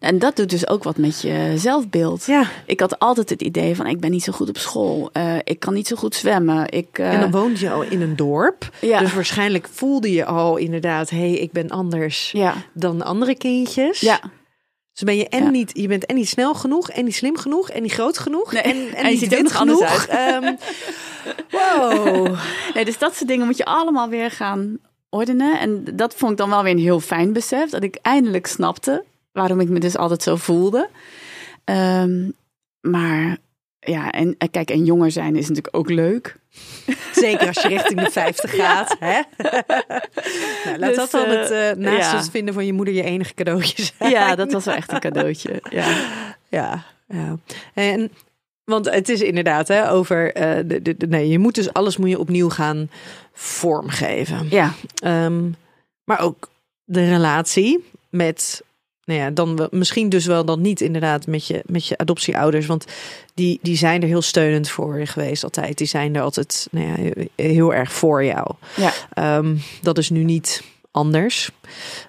En 0.00 0.18
dat 0.18 0.36
doet 0.36 0.50
dus 0.50 0.68
ook 0.68 0.82
wat 0.82 0.96
met 0.96 1.20
je 1.20 1.52
zelfbeeld. 1.56 2.24
Ja. 2.24 2.50
Ik 2.66 2.80
had 2.80 2.98
altijd 2.98 3.30
het 3.30 3.42
idee 3.42 3.76
van 3.76 3.86
ik 3.86 4.00
ben 4.00 4.10
niet 4.10 4.22
zo 4.22 4.32
goed 4.32 4.48
op 4.48 4.58
school. 4.58 5.10
Uh, 5.12 5.36
ik 5.44 5.60
kan 5.60 5.74
niet 5.74 5.86
zo 5.86 5.96
goed 5.96 6.14
zwemmen. 6.14 6.70
Ik, 6.70 6.98
uh... 6.98 7.12
En 7.12 7.20
dan 7.20 7.30
woonde 7.30 7.60
je 7.60 7.70
al 7.70 7.82
in 7.82 8.00
een 8.00 8.16
dorp. 8.16 8.70
Ja. 8.80 8.98
Dus 8.98 9.14
waarschijnlijk 9.14 9.68
voelde 9.70 10.12
je 10.12 10.24
al 10.24 10.56
inderdaad... 10.56 11.10
hé, 11.10 11.16
hey, 11.18 11.32
ik 11.32 11.52
ben 11.52 11.70
anders 11.70 12.30
Ja. 12.30 12.54
dan 12.72 13.02
andere 13.02 13.36
kindjes. 13.36 14.00
Ja. 14.00 14.20
Dus 14.92 15.02
ben 15.02 15.16
je 15.16 15.28
en 15.28 15.50
niet, 15.50 15.70
je 15.74 15.88
bent 15.88 16.06
en 16.06 16.14
niet 16.14 16.28
snel 16.28 16.54
genoeg, 16.54 16.90
en 16.90 17.04
niet 17.04 17.14
slim 17.14 17.36
genoeg, 17.36 17.70
en 17.70 17.82
niet 17.82 17.92
groot 17.92 18.18
genoeg, 18.18 18.52
Nee, 18.52 18.62
en, 18.62 18.76
en, 18.96 19.04
en 19.04 19.18
je 19.18 19.26
niet 19.26 19.34
anders 19.34 19.56
genoeg. 19.56 20.06
Ehm, 20.06 20.54
wow. 21.56 22.36
Nee, 22.74 22.84
dus 22.84 22.98
dat 22.98 23.14
soort 23.14 23.28
dingen 23.28 23.46
moet 23.46 23.56
je 23.56 23.64
allemaal 23.64 24.08
weer 24.08 24.30
gaan 24.30 24.78
ordenen. 25.08 25.58
En 25.58 25.84
dat 25.94 26.14
vond 26.14 26.32
ik 26.32 26.38
dan 26.38 26.48
wel 26.50 26.62
weer 26.62 26.72
een 26.72 26.78
heel 26.78 27.00
fijn 27.00 27.32
besef. 27.32 27.70
Dat 27.70 27.82
ik 27.82 27.98
eindelijk 28.02 28.46
snapte 28.46 29.04
waarom 29.34 29.60
ik 29.60 29.68
me 29.68 29.78
dus 29.80 29.96
altijd 29.96 30.22
zo 30.22 30.36
voelde. 30.36 30.88
Ehm, 31.64 32.30
maar 32.80 33.36
ja, 33.78 34.10
en 34.10 34.34
en 34.38 34.50
kijk, 34.50 34.70
en 34.70 34.84
jonger 34.84 35.10
zijn 35.10 35.36
is 35.36 35.48
natuurlijk 35.48 35.76
ook 35.76 35.90
leuk. 35.90 36.36
Zeker 37.12 37.46
als 37.46 37.62
je 37.62 37.68
richting 37.68 38.00
de 38.00 38.10
50 38.10 38.54
gaat. 38.60 38.96
Hè? 38.98 39.20
nou, 40.64 40.78
laat 40.78 40.88
Dus, 40.88 40.96
dat 40.96 41.10
dan 41.10 41.24
eh, 41.24 41.40
het, 41.40 41.50
eh, 41.50 41.82
naast 41.84 42.10
ja. 42.10 42.16
het 42.16 42.30
vinden 42.30 42.54
van 42.54 42.66
je 42.66 42.72
moeder 42.72 42.94
je 42.94 43.02
enige 43.02 43.34
cadeautje 43.34 43.82
zijn. 43.98 44.10
Ja, 44.10 44.34
dat 44.34 44.52
was 44.52 44.64
wel 44.64 44.74
echt 44.74 44.92
een 44.92 45.00
cadeautje. 45.00 45.62
Ja, 45.70 45.86
Ja, 46.48 46.84
ja. 47.08 47.36
En, 47.74 48.10
want 48.64 48.90
het 48.90 49.08
is 49.08 49.20
inderdaad 49.20 49.68
hè, 49.68 49.90
over... 49.90 50.32
eh, 50.32 50.56
de, 50.66 50.82
de, 50.82 50.96
de- 50.96 51.06
nee, 51.06 51.28
je 51.28 51.38
moet 51.38 51.54
dus 51.54 51.72
alles 51.72 51.96
moet 51.96 52.08
je 52.08 52.18
opnieuw 52.18 52.48
gaan 52.48 52.90
vormgeven. 53.32 54.46
ja, 54.50 54.72
Ehm, 55.02 55.50
maar 56.04 56.20
ook 56.20 56.48
de 56.84 57.08
relatie 57.08 57.84
met, 58.10 58.62
nou 59.04 59.20
ja, 59.20 59.30
dan 59.30 59.56
wel, 59.56 59.68
misschien 59.70 60.08
dus 60.08 60.26
wel 60.26 60.44
dan 60.44 60.60
niet 60.60 60.80
inderdaad 60.80 61.26
met 61.26 61.46
je, 61.46 61.62
met 61.66 61.86
je 61.86 61.98
adoptieouders, 61.98 62.66
want 62.66 62.84
die, 63.34 63.58
die 63.62 63.76
zijn 63.76 64.02
er 64.02 64.08
heel 64.08 64.22
steunend 64.22 64.68
voor 64.68 64.98
je 64.98 65.06
geweest 65.06 65.44
altijd. 65.44 65.78
Die 65.78 65.86
zijn 65.86 66.14
er 66.16 66.22
altijd 66.22 66.68
nou 66.70 66.86
ja, 66.86 67.12
heel 67.36 67.74
erg 67.74 67.92
voor 67.92 68.24
jou. 68.24 68.54
ja. 68.76 68.92
Ehm, 69.12 69.56
dat 69.82 69.98
is 69.98 70.10
nu 70.10 70.24
niet 70.24 70.62
anders. 70.90 71.50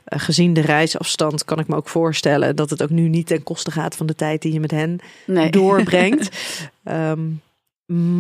Eh, 0.04 0.20
gezien 0.20 0.54
de 0.54 0.62
reisafstand 0.62 1.46
kan 1.46 1.60
ik 1.60 1.68
me 1.68 1.76
ook 1.76 1.88
voorstellen 1.90 2.56
dat 2.56 2.70
het 2.70 2.84
ook 2.84 2.90
nu 2.90 3.08
niet 3.08 3.28
ten 3.28 3.44
koste 3.44 3.72
gaat 3.72 3.96
van 3.96 4.06
de 4.06 4.16
tijd 4.16 4.42
die 4.42 4.54
je 4.54 4.60
met 4.60 4.72
hen 4.72 5.00
Nee. 5.26 5.50
doorbrengt. 5.52 6.30
Ehm, 6.84 7.22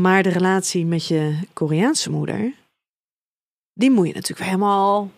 maar 0.01 0.23
de 0.23 0.29
relatie 0.29 0.85
met 0.85 1.07
je 1.07 1.35
Koreaanse 1.53 2.11
moeder, 2.11 2.53
die 3.73 3.91
moet 3.91 4.07
je 4.07 4.13
natuurlijk 4.13 4.47
helemaal, 4.49 5.11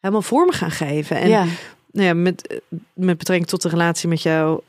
helemaal 0.00 0.22
vorm 0.22 0.50
gaan 0.50 0.70
geven. 0.70 1.16
En 1.16 1.28
ja. 1.28 1.44
Nou 1.90 2.06
ja, 2.06 2.14
met, 2.14 2.60
met 2.92 3.18
betrekking 3.18 3.48
tot 3.48 3.62
de 3.62 3.68
relatie 3.68 4.08
met 4.08 4.22
jouw 4.22 4.62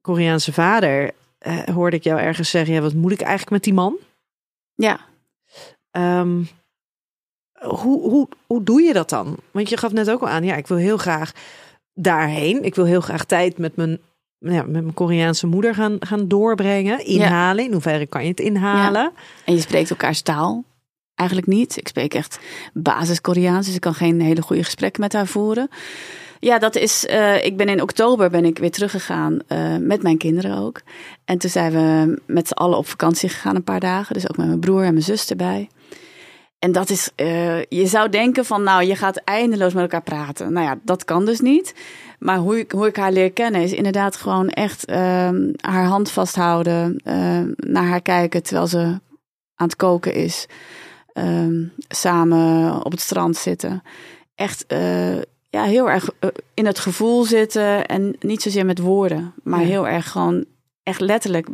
Koreaanse 0.00 0.52
vader, 0.52 1.10
eh, 1.38 1.58
hoorde 1.58 1.96
ik 1.96 2.04
jou 2.04 2.20
ergens 2.20 2.50
zeggen: 2.50 2.74
ja, 2.74 2.80
wat 2.80 2.94
moet 2.94 3.12
ik 3.12 3.20
eigenlijk 3.20 3.50
met 3.50 3.64
die 3.64 3.74
man? 3.74 3.96
ja. 4.74 5.00
Ehm, 5.90 6.42
hoe, 7.52 8.00
hoe, 8.00 8.28
hoe 8.46 8.62
doe 8.62 8.82
je 8.82 8.92
dat 8.92 9.08
dan? 9.08 9.36
Want 9.50 9.68
je 9.68 9.76
gaf 9.76 9.92
net 9.92 10.10
ook 10.10 10.20
al 10.20 10.28
aan, 10.28 10.44
ja, 10.44 10.56
ik 10.56 10.66
wil 10.66 10.76
heel 10.76 10.96
graag 10.96 11.32
daarheen. 11.94 12.64
Ik 12.64 12.74
wil 12.74 12.84
heel 12.84 13.00
graag 13.00 13.24
tijd 13.24 13.58
met 13.58 13.76
mijn, 13.76 13.98
ja, 14.38 14.62
met 14.62 14.82
mijn 14.82 14.94
Koreaanse 14.94 15.46
moeder 15.46 15.74
gaan, 15.74 15.96
gaan 16.00 16.28
doorbrengen. 16.28 17.04
Inhalen. 17.04 17.64
In 17.64 17.72
hoeverre 17.72 18.06
kan 18.06 18.22
je 18.22 18.28
het 18.28 18.40
inhalen? 18.40 19.12
En 19.44 19.54
je 19.54 19.60
spreekt 19.60 19.90
elkaars 19.90 20.22
taal. 20.22 20.64
Eigenlijk 21.14 21.48
niet. 21.48 21.76
Ik 21.76 21.88
spreek 21.88 22.14
echt 22.14 22.38
basis 22.72 23.20
Koreaans, 23.20 23.66
dus 23.66 23.74
ik 23.74 23.80
kan 23.80 23.94
geen 23.94 24.20
hele 24.20 24.42
goede 24.42 24.64
gesprekken 24.64 25.00
met 25.00 25.12
haar 25.12 25.26
voeren. 25.26 25.68
Ja, 26.44 26.58
dat 26.58 26.76
is. 26.76 27.06
eh, 27.06 27.44
ik 27.44 27.56
ben 27.56 27.68
in 27.68 27.82
oktober 27.82 28.30
ben 28.30 28.44
ik 28.44 28.58
weer 28.58 28.70
teruggegaan 28.70 29.38
eh, 29.46 29.76
met 29.76 30.02
mijn 30.02 30.18
kinderen 30.18 30.58
ook. 30.58 30.80
En 31.24 31.38
toen 31.38 31.50
zijn 31.50 31.72
we 31.72 32.18
met 32.26 32.48
z'n 32.48 32.52
allen 32.54 32.78
op 32.78 32.86
vakantie 32.86 33.28
gegaan 33.28 33.54
een 33.56 33.64
paar 33.64 33.80
dagen. 33.80 34.14
Dus 34.14 34.28
ook 34.28 34.36
met 34.36 34.46
mijn 34.46 34.60
broer 34.60 34.82
en 34.84 34.92
mijn 34.92 35.04
zus 35.04 35.30
erbij. 35.30 35.68
En 36.58 36.72
dat 36.72 36.90
is. 36.90 37.10
eh, 37.14 37.62
je 37.62 37.86
zou 37.86 38.08
denken 38.08 38.44
van, 38.44 38.62
nou, 38.62 38.84
je 38.84 38.96
gaat 38.96 39.16
eindeloos 39.16 39.72
met 39.72 39.82
elkaar 39.82 40.02
praten. 40.02 40.52
Nou 40.52 40.66
ja, 40.66 40.78
dat 40.82 41.04
kan 41.04 41.24
dus 41.24 41.40
niet. 41.40 41.74
Maar 42.18 42.38
hoe 42.38 42.58
ik, 42.58 42.72
hoe 42.72 42.86
ik 42.86 42.96
haar 42.96 43.12
leer 43.12 43.32
kennen 43.32 43.60
is 43.62 43.72
inderdaad 43.72 44.16
gewoon 44.16 44.48
echt 44.48 44.84
ehm, 44.84 45.52
haar 45.60 45.84
hand 45.86 46.10
vasthouden, 46.10 46.96
ehm, 47.04 47.52
naar 47.56 47.86
haar 47.86 48.02
kijken 48.02 48.42
terwijl 48.42 48.66
ze 48.66 48.78
aan 49.54 49.66
het 49.66 49.76
koken 49.76 50.14
is. 50.14 50.46
Ehm, 51.12 51.64
samen 51.88 52.84
op 52.84 52.90
het 52.90 53.00
strand 53.00 53.36
zitten. 53.36 53.82
Echt 54.34 54.66
ja, 55.54 55.62
heel 55.64 55.90
erg 55.90 56.10
eh, 56.18 56.28
in 56.54 56.66
het 56.66 56.78
gevoel 56.78 57.24
zitten 57.24 57.86
en 57.86 58.16
niet 58.20 58.42
zozeer 58.42 58.66
met 58.66 58.78
woorden, 58.78 59.34
maar 59.42 59.60
Ja. 59.60 59.66
heel 59.66 59.88
erg 59.88 60.10
gewoon 60.10 60.44
echt 60.82 61.00
letterlijk 61.00 61.46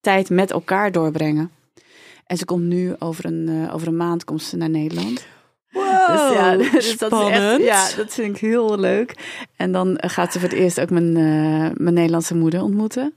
tijd 0.00 0.30
met 0.30 0.50
elkaar 0.50 0.92
doorbrengen. 0.92 1.50
En 2.26 2.36
ze 2.36 2.44
komt 2.44 2.62
nu 2.64 2.94
over 2.98 3.24
een, 3.26 3.48
eh, 3.48 3.74
over 3.74 3.88
een 3.88 3.96
maand 3.96 4.24
komt 4.24 4.42
ze 4.42 4.56
naar 4.56 4.70
Nederland. 4.70 5.26
Wow, 5.70 6.06
Dus 6.06 6.32
ja, 6.36 6.56
dus 6.56 6.70
dat 6.70 7.12
is 7.12 7.18
echt, 7.18 7.26
spannend. 7.32 7.62
ja, 7.64 7.88
dat 7.96 8.14
vind 8.14 8.34
ik 8.34 8.40
heel 8.40 8.78
leuk. 8.78 9.14
En 9.56 9.72
dan 9.72 9.98
gaat 10.00 10.32
ze 10.32 10.40
voor 10.40 10.48
het 10.48 10.58
eerst 10.58 10.80
ook 10.80 10.90
mijn, 10.90 11.16
eh, 11.16 11.70
mijn 11.76 11.94
Nederlandse 11.94 12.34
moeder 12.36 12.62
ontmoeten. 12.62 13.12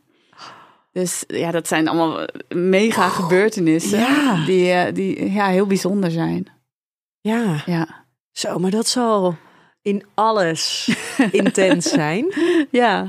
Dus 0.91 1.24
ja, 1.28 1.51
dat 1.51 1.67
zijn 1.67 1.88
allemaal 1.88 2.28
mega 2.55 3.09
gebeurtenissen 3.09 3.99
ja. 3.99 4.45
die, 4.45 4.91
die 4.91 5.32
ja, 5.32 5.47
heel 5.47 5.65
bijzonder 5.65 6.11
zijn. 6.11 6.47
Ja, 7.22 7.61
Ja. 7.65 8.05
zo, 8.32 8.59
maar 8.59 8.72
dat 8.72 8.88
zal 8.88 9.36
in 9.82 10.03
alles 10.13 10.89
intens 11.32 11.89
zijn. 11.89 12.34
ja. 12.69 13.07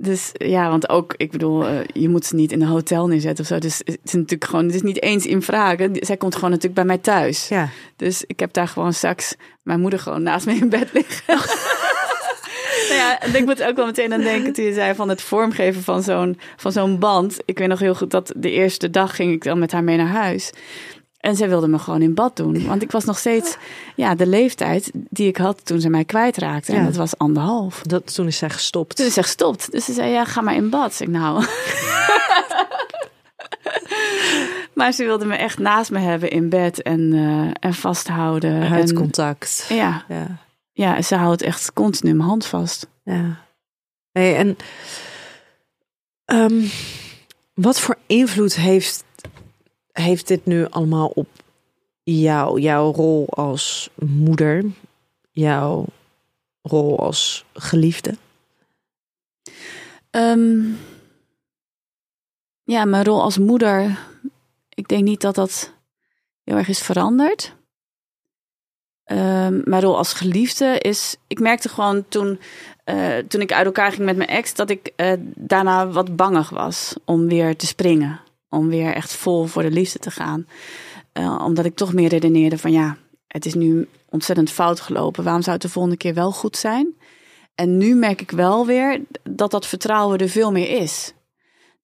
Dus 0.00 0.30
ja, 0.32 0.68
want 0.68 0.88
ook, 0.88 1.14
ik 1.16 1.30
bedoel, 1.30 1.66
eh, 1.66 1.78
je 1.92 2.08
moet 2.08 2.24
ze 2.24 2.34
niet 2.34 2.52
in 2.52 2.62
een 2.62 2.68
hotel 2.68 3.06
neerzetten 3.06 3.44
of 3.44 3.50
zo. 3.50 3.58
Dus 3.58 3.78
het 3.78 3.98
is 4.04 4.12
natuurlijk 4.12 4.44
gewoon, 4.44 4.64
het 4.64 4.74
is 4.74 4.82
niet 4.82 5.02
eens 5.02 5.26
in 5.26 5.42
vragen. 5.42 5.96
Zij 6.00 6.16
komt 6.16 6.34
gewoon 6.34 6.50
natuurlijk 6.50 6.76
bij 6.76 6.84
mij 6.84 6.98
thuis. 6.98 7.48
Ja. 7.48 7.68
Dus 7.96 8.24
ik 8.26 8.40
heb 8.40 8.52
daar 8.52 8.68
gewoon 8.68 8.92
straks 8.92 9.34
mijn 9.62 9.80
moeder 9.80 9.98
gewoon 9.98 10.22
naast 10.22 10.46
me 10.46 10.54
in 10.54 10.68
bed 10.68 10.92
liggen. 10.92 11.24
nou 12.88 13.00
ja, 13.00 13.20
en 13.20 13.34
ik 13.34 13.44
moet 13.44 13.62
ook 13.62 13.76
wel 13.76 13.86
meteen 13.86 14.12
aan 14.12 14.20
denken 14.20 14.52
toen 14.52 14.64
je 14.64 14.72
zei 14.72 14.94
van 14.94 15.08
het 15.08 15.22
vormgeven 15.22 15.82
van 15.82 16.02
zo'n, 16.02 16.38
van 16.56 16.72
zo'n 16.72 16.98
band. 16.98 17.36
Ik 17.44 17.58
weet 17.58 17.68
nog 17.68 17.78
heel 17.78 17.94
goed 17.94 18.10
dat 18.10 18.32
de 18.36 18.50
eerste 18.50 18.90
dag 18.90 19.16
ging 19.16 19.32
ik 19.32 19.44
dan 19.44 19.58
met 19.58 19.72
haar 19.72 19.84
mee 19.84 19.96
naar 19.96 20.06
huis. 20.06 20.52
En 21.18 21.36
zij 21.36 21.48
wilde 21.48 21.68
me 21.68 21.78
gewoon 21.78 22.02
in 22.02 22.14
bad 22.14 22.36
doen. 22.36 22.66
Want 22.66 22.82
ik 22.82 22.90
was 22.90 23.04
nog 23.04 23.18
steeds 23.18 23.56
ja, 23.96 24.14
de 24.14 24.26
leeftijd 24.26 24.90
die 24.94 25.28
ik 25.28 25.36
had 25.36 25.66
toen 25.66 25.80
ze 25.80 25.88
mij 25.88 26.04
kwijtraakte. 26.04 26.72
En 26.72 26.78
Ja. 26.78 26.84
dat 26.84 26.96
was 26.96 27.18
anderhalf. 27.18 27.82
Dat, 27.82 28.14
toen 28.14 28.26
is 28.26 28.36
zij 28.36 28.50
gestopt. 28.50 28.96
Toen 28.96 29.06
is 29.06 29.14
ze 29.14 29.22
gestopt. 29.22 29.72
Dus 29.72 29.84
ze 29.84 29.92
zei, 29.92 30.10
ja, 30.10 30.24
ga 30.24 30.40
maar 30.40 30.54
in 30.54 30.70
bad. 30.70 31.00
Ik 31.00 31.08
nou... 31.08 31.44
maar 34.74 34.92
ze 34.92 35.04
wilde 35.04 35.24
me 35.24 35.36
echt 35.36 35.58
naast 35.58 35.90
me 35.90 35.98
hebben 35.98 36.30
in 36.30 36.48
bed 36.48 36.82
en, 36.82 37.12
eh, 37.12 37.50
en 37.68 37.74
vasthouden. 37.74 38.54
En, 38.60 38.66
Huidcontact. 38.68 39.66
ja, 39.68 40.04
Ja. 40.08 40.26
ja, 40.72 41.02
ze 41.02 41.14
houdt 41.14 41.42
echt 41.42 41.72
continu 41.72 42.14
mijn 42.14 42.28
hand 42.28 42.46
vast. 42.46 42.86
Ja. 43.04 43.44
Hey, 44.12 44.36
en 44.36 44.56
ehm, 46.24 46.64
wat 47.54 47.80
voor 47.80 47.96
invloed 48.06 48.56
heeft, 48.56 49.04
heeft 49.98 50.28
dit 50.28 50.46
nu 50.46 50.66
allemaal 50.68 51.06
op 51.14 51.28
jou, 52.02 52.60
jouw 52.60 52.92
rol 52.92 53.28
als 53.28 53.90
moeder, 53.94 54.64
jouw 55.30 55.84
rol 56.62 56.98
als 56.98 57.44
geliefde? 57.52 58.14
Ehm, 60.10 60.60
ja, 62.62 62.84
mijn 62.84 63.04
rol 63.04 63.22
als 63.22 63.38
moeder. 63.38 63.98
Ik 64.68 64.88
denk 64.88 65.04
niet 65.04 65.20
dat 65.20 65.34
dat 65.34 65.72
heel 66.44 66.56
erg 66.56 66.68
is 66.68 66.82
veranderd. 66.82 67.56
Ehm, 69.04 69.60
mijn 69.64 69.82
rol 69.82 69.96
als 69.96 70.12
geliefde 70.12 70.78
is. 70.78 71.16
Ik 71.26 71.40
merkte 71.40 71.68
gewoon 71.68 72.08
toen, 72.08 72.40
eh, 72.84 73.16
toen 73.18 73.40
ik 73.40 73.52
uit 73.52 73.66
elkaar 73.66 73.92
ging 73.92 74.04
met 74.04 74.16
mijn 74.16 74.28
ex. 74.28 74.54
dat 74.54 74.70
ik 74.70 74.92
eh, 74.96 75.12
daarna 75.34 75.88
wat 75.88 76.16
bangig 76.16 76.50
was 76.50 76.94
om 77.04 77.28
weer 77.28 77.56
te 77.56 77.66
springen. 77.66 78.20
Om 78.48 78.68
weer 78.68 78.94
echt 78.94 79.12
vol 79.12 79.46
voor 79.46 79.62
de 79.62 79.70
liefde 79.70 79.98
te 79.98 80.10
gaan. 80.10 80.46
Eh, 81.12 81.42
omdat 81.44 81.64
ik 81.64 81.74
toch 81.74 81.92
meer 81.92 82.08
redeneerde 82.08 82.58
van 82.58 82.72
ja, 82.72 82.96
het 83.26 83.46
is 83.46 83.54
nu 83.54 83.88
ontzettend 84.08 84.50
fout 84.50 84.80
gelopen. 84.80 85.24
Waarom 85.24 85.42
zou 85.42 85.54
het 85.54 85.64
de 85.64 85.72
volgende 85.72 85.96
keer 85.96 86.14
wel 86.14 86.32
goed 86.32 86.56
zijn? 86.56 86.94
En 87.54 87.76
nu 87.76 87.94
merk 87.94 88.20
ik 88.20 88.30
wel 88.30 88.66
weer 88.66 89.00
dat 89.22 89.50
dat 89.50 89.66
vertrouwen 89.66 90.18
er 90.18 90.28
veel 90.28 90.52
meer 90.52 90.80
is. 90.80 91.12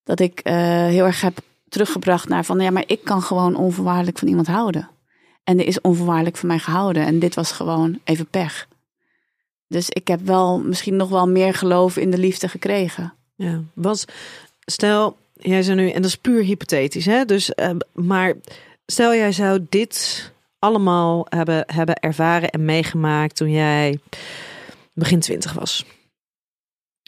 Dat 0.05 0.21
ik 0.21 0.41
eh, 0.41 0.55
heel 0.87 1.05
erg 1.05 1.21
heb 1.21 1.39
teruggebracht 1.69 2.29
naar 2.29 2.45
van 2.45 2.61
ja, 2.61 2.71
maar 2.71 2.85
ik 2.87 3.05
kan 3.05 3.23
gewoon 3.23 3.57
onvoorwaardelijk 3.57 4.19
van 4.19 4.29
iemand 4.29 4.47
houden. 4.47 4.89
En 5.45 5.59
er 5.59 5.67
is 5.67 5.81
onvoorwaardelijk 5.81 6.37
van 6.37 6.49
mij 6.49 6.59
gehouden. 6.59 7.07
En 7.07 7.19
dit 7.19 7.35
was 7.35 7.53
gewoon 7.53 8.01
even 8.05 8.27
pech. 8.27 8.69
Dus 9.69 9.91
ik 9.91 10.09
heb 10.09 10.21
wel 10.21 10.61
misschien 10.61 10.97
nog 10.97 11.09
wel 11.09 11.29
meer 11.29 11.55
geloof 11.55 11.97
in 11.97 12.11
de 12.11 12.19
liefde 12.19 12.49
gekregen. 12.49 13.15
Ja, 13.35 13.61
was, 13.73 14.05
stel, 14.65 15.17
jij 15.51 15.63
zei 15.63 15.77
nu, 15.77 15.91
en 15.91 16.03
dat 16.03 16.11
is 16.11 16.17
puur 16.17 16.43
hypothetisch, 16.43 17.07
hè? 17.07 17.25
Dus, 17.25 17.55
eh, 17.55 17.71
maar 17.93 18.35
stel 18.87 19.15
jij 19.15 19.33
zou 19.33 19.67
dit 19.69 20.33
allemaal 20.59 21.27
hebben, 21.29 21.65
hebben 21.67 21.97
ervaren 21.97 22.51
en 22.51 22.65
meegemaakt 22.65 23.37
toen 23.37 23.51
jij 23.51 23.99
begin 24.93 25.21
twintig 25.21 25.53
was. 25.53 25.85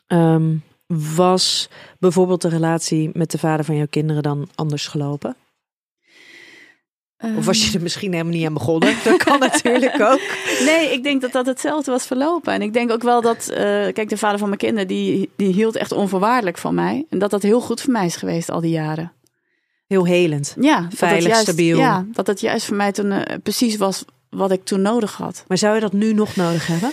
Ehm, 0.07 0.57
was 0.87 1.69
bijvoorbeeld 1.99 2.43
de 2.43 2.49
relatie 2.49 3.11
met 3.13 3.31
de 3.31 3.39
vader 3.39 3.65
van 3.65 3.77
jouw 3.77 3.87
kinderen 3.91 4.23
dan 4.23 4.49
anders 4.55 4.87
gelopen? 4.87 5.37
Of 7.37 7.47
was 7.47 7.67
je 7.67 7.77
er 7.77 7.83
misschien 7.83 8.13
helemaal 8.13 8.33
niet 8.33 8.47
aan 8.47 8.55
begonnen? 8.55 8.95
Dat 9.05 9.23
kan 9.23 9.39
natuurlijk 9.39 10.01
ook. 10.01 10.21
Nee, 10.65 10.93
ik 10.93 11.03
denk 11.03 11.21
dat 11.21 11.33
dat 11.33 11.47
hetzelfde 11.47 11.91
was 11.91 12.07
verlopen. 12.07 12.53
En 12.53 12.63
ik 12.63 12.73
denk 12.73 12.91
ook 12.91 13.03
wel 13.03 13.21
dat, 13.21 13.49
uh, 13.51 13.57
kijk, 13.93 14.09
de 14.09 14.17
vader 14.17 14.39
van 14.39 14.49
mijn 14.49 14.61
kinderen, 14.61 14.89
die, 14.89 15.31
die 15.37 15.53
hield 15.53 15.77
echt 15.77 15.93
onvoorwaardelijk 15.93 16.59
van 16.59 16.75
mij. 16.75 17.05
En 17.11 17.19
dat 17.19 17.31
dat 17.31 17.43
heel 17.43 17.61
goed 17.61 17.81
voor 17.81 17.93
mij 17.93 18.07
is 18.07 18.17
geweest 18.17 18.51
al 18.51 18.61
die 18.61 18.71
jaren. 18.71 19.13
Heel 19.87 20.07
helend. 20.07 20.57
Ja, 20.61 20.89
veilig, 20.95 21.27
juist, 21.27 21.43
stabiel. 21.43 21.79
Ja, 21.79 22.07
dat 22.13 22.27
het 22.27 22.41
juist 22.41 22.67
voor 22.67 22.77
mij 22.77 22.93
toen 22.93 23.11
uh, 23.11 23.21
precies 23.43 23.77
was 23.77 24.05
wat 24.31 24.51
ik 24.51 24.65
toen 24.65 24.83
nodig 24.83 25.17
had. 25.17 25.45
Maar 25.47 25.59
zou 25.59 25.75
je 25.75 25.81
dat 25.81 25.93
nu 25.93 26.13
nog 26.13 26.37
nodig 26.37 26.67
hebben? 26.67 26.91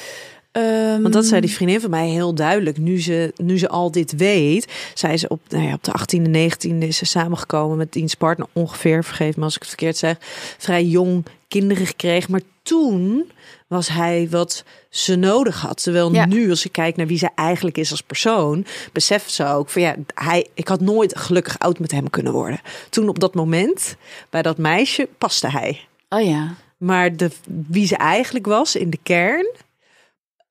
Um, 0.58 1.02
Want 1.02 1.14
dat 1.14 1.26
zei 1.26 1.42
die 1.42 1.52
vriendin 1.56 1.82
van 1.82 1.90
mij 1.90 2.08
heel 2.08 2.34
duidelijk. 2.36 2.78
Nu 2.78 3.02
ze, 3.02 3.34
nu 3.36 3.58
ze 3.58 3.70
al 3.70 3.92
dit 3.92 4.16
weet, 4.16 4.72
zei 4.94 5.18
ze 5.18 5.28
op, 5.28 5.40
nou 5.50 5.64
ja, 5.64 5.74
op 5.74 5.84
de 5.84 5.92
18e, 5.92 6.30
19e 6.30 6.78
is 6.88 6.98
ze 6.98 7.06
samengekomen 7.06 7.78
met 7.78 7.94
diens 7.94 8.16
partner 8.16 8.48
ongeveer, 8.54 9.04
vergeef 9.04 9.38
me 9.38 9.44
als 9.44 9.54
ik 9.56 9.60
het 9.60 9.70
verkeerd 9.70 9.98
zeg, 9.98 10.18
vrij 10.58 10.84
jong 10.86 11.26
kinderen 11.48 11.86
gekregen. 11.86 12.32
Maar 12.32 12.42
toen 12.64 13.32
was 13.68 13.88
hij 13.88 14.28
wat 14.30 14.64
ze 14.90 15.16
nodig 15.16 15.62
had. 15.62 15.84
Terwijl 15.84 16.14
Ja. 16.14 16.26
nu, 16.26 16.50
als 16.50 16.66
ik 16.66 16.72
kijk 16.72 16.96
naar 16.96 17.08
wie 17.08 17.18
ze 17.18 17.30
eigenlijk 17.36 17.78
is 17.78 17.92
als 17.92 18.02
persoon, 18.02 18.66
beseft 18.92 19.32
ze 19.32 19.46
ook 19.46 19.70
van 19.70 19.82
ja, 19.82 19.96
hij, 20.14 20.48
ik 20.54 20.68
had 20.68 20.82
nooit 20.82 21.18
gelukkig 21.18 21.60
oud 21.60 21.80
met 21.80 21.92
hem 21.92 22.10
kunnen 22.10 22.34
worden. 22.34 22.60
Toen 22.90 23.10
op 23.10 23.20
dat 23.20 23.34
moment, 23.34 23.96
bij 24.30 24.42
dat 24.42 24.58
meisje, 24.58 25.08
paste 25.18 25.50
hij. 25.50 25.80
Oh 26.10 26.22
ja. 26.26 26.56
Maar 26.78 27.16
de, 27.16 27.32
wie 27.68 27.88
ze 27.88 27.96
eigenlijk 27.96 28.46
was 28.46 28.76
in 28.76 28.90
de 28.90 29.00
kern, 29.04 29.48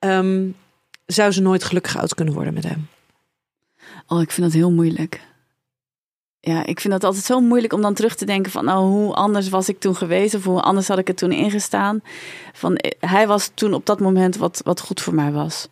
ehm, 0.03 0.49
zou 1.07 1.33
ze 1.33 1.43
nooit 1.43 1.65
gelukkig 1.65 1.97
oud 1.97 2.15
kunnen 2.15 2.35
worden 2.35 2.55
met 2.55 2.65
hem. 2.65 2.89
Oh, 4.07 4.21
ik 4.21 4.31
vind 4.31 4.47
dat 4.47 4.57
heel 4.57 4.71
moeilijk. 4.71 5.21
Ja, 6.41 6.67
ik 6.67 6.81
vind 6.81 6.93
dat 6.93 7.05
altijd 7.05 7.25
zo 7.25 7.41
moeilijk 7.41 7.73
om 7.73 7.81
dan 7.83 7.95
terug 7.95 8.15
te 8.15 8.25
denken 8.25 8.53
van, 8.53 8.65
nou, 8.65 8.85
hoe 8.85 9.15
anders 9.15 9.49
was 9.49 9.69
ik 9.69 9.81
toen 9.81 9.97
geweest 9.97 10.35
of 10.35 10.45
hoe 10.45 10.61
anders 10.61 10.89
had 10.89 10.99
ik 10.99 11.09
er 11.09 11.15
toen 11.15 11.33
ingestaan. 11.33 12.01
Van, 12.53 12.77
eh, 12.77 13.11
hij 13.11 13.27
was 13.27 13.51
toen 13.55 13.75
op 13.75 13.87
dat 13.87 14.01
moment 14.01 14.37
wat, 14.37 14.61
wat 14.65 14.81
goed 14.81 15.01
voor 15.01 15.15
mij 15.15 15.33
was. 15.33 15.69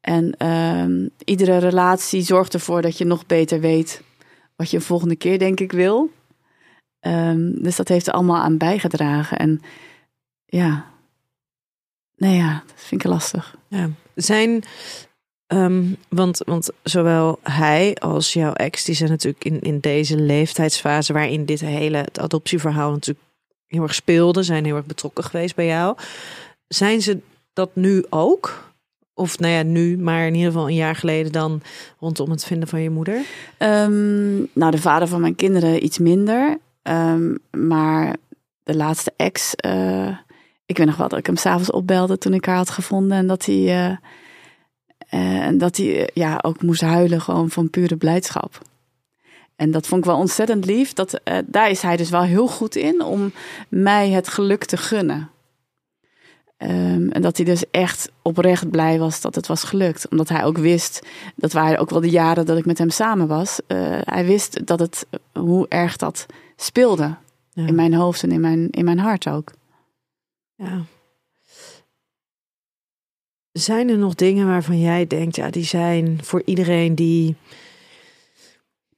En 0.00 0.34
ehm, 0.36 1.08
iedere 1.24 1.58
relatie 1.58 2.22
zorgt 2.22 2.54
ervoor 2.54 2.82
dat 2.82 2.98
je 2.98 3.04
nog 3.04 3.26
beter 3.26 3.60
weet 3.60 4.02
wat 4.56 4.70
je 4.70 4.76
een 4.76 4.82
volgende 4.82 5.16
keer, 5.16 5.38
denk 5.38 5.60
ik, 5.60 5.72
wil. 5.72 6.10
Ehm, 7.00 7.62
dus 7.62 7.76
dat 7.76 7.88
heeft 7.88 8.06
er 8.06 8.12
allemaal 8.12 8.42
aan 8.42 8.58
bijgedragen. 8.58 9.38
En 9.38 9.60
ja, 10.46 10.91
nee 12.22 12.36
ja, 12.36 12.62
dat 12.66 12.74
vind 12.76 13.04
ik 13.04 13.10
lastig. 13.10 13.56
Ja. 13.68 13.90
Zijn, 14.14 14.64
ehm, 15.46 15.84
want, 16.08 16.38
want 16.44 16.70
zowel 16.82 17.38
hij 17.42 17.94
als 17.94 18.32
jouw 18.32 18.52
ex, 18.52 18.84
die 18.84 18.94
zijn 18.94 19.10
natuurlijk 19.10 19.44
in, 19.44 19.60
in 19.60 19.78
deze 19.80 20.16
leeftijdsfase 20.16 21.12
waarin 21.12 21.44
dit 21.44 21.60
hele 21.60 21.96
het 21.96 22.18
adoptieverhaal 22.18 22.90
natuurlijk 22.90 23.26
heel 23.66 23.82
erg 23.82 23.94
speelde, 23.94 24.42
zijn 24.42 24.64
heel 24.64 24.76
erg 24.76 24.86
betrokken 24.86 25.24
geweest 25.24 25.54
bij 25.54 25.66
jou. 25.66 25.96
Zijn 26.68 27.02
ze 27.02 27.18
dat 27.52 27.70
nu 27.74 28.04
ook? 28.10 28.70
Of 29.14 29.38
nou 29.38 29.52
ja, 29.52 29.62
nu, 29.62 29.98
maar 29.98 30.26
in 30.26 30.34
ieder 30.34 30.52
geval 30.52 30.68
een 30.68 30.74
jaar 30.74 30.96
geleden 30.96 31.32
dan 31.32 31.62
rondom 32.00 32.30
het 32.30 32.44
vinden 32.44 32.68
van 32.68 32.80
je 32.80 32.90
moeder? 32.90 33.24
Ehm, 33.58 34.36
nou, 34.52 34.70
de 34.70 34.80
vader 34.80 35.08
van 35.08 35.20
mijn 35.20 35.34
kinderen 35.34 35.84
iets 35.84 35.98
minder. 35.98 36.58
Ehm, 36.82 37.34
maar 37.50 38.16
de 38.62 38.76
laatste 38.76 39.12
ex, 39.16 39.54
eh, 39.54 40.16
ik 40.72 40.78
weet 40.78 40.86
nog 40.86 40.96
wel 40.96 41.08
dat 41.08 41.18
ik 41.18 41.26
hem 41.26 41.36
s'avonds 41.36 41.70
opbelde 41.70 42.18
toen 42.18 42.34
ik 42.34 42.44
haar 42.44 42.56
had 42.56 42.70
gevonden. 42.70 43.16
En 43.16 43.26
dat 43.26 43.44
hij, 43.44 43.54
eh, 43.54 43.90
eh, 45.08 45.46
en 45.46 45.58
dat 45.58 45.76
hij 45.76 46.06
eh, 46.06 46.06
ja, 46.14 46.38
ook 46.42 46.62
moest 46.62 46.80
huilen 46.80 47.20
gewoon 47.20 47.50
van 47.50 47.70
pure 47.70 47.96
blijdschap. 47.96 48.58
En 49.56 49.70
dat 49.70 49.86
vond 49.86 50.00
ik 50.00 50.10
wel 50.10 50.18
ontzettend 50.18 50.64
lief. 50.64 50.92
Dat, 50.92 51.20
daar 51.46 51.70
is 51.70 51.82
hij 51.82 51.96
dus 51.96 52.10
wel 52.10 52.22
heel 52.22 52.46
goed 52.46 52.76
in 52.76 53.02
om 53.02 53.32
mij 53.68 54.10
het 54.10 54.28
geluk 54.28 54.64
te 54.64 54.76
gunnen. 54.76 55.30
Ehm, 56.56 57.08
en 57.08 57.22
dat 57.22 57.36
hij 57.36 57.46
dus 57.46 57.70
echt 57.70 58.10
oprecht 58.22 58.70
blij 58.70 58.98
was 58.98 59.20
dat 59.20 59.34
het 59.34 59.46
was 59.46 59.64
gelukt. 59.64 60.08
Omdat 60.08 60.28
hij 60.28 60.44
ook 60.44 60.58
wist, 60.58 61.06
dat 61.36 61.52
waren 61.52 61.78
ook 61.78 61.90
wel 61.90 62.00
de 62.00 62.10
jaren 62.10 62.46
dat 62.46 62.58
ik 62.58 62.66
met 62.66 62.78
hem 62.78 62.90
samen 62.90 63.26
was. 63.26 63.60
hij 64.04 64.24
wist 64.26 64.66
dat 64.66 64.78
het, 64.78 65.06
hoe 65.32 65.66
erg 65.68 65.96
dat 65.96 66.26
speelde. 66.56 67.14
Ja. 67.52 67.66
In 67.66 67.74
mijn 67.74 67.94
hoofd 67.94 68.22
en 68.22 68.32
in 68.32 68.40
mijn, 68.40 68.70
in 68.70 68.84
mijn 68.84 68.98
hart 68.98 69.28
ook. 69.28 69.52
Ja. 70.56 70.84
Zijn 73.52 73.88
er 73.88 73.98
nog 73.98 74.14
dingen 74.14 74.46
waarvan 74.46 74.80
jij 74.80 75.06
denkt, 75.06 75.36
ja, 75.36 75.50
die 75.50 75.64
zijn 75.64 76.18
voor 76.22 76.42
iedereen 76.44 76.94
die 76.94 77.36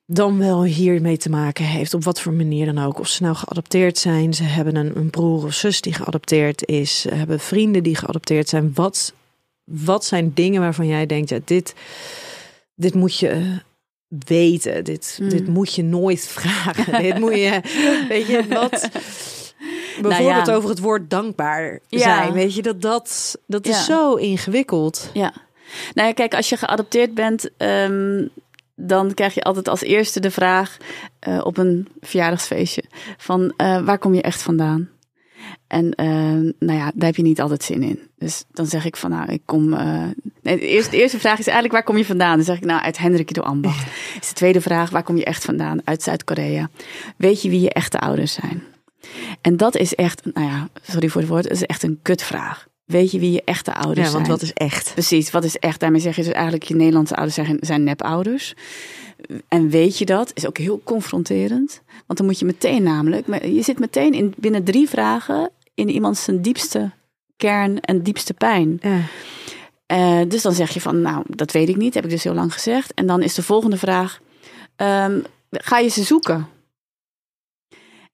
dan 0.07 0.39
wel 0.39 0.65
hiermee 0.65 1.17
te 1.17 1.31
maken 1.31 1.65
heeft, 1.65 1.95
op 1.95 2.05
wat 2.05 2.21
voor 2.21 2.33
manier 2.33 2.67
dan 2.67 2.79
ook. 2.79 2.99
Of 2.99 3.09
ze 3.09 3.23
nou 3.23 3.37
geadopteerd 3.37 3.99
zijn, 3.99 4.35
ze 4.35 4.43
hebben 4.43 4.77
een, 4.77 4.97
een 4.97 5.11
broer 5.11 5.45
of 5.45 5.55
zus 5.55 5.81
die 5.81 5.93
geadopteerd 5.93 6.67
is, 6.67 7.01
ze 7.01 7.15
hebben 7.15 7.41
vrienden 7.41 7.83
die 7.83 7.97
geadopteerd 7.97 8.49
zijn. 8.49 8.71
Wat, 8.75 9.15
wat 9.65 10.05
zijn 10.05 10.35
dingen 10.35 10.61
waarvan 10.61 10.87
jij 10.87 11.07
denkt, 11.07 11.29
ja, 11.29 11.39
dit, 11.45 11.75
dit 12.75 12.95
moet 12.95 13.19
je 13.19 13.59
weten, 14.09 14.85
dit, 14.85 15.19
Mm. 15.21 15.29
dit 15.29 15.47
moet 15.47 15.75
je 15.75 15.83
nooit 15.83 16.27
vragen, 16.27 17.03
dit 17.03 17.19
moet 17.19 17.35
je, 17.35 17.61
weet 18.09 18.27
je, 18.27 18.47
wat... 18.49 18.89
Nou 20.01 20.09
Bijvoorbeeld 20.09 20.47
ja. 20.47 20.55
over 20.55 20.69
het 20.69 20.79
woord 20.79 21.11
dankbaar 21.11 21.79
Ja. 21.89 21.99
zijn. 21.99 22.33
Weet 22.33 22.55
je, 22.55 22.63
dat, 22.63 22.83
dat, 22.83 23.39
dat 23.47 23.67
is 23.67 23.85
zo 23.85 24.15
ingewikkeld. 24.15 25.11
Ja. 25.13 25.33
Nou 25.95 26.09
ja, 26.09 26.15
kijk, 26.15 26.35
als 26.35 26.49
je 26.49 26.57
geadopteerd 26.57 27.15
bent, 27.15 27.51
ehm, 27.57 28.27
dan 28.77 29.15
krijg 29.15 29.35
je 29.35 29.43
altijd 29.43 29.69
als 29.69 29.81
eerste 29.83 30.21
de 30.21 30.31
vraag 30.31 30.77
eh, 31.19 31.41
op 31.45 31.57
een 31.57 31.89
verjaardagsfeestje 32.01 32.85
van 33.17 33.53
eh, 33.57 33.81
waar 33.85 33.99
kom 33.99 34.15
je 34.15 34.23
echt 34.23 34.43
vandaan? 34.43 34.89
En 35.67 35.93
eh, 35.95 36.07
nou 36.59 36.79
ja, 36.79 36.91
daar 36.95 37.07
heb 37.07 37.17
je 37.17 37.23
niet 37.23 37.41
altijd 37.41 37.63
zin 37.63 37.83
in. 37.83 37.99
Dus 38.19 38.45
dan 38.53 38.67
zeg 38.67 38.85
ik 38.85 38.97
van 38.97 39.11
nou, 39.11 39.33
ik 39.33 39.43
kom. 39.45 39.73
eh, 39.73 40.03
nee, 40.43 40.57
de, 40.59 40.67
eerste, 40.69 40.91
de 40.91 40.97
eerste 40.97 41.19
vraag 41.19 41.39
is 41.39 41.45
eigenlijk 41.47 41.75
waar 41.75 41.85
kom 41.85 41.97
je 41.97 42.05
vandaan? 42.05 42.37
Dan 42.37 42.45
zeg 42.45 42.57
ik 42.57 42.65
nou 42.65 42.81
uit 42.83 42.99
Hendrik 42.99 43.35
de 43.35 43.43
Ambacht. 43.43 43.87
Is 44.21 44.29
de 44.29 44.35
tweede 44.35 44.61
vraag 44.61 44.91
waar 44.91 45.03
kom 45.03 45.17
je 45.17 45.25
echt 45.25 45.45
vandaan? 45.45 45.81
Uit 45.85 46.03
Zuid-Korea. 46.03 46.69
Weet 47.17 47.43
je 47.43 47.49
wie 47.49 47.61
je 47.61 47.71
echte 47.73 47.99
ouders 47.99 48.33
zijn? 48.33 48.63
En 49.41 49.57
dat 49.57 49.77
is 49.77 49.95
echt, 49.95 50.23
nou 50.35 50.47
ja, 50.47 50.69
sorry 50.83 51.09
voor 51.09 51.21
het 51.21 51.31
woord, 51.31 51.51
is 51.51 51.63
echt 51.63 51.83
een 51.83 51.99
kutvraag. 52.03 52.67
Weet 52.85 53.11
je 53.11 53.19
wie 53.19 53.33
je 53.33 53.43
echte 53.45 53.75
ouders 53.75 54.07
Ja, 54.07 54.13
want 54.13 54.27
zijn? 54.27 54.39
wat 54.39 54.43
is 54.43 54.53
echt? 54.53 54.93
Precies, 54.93 55.31
wat 55.31 55.45
is 55.45 55.59
echt? 55.59 55.81
Daarmee 55.81 56.01
zeg 56.01 56.17
je 56.17 56.23
dus 56.23 56.33
eigenlijk 56.33 56.65
je 56.65 56.75
Nederlandse 56.75 57.15
ouders 57.15 57.35
zijn, 57.35 57.57
zijn 57.61 57.85
nepouders. 57.85 58.55
En 59.49 59.69
weet 59.69 59.99
je 59.99 60.05
dat? 60.05 60.31
Is 60.35 60.47
ook 60.47 60.59
heel 60.59 60.81
confronterend. 60.85 61.83
Want 62.07 62.19
dan 62.19 62.27
moet 62.27 62.39
je 62.39 62.45
meteen 62.45 62.83
namelijk, 62.83 63.45
je 63.45 63.63
zit 63.63 63.79
meteen 63.79 64.13
in, 64.13 64.35
binnen 64.37 64.65
drie 64.65 64.89
vragen 64.89 65.51
in 65.75 65.89
iemands 65.89 66.25
zijn 66.25 66.43
diepste 66.43 66.91
kern 67.37 67.81
en 67.81 68.03
diepste 68.03 68.35
pijn. 68.35 68.79
Ja. 68.81 69.01
Eh, 69.87 70.21
dus 70.29 70.43
dan 70.43 70.53
zeg 70.53 70.71
je 70.71 70.81
van, 70.81 71.01
nou, 71.01 71.25
dat 71.29 71.53
weet 71.53 71.69
ik 71.69 71.77
niet, 71.77 71.95
heb 71.95 72.05
ik 72.05 72.11
dus 72.11 72.25
heel 72.25 72.35
lang 72.35 72.53
gezegd. 72.53 72.95
En 72.95 73.07
dan 73.07 73.23
is 73.23 73.35
de 73.35 73.43
volgende 73.43 73.77
vraag, 73.77 74.21
ehm, 74.77 75.21
ga 75.51 75.79
je 75.79 75.89
ze 75.89 76.03
zoeken? 76.03 76.49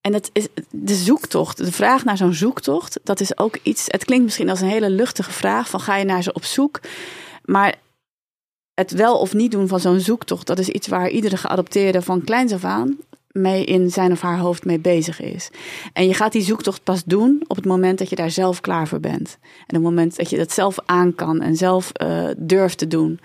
En 0.01 0.13
het 0.13 0.31
is 0.33 0.49
de 0.71 0.95
zoektocht, 0.95 1.57
de 1.57 1.73
vraag 1.73 2.05
naar 2.05 2.17
zo'n 2.17 2.33
zoektocht, 2.33 3.01
dat 3.03 3.21
is 3.21 3.39
ook 3.39 3.59
iets. 3.63 3.85
Het 3.87 4.05
klinkt 4.05 4.25
misschien 4.25 4.49
als 4.49 4.61
een 4.61 4.69
hele 4.69 4.91
luchtige 4.91 5.33
vraag: 5.33 5.69
van 5.69 5.81
ga 5.81 5.97
je 5.97 6.05
naar 6.05 6.23
ze 6.23 6.33
op 6.33 6.45
zoek? 6.45 6.81
Maar 7.45 7.75
het 8.75 8.91
wel 8.91 9.19
of 9.19 9.35
niet 9.35 9.51
doen 9.51 9.69
van 9.69 9.81
zo'n 9.81 10.01
zoektocht, 10.01 10.47
dat 10.47 10.59
is 10.59 10.69
iets 10.69 10.89
waar 10.89 11.11
iedere 11.11 11.37
geadopteerde 11.37 12.03
van 12.03 12.25
kleins 12.25 12.53
af 12.53 12.65
aan 12.65 12.99
mee 13.33 13.65
in 13.65 13.91
zijn 13.91 14.13
of 14.13 14.21
haar 14.21 14.39
hoofd 14.39 14.65
mee 14.65 14.79
bezig 14.79 15.21
is. 15.21 15.51
En 15.93 16.07
je 16.07 16.15
gaat 16.15 16.33
die 16.33 16.43
zoektocht 16.43 16.83
pas 16.83 17.05
doen 17.05 17.45
op 17.47 17.57
het 17.57 17.65
moment 17.65 17.99
dat 17.99 18.11
je 18.11 18.17
daar 18.17 18.31
zelf 18.31 18.61
klaar 18.61 18.89
voor 18.89 19.01
bent. 19.01 19.39
En 19.43 19.67
op 19.67 19.73
het 19.75 19.83
moment 19.83 20.17
dat 20.17 20.31
je 20.31 20.37
dat 20.37 20.53
zelf 20.53 20.79
aan 20.87 21.15
kan 21.15 21.41
en 21.41 21.57
zelf 21.57 21.91
eh, 21.93 22.29
durft 22.37 22.79
te 22.79 22.87
doen. 22.87 23.21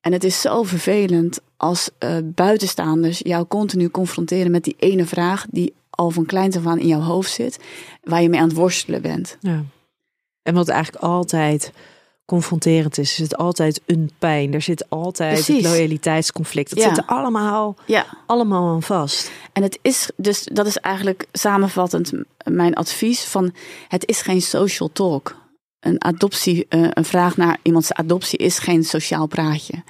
En 0.00 0.12
het 0.12 0.24
is 0.24 0.40
zo 0.40 0.62
vervelend 0.62 1.40
als 1.56 1.90
eh, 1.98 2.16
buitenstaanders 2.24 3.18
jou 3.22 3.46
continu 3.46 3.88
confronteren 3.90 4.50
met 4.50 4.64
die 4.64 4.76
ene 4.78 5.04
vraag 5.04 5.46
die 5.50 5.74
al 5.90 6.10
van 6.10 6.26
kleins 6.26 6.56
af 6.56 6.66
aan 6.66 6.78
in 6.78 6.86
jouw 6.86 7.00
hoofd 7.00 7.30
zit, 7.30 7.58
waar 8.02 8.22
je 8.22 8.28
mee 8.28 8.40
aan 8.40 8.48
het 8.48 8.56
worstelen 8.56 9.02
bent. 9.02 9.36
ja. 9.40 9.64
En 10.42 10.54
wat 10.54 10.68
eigenlijk 10.68 11.04
altijd 11.04 11.72
confronterend 12.24 12.98
is, 12.98 13.10
is 13.12 13.18
het 13.18 13.36
altijd 13.36 13.80
een 13.86 14.10
pijn. 14.18 14.54
Er 14.54 14.62
zit 14.62 14.90
altijd 14.90 15.32
Precies. 15.34 15.62
het 15.64 15.72
loyaliteitsconflict. 15.72 16.70
Dat 16.70 16.78
Ja. 16.78 16.88
zit 16.88 16.98
er 16.98 17.04
allemaal, 17.06 17.76
Ja, 17.86 18.06
allemaal 18.26 18.68
aan 18.74 18.82
vast. 18.82 19.30
en 19.52 19.62
het 19.62 19.78
is 19.82 20.10
dus, 20.16 20.44
dat 20.52 20.66
is 20.66 20.76
eigenlijk 20.76 21.26
samenvattend 21.32 22.12
mijn 22.44 22.74
advies 22.74 23.24
van, 23.24 23.54
het 23.88 24.06
is 24.06 24.22
geen 24.22 24.42
social 24.42 24.90
talk. 24.92 25.36
Een 25.80 26.04
adoptie, 26.04 26.66
eh, 26.68 26.88
een 26.90 27.04
vraag 27.04 27.36
naar 27.36 27.58
iemands 27.62 27.92
adoptie 27.92 28.38
is 28.38 28.58
geen 28.58 28.84
sociaal 28.84 29.26
praatje. 29.26 29.82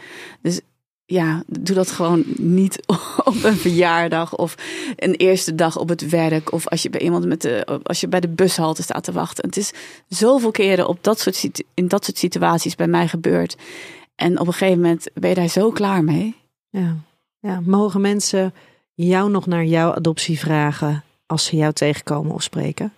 Dus 0.43 0.60
ja, 1.05 1.43
doe 1.47 1.74
dat 1.74 1.90
gewoon 1.90 2.24
niet 2.36 2.86
op 3.24 3.43
een 3.43 3.56
verjaardag 3.56 4.36
of 4.36 4.55
een 4.97 5.15
eerste 5.15 5.55
dag 5.55 5.77
op 5.78 5.89
het 5.89 6.09
werk 6.09 6.52
of 6.52 6.69
als 6.69 6.82
je 6.82 6.90
bij 6.90 7.01
iemand 7.01 7.27
met 7.27 7.43
de, 7.43 7.81
als 7.82 8.01
je 8.01 8.09
bij 8.09 8.20
de 8.20 8.28
bushalte 8.28 8.82
staat 8.82 9.05
te 9.05 9.12
wachten. 9.12 9.47
Het 9.47 9.56
is 9.56 9.73
zoveel 10.09 10.51
keren 10.51 10.89
op 10.89 11.05
dat 11.05 11.20
soort, 11.20 11.62
in 11.74 11.89
dat 11.89 12.05
soort 12.05 12.19
situaties 12.19 12.74
bij 12.74 12.86
mij 12.86 13.09
gebeurd. 13.09 13.56
En 14.15 14.40
op 14.40 14.47
een 14.47 14.52
gegeven 14.52 14.81
moment 14.81 15.06
ben 15.15 15.28
je 15.28 15.35
daar 15.35 15.48
zo 15.48 15.70
klaar 15.70 16.05
mee. 16.05 16.36
Ja, 16.70 16.97
ja. 17.40 17.60
mogen 17.65 18.01
mensen 18.01 18.55
jou 18.94 19.31
nog 19.31 19.47
naar 19.47 19.65
jouw 19.65 19.94
adoptie 19.94 20.39
vragen 20.39 21.05
als 21.27 21.44
ze 21.44 21.56
jou 21.56 21.73
tegenkomen 21.73 22.35
of 22.35 22.43
spreken? 22.43 22.93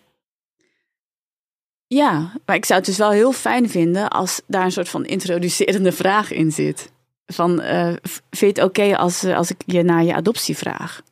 Ja, 1.94 2.32
maar 2.46 2.56
ik 2.56 2.64
zou 2.64 2.78
het 2.78 2.88
dus 2.88 2.98
wel 2.98 3.10
heel 3.10 3.32
fijn 3.32 3.70
vinden 3.70 4.08
als 4.08 4.40
daar 4.46 4.64
een 4.64 4.72
soort 4.72 4.88
van 4.88 5.04
introducerende 5.04 5.92
vraag 5.92 6.32
in 6.32 6.52
zit. 6.52 6.92
Van, 7.26 7.60
uh, 7.60 7.92
vind 8.30 8.30
je 8.30 8.46
het 8.46 8.62
oké 8.62 8.96
als, 8.96 9.22
eh, 9.22 9.36
als 9.36 9.50
ik 9.50 9.56
je 9.66 9.82
naar 9.82 10.04
je 10.04 10.14
adoptie 10.14 10.56
vraag? 10.56 11.02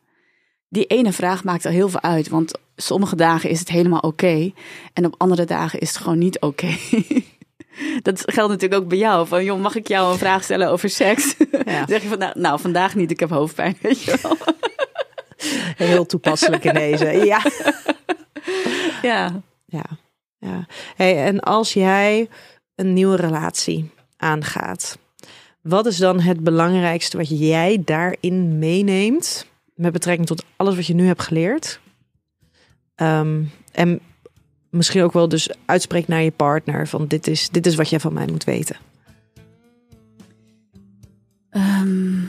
Die 0.68 0.86
ene 0.86 1.12
vraag 1.12 1.44
maakt 1.44 1.66
al 1.66 1.72
heel 1.72 1.88
veel 1.88 2.02
uit, 2.02 2.28
want 2.28 2.58
sommige 2.76 3.16
dagen 3.16 3.50
is 3.50 3.58
het 3.58 3.68
helemaal 3.68 4.00
oké 4.00 4.52
en 4.92 5.06
op 5.06 5.14
andere 5.16 5.44
dagen 5.44 5.80
is 5.80 5.88
het 5.88 5.98
gewoon 5.98 6.18
niet 6.18 6.40
oké. 6.40 6.76
Dat 8.02 8.22
geldt 8.24 8.50
natuurlijk 8.52 8.82
ook 8.82 8.88
bij 8.88 8.98
jou. 8.98 9.26
Van, 9.26 9.44
joh, 9.44 9.60
mag 9.60 9.74
ik 9.74 9.88
jou 9.88 10.12
een 10.12 10.18
vraag 10.18 10.44
stellen 10.44 10.70
over 10.70 10.90
seks? 10.90 11.34
Ja. 11.64 11.86
zeg 11.86 12.02
je 12.02 12.08
van, 12.08 12.18
nou, 12.18 12.40
nou, 12.40 12.60
vandaag 12.60 12.94
niet, 12.94 13.10
ik 13.10 13.20
heb 13.20 13.30
hoofdpijn, 13.30 13.76
weet 13.82 14.02
je 14.02 14.18
wel. 14.22 14.36
Heel 15.76 16.06
toepasselijk 16.06 16.64
in 16.64 16.74
deze, 16.74 17.06
ja. 17.06 17.42
Ja. 19.02 19.42
Ja, 19.66 19.84
ja. 20.38 20.66
Hey, 20.96 21.24
en 21.24 21.40
als 21.40 21.72
jij 21.72 22.28
een 22.74 22.92
nieuwe 22.92 23.16
relatie 23.16 23.90
aangaat, 24.16 24.98
wat 25.60 25.86
is 25.86 25.96
dan 25.96 26.20
het 26.20 26.40
belangrijkste 26.40 27.16
wat 27.16 27.38
jij 27.38 27.82
daarin 27.84 28.58
meeneemt 28.58 29.46
met 29.74 29.92
betrekking 29.92 30.26
tot 30.26 30.44
alles 30.56 30.76
wat 30.76 30.86
je 30.86 30.94
nu 30.94 31.06
hebt 31.06 31.22
geleerd? 31.22 31.80
Ehm, 32.94 33.42
en 33.72 34.00
misschien 34.70 35.02
ook 35.02 35.12
wel 35.12 35.28
dus 35.28 35.50
uitspreekt 35.64 36.08
naar 36.08 36.22
je 36.22 36.30
partner 36.30 36.88
van 36.88 37.06
dit 37.06 37.26
is, 37.26 37.48
dit 37.50 37.66
is 37.66 37.74
wat 37.74 37.88
jij 37.88 38.00
van 38.00 38.12
mij 38.12 38.26
moet 38.26 38.44
weten. 38.44 38.76
Ehm, 41.50 42.20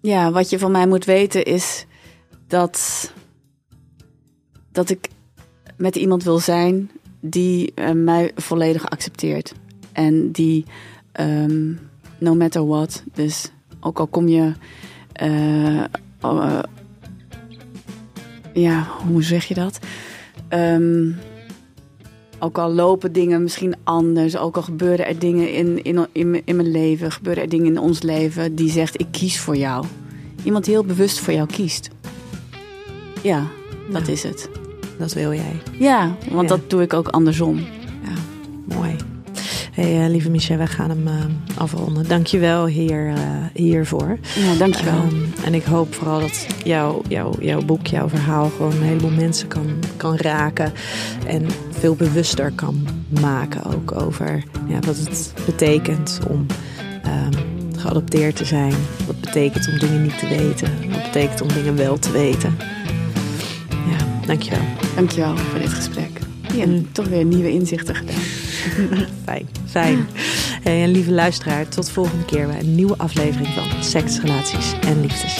ja, 0.00 0.30
wat 0.30 0.50
je 0.50 0.58
van 0.58 0.70
mij 0.70 0.86
moet 0.86 1.04
weten 1.04 1.44
is 1.44 1.86
dat, 2.46 3.12
dat 4.72 4.90
ik 4.90 5.08
met 5.78 5.96
iemand 5.96 6.22
wil 6.22 6.38
zijn 6.38 6.90
die 7.20 7.72
uh, 7.74 7.90
mij 7.90 8.32
volledig 8.34 8.90
accepteert. 8.90 9.54
En 9.92 10.32
die 10.32 10.64
Ehm, 11.18 11.72
no 12.18 12.34
matter 12.34 12.66
what. 12.66 13.02
Dus 13.14 13.50
ook 13.80 13.98
al 13.98 14.06
kom 14.06 14.28
je. 14.28 14.52
Uh, 15.22 15.84
uh, 16.24 16.62
ja, 18.52 18.86
hoe 19.06 19.22
zeg 19.22 19.44
je 19.44 19.54
dat? 19.54 19.78
Um, 20.50 21.16
ook 22.38 22.58
al 22.58 22.72
lopen 22.72 23.12
dingen 23.12 23.42
misschien 23.42 23.74
anders, 23.84 24.36
ook 24.36 24.56
al 24.56 24.62
gebeuren 24.62 25.06
er 25.06 25.18
dingen 25.18 25.52
in, 25.52 25.84
in, 25.84 26.06
in, 26.12 26.42
in 26.44 26.56
mijn 26.56 26.70
leven, 26.70 27.12
gebeuren 27.12 27.42
er 27.42 27.48
dingen 27.48 27.66
in 27.66 27.78
ons 27.78 28.02
leven 28.02 28.54
die 28.54 28.70
zegt: 28.70 29.00
Ik 29.00 29.06
kies 29.10 29.40
voor 29.40 29.56
jou. 29.56 29.84
Iemand 30.44 30.64
die 30.64 30.74
heel 30.74 30.84
bewust 30.84 31.18
voor 31.18 31.32
jou 31.32 31.46
kiest. 31.46 31.88
Ja, 33.22 33.46
dat 33.90 34.08
is 34.08 34.22
het. 34.22 34.67
Dat 34.98 35.12
wil 35.12 35.32
jij. 35.32 35.60
Ja, 35.78 36.16
want 36.30 36.48
dat 36.48 36.70
doe 36.70 36.82
ik 36.82 36.92
ook 36.92 37.08
andersom. 37.08 37.56
Ja, 38.02 38.12
mooi. 38.76 38.96
Hey, 39.72 40.04
uh, 40.04 40.10
lieve 40.10 40.30
Michelle, 40.30 40.58
we 40.58 40.66
gaan 40.66 40.90
hem 40.90 41.06
uh, 41.06 41.14
afronden. 41.56 42.08
Dankjewel 42.08 42.66
hier, 42.66 43.06
uh, 43.08 43.14
hiervoor. 43.54 44.18
Ja, 44.36 44.54
dankjewel. 44.58 45.02
Um, 45.12 45.32
en 45.44 45.54
ik 45.54 45.64
hoop 45.64 45.94
vooral 45.94 46.20
dat 46.20 46.46
jouw 46.64 47.02
jou, 47.08 47.44
jouw 47.44 47.62
boek, 47.62 47.86
jouw 47.86 48.08
verhaal 48.08 48.50
gewoon 48.50 48.72
een 48.72 48.82
heleboel 48.82 49.10
mensen 49.10 49.48
kan, 49.48 49.66
kan 49.96 50.16
raken. 50.16 50.72
En 51.26 51.46
veel 51.70 51.94
bewuster 51.94 52.52
kan 52.54 52.86
maken 53.20 53.64
ook 53.64 54.00
over 54.00 54.44
ja, 54.68 54.78
wat 54.80 54.96
het 54.96 55.32
betekent 55.46 56.18
om 56.28 56.46
um, 57.06 57.78
geadopteerd 57.78 58.36
te 58.36 58.44
zijn. 58.44 58.74
Wat 59.06 59.20
betekent 59.20 59.68
om 59.68 59.78
dingen 59.78 60.02
niet 60.02 60.18
te 60.18 60.28
weten. 60.28 60.90
Wat 60.90 61.02
betekent 61.02 61.40
om 61.40 61.48
dingen 61.48 61.76
wel 61.76 61.98
te 61.98 62.10
weten. 62.10 62.56
Dankjewel. 64.28 64.64
Dankjewel 64.94 65.36
voor 65.36 65.58
dit 65.58 65.68
gesprek. 65.72 66.10
Ja, 66.54 66.62
en 66.62 66.88
toch 66.92 67.06
weer 67.06 67.24
nieuwe 67.24 67.50
inzichten 67.50 67.94
gedaan. 67.94 68.20
Fijn, 69.24 69.48
fijn. 69.66 70.06
Hey, 70.62 70.82
en 70.82 70.90
lieve 70.90 71.10
luisteraar, 71.10 71.68
tot 71.68 71.90
volgende 71.90 72.24
keer 72.24 72.46
bij 72.46 72.60
een 72.60 72.74
nieuwe 72.74 72.96
aflevering 72.96 73.48
van 73.48 73.82
Seks, 73.82 74.20
Relaties 74.20 74.72
en 74.80 75.00
Liefdes. 75.00 75.38